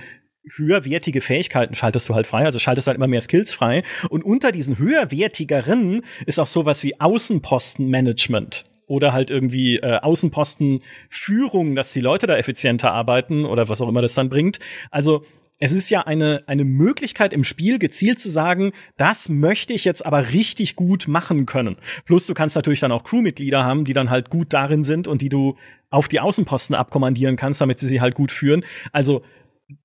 höherwertige 0.58 1.22
Fähigkeiten 1.22 1.74
schaltest 1.74 2.10
du 2.10 2.16
halt 2.16 2.28
frei, 2.28 2.44
also 2.44 2.60
schaltest 2.60 2.88
halt 2.88 2.98
immer 2.98 3.08
mehr 3.08 3.22
Skills 3.22 3.54
frei. 3.54 3.84
Und 4.10 4.26
unter 4.26 4.52
diesen 4.52 4.78
höherwertigeren 4.78 6.04
ist 6.26 6.38
auch 6.38 6.48
sowas 6.48 6.84
wie 6.84 7.00
Außenpostenmanagement 7.00 8.66
oder 8.88 9.14
halt 9.14 9.32
irgendwie 9.32 9.78
äh, 9.78 10.00
Außenpostenführung, 10.00 11.76
dass 11.76 11.94
die 11.94 12.02
Leute 12.02 12.28
da 12.28 12.38
effizienter 12.38 12.92
arbeiten 12.92 13.46
oder 13.46 13.70
was 13.70 13.82
auch 13.82 13.90
immer 13.90 14.02
das 14.02 14.16
dann 14.16 14.30
bringt. 14.30 14.60
Also 14.92 15.26
es 15.60 15.72
ist 15.72 15.90
ja 15.90 16.02
eine, 16.02 16.44
eine 16.48 16.66
Möglichkeit 16.66 17.32
im 17.32 17.44
Spiel, 17.44 17.80
gezielt 17.80 18.20
zu 18.20 18.30
sagen, 18.30 18.74
das 18.98 19.30
möchte 19.30 19.74
ich 19.74 19.86
jetzt 19.86 20.06
aber 20.06 20.34
richtig 20.34 20.76
gut 20.76 21.08
machen 21.08 21.46
können. 21.46 21.78
Plus 22.06 22.26
du 22.26 22.34
kannst 22.34 22.56
natürlich 22.56 22.80
dann 22.80 22.92
auch 22.92 23.04
Crewmitglieder 23.04 23.64
haben, 23.64 23.86
die 23.86 23.94
dann 23.94 24.10
halt 24.10 24.30
gut 24.30 24.52
darin 24.52 24.84
sind 24.84 25.08
und 25.08 25.22
die 25.22 25.30
du 25.30 25.56
auf 25.90 26.08
die 26.08 26.20
Außenposten 26.20 26.76
abkommandieren 26.76 27.36
kannst, 27.36 27.62
damit 27.62 27.80
sie 27.80 27.88
sie 27.88 28.02
halt 28.02 28.16
gut 28.16 28.32
führen. 28.32 28.66
Also 28.92 29.24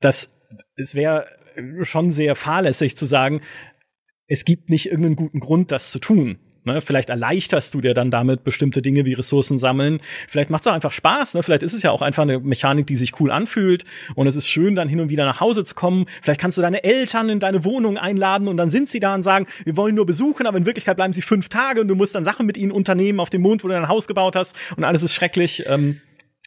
das, 0.01 0.35
es 0.75 0.95
wäre 0.95 1.27
schon 1.83 2.11
sehr 2.11 2.35
fahrlässig 2.35 2.97
zu 2.97 3.05
sagen, 3.05 3.43
es 4.27 4.45
gibt 4.45 4.71
nicht 4.71 4.87
irgendeinen 4.87 5.17
guten 5.17 5.41
Grund, 5.41 5.71
das 5.71 5.91
zu 5.91 5.99
tun. 5.99 6.39
Ne? 6.69 6.81
Vielleicht 6.81 7.11
erleichterst 7.11 7.75
du 7.75 7.81
dir 7.81 7.95
dann 7.95 8.11
damit 8.11 8.45
bestimmte 8.45 8.83
Dinge 8.83 9.05
wie 9.05 9.15
Ressourcen 9.15 9.59
sammeln. 9.59 10.01
Vielleicht 10.29 10.51
macht 10.51 10.63
es 10.63 10.67
auch 10.69 10.73
einfach 10.73 10.93
Spaß. 10.93 11.35
Ne? 11.35 11.43
Vielleicht 11.43 11.63
ist 11.63 11.73
es 11.73 11.83
ja 11.83 11.91
auch 11.91 12.03
einfach 12.03 12.23
eine 12.23 12.39
Mechanik, 12.39 12.87
die 12.87 12.97
sich 12.97 13.19
cool 13.21 13.31
anfühlt. 13.31 13.85
Und 14.15 14.27
es 14.27 14.37
ist 14.37 14.47
schön, 14.47 14.75
dann 14.75 14.89
hin 14.89 15.01
und 15.01 15.09
wieder 15.09 15.25
nach 15.25 15.41
Hause 15.41 15.65
zu 15.65 15.75
kommen. 15.75 16.07
Vielleicht 16.23 16.41
kannst 16.41 16.59
du 16.59 16.63
deine 16.63 16.85
Eltern 16.85 17.29
in 17.29 17.41
deine 17.41 17.65
Wohnung 17.65 17.99
einladen 17.99 18.49
und 18.49 18.57
dann 18.57 18.71
sind 18.71 18.89
sie 18.89 19.01
da 19.01 19.15
und 19.15 19.23
sagen, 19.23 19.47
wir 19.65 19.77
wollen 19.77 19.95
nur 19.95 20.07
besuchen, 20.07 20.47
aber 20.47 20.59
in 20.59 20.67
Wirklichkeit 20.67 20.97
bleiben 20.97 21.13
sie 21.13 21.23
fünf 21.23 21.49
Tage 21.49 21.81
und 21.81 21.89
du 21.89 21.95
musst 21.95 22.15
dann 22.15 22.25
Sachen 22.25 22.47
mit 22.47 22.57
ihnen 22.57 22.73
unternehmen 22.73 23.21
auf 23.21 23.31
dem 23.31 23.43
Mond, 23.43 23.65
wo 23.65 23.69
du 23.69 23.75
dein 23.75 23.89
Haus 23.89 24.07
gebaut 24.07 24.37
hast 24.37 24.55
und 24.77 24.85
alles 24.85 25.03
ist 25.03 25.15
schrecklich. 25.15 25.65
Ähm, 25.67 26.01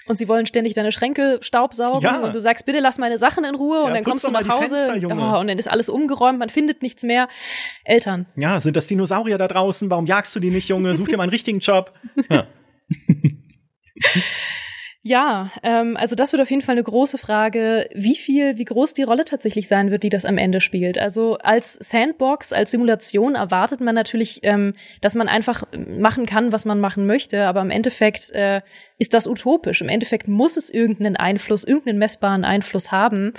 und 0.08 0.18
sie 0.18 0.28
wollen 0.28 0.46
ständig 0.46 0.74
deine 0.74 0.92
Schränke 0.92 1.40
staubsaugen 1.42 2.02
ja. 2.02 2.20
und 2.20 2.34
du 2.34 2.40
sagst, 2.40 2.66
bitte 2.66 2.80
lass 2.80 2.98
meine 2.98 3.18
Sachen 3.18 3.44
in 3.44 3.56
Ruhe 3.56 3.78
ja, 3.78 3.84
und 3.84 3.94
dann 3.94 4.04
kommst 4.04 4.26
du 4.26 4.32
nach 4.32 4.48
Hause 4.48 4.76
Fenster, 4.76 5.08
oh, 5.10 5.40
und 5.40 5.48
dann 5.48 5.60
ist 5.60 5.70
alles 5.70 5.90
umgeräumt, 5.90 6.40
man 6.40 6.50
findet 6.50 6.82
nichts 6.82 7.04
mehr. 7.04 7.28
Eltern. 7.84 8.26
Ja, 8.36 8.60
sind 8.60 8.76
das 8.76 8.88
Dinosaurier 8.88 9.38
da 9.38 9.48
draußen? 9.48 9.90
Warum 9.90 10.06
jagst 10.06 10.36
du 10.36 10.40
die 10.40 10.50
nicht, 10.50 10.68
Junge? 10.68 10.96
Such 10.96 11.08
dir 11.08 11.18
mal 11.18 11.24
einen 11.24 11.32
richtigen 11.32 11.60
Job. 11.60 11.94
Ja. 12.30 12.48
Ja, 15.04 15.52
ähm, 15.64 15.98
also 15.98 16.16
das 16.16 16.32
wird 16.32 16.44
auf 16.44 16.52
jeden 16.52 16.62
Fall 16.62 16.74
eine 16.74 16.84
große 16.84 17.18
Frage, 17.18 17.90
wie 17.92 18.16
viel, 18.16 18.60
wie 18.60 18.66
groß 18.66 18.94
die 18.94 19.02
Rolle 19.02 19.26
tatsächlich 19.26 19.68
sein 19.68 19.90
wird, 19.90 20.04
die 20.04 20.10
das 20.10 20.26
am 20.26 20.38
Ende 20.38 20.62
spielt. 20.62 21.00
Also 21.00 21.40
als 21.40 21.74
Sandbox, 21.74 22.54
als 22.54 22.70
Simulation 22.70 23.34
erwartet 23.34 23.82
man 23.82 23.96
natürlich, 23.96 24.42
ähm, 24.44 24.74
dass 25.02 25.16
man 25.16 25.28
einfach 25.28 25.64
machen 25.76 26.28
kann, 26.28 26.52
was 26.52 26.66
man 26.66 26.80
machen 26.80 27.08
möchte, 27.08 27.48
aber 27.48 27.62
im 27.62 27.72
Endeffekt 27.72 28.30
äh, 28.30 28.62
ist 29.02 29.16
das 29.16 29.26
utopisch. 29.26 29.82
Im 29.82 29.90
Endeffekt 29.90 30.28
muss 30.28 30.58
es 30.58 30.70
irgendeinen 30.70 31.16
Einfluss, 31.16 31.64
irgendeinen 31.64 31.98
messbaren 31.98 32.46
Einfluss 32.46 32.92
haben. 32.92 33.34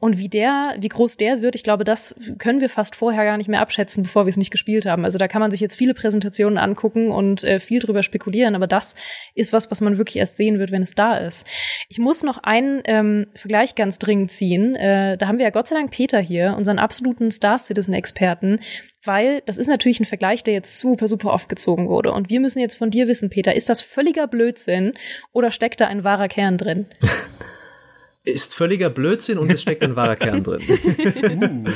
Und 0.00 0.18
wie 0.18 0.28
der, 0.28 0.74
wie 0.80 0.88
groß 0.88 1.16
der 1.18 1.40
wird, 1.40 1.54
ich 1.54 1.62
glaube, 1.62 1.84
das 1.84 2.16
können 2.38 2.60
wir 2.60 2.68
fast 2.68 2.96
vorher 2.96 3.24
gar 3.24 3.36
nicht 3.36 3.46
mehr 3.46 3.60
abschätzen, 3.60 4.02
bevor 4.02 4.26
wir 4.26 4.30
es 4.30 4.36
nicht 4.36 4.50
gespielt 4.50 4.86
haben. 4.86 5.04
Also 5.04 5.16
da 5.16 5.28
kann 5.28 5.40
man 5.40 5.52
sich 5.52 5.60
jetzt 5.60 5.76
viele 5.76 5.94
Präsentationen 5.94 6.58
angucken 6.58 7.12
und 7.12 7.44
äh, 7.44 7.60
viel 7.60 7.78
drüber 7.78 8.02
spekulieren, 8.02 8.56
aber 8.56 8.66
das 8.66 8.96
ist 9.36 9.52
was, 9.52 9.70
was 9.70 9.80
man 9.80 9.98
wirklich 9.98 10.16
erst 10.16 10.36
sehen 10.36 10.58
wird, 10.58 10.72
wenn 10.72 10.82
es 10.82 10.96
da 10.96 11.16
ist. 11.16 11.46
Ich 11.88 12.00
muss 12.00 12.24
noch 12.24 12.38
einen 12.38 12.82
ähm, 12.86 13.28
Vergleich 13.36 13.76
ganz 13.76 14.00
dringend 14.00 14.32
ziehen. 14.32 14.74
Äh, 14.74 15.16
da 15.16 15.28
haben 15.28 15.38
wir 15.38 15.44
ja 15.44 15.50
Gott 15.50 15.68
sei 15.68 15.76
Dank 15.76 15.92
Peter 15.92 16.18
hier, 16.18 16.56
unseren 16.58 16.80
absoluten 16.80 17.30
Star 17.30 17.60
Citizen-Experten, 17.60 18.58
weil 19.04 19.42
das 19.46 19.56
ist 19.56 19.68
natürlich 19.68 20.00
ein 20.00 20.04
Vergleich, 20.04 20.42
der 20.42 20.54
jetzt 20.54 20.78
super, 20.78 21.08
super 21.08 21.32
oft 21.32 21.48
gezogen 21.48 21.88
wurde. 21.88 22.12
Und 22.12 22.30
wir 22.30 22.40
müssen 22.40 22.58
jetzt 22.58 22.76
von 22.76 22.90
dir 22.90 23.08
wissen, 23.08 23.30
Peter, 23.30 23.54
ist 23.54 23.68
das 23.68 23.80
völliger 23.80 24.26
Blödsinn 24.26 24.92
oder 25.32 25.50
steckt 25.50 25.80
da 25.80 25.86
ein 25.86 26.04
wahrer 26.04 26.28
Kern 26.28 26.58
drin? 26.58 26.86
ist 28.24 28.54
völliger 28.54 28.88
Blödsinn 28.88 29.38
und 29.38 29.52
es 29.52 29.60
steckt 29.60 29.82
ein 29.82 29.96
wahrer 29.96 30.16
Kern 30.16 30.42
drin. 30.42 30.62
uh. 31.66 31.70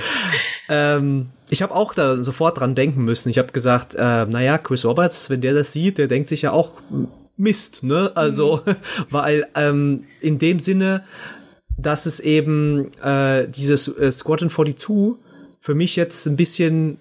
ähm, 0.70 1.26
ich 1.51 1.61
habe 1.62 1.74
auch 1.74 1.93
da 1.93 2.22
sofort 2.22 2.59
dran 2.59 2.74
denken 2.74 3.05
müssen. 3.05 3.29
Ich 3.29 3.39
habe 3.39 3.53
gesagt, 3.53 3.95
äh, 3.95 4.24
naja, 4.26 4.57
Chris 4.57 4.85
Roberts, 4.85 5.29
wenn 5.29 5.43
der 5.43 5.55
das 5.55 5.72
sieht, 5.72 5.99
der 5.99 6.09
denkt 6.09 6.31
sich 6.31 6.43
ja 6.43 6.53
auch 6.53 6.72
Mist, 7.37 7.83
ne? 7.83 8.12
Also, 8.14 8.62
mhm. 8.64 8.76
weil 9.11 9.47
ähm, 9.55 10.05
in 10.20 10.39
dem 10.39 10.59
Sinne, 10.59 11.05
dass 11.76 12.07
es 12.07 12.18
eben 12.18 12.93
äh, 13.03 13.47
dieses 13.49 13.87
äh, 13.89 14.11
Squadron 14.11 14.51
42 14.51 15.16
für 15.61 15.74
mich 15.74 15.97
jetzt 15.97 16.26
ein 16.26 16.37
bisschen 16.37 16.99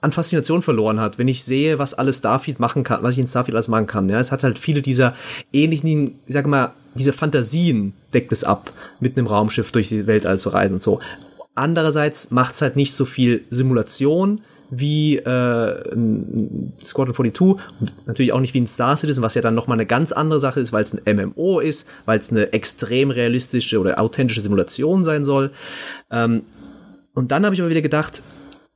an 0.00 0.12
Faszination 0.12 0.62
verloren 0.62 1.00
hat, 1.00 1.18
wenn 1.18 1.28
ich 1.28 1.44
sehe, 1.44 1.78
was 1.78 1.94
alles 1.94 2.18
Starfield 2.18 2.58
machen 2.58 2.84
kann, 2.84 3.02
was 3.02 3.14
ich 3.14 3.20
in 3.20 3.26
Starfield 3.26 3.54
alles 3.54 3.68
machen 3.68 3.86
kann. 3.86 4.08
Ja, 4.08 4.18
es 4.18 4.32
hat 4.32 4.42
halt 4.42 4.58
viele 4.58 4.82
dieser 4.82 5.14
ähnlichen, 5.52 6.14
ich 6.26 6.34
sag 6.34 6.46
mal, 6.46 6.72
diese 6.94 7.12
Fantasien 7.12 7.92
deckt 8.12 8.32
es 8.32 8.44
ab, 8.44 8.72
mit 8.98 9.16
einem 9.16 9.26
Raumschiff 9.26 9.70
durch 9.72 9.88
die 9.88 10.06
Weltall 10.06 10.38
zu 10.38 10.48
reisen 10.48 10.74
und 10.74 10.82
so. 10.82 11.00
Andererseits 11.54 12.30
macht 12.30 12.54
es 12.54 12.62
halt 12.62 12.76
nicht 12.76 12.94
so 12.94 13.04
viel 13.04 13.44
Simulation 13.50 14.40
wie 14.70 15.16
äh, 15.16 15.96
Squadron 16.82 17.14
42 17.14 17.40
und 17.80 17.92
natürlich 18.06 18.32
auch 18.32 18.40
nicht 18.40 18.54
wie 18.54 18.60
ein 18.60 18.68
Star 18.68 18.96
Citizen, 18.96 19.22
was 19.22 19.34
ja 19.34 19.42
dann 19.42 19.54
nochmal 19.54 19.76
eine 19.76 19.86
ganz 19.86 20.12
andere 20.12 20.38
Sache 20.40 20.60
ist, 20.60 20.72
weil 20.72 20.84
es 20.84 20.94
ein 20.94 21.16
MMO 21.16 21.58
ist, 21.58 21.88
weil 22.06 22.18
es 22.18 22.30
eine 22.30 22.52
extrem 22.52 23.10
realistische 23.10 23.80
oder 23.80 24.00
authentische 24.00 24.40
Simulation 24.40 25.04
sein 25.04 25.24
soll. 25.24 25.50
Ähm, 26.10 26.42
und 27.14 27.32
dann 27.32 27.44
habe 27.44 27.54
ich 27.54 27.60
aber 27.60 27.70
wieder 27.70 27.82
gedacht, 27.82 28.22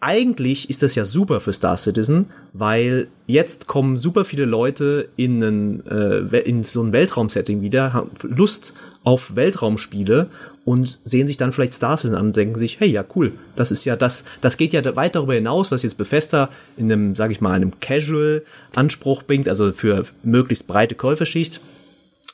eigentlich 0.01 0.69
ist 0.69 0.83
das 0.83 0.95
ja 0.95 1.05
super 1.05 1.41
für 1.41 1.53
Star 1.53 1.79
Citizen, 1.79 2.27
weil 2.53 3.09
jetzt 3.27 3.67
kommen 3.67 3.97
super 3.97 4.25
viele 4.25 4.45
Leute 4.45 5.09
in, 5.17 5.43
einen, 5.43 5.87
äh, 5.87 6.41
in 6.41 6.63
so 6.63 6.83
ein 6.83 6.93
Weltraumsetting 6.93 7.63
wieder, 7.63 7.93
haben 7.93 8.11
Lust 8.23 8.75
auf 9.03 9.35
Weltraumspiele 9.35 10.29
und 10.65 10.99
sehen 11.05 11.27
sich 11.27 11.37
dann 11.37 11.53
vielleicht 11.53 11.75
Star 11.75 11.97
Citizen 11.97 12.17
an 12.17 12.27
und 12.27 12.37
denken 12.37 12.59
sich, 12.59 12.81
hey, 12.81 12.89
ja, 12.89 13.05
cool, 13.15 13.33
das 13.57 13.71
ist 13.71 13.85
ja 13.85 13.97
das, 13.97 14.25
das 14.41 14.57
geht 14.57 14.73
ja 14.73 14.97
weit 14.97 15.15
darüber 15.15 15.35
hinaus, 15.35 15.71
was 15.71 15.83
jetzt 15.83 15.97
Bethesda 15.97 16.51
in 16.77 16.91
einem, 16.91 17.15
sag 17.15 17.31
ich 17.31 17.41
mal, 17.41 17.53
einem 17.53 17.81
Casual-Anspruch 17.81 19.23
bringt, 19.23 19.49
also 19.49 19.73
für 19.73 20.05
möglichst 20.23 20.67
breite 20.67 20.95
Käuferschicht. 20.95 21.61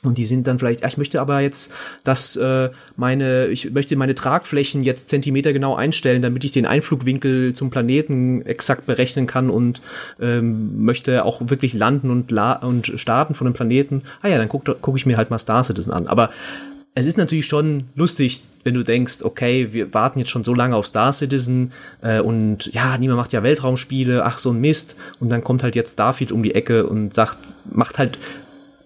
Und 0.03 0.17
die 0.17 0.25
sind 0.25 0.47
dann 0.47 0.57
vielleicht, 0.57 0.81
ja, 0.81 0.87
ich 0.87 0.97
möchte 0.97 1.21
aber 1.21 1.41
jetzt, 1.41 1.71
dass 2.03 2.35
äh, 2.35 2.69
meine, 2.95 3.47
ich 3.47 3.71
möchte 3.71 3.95
meine 3.95 4.15
Tragflächen 4.15 4.81
jetzt 4.81 5.09
Zentimeter 5.09 5.53
genau 5.53 5.75
einstellen, 5.75 6.23
damit 6.23 6.43
ich 6.43 6.51
den 6.51 6.65
Einflugwinkel 6.65 7.53
zum 7.53 7.69
Planeten 7.69 8.43
exakt 8.45 8.87
berechnen 8.87 9.27
kann 9.27 9.51
und 9.51 9.81
ähm, 10.19 10.83
möchte 10.83 11.23
auch 11.23 11.41
wirklich 11.49 11.73
landen 11.73 12.09
und, 12.09 12.31
la 12.31 12.53
und 12.53 12.93
starten 12.95 13.35
von 13.35 13.45
dem 13.45 13.53
Planeten. 13.53 14.01
Ah 14.23 14.27
ja, 14.27 14.37
dann 14.39 14.49
gucke 14.49 14.75
guck 14.81 14.97
ich 14.97 15.05
mir 15.05 15.17
halt 15.17 15.29
mal 15.29 15.37
Star 15.37 15.63
Citizen 15.63 15.91
an. 15.91 16.07
Aber 16.07 16.31
es 16.93 17.05
ist 17.05 17.17
natürlich 17.17 17.45
schon 17.45 17.83
lustig, 17.95 18.43
wenn 18.63 18.73
du 18.73 18.83
denkst, 18.83 19.21
okay, 19.21 19.71
wir 19.71 19.93
warten 19.93 20.19
jetzt 20.19 20.29
schon 20.29 20.43
so 20.43 20.53
lange 20.53 20.75
auf 20.75 20.87
Star 20.87 21.13
Citizen 21.13 21.71
äh, 22.01 22.19
und 22.19 22.73
ja, 22.73 22.97
niemand 22.97 23.17
macht 23.17 23.33
ja 23.33 23.43
Weltraumspiele, 23.43 24.25
ach 24.25 24.39
so 24.39 24.51
ein 24.51 24.59
Mist. 24.59 24.95
Und 25.19 25.31
dann 25.31 25.43
kommt 25.43 25.63
halt 25.63 25.75
jetzt 25.75 25.93
Starfield 25.93 26.31
um 26.31 26.43
die 26.43 26.53
Ecke 26.53 26.85
und 26.87 27.13
sagt, 27.13 27.37
macht 27.71 27.97
halt 27.97 28.17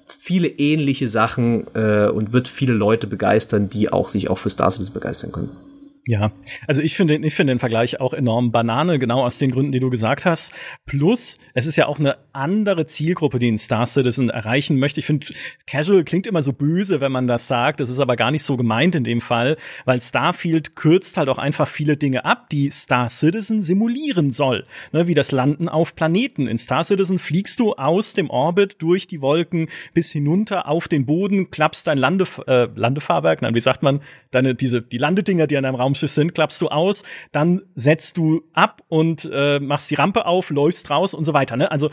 viele 0.07 0.47
ähnliche 0.47 1.07
Sachen 1.07 1.67
äh, 1.73 2.07
und 2.07 2.33
wird 2.33 2.47
viele 2.47 2.73
Leute 2.73 3.07
begeistern, 3.07 3.69
die 3.69 3.91
auch 3.91 4.09
sich 4.09 4.29
auch 4.29 4.37
für 4.37 4.49
Star 4.49 4.71
Citizen 4.71 4.93
begeistern 4.93 5.31
können. 5.31 5.64
Ja, 6.07 6.31
also 6.67 6.83
ich 6.83 6.95
finde 6.95 7.15
ich 7.15 7.33
finde 7.33 7.53
den 7.53 7.59
Vergleich 7.59 7.99
auch 7.99 8.13
enorm 8.13 8.51
Banane, 8.51 8.99
genau 8.99 9.23
aus 9.23 9.39
den 9.39 9.49
Gründen, 9.49 9.71
die 9.71 9.79
du 9.79 9.89
gesagt 9.89 10.25
hast. 10.25 10.53
Plus, 10.85 11.39
es 11.55 11.65
ist 11.65 11.77
ja 11.77 11.87
auch 11.87 11.97
eine 11.97 12.17
andere 12.31 12.85
Zielgruppe, 12.85 13.39
die 13.39 13.51
ein 13.51 13.57
Star 13.57 13.87
Citizen 13.87 14.29
erreichen 14.29 14.77
möchte. 14.77 14.99
Ich 14.99 15.07
finde, 15.07 15.25
Casual 15.65 16.03
klingt 16.03 16.27
immer 16.27 16.43
so 16.43 16.53
böse, 16.53 17.01
wenn 17.01 17.11
man 17.11 17.25
das 17.25 17.47
sagt. 17.47 17.79
Das 17.79 17.89
ist 17.89 17.99
aber 17.99 18.17
gar 18.17 18.29
nicht 18.29 18.43
so 18.43 18.55
gemeint 18.55 18.93
in 18.93 19.03
dem 19.03 19.19
Fall, 19.19 19.57
weil 19.85 19.99
Starfield 19.99 20.75
kürzt 20.75 21.17
halt 21.17 21.27
auch 21.27 21.39
einfach 21.39 21.67
viele 21.67 21.97
Dinge 21.97 22.23
ab, 22.23 22.51
die 22.51 22.69
Star 22.69 23.09
Citizen 23.09 23.63
simulieren 23.63 24.29
soll. 24.29 24.67
Ne, 24.91 25.07
wie 25.07 25.15
das 25.15 25.31
Landen 25.31 25.69
auf 25.69 25.95
Planeten. 25.95 26.45
In 26.45 26.59
Star 26.59 26.83
Citizen 26.83 27.17
fliegst 27.17 27.59
du 27.59 27.73
aus 27.73 28.13
dem 28.13 28.29
Orbit 28.29 28.75
durch 28.77 29.07
die 29.07 29.21
Wolken 29.21 29.69
bis 29.95 30.11
hinunter 30.11 30.67
auf 30.67 30.87
den 30.87 31.07
Boden, 31.07 31.49
klappst 31.49 31.87
dein 31.87 31.97
Lande, 31.97 32.27
äh, 32.45 32.67
Landefahrwerk, 32.75 33.41
nein, 33.41 33.55
wie 33.55 33.59
sagt 33.59 33.81
man, 33.81 34.01
deine, 34.29 34.53
diese, 34.53 34.83
die 34.83 34.99
Landedinger, 34.99 35.47
die 35.47 35.57
an 35.57 35.63
deinem 35.63 35.75
Raum 35.75 35.94
Raumschiff 35.95 36.11
sind, 36.11 36.35
klappst 36.35 36.61
du 36.61 36.67
aus, 36.67 37.03
dann 37.31 37.61
setzt 37.73 38.17
du 38.17 38.43
ab 38.53 38.81
und 38.87 39.29
äh, 39.31 39.59
machst 39.59 39.89
die 39.91 39.95
Rampe 39.95 40.25
auf, 40.25 40.49
läufst 40.49 40.89
raus 40.89 41.13
und 41.13 41.23
so 41.23 41.33
weiter. 41.33 41.55
Ne? 41.55 41.71
Also 41.71 41.89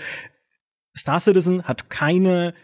Star 0.97 1.21
Citizen 1.21 1.65
hat 1.65 1.89
keine 1.89 2.55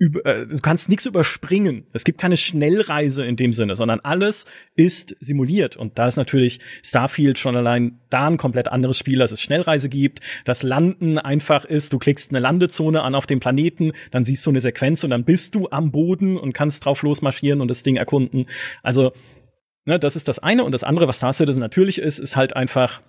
über, 0.00 0.24
äh, 0.24 0.46
du 0.46 0.58
kannst 0.58 0.88
nichts 0.88 1.06
überspringen. 1.06 1.86
Es 1.92 2.04
gibt 2.04 2.20
keine 2.20 2.36
Schnellreise 2.36 3.24
in 3.24 3.34
dem 3.34 3.52
Sinne, 3.52 3.74
sondern 3.74 3.98
alles 4.00 4.46
ist 4.76 5.16
simuliert. 5.18 5.76
Und 5.76 5.98
da 5.98 6.06
ist 6.06 6.16
natürlich 6.16 6.60
Starfield 6.84 7.36
schon 7.36 7.56
allein 7.56 7.98
da 8.08 8.28
ein 8.28 8.36
komplett 8.36 8.68
anderes 8.68 8.96
Spiel, 8.96 9.18
dass 9.18 9.32
es 9.32 9.42
Schnellreise 9.42 9.88
gibt, 9.88 10.20
das 10.44 10.62
Landen 10.62 11.18
einfach 11.18 11.64
ist, 11.64 11.92
du 11.92 11.98
klickst 11.98 12.30
eine 12.30 12.38
Landezone 12.38 13.02
an 13.02 13.16
auf 13.16 13.26
dem 13.26 13.40
Planeten, 13.40 13.92
dann 14.12 14.24
siehst 14.24 14.46
du 14.46 14.50
eine 14.50 14.60
Sequenz 14.60 15.02
und 15.02 15.10
dann 15.10 15.24
bist 15.24 15.56
du 15.56 15.68
am 15.70 15.90
Boden 15.90 16.36
und 16.36 16.52
kannst 16.52 16.84
drauf 16.84 17.02
losmarschieren 17.02 17.60
und 17.60 17.66
das 17.66 17.82
Ding 17.82 17.96
erkunden. 17.96 18.46
Also 18.84 19.12
Ne, 19.88 19.98
das 19.98 20.16
ist 20.16 20.28
das 20.28 20.38
eine. 20.38 20.64
Und 20.64 20.72
das 20.72 20.84
andere, 20.84 21.08
was 21.08 21.16
Star 21.16 21.32
Citizen 21.32 21.60
natürlich 21.60 21.98
ist, 21.98 22.18
ist 22.18 22.36
halt 22.36 22.54
einfach 22.54 23.00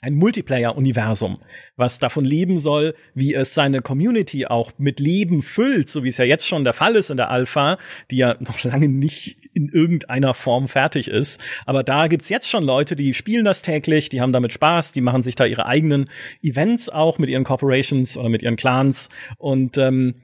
ein 0.00 0.14
Multiplayer-Universum, 0.14 1.38
was 1.76 1.98
davon 1.98 2.24
leben 2.24 2.56
soll, 2.56 2.94
wie 3.14 3.34
es 3.34 3.52
seine 3.52 3.82
Community 3.82 4.46
auch 4.46 4.72
mit 4.78 5.00
Leben 5.00 5.42
füllt, 5.42 5.90
so 5.90 6.02
wie 6.02 6.08
es 6.08 6.16
ja 6.16 6.24
jetzt 6.24 6.48
schon 6.48 6.64
der 6.64 6.72
Fall 6.72 6.96
ist 6.96 7.10
in 7.10 7.18
der 7.18 7.28
Alpha, 7.28 7.76
die 8.10 8.16
ja 8.16 8.36
noch 8.40 8.64
lange 8.64 8.88
nicht 8.88 9.36
in 9.54 9.68
irgendeiner 9.68 10.32
Form 10.32 10.66
fertig 10.66 11.08
ist. 11.08 11.42
Aber 11.66 11.82
da 11.82 12.06
gibt's 12.06 12.30
jetzt 12.30 12.48
schon 12.48 12.64
Leute, 12.64 12.96
die 12.96 13.12
spielen 13.12 13.44
das 13.44 13.60
täglich, 13.60 14.08
die 14.08 14.22
haben 14.22 14.32
damit 14.32 14.54
Spaß, 14.54 14.92
die 14.92 15.02
machen 15.02 15.20
sich 15.20 15.36
da 15.36 15.44
ihre 15.44 15.66
eigenen 15.66 16.08
Events 16.40 16.88
auch 16.88 17.18
mit 17.18 17.28
ihren 17.28 17.44
Corporations 17.44 18.16
oder 18.16 18.30
mit 18.30 18.42
ihren 18.42 18.56
Clans. 18.56 19.10
Und 19.36 19.76
ähm, 19.76 20.22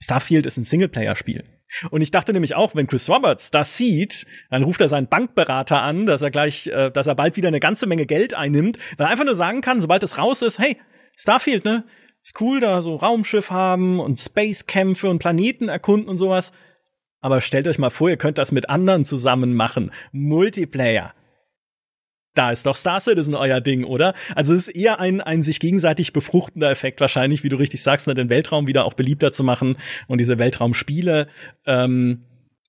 Starfield 0.00 0.46
ist 0.46 0.56
ein 0.56 0.64
Singleplayer-Spiel. 0.64 1.44
Und 1.90 2.00
ich 2.00 2.10
dachte 2.10 2.32
nämlich 2.32 2.54
auch, 2.54 2.74
wenn 2.74 2.86
Chris 2.86 3.08
Roberts 3.08 3.50
das 3.50 3.76
sieht, 3.76 4.26
dann 4.50 4.62
ruft 4.62 4.80
er 4.80 4.88
seinen 4.88 5.08
Bankberater 5.08 5.80
an, 5.80 6.06
dass 6.06 6.22
er 6.22 6.30
gleich, 6.30 6.66
äh, 6.68 6.90
dass 6.90 7.06
er 7.06 7.14
bald 7.14 7.36
wieder 7.36 7.48
eine 7.48 7.60
ganze 7.60 7.86
Menge 7.86 8.06
Geld 8.06 8.34
einnimmt, 8.34 8.78
weil 8.96 9.06
er 9.06 9.10
einfach 9.10 9.24
nur 9.24 9.34
sagen 9.34 9.60
kann, 9.60 9.80
sobald 9.80 10.02
es 10.02 10.18
raus 10.18 10.42
ist, 10.42 10.58
hey, 10.58 10.78
Starfield, 11.16 11.64
ne? 11.64 11.84
Ist 12.22 12.40
cool, 12.40 12.60
da 12.60 12.80
so 12.80 12.96
Raumschiff 12.96 13.50
haben 13.50 14.00
und 14.00 14.18
Spacekämpfe 14.18 15.08
und 15.08 15.18
Planeten 15.18 15.68
erkunden 15.68 16.08
und 16.08 16.16
sowas. 16.16 16.52
Aber 17.20 17.40
stellt 17.40 17.68
euch 17.68 17.78
mal 17.78 17.90
vor, 17.90 18.08
ihr 18.08 18.16
könnt 18.16 18.38
das 18.38 18.50
mit 18.50 18.70
anderen 18.70 19.04
zusammen 19.04 19.54
machen. 19.54 19.92
Multiplayer 20.12 21.14
da 22.34 22.50
ist 22.50 22.66
doch 22.66 22.76
Star 22.76 23.00
Citizen 23.00 23.34
euer 23.34 23.60
Ding, 23.60 23.84
oder? 23.84 24.14
Also 24.34 24.54
es 24.54 24.68
ist 24.68 24.76
eher 24.76 25.00
ein, 25.00 25.20
ein 25.20 25.42
sich 25.42 25.60
gegenseitig 25.60 26.12
befruchtender 26.12 26.70
Effekt 26.70 27.00
wahrscheinlich, 27.00 27.44
wie 27.44 27.48
du 27.48 27.56
richtig 27.56 27.82
sagst, 27.82 28.06
ne, 28.06 28.14
den 28.14 28.28
Weltraum 28.28 28.66
wieder 28.66 28.84
auch 28.84 28.94
beliebter 28.94 29.32
zu 29.32 29.44
machen 29.44 29.78
und 30.08 30.18
diese 30.18 30.38
Weltraumspiele, 30.38 31.28
ähm, 31.66 32.24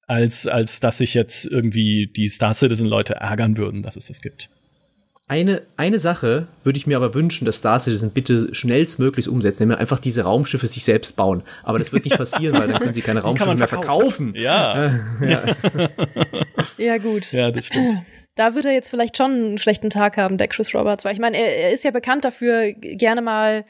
als, 0.07 0.47
als 0.47 0.79
dass 0.79 0.99
sich 0.99 1.15
jetzt 1.15 1.45
irgendwie 1.45 2.07
die 2.07 2.27
Star 2.27 2.53
Citizen-Leute 2.53 3.15
ärgern 3.15 3.57
würden, 3.57 3.81
dass 3.81 3.95
es 3.95 4.07
das 4.07 4.21
gibt. 4.21 4.49
Eine, 5.27 5.63
eine 5.75 5.97
Sache 5.97 6.47
würde 6.63 6.77
ich 6.77 6.85
mir 6.85 6.97
aber 6.97 7.15
wünschen, 7.15 7.45
dass 7.45 7.57
Star 7.57 7.79
Citizen 7.79 8.11
bitte 8.11 8.53
schnellstmöglichst 8.53 9.27
umsetzt, 9.27 9.59
nämlich 9.59 9.79
einfach 9.79 9.99
diese 9.99 10.21
Raumschiffe 10.21 10.67
sich 10.67 10.85
selbst 10.85 11.15
bauen. 11.15 11.41
Aber 11.63 11.79
das 11.79 11.91
wird 11.91 12.05
nicht 12.05 12.15
passieren, 12.15 12.55
weil 12.59 12.67
dann 12.67 12.79
können 12.79 12.93
sie 12.93 13.01
keine 13.01 13.19
Raumschiffe 13.23 13.55
mehr 13.55 13.67
verkaufen. 13.67 14.35
Ja. 14.35 14.99
ja. 15.21 15.43
ja, 16.77 16.97
gut. 16.99 17.31
Ja, 17.31 17.49
das 17.49 17.65
stimmt 17.65 18.03
da 18.35 18.53
wird 18.53 18.65
er 18.65 18.73
jetzt 18.73 18.89
vielleicht 18.89 19.17
schon 19.17 19.31
einen 19.31 19.57
schlechten 19.57 19.89
Tag 19.89 20.17
haben, 20.17 20.37
der 20.37 20.47
Chris 20.47 20.75
Roberts, 20.75 21.05
weil 21.05 21.13
ich 21.13 21.19
meine, 21.19 21.37
er, 21.37 21.57
er 21.57 21.71
ist 21.71 21.83
ja 21.83 21.91
bekannt 21.91 22.25
dafür, 22.25 22.73
gerne 22.73 23.21
mal 23.21 23.63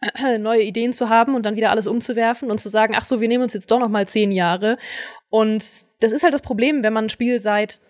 neue 0.38 0.62
Ideen 0.62 0.92
zu 0.92 1.08
haben 1.08 1.34
und 1.34 1.44
dann 1.44 1.56
wieder 1.56 1.70
alles 1.70 1.86
umzuwerfen 1.86 2.50
und 2.50 2.58
zu 2.58 2.68
sagen, 2.68 2.94
ach 2.96 3.04
so, 3.04 3.20
wir 3.20 3.28
nehmen 3.28 3.44
uns 3.44 3.54
jetzt 3.54 3.70
doch 3.70 3.78
noch 3.78 3.88
mal 3.88 4.08
zehn 4.08 4.32
Jahre. 4.32 4.78
Und 5.28 5.64
das 6.00 6.12
ist 6.12 6.22
halt 6.22 6.34
das 6.34 6.42
Problem, 6.42 6.82
wenn 6.82 6.92
man 6.92 7.06
ein 7.06 7.10
Spiel 7.10 7.40
seit 7.40 7.80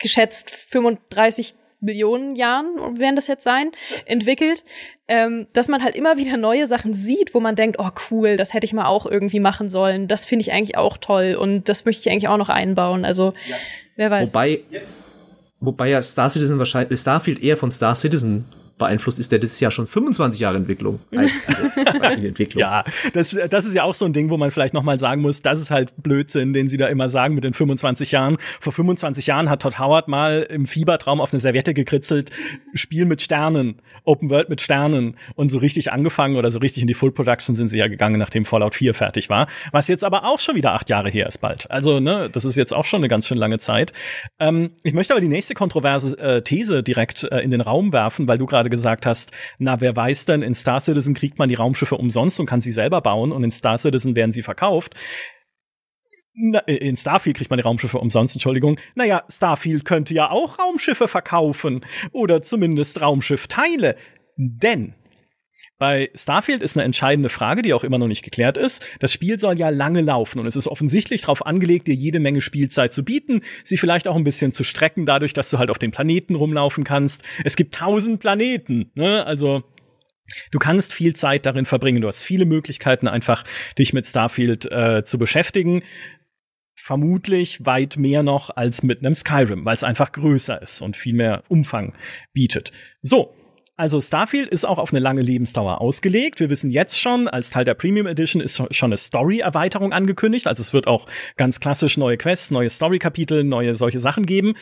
geschätzt 0.00 0.50
35 0.50 1.54
Millionen 1.80 2.34
Jahren, 2.34 2.98
werden 2.98 3.14
das 3.14 3.28
jetzt 3.28 3.44
sein, 3.44 3.70
entwickelt, 4.04 4.64
ähm, 5.06 5.46
dass 5.52 5.68
man 5.68 5.84
halt 5.84 5.94
immer 5.94 6.16
wieder 6.16 6.36
neue 6.36 6.66
Sachen 6.66 6.92
sieht, 6.92 7.34
wo 7.34 7.40
man 7.40 7.54
denkt, 7.54 7.76
oh 7.78 7.90
cool, 8.10 8.36
das 8.36 8.52
hätte 8.52 8.64
ich 8.64 8.72
mal 8.72 8.86
auch 8.86 9.06
irgendwie 9.06 9.38
machen 9.38 9.70
sollen. 9.70 10.08
Das 10.08 10.26
finde 10.26 10.42
ich 10.42 10.52
eigentlich 10.52 10.76
auch 10.76 10.96
toll 10.96 11.36
und 11.38 11.68
das 11.68 11.84
möchte 11.84 12.08
ich 12.08 12.12
eigentlich 12.12 12.28
auch 12.28 12.36
noch 12.36 12.48
einbauen. 12.48 13.04
Also, 13.04 13.32
ja. 13.48 13.56
wer 13.94 14.10
weiß. 14.10 14.34
Wobei, 14.34 14.60
jetzt 14.70 15.04
Wobei 15.60 15.90
ja 15.90 16.02
Star 16.02 16.30
Citizen 16.30 16.58
wahrscheinlich, 16.58 17.00
Starfield 17.00 17.42
eher 17.42 17.56
von 17.56 17.70
Star 17.70 17.94
Citizen 17.94 18.44
beeinflusst 18.78 19.18
ist, 19.18 19.32
der 19.32 19.38
das 19.38 19.52
ist 19.52 19.60
ja 19.60 19.70
schon 19.70 19.86
25 19.86 20.40
Jahre 20.40 20.56
Entwicklung. 20.56 21.00
Also, 21.48 22.26
Entwicklung. 22.26 22.60
ja, 22.60 22.84
das, 23.12 23.36
das 23.50 23.64
ist 23.64 23.74
ja 23.74 23.82
auch 23.82 23.94
so 23.94 24.04
ein 24.04 24.12
Ding, 24.12 24.30
wo 24.30 24.36
man 24.36 24.50
vielleicht 24.50 24.74
noch 24.74 24.82
mal 24.82 24.98
sagen 24.98 25.22
muss, 25.22 25.42
das 25.42 25.60
ist 25.60 25.70
halt 25.70 25.92
Blödsinn, 25.96 26.52
den 26.52 26.68
sie 26.68 26.76
da 26.76 26.86
immer 26.86 27.08
sagen 27.08 27.34
mit 27.34 27.44
den 27.44 27.54
25 27.54 28.12
Jahren. 28.12 28.36
Vor 28.60 28.72
25 28.72 29.26
Jahren 29.26 29.50
hat 29.50 29.62
Todd 29.62 29.78
Howard 29.78 30.08
mal 30.08 30.46
im 30.48 30.66
Fiebertraum 30.66 31.20
auf 31.20 31.32
eine 31.32 31.40
Serviette 31.40 31.74
gekritzelt, 31.74 32.30
Spiel 32.74 33.04
mit 33.04 33.22
Sternen, 33.22 33.76
Open 34.04 34.30
World 34.30 34.48
mit 34.48 34.60
Sternen 34.60 35.16
und 35.34 35.50
so 35.50 35.58
richtig 35.58 35.92
angefangen 35.92 36.36
oder 36.36 36.50
so 36.50 36.58
richtig 36.58 36.82
in 36.82 36.86
die 36.86 36.94
Full 36.94 37.12
Production 37.12 37.54
sind 37.54 37.68
sie 37.68 37.78
ja 37.78 37.88
gegangen, 37.88 38.18
nachdem 38.18 38.44
Fallout 38.44 38.74
4 38.74 38.94
fertig 38.94 39.28
war, 39.28 39.48
was 39.72 39.88
jetzt 39.88 40.04
aber 40.04 40.24
auch 40.24 40.38
schon 40.38 40.54
wieder 40.54 40.72
acht 40.72 40.88
Jahre 40.90 41.10
her 41.10 41.26
ist 41.26 41.38
bald. 41.38 41.70
Also, 41.70 42.00
ne, 42.00 42.28
das 42.30 42.44
ist 42.44 42.56
jetzt 42.56 42.74
auch 42.74 42.84
schon 42.84 43.00
eine 43.00 43.08
ganz 43.08 43.26
schön 43.26 43.38
lange 43.38 43.58
Zeit. 43.58 43.92
Ähm, 44.38 44.70
ich 44.82 44.94
möchte 44.94 45.12
aber 45.12 45.20
die 45.20 45.28
nächste 45.28 45.54
kontroverse 45.54 46.18
äh, 46.18 46.42
These 46.42 46.82
direkt 46.82 47.24
äh, 47.24 47.40
in 47.40 47.50
den 47.50 47.60
Raum 47.60 47.92
werfen, 47.92 48.28
weil 48.28 48.38
du 48.38 48.46
gerade 48.46 48.67
gesagt 48.70 49.06
hast, 49.06 49.32
na, 49.58 49.80
wer 49.80 49.94
weiß 49.94 50.24
denn, 50.26 50.42
in 50.42 50.54
Star 50.54 50.80
Citizen 50.80 51.14
kriegt 51.14 51.38
man 51.38 51.48
die 51.48 51.54
Raumschiffe 51.54 51.96
umsonst 51.96 52.40
und 52.40 52.46
kann 52.46 52.60
sie 52.60 52.72
selber 52.72 53.00
bauen 53.00 53.32
und 53.32 53.44
in 53.44 53.50
Star 53.50 53.78
Citizen 53.78 54.16
werden 54.16 54.32
sie 54.32 54.42
verkauft. 54.42 54.94
Na, 56.40 56.60
äh, 56.60 56.76
in 56.76 56.96
Starfield 56.96 57.36
kriegt 57.36 57.50
man 57.50 57.58
die 57.58 57.64
Raumschiffe 57.64 57.98
umsonst, 57.98 58.34
Entschuldigung. 58.34 58.78
Naja, 58.94 59.24
Starfield 59.28 59.84
könnte 59.84 60.14
ja 60.14 60.30
auch 60.30 60.58
Raumschiffe 60.58 61.08
verkaufen. 61.08 61.84
Oder 62.12 62.42
zumindest 62.42 63.00
Raumschiffteile. 63.00 63.96
Denn 64.36 64.94
Bei 65.78 66.10
Starfield 66.14 66.60
ist 66.62 66.76
eine 66.76 66.84
entscheidende 66.84 67.28
Frage, 67.28 67.62
die 67.62 67.72
auch 67.72 67.84
immer 67.84 67.98
noch 67.98 68.08
nicht 68.08 68.24
geklärt 68.24 68.56
ist. 68.56 68.84
Das 68.98 69.12
Spiel 69.12 69.38
soll 69.38 69.58
ja 69.58 69.68
lange 69.68 70.00
laufen 70.00 70.40
und 70.40 70.46
es 70.46 70.56
ist 70.56 70.66
offensichtlich 70.66 71.20
darauf 71.22 71.46
angelegt, 71.46 71.86
dir 71.86 71.94
jede 71.94 72.18
Menge 72.18 72.40
Spielzeit 72.40 72.92
zu 72.92 73.04
bieten, 73.04 73.42
sie 73.62 73.76
vielleicht 73.76 74.08
auch 74.08 74.16
ein 74.16 74.24
bisschen 74.24 74.52
zu 74.52 74.64
strecken, 74.64 75.06
dadurch, 75.06 75.34
dass 75.34 75.50
du 75.50 75.58
halt 75.58 75.70
auf 75.70 75.78
den 75.78 75.92
Planeten 75.92 76.34
rumlaufen 76.34 76.82
kannst. 76.82 77.22
Es 77.44 77.54
gibt 77.54 77.76
tausend 77.76 78.18
Planeten, 78.18 78.90
ne? 78.94 79.24
Also 79.24 79.62
Du 80.50 80.58
kannst 80.58 80.92
viel 80.92 81.16
Zeit 81.16 81.46
darin 81.46 81.64
verbringen. 81.64 82.02
Du 82.02 82.08
hast 82.08 82.22
viele 82.22 82.44
Möglichkeiten, 82.44 83.08
einfach 83.08 83.44
dich 83.78 83.94
mit 83.94 84.06
Starfield 84.06 84.70
äh, 84.70 85.02
zu 85.02 85.16
beschäftigen. 85.16 85.82
Vermutlich 86.76 87.64
weit 87.64 87.96
mehr 87.96 88.22
noch 88.22 88.50
als 88.50 88.82
mit 88.82 88.98
einem 88.98 89.14
Skyrim, 89.14 89.64
weil 89.64 89.74
es 89.74 89.84
einfach 89.84 90.12
größer 90.12 90.60
ist 90.60 90.82
und 90.82 90.98
viel 90.98 91.14
mehr 91.14 91.44
Umfang 91.48 91.94
bietet. 92.34 92.72
So, 93.00 93.34
also 93.78 94.00
Starfield 94.00 94.48
ist 94.48 94.64
auch 94.64 94.78
auf 94.78 94.92
eine 94.92 94.98
lange 94.98 95.20
Lebensdauer 95.20 95.80
ausgelegt. 95.80 96.40
Wir 96.40 96.50
wissen 96.50 96.68
jetzt 96.68 96.98
schon, 96.98 97.28
als 97.28 97.50
Teil 97.50 97.64
der 97.64 97.74
Premium 97.74 98.08
Edition 98.08 98.42
ist 98.42 98.56
schon 98.72 98.88
eine 98.88 98.96
Story-Erweiterung 98.96 99.92
angekündigt. 99.92 100.48
Also 100.48 100.62
es 100.62 100.72
wird 100.72 100.88
auch 100.88 101.06
ganz 101.36 101.60
klassisch 101.60 101.96
neue 101.96 102.16
Quests, 102.16 102.50
neue 102.50 102.70
Story-Kapitel, 102.70 103.44
neue 103.44 103.76
solche 103.76 104.00
Sachen 104.00 104.26
geben. 104.26 104.56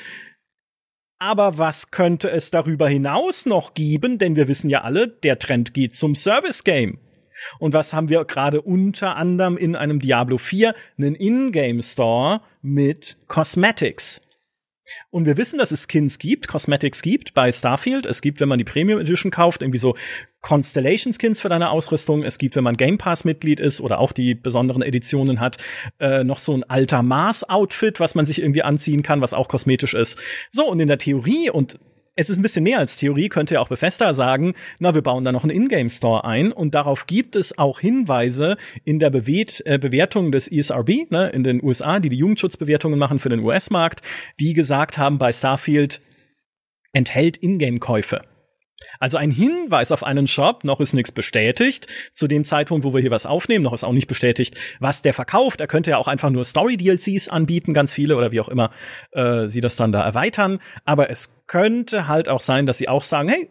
Aber 1.19 1.57
was 1.57 1.91
könnte 1.91 2.31
es 2.31 2.51
darüber 2.51 2.91
hinaus 2.91 3.47
noch 3.47 3.73
geben? 3.73 4.19
Denn 4.19 4.37
wir 4.37 4.49
wissen 4.49 4.69
ja 4.69 4.83
alle, 4.83 5.09
der 5.09 5.39
Trend 5.39 5.73
geht 5.73 5.97
zum 5.97 6.14
Service 6.14 6.62
Game. 6.62 6.99
Und 7.59 7.73
was 7.73 7.95
haben 7.95 8.11
wir 8.11 8.23
gerade 8.27 8.61
unter 8.61 9.17
anderem 9.17 9.57
in 9.57 9.77
einem 9.77 9.99
Diablo 9.99 10.37
4? 10.37 10.75
Einen 10.99 11.14
Ingame 11.14 11.83
Store 11.83 12.43
mit 12.61 13.17
Cosmetics. 13.29 14.26
Und 15.11 15.26
wir 15.26 15.37
wissen, 15.37 15.59
dass 15.59 15.70
es 15.70 15.87
Skins 15.91 16.18
gibt, 16.18 16.49
Cosmetics 16.49 17.03
gibt 17.03 17.34
bei 17.34 17.51
Starfield. 17.51 18.07
Es 18.07 18.20
gibt, 18.20 18.41
wenn 18.41 18.49
man 18.49 18.59
die 18.59 18.64
Premium 18.64 19.01
Edition 19.01 19.30
kauft, 19.30 19.62
irgendwie 19.62 19.78
so 19.78 19.97
Constellation 20.41 21.12
Skins 21.12 21.41
für 21.41 21.49
deine 21.49 21.70
Ausrüstung. 21.70 22.22
Es 22.22 22.39
gibt, 22.39 22.57
wenn 22.57 22.64
man 22.64 22.76
Game 22.76 22.99
Pass 22.99 23.24
Mitglied 23.24 23.61
ist 23.61 23.80
oder 23.80 23.99
auch 23.99 24.12
die 24.12 24.34
besonderen 24.34 24.82
Editionen 24.82 25.41
hat, 25.41 25.59
äh, 25.99 26.22
noch 26.22 26.39
so 26.39 26.55
ein 26.55 26.64
alter 26.64 27.03
Mars 27.03 27.49
Outfit, 27.49 28.01
was 28.01 28.14
man 28.14 28.26
sich 28.26 28.41
irgendwie 28.41 28.62
anziehen 28.62 29.03
kann, 29.03 29.20
was 29.20 29.34
auch 29.34 29.49
kosmetisch 29.49 29.95
ist. 29.95 30.18
So, 30.51 30.68
und 30.68 30.78
in 30.80 30.89
der 30.89 30.99
Theorie 30.99 31.51
und 31.51 31.78
es 32.17 32.31
ist 32.31 32.39
ein 32.39 32.43
bisschen 32.43 32.64
mehr 32.64 32.79
als 32.79 32.97
Theorie, 32.97 33.29
könnte 33.29 33.55
ja 33.55 33.61
auch 33.61 33.69
Bethesda 33.69 34.14
sagen, 34.14 34.55
na, 34.79 34.95
wir 34.95 35.03
bauen 35.03 35.25
da 35.25 35.33
noch 35.33 35.45
einen 35.45 35.55
Ingame-Store 35.55 36.25
ein 36.25 36.51
und 36.51 36.75
darauf 36.75 37.07
gibt 37.07 37.37
es 37.37 37.59
auch 37.59 37.79
Hinweise 37.79 38.57
in 38.85 38.99
der 38.99 39.11
Bewet 39.11 39.62
äh, 39.67 39.79
Bewertung 39.79 40.33
des 40.33 40.51
ESRB, 40.51 41.11
ne, 41.11 41.29
in 41.29 41.45
den 41.45 41.62
USA, 41.62 42.01
die 42.01 42.09
die 42.09 42.17
Jugendschutzbewertungen 42.17 42.99
machen 42.99 43.19
für 43.19 43.29
den 43.29 43.41
US-Markt, 43.41 44.01
die 44.41 44.55
gesagt 44.55 44.97
haben, 44.97 45.19
bei 45.19 45.31
Starfield 45.31 46.01
enthält 46.93 47.37
Ingame-Käufe. 47.37 48.23
Also 48.99 49.19
ein 49.19 49.31
Hinweis 49.31 49.93
auf 49.93 50.03
einen 50.03 50.27
Shop, 50.27 50.65
noch 50.65 50.81
ist 50.81 50.93
nichts 50.93 51.13
bestätigt. 51.13 51.87
Zu 52.15 52.27
dem 52.27 52.45
Zeitpunkt, 52.45 52.85
wo 52.85 52.95
wir 52.95 53.01
hier 53.01 53.11
was 53.11 53.27
aufnehmen, 53.27 53.65
noch 53.65 53.73
ist 53.73 53.85
auch 53.85 53.93
nicht 53.93 54.09
bestätigt, 54.09 54.57
was 54.81 55.03
der 55.03 55.15
verkauft. 55.15 55.61
Er 55.61 55.67
könnte 55.67 55.91
ja 55.91 55.99
auch 55.99 56.09
einfach 56.09 56.31
nur 56.31 56.45
Story-DLCs 56.45 57.29
anbieten, 57.29 57.75
ganz 57.75 57.93
viele 57.93 58.17
oder 58.17 58.33
wie 58.33 58.41
auch 58.41 58.49
immer 58.49 58.71
äh, 59.13 59.49
sie 59.49 59.61
das 59.61 59.77
dann 59.77 59.93
da 59.93 60.03
erweitern. 60.03 60.61
Aber 60.85 61.11
es 61.11 61.47
könnte 61.47 62.09
halt 62.09 62.29
auch 62.29 62.41
sein, 62.41 62.67
dass 62.67 62.79
sie 62.79 62.89
auch 62.89 63.03
sagen, 63.03 63.29
hey, 63.29 63.49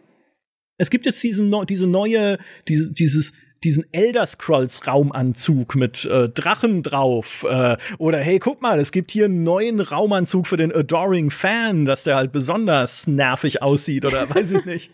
es 0.78 0.90
gibt 0.90 1.06
jetzt 1.06 1.22
diesen, 1.22 1.52
diese 1.66 1.86
neue, 1.86 2.38
diese, 2.68 2.92
dieses 2.92 3.32
diesen 3.64 3.84
Elder 3.92 4.26
Scrolls 4.26 4.86
Raumanzug 4.86 5.74
mit 5.74 6.04
äh, 6.04 6.28
Drachen 6.28 6.82
drauf 6.82 7.44
äh, 7.48 7.76
oder 7.98 8.18
hey, 8.18 8.38
guck 8.38 8.62
mal, 8.62 8.78
es 8.78 8.92
gibt 8.92 9.10
hier 9.10 9.26
einen 9.26 9.42
neuen 9.42 9.80
Raumanzug 9.80 10.46
für 10.46 10.56
den 10.56 10.72
Adoring 10.72 11.30
Fan, 11.30 11.84
dass 11.84 12.04
der 12.04 12.16
halt 12.16 12.32
besonders 12.32 13.06
nervig 13.06 13.62
aussieht 13.62 14.04
oder 14.04 14.28
weiß 14.34 14.52
ich 14.52 14.64
nicht. 14.64 14.90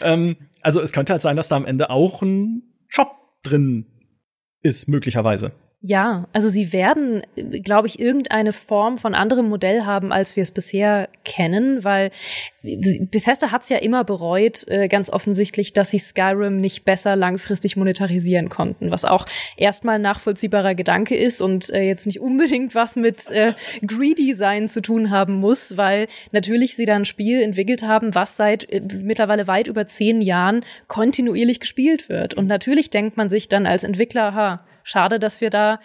ähm, 0.00 0.36
also 0.60 0.80
es 0.80 0.92
könnte 0.92 1.12
halt 1.12 1.22
sein, 1.22 1.36
dass 1.36 1.48
da 1.48 1.56
am 1.56 1.64
Ende 1.64 1.90
auch 1.90 2.22
ein 2.22 2.62
Shop 2.88 3.16
drin 3.42 3.86
ist, 4.62 4.88
möglicherweise. 4.88 5.52
Ja, 5.82 6.26
also 6.32 6.48
sie 6.48 6.72
werden, 6.72 7.22
glaube 7.62 7.86
ich, 7.86 8.00
irgendeine 8.00 8.54
Form 8.54 8.96
von 8.96 9.14
anderem 9.14 9.48
Modell 9.48 9.82
haben, 9.84 10.10
als 10.10 10.34
wir 10.34 10.42
es 10.42 10.50
bisher 10.50 11.08
kennen, 11.22 11.84
weil 11.84 12.10
Bethesda 12.62 13.52
hat 13.52 13.64
es 13.64 13.68
ja 13.68 13.76
immer 13.76 14.02
bereut, 14.02 14.66
äh, 14.68 14.88
ganz 14.88 15.10
offensichtlich, 15.10 15.74
dass 15.74 15.90
sie 15.90 15.98
Skyrim 15.98 16.60
nicht 16.60 16.84
besser 16.86 17.14
langfristig 17.14 17.76
monetarisieren 17.76 18.48
konnten, 18.48 18.90
was 18.90 19.04
auch 19.04 19.26
erstmal 19.58 19.98
nachvollziehbarer 19.98 20.74
Gedanke 20.74 21.14
ist 21.14 21.42
und 21.42 21.68
äh, 21.70 21.82
jetzt 21.82 22.06
nicht 22.06 22.20
unbedingt 22.20 22.74
was 22.74 22.96
mit 22.96 23.30
äh, 23.30 23.52
Greedy 23.86 24.32
sein 24.32 24.68
zu 24.70 24.80
tun 24.80 25.10
haben 25.10 25.34
muss, 25.34 25.76
weil 25.76 26.08
natürlich 26.32 26.74
sie 26.74 26.86
da 26.86 26.96
ein 26.96 27.04
Spiel 27.04 27.42
entwickelt 27.42 27.82
haben, 27.82 28.14
was 28.14 28.36
seit 28.36 28.68
äh, 28.72 28.80
mittlerweile 28.80 29.46
weit 29.46 29.68
über 29.68 29.86
zehn 29.86 30.22
Jahren 30.22 30.64
kontinuierlich 30.88 31.60
gespielt 31.60 32.08
wird. 32.08 32.32
Und 32.32 32.46
natürlich 32.46 32.88
denkt 32.88 33.18
man 33.18 33.28
sich 33.28 33.48
dann 33.48 33.66
als 33.66 33.84
Entwickler, 33.84 34.34
ha, 34.34 34.64
Schade, 34.86 35.18
dass 35.18 35.40
wir 35.40 35.50
da 35.50 35.80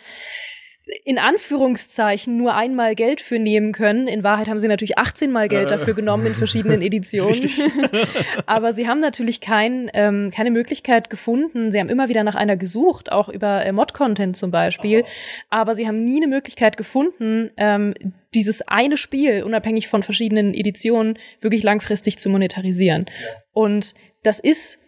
in 1.05 1.17
Anführungszeichen 1.17 2.37
nur 2.37 2.55
einmal 2.55 2.95
Geld 2.95 3.21
für 3.21 3.39
nehmen 3.39 3.71
können. 3.71 4.07
In 4.07 4.23
Wahrheit 4.23 4.47
haben 4.47 4.59
sie 4.59 4.67
natürlich 4.67 4.97
18 4.97 5.31
Mal 5.31 5.47
Geld 5.47 5.71
äh. 5.71 5.77
dafür 5.77 5.93
genommen 5.93 6.27
in 6.27 6.33
verschiedenen 6.33 6.81
Editionen. 6.83 7.49
Aber 8.45 8.73
sie 8.73 8.87
haben 8.87 8.99
natürlich 8.99 9.41
kein, 9.41 9.89
ähm, 9.93 10.31
keine 10.35 10.51
Möglichkeit 10.51 11.09
gefunden. 11.09 11.71
Sie 11.71 11.79
haben 11.79 11.89
immer 11.89 12.09
wieder 12.09 12.23
nach 12.23 12.35
einer 12.35 12.57
gesucht, 12.57 13.11
auch 13.11 13.29
über 13.29 13.65
äh, 13.65 13.71
Mod-Content 13.71 14.37
zum 14.37 14.51
Beispiel. 14.51 15.01
Oh. 15.03 15.09
Aber 15.49 15.75
sie 15.75 15.87
haben 15.87 16.03
nie 16.03 16.17
eine 16.17 16.27
Möglichkeit 16.27 16.77
gefunden, 16.77 17.51
ähm, 17.57 17.93
dieses 18.33 18.61
eine 18.67 18.97
Spiel, 18.97 19.43
unabhängig 19.43 19.87
von 19.87 20.03
verschiedenen 20.03 20.53
Editionen, 20.53 21.17
wirklich 21.41 21.63
langfristig 21.63 22.19
zu 22.19 22.29
monetarisieren. 22.29 23.05
Ja. 23.07 23.29
Und 23.53 23.93
das 24.23 24.39
ist 24.39 24.80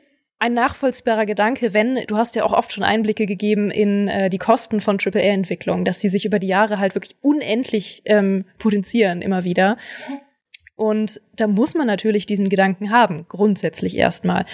ein 0.44 0.54
nachvollziehbarer 0.54 1.26
Gedanke, 1.26 1.74
wenn, 1.74 2.04
du 2.06 2.18
hast 2.18 2.36
ja 2.36 2.44
auch 2.44 2.52
oft 2.52 2.74
schon 2.74 2.84
Einblicke 2.84 3.26
gegeben 3.26 3.72
in 3.72 4.10
äh, 4.10 4.30
die 4.30 4.40
Kosten 4.40 4.82
von 4.82 4.98
AAA-Entwicklung, 5.00 5.86
dass 5.86 6.02
sie 6.02 6.10
sich 6.10 6.26
über 6.26 6.38
die 6.38 6.48
Jahre 6.48 6.80
halt 6.80 6.96
wirklich 6.96 7.16
unendlich 7.22 8.02
ähm, 8.04 8.44
potenzieren 8.60 9.22
immer 9.22 9.46
wieder. 9.46 9.78
Und 10.76 11.22
da 11.38 11.48
muss 11.48 11.76
man 11.76 11.88
natürlich 11.88 12.26
diesen 12.26 12.50
Gedanken 12.50 12.92
haben, 12.92 13.26
grundsätzlich 13.30 13.96
erstmal. 13.96 14.46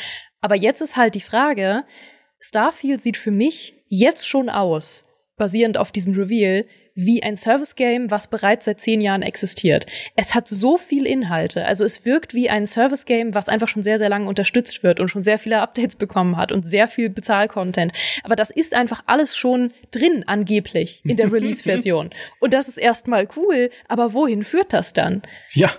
Aber 0.41 0.55
jetzt 0.55 0.81
ist 0.81 0.95
halt 0.95 1.15
die 1.15 1.21
Frage, 1.21 1.85
Starfield 2.39 3.01
sieht 3.01 3.17
für 3.17 3.31
mich 3.31 3.73
jetzt 3.87 4.27
schon 4.27 4.49
aus, 4.49 5.05
basierend 5.37 5.79
auf 5.79 5.91
diesem 5.91 6.13
Reveal, 6.13 6.65
wie 7.05 7.23
ein 7.23 7.37
Service-Game, 7.37 8.11
was 8.11 8.27
bereits 8.27 8.65
seit 8.65 8.81
zehn 8.81 9.01
Jahren 9.01 9.21
existiert. 9.21 9.85
Es 10.15 10.35
hat 10.35 10.47
so 10.47 10.77
viel 10.77 11.05
Inhalte. 11.05 11.65
Also 11.65 11.85
es 11.85 12.05
wirkt 12.05 12.33
wie 12.33 12.49
ein 12.49 12.67
Service-Game, 12.67 13.33
was 13.33 13.49
einfach 13.49 13.67
schon 13.67 13.83
sehr, 13.83 13.97
sehr 13.97 14.09
lange 14.09 14.27
unterstützt 14.27 14.83
wird 14.83 14.99
und 14.99 15.07
schon 15.07 15.23
sehr 15.23 15.39
viele 15.39 15.61
Updates 15.61 15.95
bekommen 15.95 16.37
hat 16.37 16.51
und 16.51 16.65
sehr 16.65 16.87
viel 16.87 17.09
Bezahl-Content. 17.09 17.93
Aber 18.23 18.35
das 18.35 18.49
ist 18.49 18.73
einfach 18.73 19.03
alles 19.05 19.37
schon 19.37 19.71
drin, 19.91 20.23
angeblich, 20.27 21.01
in 21.05 21.15
der 21.15 21.31
Release-Version. 21.31 22.09
und 22.39 22.53
das 22.53 22.67
ist 22.67 22.77
erstmal 22.77 23.27
cool, 23.35 23.69
aber 23.87 24.13
wohin 24.13 24.43
führt 24.43 24.73
das 24.73 24.93
dann? 24.93 25.21
Ja. 25.51 25.71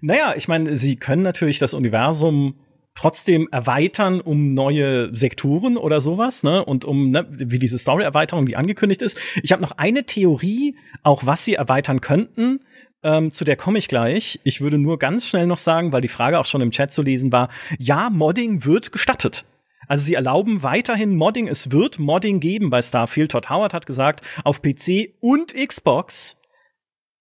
Naja, 0.00 0.34
ich 0.36 0.48
meine, 0.48 0.76
sie 0.76 0.96
können 0.96 1.22
natürlich 1.22 1.58
das 1.58 1.74
Universum 1.74 2.54
trotzdem 2.96 3.48
erweitern 3.52 4.20
um 4.20 4.54
neue 4.54 5.14
Sektoren 5.16 5.76
oder 5.76 6.00
sowas, 6.00 6.42
ne? 6.42 6.64
Und 6.64 6.84
um 6.84 7.10
ne, 7.10 7.26
wie 7.30 7.58
diese 7.58 7.78
Story-Erweiterung, 7.78 8.46
die 8.46 8.56
angekündigt 8.56 9.02
ist. 9.02 9.18
Ich 9.42 9.52
habe 9.52 9.62
noch 9.62 9.72
eine 9.72 10.04
Theorie, 10.04 10.76
auch 11.02 11.26
was 11.26 11.44
sie 11.44 11.54
erweitern 11.54 12.00
könnten. 12.00 12.60
Ähm, 13.02 13.30
zu 13.30 13.44
der 13.44 13.56
komme 13.56 13.78
ich 13.78 13.88
gleich. 13.88 14.40
Ich 14.42 14.60
würde 14.60 14.78
nur 14.78 14.98
ganz 14.98 15.28
schnell 15.28 15.46
noch 15.46 15.58
sagen, 15.58 15.92
weil 15.92 16.00
die 16.00 16.08
Frage 16.08 16.38
auch 16.38 16.46
schon 16.46 16.62
im 16.62 16.70
Chat 16.70 16.90
zu 16.90 17.02
lesen 17.02 17.30
war, 17.30 17.50
ja, 17.78 18.10
Modding 18.10 18.64
wird 18.64 18.90
gestattet. 18.90 19.44
Also 19.86 20.04
sie 20.04 20.14
erlauben 20.14 20.62
weiterhin 20.62 21.14
Modding. 21.14 21.46
Es 21.46 21.70
wird 21.70 21.98
Modding 21.98 22.40
geben 22.40 22.70
bei 22.70 22.82
Starfield. 22.82 23.30
Todd 23.30 23.50
Howard 23.50 23.74
hat 23.74 23.86
gesagt, 23.86 24.22
auf 24.42 24.62
PC 24.62 25.14
und 25.20 25.54
Xbox 25.54 26.40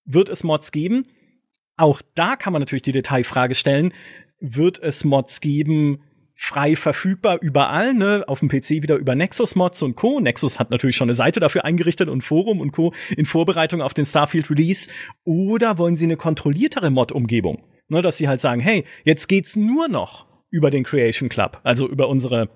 wird 0.06 0.30
es 0.30 0.44
Mods 0.44 0.72
geben. 0.72 1.06
Auch 1.78 2.02
da 2.16 2.38
kann 2.38 2.54
man 2.54 2.62
natürlich 2.62 2.84
die 2.84 2.94
Detailfrage 2.94 3.54
stellen, 3.54 3.94
wird 4.54 4.80
es 4.82 5.04
Mods 5.04 5.42
geben, 5.42 6.02
frei 6.36 6.76
verfügbar 6.76 7.40
überall, 7.42 7.94
ne, 7.94 8.26
auf 8.28 8.40
dem 8.40 8.50
PC 8.50 8.82
wieder 8.82 8.98
über 8.98 9.16
Nexus 9.16 9.56
Mods 9.56 9.82
und 9.82 9.96
Co. 9.96 10.20
Nexus 10.20 10.60
hat 10.60 10.70
natürlich 10.70 10.98
schon 10.98 11.08
eine 11.08 11.14
Seite 11.14 11.40
dafür 11.40 11.64
eingerichtet 11.64 12.10
und 12.10 12.24
Forum 12.24 12.60
und 12.60 12.72
Co. 12.72 12.94
in 13.16 13.26
Vorbereitung 13.26 13.82
auf 13.82 13.94
den 13.94 14.06
Starfield 14.06 14.50
Release. 14.50 14.90
Oder 15.24 15.78
wollen 15.78 15.96
sie 15.96 16.06
eine 16.06 16.18
kontrolliertere 16.18 16.90
Mod-Umgebung? 16.90 17.64
Ne, 17.88 18.02
dass 18.02 18.18
sie 18.18 18.28
halt 18.28 18.42
sagen, 18.42 18.62
hey, 18.62 18.84
jetzt 19.04 19.28
geht's 19.28 19.56
nur 19.56 19.88
noch 19.88 20.26
über 20.50 20.72
den 20.72 20.84
Creation 20.84 21.30
Club, 21.30 21.60
also 21.64 21.88
über 21.88 22.10
unsere 22.10 22.50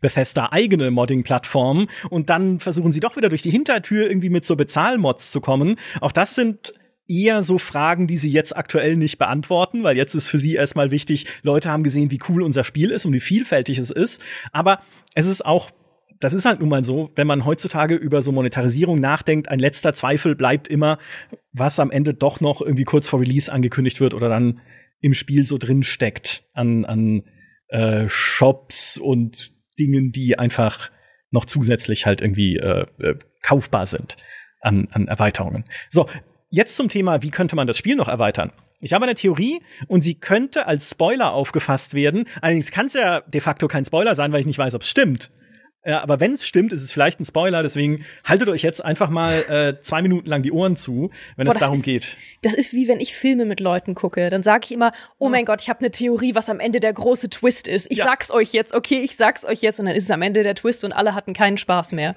Bethesda 0.00 0.48
eigene 0.50 0.90
Modding-Plattform 0.90 1.88
und 2.10 2.30
dann 2.30 2.58
versuchen 2.58 2.92
sie 2.92 3.00
doch 3.00 3.16
wieder 3.16 3.28
durch 3.28 3.42
die 3.42 3.50
Hintertür 3.50 4.08
irgendwie 4.08 4.30
mit 4.30 4.44
so 4.44 4.56
Bezahlmods 4.56 5.30
zu 5.30 5.40
kommen. 5.40 5.76
Auch 6.00 6.12
das 6.12 6.34
sind 6.34 6.74
eher 7.10 7.42
so 7.42 7.58
Fragen, 7.58 8.06
die 8.06 8.18
sie 8.18 8.30
jetzt 8.30 8.56
aktuell 8.56 8.96
nicht 8.96 9.18
beantworten, 9.18 9.82
weil 9.82 9.96
jetzt 9.96 10.14
ist 10.14 10.28
für 10.28 10.38
sie 10.38 10.54
erstmal 10.54 10.90
wichtig, 10.90 11.26
Leute 11.42 11.70
haben 11.70 11.82
gesehen, 11.82 12.10
wie 12.10 12.20
cool 12.28 12.42
unser 12.42 12.64
Spiel 12.64 12.90
ist 12.90 13.04
und 13.04 13.12
wie 13.12 13.20
vielfältig 13.20 13.78
es 13.78 13.90
ist. 13.90 14.22
Aber 14.52 14.80
es 15.14 15.26
ist 15.26 15.44
auch 15.44 15.70
das 16.20 16.34
ist 16.34 16.44
halt 16.44 16.60
nun 16.60 16.68
mal 16.68 16.84
so, 16.84 17.10
wenn 17.16 17.26
man 17.26 17.46
heutzutage 17.46 17.94
über 17.94 18.20
so 18.20 18.30
Monetarisierung 18.30 19.00
nachdenkt, 19.00 19.48
ein 19.48 19.58
letzter 19.58 19.94
Zweifel 19.94 20.36
bleibt 20.36 20.68
immer, 20.68 20.98
was 21.52 21.80
am 21.80 21.90
Ende 21.90 22.12
doch 22.12 22.40
noch 22.40 22.60
irgendwie 22.60 22.84
kurz 22.84 23.08
vor 23.08 23.20
Release 23.20 23.50
angekündigt 23.50 24.00
wird 24.00 24.12
oder 24.12 24.28
dann 24.28 24.60
im 25.00 25.14
Spiel 25.14 25.46
so 25.46 25.56
drin 25.56 25.82
steckt 25.82 26.44
an, 26.52 26.84
an 26.84 27.22
äh, 27.68 28.06
Shops 28.06 28.98
und 28.98 29.52
Dingen, 29.78 30.12
die 30.12 30.38
einfach 30.38 30.90
noch 31.30 31.46
zusätzlich 31.46 32.04
halt 32.04 32.20
irgendwie 32.20 32.56
äh, 32.56 32.86
äh, 32.98 33.14
kaufbar 33.42 33.86
sind 33.86 34.18
an, 34.60 34.88
an 34.90 35.08
Erweiterungen. 35.08 35.64
So, 35.88 36.06
jetzt 36.50 36.76
zum 36.76 36.88
Thema, 36.88 37.22
wie 37.22 37.30
könnte 37.30 37.56
man 37.56 37.66
das 37.66 37.78
Spiel 37.78 37.96
noch 37.96 38.08
erweitern? 38.08 38.52
Ich 38.80 38.92
habe 38.92 39.04
eine 39.04 39.14
Theorie 39.14 39.62
und 39.88 40.02
sie 40.02 40.14
könnte 40.14 40.66
als 40.66 40.90
Spoiler 40.90 41.32
aufgefasst 41.32 41.94
werden. 41.94 42.26
Allerdings 42.40 42.70
kann 42.70 42.86
es 42.86 42.94
ja 42.94 43.20
de 43.20 43.40
facto 43.40 43.68
kein 43.68 43.84
Spoiler 43.84 44.14
sein, 44.14 44.32
weil 44.32 44.40
ich 44.40 44.46
nicht 44.46 44.58
weiß, 44.58 44.74
ob 44.74 44.82
es 44.82 44.88
stimmt. 44.88 45.30
Ja, 45.84 46.02
aber 46.02 46.20
wenn 46.20 46.34
es 46.34 46.46
stimmt, 46.46 46.72
ist 46.72 46.82
es 46.82 46.92
vielleicht 46.92 47.20
ein 47.20 47.24
Spoiler. 47.24 47.62
Deswegen 47.62 48.04
haltet 48.24 48.48
euch 48.50 48.62
jetzt 48.62 48.84
einfach 48.84 49.08
mal 49.08 49.32
äh, 49.48 49.82
zwei 49.82 50.02
Minuten 50.02 50.28
lang 50.28 50.42
die 50.42 50.52
Ohren 50.52 50.76
zu, 50.76 51.10
wenn 51.36 51.46
Boah, 51.46 51.52
es 51.52 51.58
darum 51.58 51.76
ist, 51.76 51.82
geht. 51.82 52.16
Das 52.42 52.52
ist 52.52 52.74
wie 52.74 52.86
wenn 52.86 53.00
ich 53.00 53.14
Filme 53.14 53.46
mit 53.46 53.60
Leuten 53.60 53.94
gucke. 53.94 54.28
Dann 54.28 54.42
sage 54.42 54.66
ich 54.66 54.72
immer, 54.72 54.90
oh 55.18 55.30
mein 55.30 55.46
Gott, 55.46 55.62
ich 55.62 55.70
habe 55.70 55.80
eine 55.80 55.90
Theorie, 55.90 56.34
was 56.34 56.50
am 56.50 56.60
Ende 56.60 56.80
der 56.80 56.92
große 56.92 57.30
Twist 57.30 57.66
ist. 57.66 57.90
Ich 57.90 57.98
ja. 57.98 58.04
sag's 58.04 58.30
euch 58.30 58.52
jetzt, 58.52 58.74
okay, 58.74 59.00
ich 59.02 59.16
sag's 59.16 59.46
euch 59.46 59.62
jetzt 59.62 59.80
und 59.80 59.86
dann 59.86 59.94
ist 59.94 60.04
es 60.04 60.10
am 60.10 60.20
Ende 60.20 60.42
der 60.42 60.54
Twist 60.54 60.84
und 60.84 60.92
alle 60.92 61.14
hatten 61.14 61.32
keinen 61.32 61.56
Spaß 61.56 61.92
mehr. 61.92 62.14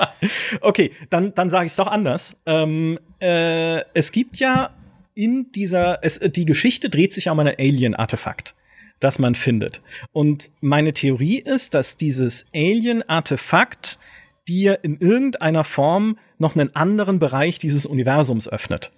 okay, 0.60 0.92
dann 1.08 1.32
dann 1.34 1.48
sage 1.48 1.64
ich 1.64 1.72
es 1.72 1.76
doch 1.76 1.86
anders. 1.86 2.42
Ähm, 2.44 2.98
äh, 3.20 3.80
es 3.94 4.12
gibt 4.12 4.36
ja 4.36 4.74
in 5.14 5.50
dieser, 5.52 6.04
es, 6.04 6.20
die 6.20 6.44
Geschichte 6.44 6.90
dreht 6.90 7.14
sich 7.14 7.30
um 7.30 7.40
ein 7.40 7.48
Alien-Artefakt 7.48 8.54
das 9.00 9.18
man 9.18 9.34
findet. 9.34 9.80
Und 10.12 10.50
meine 10.60 10.92
Theorie 10.92 11.38
ist, 11.38 11.74
dass 11.74 11.96
dieses 11.96 12.46
Alien-Artefakt 12.54 13.98
dir 14.48 14.82
in 14.82 14.98
irgendeiner 14.98 15.64
Form 15.64 16.18
noch 16.38 16.56
einen 16.56 16.74
anderen 16.74 17.18
Bereich 17.18 17.58
dieses 17.58 17.86
Universums 17.86 18.48
öffnet. 18.48 18.92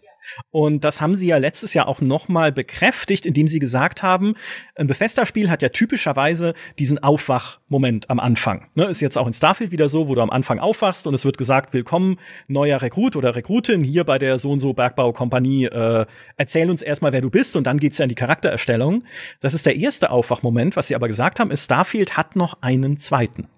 Und 0.50 0.84
das 0.84 1.00
haben 1.00 1.16
sie 1.16 1.26
ja 1.26 1.38
letztes 1.38 1.74
Jahr 1.74 1.88
auch 1.88 2.00
nochmal 2.00 2.52
bekräftigt, 2.52 3.26
indem 3.26 3.48
sie 3.48 3.58
gesagt 3.58 4.02
haben, 4.02 4.34
ein 4.74 4.86
Bethesda-Spiel 4.86 5.50
hat 5.50 5.62
ja 5.62 5.68
typischerweise 5.68 6.54
diesen 6.78 6.98
Aufwachmoment 7.02 8.10
am 8.10 8.20
Anfang. 8.20 8.66
Ne, 8.74 8.84
ist 8.86 9.00
jetzt 9.00 9.16
auch 9.16 9.26
in 9.26 9.32
Starfield 9.32 9.70
wieder 9.70 9.88
so, 9.88 10.08
wo 10.08 10.14
du 10.14 10.20
am 10.20 10.30
Anfang 10.30 10.58
aufwachst 10.58 11.06
und 11.06 11.14
es 11.14 11.24
wird 11.24 11.38
gesagt, 11.38 11.72
willkommen, 11.72 12.18
neuer 12.48 12.82
Rekrut 12.82 13.16
oder 13.16 13.34
Rekrutin 13.34 13.84
hier 13.84 14.04
bei 14.04 14.18
der 14.18 14.38
so 14.38 14.50
und 14.50 14.60
so 14.60 14.72
Bergbaukompanie, 14.72 15.66
äh, 15.66 16.06
erzähl 16.36 16.70
uns 16.70 16.82
erstmal, 16.82 17.12
wer 17.12 17.20
du 17.20 17.30
bist 17.30 17.56
und 17.56 17.66
dann 17.66 17.78
geht's 17.78 17.98
ja 17.98 18.04
in 18.04 18.08
die 18.08 18.14
Charaktererstellung. 18.14 19.04
Das 19.40 19.54
ist 19.54 19.66
der 19.66 19.76
erste 19.76 20.10
Aufwachmoment. 20.10 20.76
Was 20.76 20.88
sie 20.88 20.94
aber 20.94 21.08
gesagt 21.08 21.40
haben, 21.40 21.50
ist, 21.50 21.64
Starfield 21.64 22.16
hat 22.16 22.36
noch 22.36 22.62
einen 22.62 22.98
zweiten. 22.98 23.48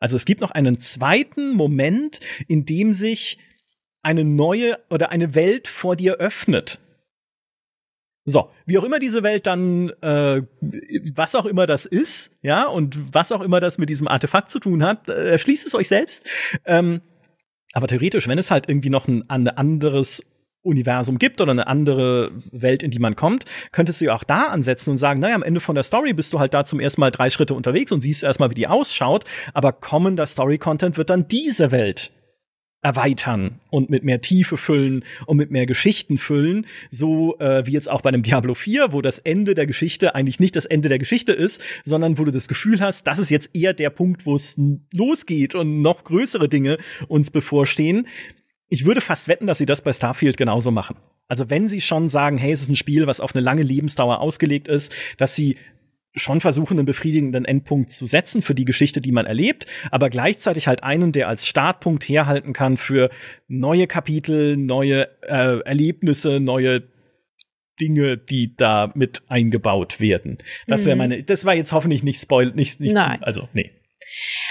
Also 0.00 0.16
es 0.16 0.24
gibt 0.24 0.40
noch 0.40 0.50
einen 0.50 0.80
zweiten 0.80 1.54
Moment, 1.54 2.20
in 2.48 2.64
dem 2.64 2.92
sich 2.92 3.38
eine 4.02 4.24
neue 4.24 4.78
oder 4.90 5.10
eine 5.10 5.34
Welt 5.34 5.68
vor 5.68 5.96
dir 5.96 6.14
öffnet. 6.14 6.78
So, 8.26 8.50
wie 8.66 8.78
auch 8.78 8.84
immer 8.84 8.98
diese 8.98 9.22
Welt 9.22 9.46
dann, 9.46 9.90
äh, 10.02 10.42
was 11.14 11.34
auch 11.34 11.46
immer 11.46 11.66
das 11.66 11.86
ist, 11.86 12.36
ja, 12.42 12.66
und 12.66 13.14
was 13.14 13.32
auch 13.32 13.40
immer 13.40 13.60
das 13.60 13.78
mit 13.78 13.88
diesem 13.88 14.08
Artefakt 14.08 14.50
zu 14.50 14.60
tun 14.60 14.84
hat, 14.84 15.08
äh, 15.08 15.30
erschließt 15.30 15.66
es 15.66 15.74
euch 15.74 15.88
selbst. 15.88 16.26
Ähm, 16.64 17.00
aber 17.72 17.86
theoretisch, 17.86 18.28
wenn 18.28 18.38
es 18.38 18.50
halt 18.50 18.68
irgendwie 18.68 18.90
noch 18.90 19.08
ein, 19.08 19.28
ein 19.30 19.48
anderes 19.48 20.26
Universum 20.62 21.18
gibt 21.18 21.40
oder 21.40 21.52
eine 21.52 21.66
andere 21.66 22.30
Welt, 22.52 22.82
in 22.82 22.90
die 22.90 22.98
man 22.98 23.16
kommt, 23.16 23.46
könntest 23.72 24.00
du 24.00 24.06
ja 24.06 24.14
auch 24.14 24.24
da 24.24 24.48
ansetzen 24.48 24.90
und 24.90 24.98
sagen, 24.98 25.20
naja, 25.20 25.34
am 25.34 25.42
Ende 25.42 25.60
von 25.60 25.74
der 25.74 25.84
Story 25.84 26.12
bist 26.12 26.34
du 26.34 26.38
halt 26.38 26.52
da 26.52 26.64
zum 26.64 26.80
ersten 26.80 27.00
Mal 27.00 27.10
drei 27.10 27.30
Schritte 27.30 27.54
unterwegs 27.54 27.90
und 27.92 28.02
siehst 28.02 28.22
erstmal, 28.22 28.50
wie 28.50 28.54
die 28.54 28.68
ausschaut, 28.68 29.24
aber 29.54 29.72
kommender 29.72 30.26
Story-Content 30.26 30.98
wird 30.98 31.08
dann 31.08 31.28
diese 31.28 31.70
Welt 31.70 32.12
erweitern 32.82 33.60
und 33.68 33.90
mit 33.90 34.04
mehr 34.04 34.20
Tiefe 34.22 34.56
füllen 34.56 35.04
und 35.26 35.36
mit 35.36 35.50
mehr 35.50 35.66
Geschichten 35.66 36.16
füllen, 36.16 36.66
so 36.90 37.38
äh, 37.38 37.66
wie 37.66 37.72
jetzt 37.72 37.90
auch 37.90 38.00
bei 38.00 38.08
einem 38.08 38.22
Diablo 38.22 38.54
4, 38.54 38.92
wo 38.92 39.02
das 39.02 39.18
Ende 39.18 39.54
der 39.54 39.66
Geschichte 39.66 40.14
eigentlich 40.14 40.40
nicht 40.40 40.56
das 40.56 40.64
Ende 40.64 40.88
der 40.88 40.98
Geschichte 40.98 41.32
ist, 41.32 41.60
sondern 41.84 42.18
wo 42.18 42.24
du 42.24 42.30
das 42.30 42.48
Gefühl 42.48 42.80
hast, 42.80 43.06
das 43.06 43.18
ist 43.18 43.30
jetzt 43.30 43.54
eher 43.54 43.74
der 43.74 43.90
Punkt, 43.90 44.24
wo 44.24 44.34
es 44.34 44.58
losgeht 44.92 45.54
und 45.54 45.82
noch 45.82 46.04
größere 46.04 46.48
Dinge 46.48 46.78
uns 47.08 47.30
bevorstehen. 47.30 48.06
Ich 48.68 48.86
würde 48.86 49.00
fast 49.00 49.28
wetten, 49.28 49.46
dass 49.46 49.58
sie 49.58 49.66
das 49.66 49.82
bei 49.82 49.92
Starfield 49.92 50.36
genauso 50.36 50.70
machen. 50.70 50.96
Also 51.28 51.50
wenn 51.50 51.68
sie 51.68 51.80
schon 51.80 52.08
sagen, 52.08 52.38
hey, 52.38 52.52
es 52.52 52.62
ist 52.62 52.70
ein 52.70 52.76
Spiel, 52.76 53.06
was 53.06 53.20
auf 53.20 53.34
eine 53.34 53.44
lange 53.44 53.62
Lebensdauer 53.62 54.20
ausgelegt 54.20 54.68
ist, 54.68 54.92
dass 55.18 55.34
sie 55.34 55.58
schon 56.14 56.40
versuchen, 56.40 56.78
einen 56.78 56.86
befriedigenden 56.86 57.44
Endpunkt 57.44 57.92
zu 57.92 58.06
setzen 58.06 58.42
für 58.42 58.54
die 58.54 58.64
Geschichte, 58.64 59.00
die 59.00 59.12
man 59.12 59.26
erlebt, 59.26 59.66
aber 59.90 60.10
gleichzeitig 60.10 60.66
halt 60.66 60.82
einen, 60.82 61.12
der 61.12 61.28
als 61.28 61.46
Startpunkt 61.46 62.04
herhalten 62.08 62.52
kann 62.52 62.76
für 62.76 63.10
neue 63.46 63.86
Kapitel, 63.86 64.56
neue 64.56 65.08
äh, 65.22 65.60
Erlebnisse, 65.60 66.40
neue 66.40 66.82
Dinge, 67.80 68.18
die 68.18 68.54
da 68.56 68.92
mit 68.94 69.22
eingebaut 69.28 70.00
werden. 70.00 70.38
Das 70.66 70.84
wäre 70.84 70.96
mhm. 70.96 70.98
meine, 70.98 71.22
das 71.22 71.44
war 71.44 71.54
jetzt 71.54 71.72
hoffentlich 71.72 72.02
nicht 72.02 72.20
spoil, 72.20 72.52
nicht, 72.52 72.80
nicht 72.80 72.94
Nein. 72.94 73.18
Zu, 73.20 73.26
also, 73.26 73.48
nee. 73.52 73.70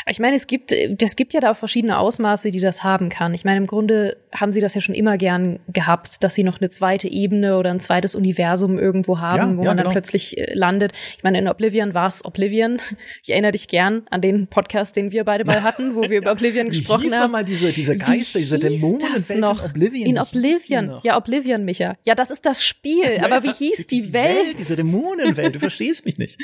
Ich 0.07 0.19
meine, 0.19 0.35
es 0.35 0.47
gibt, 0.47 0.73
das 0.89 1.15
gibt 1.15 1.33
ja 1.33 1.39
da 1.39 1.51
auch 1.51 1.57
verschiedene 1.57 1.97
Ausmaße, 1.97 2.51
die 2.51 2.59
das 2.59 2.83
haben 2.83 3.09
kann. 3.09 3.33
Ich 3.33 3.45
meine, 3.45 3.57
im 3.57 3.67
Grunde 3.67 4.17
haben 4.33 4.51
sie 4.51 4.61
das 4.61 4.75
ja 4.75 4.81
schon 4.81 4.95
immer 4.95 5.17
gern 5.17 5.59
gehabt, 5.67 6.23
dass 6.23 6.35
sie 6.35 6.43
noch 6.43 6.59
eine 6.59 6.69
zweite 6.69 7.07
Ebene 7.07 7.57
oder 7.57 7.71
ein 7.71 7.79
zweites 7.79 8.15
Universum 8.15 8.77
irgendwo 8.77 9.19
haben, 9.19 9.51
ja, 9.51 9.57
wo 9.57 9.61
ja, 9.63 9.67
man 9.69 9.77
dann 9.77 9.85
genau. 9.85 9.91
plötzlich 9.91 10.37
äh, 10.37 10.53
landet. 10.53 10.93
Ich 11.17 11.23
meine, 11.23 11.39
in 11.39 11.47
Oblivion 11.47 11.93
war 11.93 12.07
es 12.07 12.23
Oblivion. 12.25 12.77
Ich 13.23 13.31
erinnere 13.31 13.51
dich 13.53 13.67
gern 13.67 14.03
an 14.09 14.21
den 14.21 14.47
Podcast, 14.47 14.95
den 14.95 15.11
wir 15.11 15.23
beide 15.23 15.43
mal 15.43 15.63
hatten, 15.63 15.95
wo 15.95 16.09
wir 16.09 16.19
über 16.19 16.31
Oblivion 16.31 16.69
gesprochen 16.69 17.03
hieß 17.03 17.17
haben. 17.17 17.31
mal 17.31 17.43
diese, 17.43 17.71
diese 17.71 17.97
Geister, 17.97 18.39
diese 18.39 18.59
Dämonen 18.59 18.99
das 18.99 19.29
noch? 19.29 19.63
in 19.63 19.69
Oblivion. 19.69 20.05
In 20.07 20.19
Oblivion. 20.19 20.99
Ja, 21.03 21.17
Oblivion, 21.17 21.65
Micha. 21.65 21.97
Ja, 22.05 22.15
das 22.15 22.31
ist 22.31 22.45
das 22.45 22.63
Spiel. 22.63 23.19
aber 23.21 23.43
wie 23.43 23.51
hieß 23.51 23.87
die, 23.87 24.01
die 24.01 24.13
Welt? 24.13 24.47
Welt? 24.47 24.59
Diese 24.59 24.75
Dämonenwelt. 24.75 25.55
Du 25.55 25.59
verstehst 25.59 26.05
mich 26.05 26.17
nicht. 26.17 26.37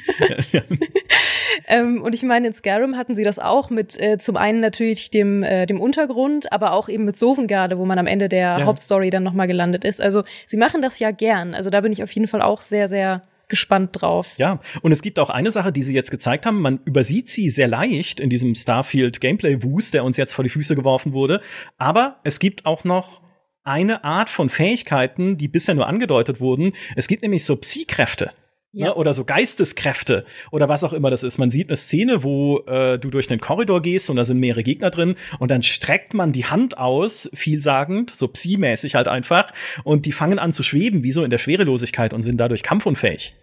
ähm, 1.67 2.01
und 2.01 2.13
ich 2.13 2.23
meine, 2.23 2.47
in 2.47 2.53
Skyrim 2.53 2.94
hatten 2.97 3.15
sie 3.15 3.23
das 3.23 3.39
auch 3.39 3.69
mit 3.69 3.99
äh, 3.99 4.17
zum 4.17 4.37
einen 4.37 4.59
natürlich 4.59 5.09
dem, 5.09 5.43
äh, 5.43 5.65
dem 5.65 5.79
Untergrund, 5.79 6.51
aber 6.51 6.73
auch 6.73 6.89
eben 6.89 7.05
mit 7.05 7.17
Sovngarde, 7.17 7.77
wo 7.77 7.85
man 7.85 7.99
am 7.99 8.07
Ende 8.07 8.29
der 8.29 8.59
ja. 8.59 8.65
Hauptstory 8.65 9.09
dann 9.09 9.23
nochmal 9.23 9.47
gelandet 9.47 9.83
ist. 9.83 10.01
Also 10.01 10.23
sie 10.45 10.57
machen 10.57 10.81
das 10.81 10.99
ja 10.99 11.11
gern. 11.11 11.53
Also 11.53 11.69
da 11.69 11.81
bin 11.81 11.91
ich 11.91 12.03
auf 12.03 12.11
jeden 12.11 12.27
Fall 12.27 12.41
auch 12.41 12.61
sehr, 12.61 12.87
sehr 12.87 13.21
gespannt 13.47 13.89
drauf. 13.93 14.33
Ja, 14.37 14.59
und 14.81 14.91
es 14.91 15.01
gibt 15.01 15.19
auch 15.19 15.29
eine 15.29 15.51
Sache, 15.51 15.71
die 15.71 15.83
sie 15.83 15.93
jetzt 15.93 16.11
gezeigt 16.11 16.45
haben. 16.45 16.61
Man 16.61 16.79
übersieht 16.85 17.29
sie 17.29 17.49
sehr 17.49 17.67
leicht 17.67 18.19
in 18.19 18.29
diesem 18.29 18.55
Starfield 18.55 19.21
Gameplay 19.21 19.63
Wust, 19.63 19.93
der 19.93 20.03
uns 20.03 20.17
jetzt 20.17 20.33
vor 20.33 20.43
die 20.43 20.49
Füße 20.49 20.75
geworfen 20.75 21.13
wurde. 21.13 21.41
Aber 21.77 22.19
es 22.23 22.39
gibt 22.39 22.65
auch 22.65 22.83
noch 22.83 23.21
eine 23.63 24.03
Art 24.03 24.29
von 24.29 24.49
Fähigkeiten, 24.49 25.37
die 25.37 25.47
bisher 25.47 25.75
nur 25.75 25.87
angedeutet 25.87 26.39
wurden. 26.39 26.73
Es 26.95 27.07
gibt 27.07 27.23
nämlich 27.23 27.43
so 27.43 27.55
Psi-Kräfte. 27.55 28.31
Ja. 28.77 28.87
Ne, 28.87 28.95
oder 28.95 29.13
so 29.13 29.23
Geisteskräfte 29.23 30.25
oder 30.51 30.67
was 30.67 30.83
auch 30.83 30.91
immer 30.91 31.09
das 31.09 31.23
ist. 31.23 31.37
Man 31.37 31.49
sieht 31.49 31.69
eine 31.69 31.77
Szene, 31.77 32.25
wo 32.25 32.59
äh, 32.67 32.99
du 32.99 33.09
durch 33.09 33.29
einen 33.31 33.39
Korridor 33.39 33.81
gehst 33.81 34.09
und 34.09 34.17
da 34.17 34.25
sind 34.25 34.37
mehrere 34.37 34.63
Gegner 34.63 34.89
drin 34.89 35.15
und 35.39 35.49
dann 35.49 35.63
streckt 35.63 36.13
man 36.13 36.33
die 36.33 36.45
Hand 36.45 36.77
aus, 36.77 37.29
vielsagend, 37.33 38.13
so 38.13 38.27
psi-mäßig 38.27 38.95
halt 38.95 39.07
einfach, 39.07 39.53
und 39.85 40.05
die 40.05 40.11
fangen 40.11 40.39
an 40.39 40.51
zu 40.51 40.61
schweben, 40.61 41.03
wie 41.03 41.13
so 41.13 41.23
in 41.23 41.29
der 41.29 41.37
Schwerelosigkeit 41.37 42.13
und 42.13 42.21
sind 42.21 42.37
dadurch 42.37 42.63
kampfunfähig. 42.63 43.35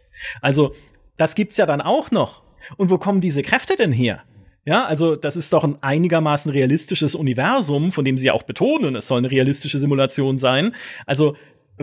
Also, 0.43 0.75
das 1.17 1.35
gibt's 1.35 1.57
ja 1.57 1.65
dann 1.65 1.81
auch 1.81 2.11
noch. 2.11 2.43
Und 2.77 2.91
wo 2.91 2.99
kommen 2.99 3.23
diese 3.23 3.43
Kräfte 3.43 3.77
denn 3.77 3.93
her? 3.93 4.23
Ja, 4.65 4.85
also 4.85 5.17
das 5.17 5.37
ist 5.37 5.53
doch 5.53 5.65
ein 5.65 5.83
einigermaßen 5.83 6.53
realistisches 6.53 7.17
Universum, 7.17 7.91
von 7.91 8.05
dem 8.05 8.17
sie 8.17 8.27
ja 8.27 8.33
auch 8.33 8.45
betonen, 8.45 8.95
es 8.95 9.09
soll 9.09 9.19
eine 9.19 9.31
realistische 9.31 9.79
Simulation 9.79 10.39
sein. 10.39 10.75
Also 11.05 11.37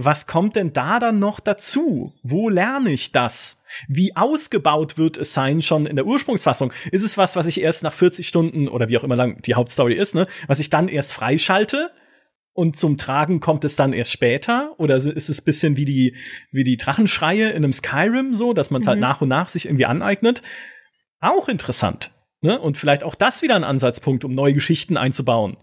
was 0.05 0.27
kommt 0.27 0.55
denn 0.55 0.73
da 0.73 0.99
dann 0.99 1.19
noch 1.19 1.39
dazu? 1.39 2.13
Wo 2.23 2.49
lerne 2.49 2.91
ich 2.91 3.11
das? 3.11 3.63
Wie 3.87 4.15
ausgebaut 4.15 4.97
wird 4.97 5.17
es 5.17 5.33
sein 5.33 5.61
schon 5.61 5.85
in 5.85 5.95
der 5.95 6.05
Ursprungsfassung? 6.05 6.73
Ist 6.91 7.03
es 7.03 7.17
was, 7.17 7.35
was 7.35 7.47
ich 7.47 7.61
erst 7.61 7.83
nach 7.83 7.93
40 7.93 8.27
Stunden 8.27 8.67
oder 8.67 8.89
wie 8.89 8.97
auch 8.97 9.03
immer 9.03 9.15
lang 9.15 9.41
die 9.43 9.55
Hauptstory 9.55 9.93
ist, 9.93 10.15
ne, 10.15 10.27
was 10.47 10.59
ich 10.59 10.69
dann 10.69 10.87
erst 10.87 11.13
freischalte? 11.13 11.91
Und 12.53 12.77
zum 12.77 12.97
Tragen 12.97 13.39
kommt 13.39 13.63
es 13.63 13.75
dann 13.75 13.93
erst 13.93 14.11
später? 14.11 14.73
Oder 14.77 14.95
ist 14.95 15.29
es 15.29 15.41
bisschen 15.41 15.77
wie 15.77 15.85
die, 15.85 16.15
wie 16.51 16.63
die 16.63 16.77
Drachenschreie 16.77 17.51
in 17.51 17.63
einem 17.63 17.73
Skyrim 17.73 18.35
so, 18.35 18.53
dass 18.53 18.69
man 18.69 18.81
es 18.81 18.87
halt 18.87 18.99
mhm. 18.99 19.05
halt 19.05 19.13
nach 19.13 19.21
und 19.21 19.29
nach 19.29 19.47
sich 19.47 19.65
irgendwie 19.65 19.85
aneignet? 19.85 20.41
Auch 21.21 21.47
interessant. 21.47 22.11
Ne? 22.41 22.59
Und 22.59 22.77
vielleicht 22.77 23.03
auch 23.03 23.15
das 23.15 23.41
wieder 23.41 23.55
ein 23.55 23.63
Ansatzpunkt, 23.63 24.25
um 24.25 24.33
neue 24.33 24.53
Geschichten 24.53 24.97
einzubauen 24.97 25.57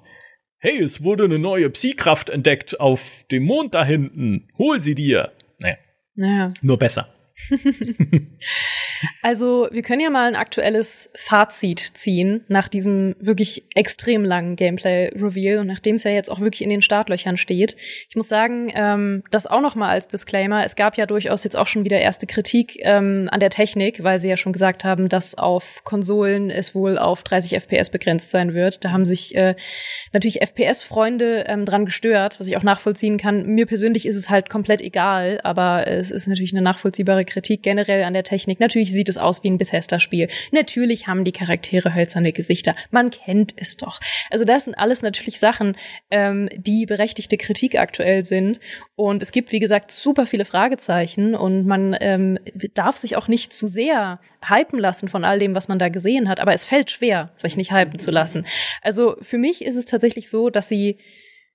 hey, 0.58 0.82
es 0.82 1.02
wurde 1.02 1.24
eine 1.24 1.38
neue 1.38 1.70
Psi-Kraft 1.70 2.30
entdeckt 2.30 2.80
auf 2.80 3.24
dem 3.30 3.44
Mond 3.44 3.74
da 3.74 3.84
hinten. 3.84 4.48
Hol 4.58 4.80
sie 4.80 4.94
dir. 4.94 5.32
Naja. 5.58 5.76
naja. 6.14 6.48
Nur 6.62 6.78
besser. 6.78 7.08
also, 9.22 9.68
wir 9.70 9.82
können 9.82 10.00
ja 10.00 10.10
mal 10.10 10.26
ein 10.26 10.36
aktuelles 10.36 11.10
Fazit 11.14 11.80
ziehen 11.80 12.44
nach 12.48 12.68
diesem 12.68 13.14
wirklich 13.20 13.64
extrem 13.74 14.24
langen 14.24 14.56
Gameplay-Reveal 14.56 15.58
und 15.58 15.66
nachdem 15.66 15.96
es 15.96 16.04
ja 16.04 16.10
jetzt 16.10 16.30
auch 16.30 16.40
wirklich 16.40 16.62
in 16.62 16.70
den 16.70 16.80
Startlöchern 16.80 17.36
steht. 17.36 17.76
Ich 18.08 18.16
muss 18.16 18.28
sagen, 18.28 18.72
ähm, 18.74 19.22
das 19.30 19.46
auch 19.46 19.60
noch 19.60 19.74
mal 19.74 19.90
als 19.90 20.08
Disclaimer. 20.08 20.64
Es 20.64 20.76
gab 20.76 20.96
ja 20.96 21.04
durchaus 21.04 21.44
jetzt 21.44 21.56
auch 21.56 21.66
schon 21.66 21.84
wieder 21.84 21.98
erste 21.98 22.26
Kritik 22.26 22.78
ähm, 22.80 23.28
an 23.30 23.40
der 23.40 23.50
Technik, 23.50 24.02
weil 24.02 24.18
sie 24.18 24.30
ja 24.30 24.36
schon 24.36 24.52
gesagt 24.52 24.84
haben, 24.84 25.08
dass 25.08 25.36
auf 25.36 25.82
Konsolen 25.84 26.50
es 26.50 26.74
wohl 26.74 26.98
auf 26.98 27.22
30 27.22 27.52
FPS 27.60 27.90
begrenzt 27.90 28.30
sein 28.30 28.54
wird. 28.54 28.84
Da 28.84 28.92
haben 28.92 29.04
sich 29.04 29.36
äh, 29.36 29.56
natürlich 30.12 30.40
FPS-Freunde 30.40 31.44
ähm, 31.48 31.66
dran 31.66 31.84
gestört, 31.84 32.40
was 32.40 32.46
ich 32.46 32.56
auch 32.56 32.62
nachvollziehen 32.62 33.18
kann. 33.18 33.44
Mir 33.46 33.66
persönlich 33.66 34.06
ist 34.06 34.16
es 34.16 34.30
halt 34.30 34.48
komplett 34.48 34.80
egal, 34.80 35.38
aber 35.44 35.86
es 35.86 36.10
ist 36.10 36.26
natürlich 36.26 36.52
eine 36.52 36.62
nachvollziehbare 36.62 37.25
Kritik 37.26 37.62
generell 37.62 38.04
an 38.04 38.14
der 38.14 38.24
Technik. 38.24 38.60
Natürlich 38.60 38.92
sieht 38.92 39.08
es 39.08 39.18
aus 39.18 39.42
wie 39.42 39.50
ein 39.50 39.58
Bethesda-Spiel. 39.58 40.28
Natürlich 40.52 41.06
haben 41.06 41.24
die 41.24 41.32
Charaktere 41.32 41.94
hölzerne 41.94 42.32
Gesichter. 42.32 42.72
Man 42.90 43.10
kennt 43.10 43.52
es 43.56 43.76
doch. 43.76 44.00
Also 44.30 44.44
das 44.44 44.64
sind 44.64 44.74
alles 44.74 45.02
natürlich 45.02 45.38
Sachen, 45.38 45.76
ähm, 46.10 46.48
die 46.56 46.86
berechtigte 46.86 47.36
Kritik 47.36 47.78
aktuell 47.78 48.24
sind. 48.24 48.60
Und 48.94 49.22
es 49.22 49.32
gibt, 49.32 49.52
wie 49.52 49.58
gesagt, 49.58 49.90
super 49.90 50.26
viele 50.26 50.44
Fragezeichen 50.44 51.34
und 51.34 51.66
man 51.66 51.96
ähm, 52.00 52.38
darf 52.74 52.96
sich 52.96 53.16
auch 53.16 53.28
nicht 53.28 53.52
zu 53.52 53.66
sehr 53.66 54.20
hypen 54.48 54.78
lassen 54.78 55.08
von 55.08 55.24
all 55.24 55.38
dem, 55.38 55.54
was 55.54 55.68
man 55.68 55.78
da 55.78 55.88
gesehen 55.88 56.28
hat. 56.28 56.40
Aber 56.40 56.52
es 56.54 56.64
fällt 56.64 56.90
schwer, 56.90 57.26
sich 57.36 57.56
nicht 57.56 57.72
hypen 57.72 57.98
zu 57.98 58.10
lassen. 58.10 58.46
Also 58.82 59.16
für 59.20 59.38
mich 59.38 59.64
ist 59.64 59.76
es 59.76 59.84
tatsächlich 59.84 60.30
so, 60.30 60.50
dass 60.50 60.68
sie 60.68 60.98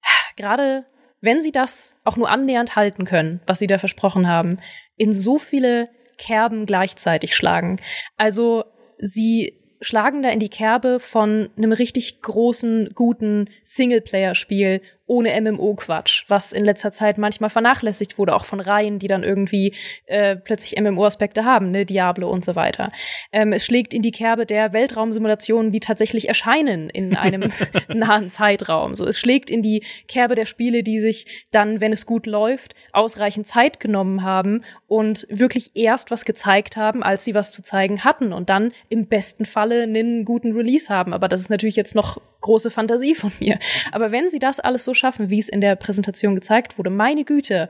gerade 0.36 0.86
wenn 1.22 1.42
sie 1.42 1.52
das 1.52 1.96
auch 2.04 2.18
nur 2.18 2.30
annähernd 2.30 2.76
halten 2.76 3.06
können, 3.06 3.42
was 3.46 3.60
sie 3.60 3.68
da 3.68 3.78
versprochen 3.78 4.28
haben, 4.28 4.60
in 4.98 5.14
so 5.14 5.40
viele 5.40 5.86
Kerben 6.18 6.66
gleichzeitig 6.66 7.36
schlagen. 7.36 7.78
Also 8.18 8.66
sie 8.98 9.62
schlagen 9.82 10.22
da 10.22 10.30
in 10.30 10.40
die 10.40 10.50
Kerbe 10.50 11.00
von 11.00 11.50
einem 11.58 11.72
richtig 11.72 12.22
großen, 12.22 12.92
guten 12.94 13.50
Singleplayer-Spiel 13.64 14.82
ohne 15.12 15.40
MMO-Quatsch, 15.42 16.24
was 16.30 16.54
in 16.54 16.64
letzter 16.64 16.94
Zeit 16.94 17.18
manchmal 17.18 17.50
vernachlässigt 17.50 18.18
wurde, 18.18 18.34
auch 18.34 18.46
von 18.46 18.62
Reihen, 18.62 18.98
die 18.98 19.10
dann 19.10 19.24
irgendwie 19.24 19.74
äh, 20.06 20.38
plötzlich 20.38 20.82
MMO-Aspekte 20.82 21.44
haben, 21.44 21.70
ne, 21.70 21.86
Diablo 21.86 22.30
und 22.30 22.46
so 22.46 22.56
weiter. 22.56 22.88
Ähm, 23.34 23.52
es 23.52 23.66
schlägt 23.66 23.94
in 23.94 24.04
die 24.04 24.12
Kerbe 24.12 24.46
der 24.46 24.72
Weltraumsimulationen, 24.72 25.74
die 25.74 25.82
tatsächlich 25.82 26.30
erscheinen 26.30 26.90
in 26.90 27.18
einem 27.18 27.52
nahen 27.94 28.30
Zeitraum. 28.30 28.96
So, 28.96 29.06
es 29.06 29.20
schlägt 29.20 29.50
in 29.50 29.62
die 29.62 29.84
Kerbe 30.08 30.36
der 30.36 30.46
Spiele, 30.46 30.82
die 30.82 31.02
sich 31.02 31.46
dann, 31.52 31.82
wenn 31.82 31.92
es 31.92 32.06
gut 32.06 32.26
läuft, 32.26 32.74
ausreichend 32.94 33.48
Zeit 33.48 33.82
genommen 33.82 34.24
haben 34.24 34.62
und 34.88 35.28
wirklich 35.30 35.72
erst 35.76 36.10
was 36.10 36.24
gezeigt 36.24 36.78
haben, 36.78 37.04
als 37.04 37.26
sie 37.26 37.36
was 37.36 37.52
zu 37.52 37.64
zeigen 37.64 38.06
hatten 38.06 38.32
und 38.32 38.50
dann 38.50 38.72
im 38.88 39.08
besten 39.08 39.44
Falle 39.44 39.84
einen 39.84 40.24
guten 40.24 40.54
Release 40.54 40.88
haben. 40.88 41.14
Aber 41.14 41.28
das 41.28 41.42
ist 41.42 41.50
natürlich 41.50 41.76
jetzt 41.76 41.96
noch 41.96 42.22
große 42.42 42.72
Fantasie 42.72 43.16
von 43.16 43.32
mir. 43.40 43.60
Aber 43.92 44.12
wenn 44.12 44.30
sie 44.30 44.40
das 44.40 44.60
alles 44.60 44.84
so 44.84 44.94
schaffen, 44.94 45.30
wie 45.30 45.40
es 45.40 45.50
in 45.50 45.62
der 45.62 45.76
Präsentation 45.76 46.36
gezeigt 46.36 46.78
wurde, 46.78 46.90
meine 46.90 47.24
Güte, 47.24 47.70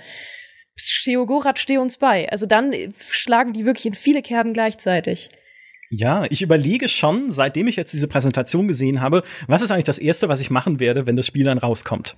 Sheogorat, 0.76 1.60
steh 1.60 1.77
uns 1.77 1.98
bei. 1.98 2.30
Also 2.30 2.45
dann 2.45 2.73
schlagen 3.10 3.53
die 3.53 3.65
wirklich 3.65 3.85
in 3.85 3.93
viele 3.93 4.22
Kerben 4.22 4.53
gleichzeitig. 4.53 5.30
Ja, 5.89 6.26
ich 6.30 6.41
überlege 6.41 6.88
schon, 6.88 7.34
seitdem 7.34 7.68
ich 7.68 7.76
jetzt 7.76 7.91
diese 7.91 8.07
Präsentation 8.07 8.68
gesehen 8.68 9.02
habe, 9.02 9.23
was 9.48 9.61
ist 9.61 9.72
eigentlich 9.72 9.84
das 9.84 9.99
Erste, 9.99 10.30
was 10.30 10.39
ich 10.39 10.49
machen 10.49 10.80
werde, 10.80 11.06
wenn 11.06 11.18
das 11.18 11.26
Spiel 11.27 11.43
dann 11.43 11.57
rauskommt? 11.57 12.15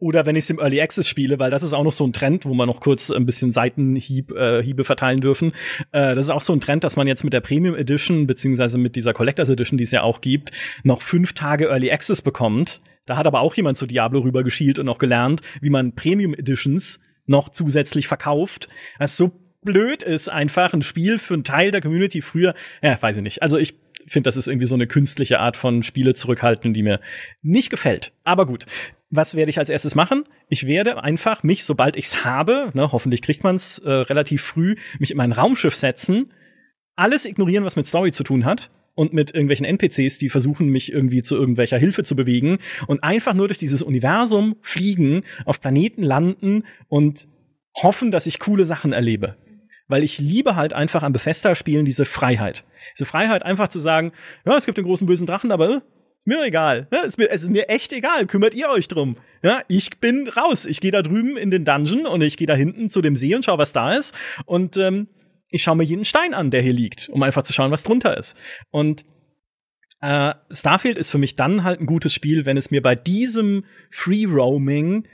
Oder 0.00 0.24
wenn 0.24 0.34
ich 0.34 0.44
es 0.44 0.50
im 0.50 0.58
Early 0.58 0.80
Access 0.80 1.06
spiele, 1.06 1.38
weil 1.38 1.50
das 1.50 1.62
ist 1.62 1.74
auch 1.74 1.84
noch 1.84 1.92
so 1.92 2.04
ein 2.06 2.14
Trend, 2.14 2.46
wo 2.46 2.54
man 2.54 2.66
noch 2.66 2.80
kurz 2.80 3.10
ein 3.10 3.26
bisschen 3.26 3.52
Seitenhiebe 3.52 4.34
äh, 4.34 4.84
verteilen 4.84 5.20
dürfen. 5.20 5.52
Äh, 5.92 6.14
das 6.14 6.24
ist 6.24 6.30
auch 6.30 6.40
so 6.40 6.54
ein 6.54 6.60
Trend, 6.60 6.84
dass 6.84 6.96
man 6.96 7.06
jetzt 7.06 7.22
mit 7.22 7.34
der 7.34 7.40
Premium 7.40 7.76
Edition, 7.76 8.26
beziehungsweise 8.26 8.78
mit 8.78 8.96
dieser 8.96 9.12
Collectors 9.12 9.50
Edition, 9.50 9.76
die 9.76 9.84
es 9.84 9.90
ja 9.90 10.02
auch 10.02 10.22
gibt, 10.22 10.52
noch 10.82 11.02
fünf 11.02 11.34
Tage 11.34 11.66
Early 11.66 11.92
Access 11.92 12.22
bekommt. 12.22 12.80
Da 13.04 13.18
hat 13.18 13.26
aber 13.26 13.40
auch 13.40 13.54
jemand 13.54 13.76
zu 13.76 13.86
Diablo 13.86 14.20
rüber 14.20 14.42
geschielt 14.42 14.78
und 14.78 14.86
noch 14.86 14.98
gelernt, 14.98 15.42
wie 15.60 15.70
man 15.70 15.94
Premium 15.94 16.32
Editions 16.32 17.00
noch 17.26 17.50
zusätzlich 17.50 18.08
verkauft. 18.08 18.68
Ist 18.98 19.18
so 19.18 19.32
blöd 19.62 20.02
ist, 20.02 20.28
einfach 20.28 20.72
ein 20.72 20.82
Spiel 20.82 21.18
für 21.18 21.34
einen 21.34 21.44
Teil 21.44 21.70
der 21.70 21.82
Community 21.82 22.22
früher, 22.22 22.54
ja, 22.82 23.00
weiß 23.00 23.18
ich 23.18 23.22
nicht. 23.22 23.42
Also 23.42 23.58
ich 23.58 23.74
finde, 24.06 24.28
das 24.28 24.36
ist 24.36 24.48
irgendwie 24.48 24.66
so 24.66 24.74
eine 24.74 24.86
künstliche 24.86 25.40
Art 25.40 25.56
von 25.56 25.82
Spiele 25.82 26.14
zurückhalten, 26.14 26.72
die 26.72 26.82
mir 26.82 27.00
nicht 27.42 27.70
gefällt. 27.70 28.12
Aber 28.24 28.46
gut, 28.46 28.66
was 29.10 29.34
werde 29.34 29.50
ich 29.50 29.58
als 29.58 29.70
erstes 29.70 29.94
machen? 29.94 30.24
Ich 30.48 30.66
werde 30.66 31.02
einfach 31.02 31.42
mich, 31.42 31.64
sobald 31.64 31.96
ich's 31.96 32.24
habe, 32.24 32.70
ne, 32.74 32.92
hoffentlich 32.92 33.22
kriegt 33.22 33.42
man's 33.42 33.78
äh, 33.78 33.90
relativ 33.90 34.42
früh, 34.42 34.76
mich 34.98 35.10
in 35.10 35.16
mein 35.16 35.32
Raumschiff 35.32 35.74
setzen, 35.74 36.32
alles 36.96 37.26
ignorieren, 37.26 37.64
was 37.64 37.76
mit 37.76 37.86
Story 37.86 38.12
zu 38.12 38.22
tun 38.22 38.44
hat 38.44 38.70
und 38.94 39.12
mit 39.12 39.34
irgendwelchen 39.34 39.66
NPCs, 39.66 40.18
die 40.18 40.28
versuchen, 40.28 40.68
mich 40.68 40.92
irgendwie 40.92 41.22
zu 41.22 41.36
irgendwelcher 41.36 41.78
Hilfe 41.78 42.04
zu 42.04 42.14
bewegen 42.14 42.58
und 42.86 43.02
einfach 43.02 43.34
nur 43.34 43.48
durch 43.48 43.58
dieses 43.58 43.82
Universum 43.82 44.56
fliegen, 44.62 45.22
auf 45.44 45.60
Planeten 45.60 46.02
landen 46.02 46.64
und 46.88 47.26
hoffen, 47.74 48.10
dass 48.10 48.26
ich 48.26 48.38
coole 48.38 48.66
Sachen 48.66 48.92
erlebe. 48.92 49.36
Weil 49.88 50.04
ich 50.04 50.18
liebe 50.18 50.54
halt 50.54 50.72
einfach 50.72 51.02
an 51.02 51.12
Bethesda-Spielen 51.12 51.84
diese 51.84 52.04
Freiheit. 52.04 52.64
Diese 52.96 53.06
Freiheit, 53.06 53.42
einfach 53.42 53.68
zu 53.68 53.80
sagen, 53.80 54.12
ja, 54.44 54.56
es 54.56 54.66
gibt 54.66 54.78
den 54.78 54.84
großen 54.84 55.06
bösen 55.06 55.26
Drachen, 55.26 55.50
aber 55.50 55.82
mir 56.24 56.42
egal. 56.42 56.86
Ne? 56.90 57.04
Ist 57.04 57.18
mir, 57.18 57.26
ist 57.26 57.48
mir 57.48 57.68
echt 57.68 57.92
egal. 57.92 58.26
Kümmert 58.26 58.54
ihr 58.54 58.68
euch 58.68 58.88
drum. 58.88 59.16
Ja, 59.42 59.62
ich 59.68 59.98
bin 59.98 60.28
raus. 60.28 60.66
Ich 60.66 60.80
gehe 60.80 60.90
da 60.90 61.02
drüben 61.02 61.36
in 61.36 61.50
den 61.50 61.64
Dungeon 61.64 62.06
und 62.06 62.20
ich 62.22 62.36
gehe 62.36 62.46
da 62.46 62.54
hinten 62.54 62.90
zu 62.90 63.00
dem 63.00 63.16
See 63.16 63.34
und 63.34 63.44
schau, 63.44 63.58
was 63.58 63.72
da 63.72 63.92
ist. 63.92 64.14
Und 64.44 64.76
ähm, 64.76 65.08
ich 65.50 65.62
schaue 65.62 65.76
mir 65.76 65.84
jeden 65.84 66.04
Stein 66.04 66.34
an, 66.34 66.50
der 66.50 66.62
hier 66.62 66.72
liegt, 66.72 67.08
um 67.08 67.22
einfach 67.22 67.42
zu 67.42 67.52
schauen, 67.52 67.70
was 67.70 67.82
drunter 67.82 68.16
ist. 68.16 68.36
Und 68.70 69.04
äh, 70.00 70.34
Starfield 70.50 70.96
ist 70.96 71.10
für 71.10 71.18
mich 71.18 71.36
dann 71.36 71.64
halt 71.64 71.80
ein 71.80 71.86
gutes 71.86 72.14
Spiel, 72.14 72.46
wenn 72.46 72.56
es 72.56 72.70
mir 72.70 72.82
bei 72.82 72.94
diesem 72.94 73.64
Free 73.90 74.26
Roaming 74.26 75.06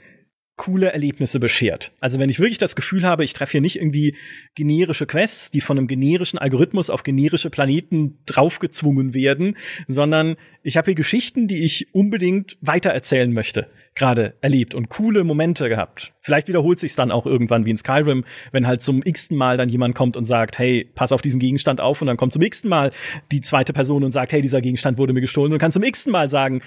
coole 0.57 0.91
Erlebnisse 0.91 1.39
beschert. 1.39 1.93
Also 1.99 2.19
wenn 2.19 2.29
ich 2.29 2.39
wirklich 2.39 2.57
das 2.57 2.75
Gefühl 2.75 3.03
habe, 3.03 3.23
ich 3.23 3.33
treffe 3.33 3.53
hier 3.53 3.61
nicht 3.61 3.77
irgendwie 3.77 4.15
generische 4.55 5.05
Quests, 5.05 5.51
die 5.51 5.61
von 5.61 5.77
einem 5.77 5.87
generischen 5.87 6.39
Algorithmus 6.39 6.89
auf 6.89 7.03
generische 7.03 7.49
Planeten 7.49 8.17
draufgezwungen 8.25 9.13
werden, 9.13 9.55
sondern 9.87 10.35
ich 10.63 10.75
habe 10.75 10.85
hier 10.85 10.95
Geschichten, 10.95 11.47
die 11.47 11.63
ich 11.63 11.93
unbedingt 11.93 12.57
weitererzählen 12.61 13.31
möchte, 13.31 13.69
gerade 13.93 14.33
erlebt 14.41 14.73
und 14.73 14.89
coole 14.89 15.23
Momente 15.23 15.69
gehabt. 15.69 16.13
Vielleicht 16.21 16.47
wiederholt 16.47 16.79
sich's 16.79 16.95
dann 16.95 17.11
auch 17.11 17.27
irgendwann 17.27 17.65
wie 17.65 17.71
in 17.71 17.77
Skyrim, 17.77 18.25
wenn 18.51 18.65
halt 18.65 18.81
zum 18.81 19.03
x-ten 19.03 19.37
Mal 19.37 19.57
dann 19.57 19.69
jemand 19.69 19.93
kommt 19.93 20.17
und 20.17 20.25
sagt, 20.25 20.57
hey, 20.57 20.89
pass 20.95 21.11
auf 21.11 21.21
diesen 21.21 21.39
Gegenstand 21.39 21.81
auf 21.81 22.01
und 22.01 22.07
dann 22.07 22.17
kommt 22.17 22.33
zum 22.33 22.41
x-ten 22.41 22.69
Mal 22.69 22.91
die 23.31 23.41
zweite 23.41 23.73
Person 23.73 24.03
und 24.03 24.11
sagt, 24.11 24.31
hey, 24.31 24.41
dieser 24.41 24.61
Gegenstand 24.61 24.97
wurde 24.97 25.13
mir 25.13 25.21
gestohlen 25.21 25.53
und 25.53 25.59
kann 25.59 25.71
zum 25.71 25.83
x-ten 25.83 26.11
Mal 26.11 26.31
sagen, 26.31 26.61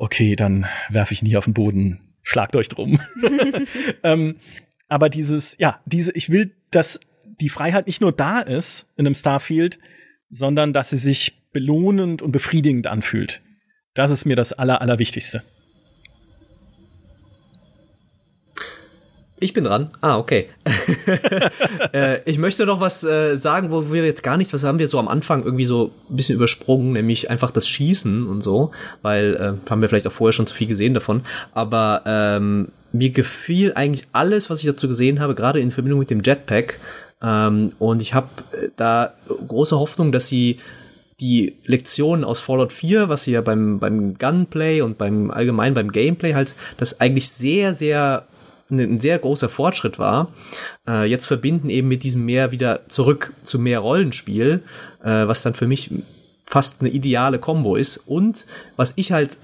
okay, 0.00 0.34
dann 0.34 0.66
werfe 0.88 1.14
ich 1.14 1.22
nie 1.22 1.36
auf 1.36 1.44
den 1.44 1.54
Boden, 1.54 2.00
schlagt 2.22 2.56
euch 2.56 2.68
drum. 2.68 3.00
ähm, 4.02 4.36
aber 4.88 5.08
dieses, 5.08 5.56
ja, 5.58 5.80
diese, 5.86 6.12
ich 6.12 6.30
will, 6.30 6.54
dass 6.70 7.00
die 7.24 7.48
Freiheit 7.48 7.86
nicht 7.86 8.00
nur 8.00 8.12
da 8.12 8.40
ist 8.40 8.90
in 8.96 9.06
einem 9.06 9.14
Starfield, 9.14 9.78
sondern 10.30 10.72
dass 10.72 10.90
sie 10.90 10.98
sich 10.98 11.42
belohnend 11.52 12.22
und 12.22 12.32
befriedigend 12.32 12.86
anfühlt. 12.86 13.42
Das 13.94 14.10
ist 14.10 14.24
mir 14.24 14.36
das 14.36 14.52
Aller, 14.52 14.80
Allerwichtigste. 14.80 15.42
Ich 19.42 19.54
bin 19.54 19.64
dran. 19.64 19.88
Ah, 20.02 20.18
okay. 20.18 20.48
äh, 21.94 22.20
ich 22.30 22.36
möchte 22.36 22.66
noch 22.66 22.80
was 22.80 23.02
äh, 23.04 23.36
sagen, 23.36 23.70
wo 23.70 23.90
wir 23.90 24.04
jetzt 24.04 24.22
gar 24.22 24.36
nicht, 24.36 24.52
was 24.52 24.64
haben 24.64 24.78
wir 24.78 24.86
so 24.86 24.98
am 24.98 25.08
Anfang 25.08 25.44
irgendwie 25.44 25.64
so 25.64 25.92
ein 26.10 26.16
bisschen 26.16 26.36
übersprungen, 26.36 26.92
nämlich 26.92 27.30
einfach 27.30 27.50
das 27.50 27.66
Schießen 27.66 28.26
und 28.26 28.42
so, 28.42 28.70
weil 29.00 29.34
äh, 29.34 29.70
haben 29.70 29.80
wir 29.80 29.88
vielleicht 29.88 30.06
auch 30.06 30.12
vorher 30.12 30.34
schon 30.34 30.46
zu 30.46 30.54
viel 30.54 30.68
gesehen 30.68 30.92
davon. 30.92 31.22
Aber 31.54 32.02
ähm, 32.04 32.68
mir 32.92 33.10
gefiel 33.10 33.72
eigentlich 33.74 34.06
alles, 34.12 34.50
was 34.50 34.60
ich 34.60 34.66
dazu 34.66 34.88
gesehen 34.88 35.20
habe, 35.20 35.34
gerade 35.34 35.58
in 35.58 35.70
Verbindung 35.70 36.00
mit 36.00 36.10
dem 36.10 36.22
Jetpack. 36.22 36.78
Ähm, 37.22 37.72
und 37.78 38.02
ich 38.02 38.12
habe 38.12 38.28
äh, 38.52 38.68
da 38.76 39.14
große 39.48 39.78
Hoffnung, 39.78 40.12
dass 40.12 40.28
sie 40.28 40.58
die 41.20 41.56
Lektionen 41.64 42.24
aus 42.24 42.40
Fallout 42.40 42.72
4, 42.72 43.08
was 43.08 43.24
sie 43.24 43.32
ja 43.32 43.40
beim, 43.40 43.78
beim 43.78 44.18
Gunplay 44.18 44.82
und 44.82 44.98
beim 44.98 45.30
allgemein 45.30 45.72
beim 45.72 45.92
Gameplay 45.92 46.34
halt, 46.34 46.54
das 46.76 47.00
eigentlich 47.00 47.30
sehr, 47.30 47.74
sehr 47.74 48.26
ein 48.70 49.00
sehr 49.00 49.18
großer 49.18 49.48
Fortschritt 49.48 49.98
war, 49.98 50.32
äh, 50.86 51.04
jetzt 51.04 51.26
verbinden 51.26 51.70
eben 51.70 51.88
mit 51.88 52.02
diesem 52.02 52.24
mehr 52.24 52.52
wieder 52.52 52.88
zurück 52.88 53.32
zu 53.42 53.58
mehr 53.58 53.80
Rollenspiel, 53.80 54.62
äh, 55.02 55.26
was 55.26 55.42
dann 55.42 55.54
für 55.54 55.66
mich 55.66 55.90
fast 56.46 56.80
eine 56.80 56.90
ideale 56.90 57.38
Combo 57.38 57.76
ist. 57.76 57.96
Und 57.96 58.46
was 58.76 58.92
ich 58.96 59.12
halt 59.12 59.38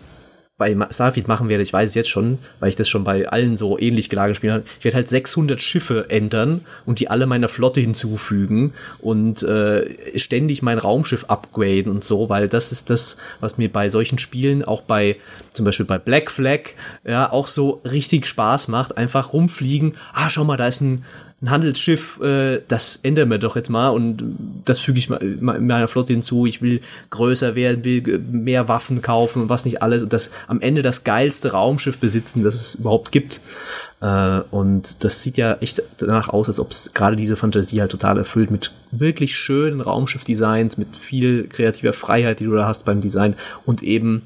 bei 0.59 0.75
Starfield 0.91 1.29
machen 1.29 1.51
werde, 1.51 1.63
ich 1.63 1.73
weiß 1.73 1.91
es 1.91 1.95
jetzt 1.95 2.09
schon, 2.09 2.39
weil 2.61 2.71
ich 2.71 2.77
das 2.77 2.89
schon 2.89 3.05
bei 3.05 3.29
allen 3.29 3.57
so 3.57 3.79
ähnlich 3.79 4.09
gelagerten 4.09 4.37
Spielen 4.37 4.55
habe, 4.55 4.65
ich 4.79 4.85
werde 4.85 4.97
halt 4.97 5.09
600 5.09 5.61
Schiffe 5.61 6.07
ändern 6.09 6.65
und 6.87 6.99
die 6.99 7.09
alle 7.09 7.27
meiner 7.27 7.49
Flotte 7.49 7.81
hinzufügen 7.81 8.73
und 8.99 9.43
äh, 9.43 10.19
ständig 10.19 10.63
mein 10.63 10.79
Raumschiff 10.79 11.25
upgraden 11.25 11.93
und 11.93 12.05
so, 12.05 12.31
weil 12.31 12.49
das 12.49 12.73
ist 12.73 12.89
das, 12.89 13.19
was 13.41 13.59
mir 13.59 13.71
bei 13.71 13.91
solchen 13.91 14.19
Spielen, 14.19 14.65
auch 14.65 14.81
bei 14.81 15.17
zum 15.53 15.67
Beispiel 15.67 15.87
bei 15.87 15.99
Black 15.99 16.31
Flag, 16.31 16.61
ja, 17.05 17.31
auch 17.31 17.49
so 17.49 17.83
richtig 17.85 18.27
Spaß 18.27 18.69
macht, 18.69 18.97
einfach 18.97 19.35
rumfliegen, 19.35 19.97
ah, 20.15 20.31
schau 20.31 20.45
mal, 20.45 20.57
da 20.57 20.69
ist 20.69 20.81
ein 20.81 21.05
ein 21.47 21.51
Handelsschiff, 21.51 22.21
äh, 22.21 22.61
das 22.67 22.99
ändern 23.03 23.31
wir 23.31 23.39
doch 23.39 23.57
jetzt 23.57 23.71
mal 23.71 23.91
und 23.91 24.37
das 24.65 24.81
füge 24.81 24.99
ich 24.99 25.09
mal, 25.09 25.19
in 25.19 25.43
meiner 25.43 25.89
Flotte 25.89 26.13
hinzu. 26.13 26.45
Ich 26.47 26.61
will 26.61 26.81
größer 27.11 27.55
werden, 27.55 27.85
will 27.85 28.19
mehr 28.19 28.69
Waffen 28.69 29.01
kaufen 29.01 29.43
und 29.43 29.49
was 29.49 29.65
nicht 29.65 29.83
alles 29.83 30.03
und 30.03 30.13
das 30.13 30.31
am 30.49 30.61
Ende 30.61 30.83
das 30.83 31.05
geilste 31.05 31.53
Raumschiff 31.53 31.99
besitzen, 31.99 32.43
das 32.43 32.55
es 32.57 32.75
überhaupt 32.75 33.13
gibt. 33.13 33.41
Äh, 34.01 34.41
und 34.51 35.05
das 35.05 35.23
sieht 35.23 35.37
ja 35.37 35.55
echt 35.61 35.83
danach 35.99 36.29
aus, 36.29 36.49
als 36.49 36.59
ob 36.59 36.73
es 36.73 36.93
gerade 36.95 37.17
diese 37.17 37.37
Fantasie 37.37 37.81
halt 37.81 37.93
total 37.93 38.19
erfüllt 38.19 38.51
mit 38.51 38.73
wirklich 38.91 39.37
schönen 39.37 39.81
Raumschiff-Designs, 39.81 40.79
mit 40.79 40.97
viel 40.97 41.47
kreativer 41.49 41.93
Freiheit, 41.93 42.41
die 42.41 42.45
du 42.45 42.55
da 42.55 42.67
hast 42.67 42.85
beim 42.85 43.01
Design 43.01 43.35
und 43.65 43.83
eben 43.83 44.23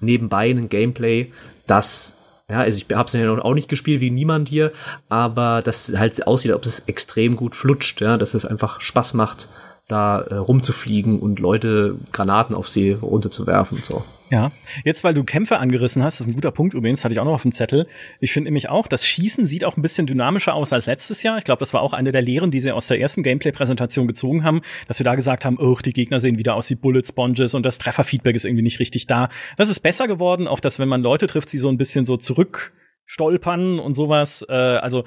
nebenbei 0.00 0.50
ein 0.50 0.68
Gameplay, 0.68 1.32
das 1.66 2.17
Ja, 2.50 2.60
also 2.60 2.78
ich 2.78 2.96
habe 2.96 3.06
es 3.06 3.12
ja 3.12 3.30
auch 3.30 3.54
nicht 3.54 3.68
gespielt 3.68 4.00
wie 4.00 4.10
niemand 4.10 4.48
hier, 4.48 4.72
aber 5.10 5.60
das 5.62 5.92
halt 5.94 6.26
aussieht, 6.26 6.52
ob 6.52 6.64
es 6.64 6.80
extrem 6.80 7.36
gut 7.36 7.54
flutscht, 7.54 8.00
ja, 8.00 8.16
dass 8.16 8.32
es 8.32 8.46
einfach 8.46 8.80
Spaß 8.80 9.12
macht, 9.12 9.48
da 9.88 10.20
äh, 10.20 10.34
rumzufliegen 10.34 11.18
und 11.18 11.40
Leute 11.40 11.96
Granaten 12.12 12.54
auf 12.54 12.68
sie 12.68 12.92
runterzuwerfen 12.92 13.78
und 13.78 13.84
so. 13.84 14.04
Ja, 14.30 14.52
jetzt 14.84 15.04
weil 15.04 15.14
du 15.14 15.24
Kämpfe 15.24 15.58
angerissen 15.58 16.02
hast, 16.02 16.20
das 16.20 16.26
ist 16.26 16.32
ein 16.32 16.34
guter 16.34 16.50
Punkt 16.50 16.74
übrigens, 16.74 17.02
hatte 17.02 17.14
ich 17.14 17.20
auch 17.20 17.24
noch 17.24 17.32
auf 17.32 17.42
dem 17.42 17.52
Zettel. 17.52 17.86
Ich 18.20 18.32
finde 18.32 18.48
nämlich 18.48 18.68
auch, 18.68 18.86
das 18.86 19.06
Schießen 19.06 19.46
sieht 19.46 19.64
auch 19.64 19.78
ein 19.78 19.82
bisschen 19.82 20.06
dynamischer 20.06 20.52
aus 20.54 20.74
als 20.74 20.84
letztes 20.84 21.22
Jahr. 21.22 21.38
Ich 21.38 21.44
glaube, 21.44 21.60
das 21.60 21.72
war 21.72 21.80
auch 21.80 21.94
eine 21.94 22.12
der 22.12 22.20
Lehren, 22.20 22.50
die 22.50 22.60
sie 22.60 22.70
aus 22.70 22.88
der 22.88 23.00
ersten 23.00 23.22
Gameplay-Präsentation 23.22 24.06
gezogen 24.06 24.44
haben, 24.44 24.60
dass 24.86 25.00
wir 25.00 25.04
da 25.04 25.14
gesagt 25.14 25.46
haben, 25.46 25.56
oh, 25.58 25.78
die 25.82 25.94
Gegner 25.94 26.20
sehen 26.20 26.36
wieder 26.36 26.54
aus 26.54 26.68
wie 26.68 26.74
Bullet 26.74 27.04
Sponges 27.06 27.54
und 27.54 27.64
das 27.64 27.78
Trefferfeedback 27.78 28.36
ist 28.36 28.44
irgendwie 28.44 28.62
nicht 28.62 28.80
richtig 28.80 29.06
da. 29.06 29.30
Das 29.56 29.70
ist 29.70 29.80
besser 29.80 30.06
geworden, 30.06 30.46
auch 30.46 30.60
dass 30.60 30.78
wenn 30.78 30.88
man 30.88 31.00
Leute 31.00 31.26
trifft, 31.26 31.48
sie 31.48 31.58
so 31.58 31.70
ein 31.70 31.78
bisschen 31.78 32.04
so 32.04 32.18
zurück 32.18 32.72
stolpern 33.06 33.78
und 33.80 33.94
sowas. 33.94 34.44
Äh, 34.48 34.52
also 34.52 35.04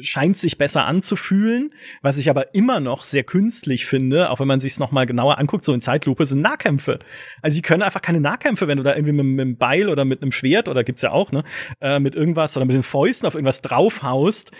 scheint 0.00 0.38
sich 0.38 0.56
besser 0.56 0.86
anzufühlen, 0.86 1.74
was 2.00 2.16
ich 2.16 2.30
aber 2.30 2.54
immer 2.54 2.80
noch 2.80 3.04
sehr 3.04 3.24
künstlich 3.24 3.84
finde, 3.84 4.30
auch 4.30 4.40
wenn 4.40 4.48
man 4.48 4.60
sich 4.60 4.72
es 4.72 4.78
noch 4.78 4.90
mal 4.90 5.06
genauer 5.06 5.38
anguckt, 5.38 5.64
so 5.64 5.74
in 5.74 5.82
Zeitlupe 5.82 6.24
sind 6.24 6.40
Nahkämpfe. 6.40 6.98
Also 7.42 7.56
sie 7.56 7.62
können 7.62 7.82
einfach 7.82 8.00
keine 8.00 8.20
Nahkämpfe, 8.20 8.68
wenn 8.68 8.78
du 8.78 8.84
da 8.84 8.94
irgendwie 8.94 9.12
mit, 9.12 9.26
mit 9.26 9.40
einem 9.40 9.56
Beil 9.56 9.88
oder 9.88 10.04
mit 10.04 10.22
einem 10.22 10.32
Schwert 10.32 10.68
oder 10.68 10.82
gibt's 10.82 11.02
ja 11.02 11.10
auch, 11.10 11.30
ne, 11.30 11.44
äh, 11.80 11.98
mit 11.98 12.14
irgendwas 12.14 12.56
oder 12.56 12.64
mit 12.64 12.74
den 12.74 12.82
Fäusten 12.82 13.26
auf 13.26 13.34
irgendwas 13.34 13.60
draufhaust. 13.60 14.52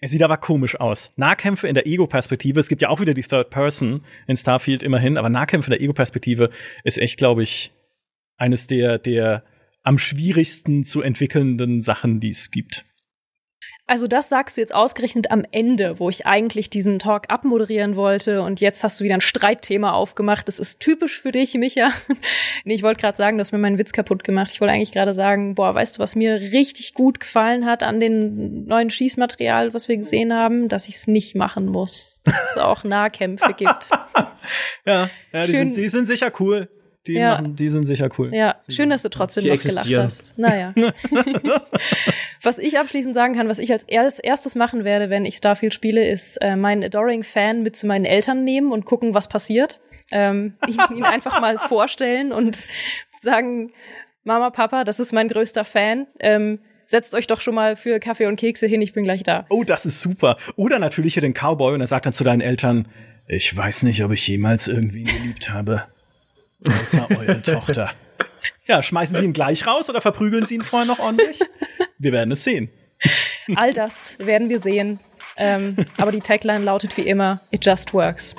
Es 0.00 0.12
sieht 0.12 0.22
aber 0.22 0.38
komisch 0.38 0.80
aus. 0.80 1.12
Nahkämpfe 1.16 1.68
in 1.68 1.74
der 1.74 1.86
Ego-Perspektive, 1.86 2.58
es 2.58 2.68
gibt 2.68 2.80
ja 2.80 2.88
auch 2.88 3.00
wieder 3.00 3.12
die 3.12 3.22
Third 3.22 3.50
Person 3.50 4.06
in 4.26 4.36
Starfield 4.36 4.82
immerhin, 4.82 5.18
aber 5.18 5.28
Nahkämpfe 5.28 5.68
in 5.68 5.78
der 5.78 5.82
Ego-Perspektive 5.82 6.50
ist 6.84 6.96
echt, 6.96 7.18
glaube 7.18 7.42
ich, 7.42 7.72
eines 8.38 8.66
der, 8.66 8.98
der 8.98 9.44
am 9.82 9.98
schwierigsten 9.98 10.84
zu 10.84 11.02
entwickelnden 11.02 11.82
Sachen, 11.82 12.20
die 12.20 12.30
es 12.30 12.50
gibt. 12.50 12.86
Also 13.86 14.06
das 14.06 14.28
sagst 14.28 14.56
du 14.56 14.60
jetzt 14.60 14.72
ausgerechnet 14.72 15.32
am 15.32 15.44
Ende, 15.50 15.98
wo 15.98 16.08
ich 16.10 16.24
eigentlich 16.24 16.70
diesen 16.70 17.00
Talk 17.00 17.24
abmoderieren 17.28 17.96
wollte 17.96 18.42
und 18.42 18.60
jetzt 18.60 18.84
hast 18.84 19.00
du 19.00 19.04
wieder 19.04 19.14
ein 19.14 19.20
Streitthema 19.20 19.90
aufgemacht. 19.92 20.46
Das 20.46 20.60
ist 20.60 20.78
typisch 20.78 21.20
für 21.20 21.32
dich, 21.32 21.54
Micha. 21.54 21.90
nee, 22.64 22.74
ich 22.74 22.84
wollte 22.84 23.00
gerade 23.00 23.16
sagen, 23.16 23.36
du 23.36 23.40
hast 23.40 23.50
mir 23.50 23.58
meinen 23.58 23.78
Witz 23.78 23.92
kaputt 23.92 24.22
gemacht. 24.22 24.50
Ich 24.52 24.60
wollte 24.60 24.74
eigentlich 24.74 24.92
gerade 24.92 25.14
sagen, 25.14 25.56
boah, 25.56 25.74
weißt 25.74 25.98
du, 25.98 26.02
was 26.02 26.14
mir 26.14 26.40
richtig 26.40 26.94
gut 26.94 27.18
gefallen 27.18 27.66
hat 27.66 27.82
an 27.82 27.98
dem 27.98 28.64
neuen 28.66 28.90
Schießmaterial, 28.90 29.74
was 29.74 29.88
wir 29.88 29.96
gesehen 29.96 30.32
haben, 30.32 30.68
dass 30.68 30.86
ich 30.86 30.94
es 30.94 31.06
nicht 31.08 31.34
machen 31.34 31.66
muss, 31.66 32.22
dass 32.24 32.52
es 32.52 32.58
auch 32.58 32.84
Nahkämpfe 32.84 33.54
gibt. 33.54 33.90
ja, 34.86 35.10
ja 35.32 35.46
die, 35.46 35.52
sind, 35.52 35.76
die 35.76 35.88
sind 35.88 36.06
sicher 36.06 36.30
cool. 36.38 36.68
Die, 37.10 37.18
ja. 37.18 37.32
machen, 37.32 37.56
die 37.56 37.68
sind 37.68 37.86
sicher 37.86 38.08
cool. 38.18 38.32
Ja, 38.32 38.56
schön, 38.68 38.88
dass 38.90 39.02
du 39.02 39.08
trotzdem 39.08 39.52
noch 39.52 39.60
gelacht 39.60 39.96
hast. 39.96 40.38
Naja. 40.38 40.72
was 42.42 42.58
ich 42.58 42.78
abschließend 42.78 43.14
sagen 43.14 43.34
kann, 43.34 43.48
was 43.48 43.58
ich 43.58 43.72
als 43.72 43.84
erstes 44.18 44.54
machen 44.54 44.84
werde, 44.84 45.10
wenn 45.10 45.24
ich 45.24 45.36
Starfield 45.36 45.74
spiele, 45.74 46.08
ist 46.08 46.36
äh, 46.36 46.54
meinen 46.54 46.84
Adoring-Fan 46.84 47.62
mit 47.62 47.76
zu 47.76 47.88
meinen 47.88 48.04
Eltern 48.04 48.44
nehmen 48.44 48.70
und 48.70 48.84
gucken, 48.84 49.12
was 49.12 49.28
passiert. 49.28 49.80
Ähm, 50.12 50.54
ihn 50.68 51.02
einfach 51.02 51.40
mal 51.40 51.58
vorstellen 51.58 52.30
und 52.30 52.66
sagen, 53.22 53.72
Mama, 54.22 54.50
Papa, 54.50 54.84
das 54.84 55.00
ist 55.00 55.12
mein 55.12 55.26
größter 55.26 55.64
Fan. 55.64 56.06
Ähm, 56.20 56.60
setzt 56.84 57.14
euch 57.14 57.26
doch 57.26 57.40
schon 57.40 57.56
mal 57.56 57.74
für 57.74 57.98
Kaffee 57.98 58.26
und 58.26 58.36
Kekse 58.36 58.68
hin, 58.68 58.82
ich 58.82 58.92
bin 58.92 59.02
gleich 59.02 59.24
da. 59.24 59.46
Oh, 59.50 59.64
das 59.64 59.84
ist 59.84 60.00
super. 60.00 60.36
Oder 60.54 60.78
natürlich 60.78 61.14
hier 61.14 61.22
den 61.22 61.34
Cowboy 61.34 61.74
und 61.74 61.80
er 61.80 61.86
sagt 61.88 62.06
dann 62.06 62.12
zu 62.12 62.22
deinen 62.22 62.40
Eltern, 62.40 62.88
ich 63.26 63.56
weiß 63.56 63.84
nicht, 63.84 64.02
ob 64.04 64.12
ich 64.12 64.26
jemals 64.26 64.66
irgendwie 64.66 65.04
geliebt 65.04 65.50
habe. 65.50 65.84
Außer 66.66 67.08
eure 67.10 67.42
Tochter. 67.42 67.90
Ja, 68.66 68.82
schmeißen 68.82 69.16
Sie 69.16 69.24
ihn 69.24 69.32
gleich 69.32 69.66
raus 69.66 69.88
oder 69.90 70.00
verprügeln 70.00 70.46
Sie 70.46 70.54
ihn 70.56 70.62
vorher 70.62 70.86
noch 70.86 70.98
ordentlich? 70.98 71.40
Wir 71.98 72.12
werden 72.12 72.32
es 72.32 72.44
sehen. 72.44 72.70
All 73.56 73.72
das 73.72 74.18
werden 74.18 74.48
wir 74.48 74.60
sehen. 74.60 75.00
Ähm, 75.36 75.76
aber 75.96 76.12
die 76.12 76.20
Tagline 76.20 76.64
lautet 76.64 76.96
wie 76.96 77.02
immer: 77.02 77.40
It 77.50 77.64
just 77.64 77.94
works. 77.94 78.34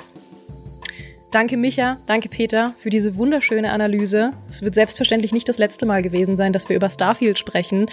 Danke 1.32 1.56
Micha, 1.56 1.96
danke 2.04 2.28
Peter 2.28 2.74
für 2.78 2.90
diese 2.90 3.16
wunderschöne 3.16 3.72
Analyse. 3.72 4.32
Es 4.50 4.60
wird 4.60 4.74
selbstverständlich 4.74 5.32
nicht 5.32 5.48
das 5.48 5.56
letzte 5.56 5.86
Mal 5.86 6.02
gewesen 6.02 6.36
sein, 6.36 6.52
dass 6.52 6.68
wir 6.68 6.76
über 6.76 6.90
Starfield 6.90 7.38
sprechen. 7.38 7.86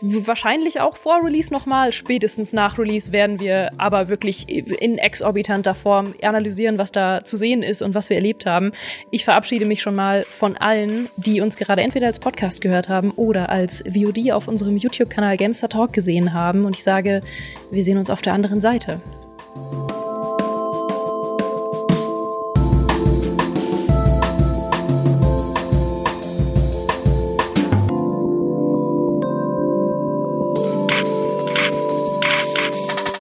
Wahrscheinlich 0.00 0.80
auch 0.80 0.96
vor 0.96 1.20
Release 1.22 1.52
nochmal. 1.52 1.92
Spätestens 1.92 2.54
nach 2.54 2.78
Release 2.78 3.12
werden 3.12 3.40
wir 3.40 3.72
aber 3.76 4.08
wirklich 4.08 4.48
in 4.48 4.96
exorbitanter 4.96 5.74
Form 5.74 6.14
analysieren, 6.22 6.78
was 6.78 6.92
da 6.92 7.22
zu 7.22 7.36
sehen 7.36 7.62
ist 7.62 7.82
und 7.82 7.92
was 7.94 8.08
wir 8.08 8.16
erlebt 8.16 8.46
haben. 8.46 8.72
Ich 9.10 9.26
verabschiede 9.26 9.66
mich 9.66 9.82
schon 9.82 9.94
mal 9.94 10.24
von 10.30 10.56
allen, 10.56 11.10
die 11.18 11.42
uns 11.42 11.58
gerade 11.58 11.82
entweder 11.82 12.06
als 12.06 12.20
Podcast 12.20 12.62
gehört 12.62 12.88
haben 12.88 13.10
oder 13.10 13.50
als 13.50 13.84
VOD 13.86 14.32
auf 14.32 14.48
unserem 14.48 14.78
YouTube-Kanal 14.78 15.36
Gamester 15.36 15.68
Talk 15.68 15.92
gesehen 15.92 16.32
haben. 16.32 16.64
Und 16.64 16.74
ich 16.74 16.82
sage, 16.82 17.20
wir 17.70 17.84
sehen 17.84 17.98
uns 17.98 18.08
auf 18.08 18.22
der 18.22 18.32
anderen 18.32 18.62
Seite. 18.62 19.02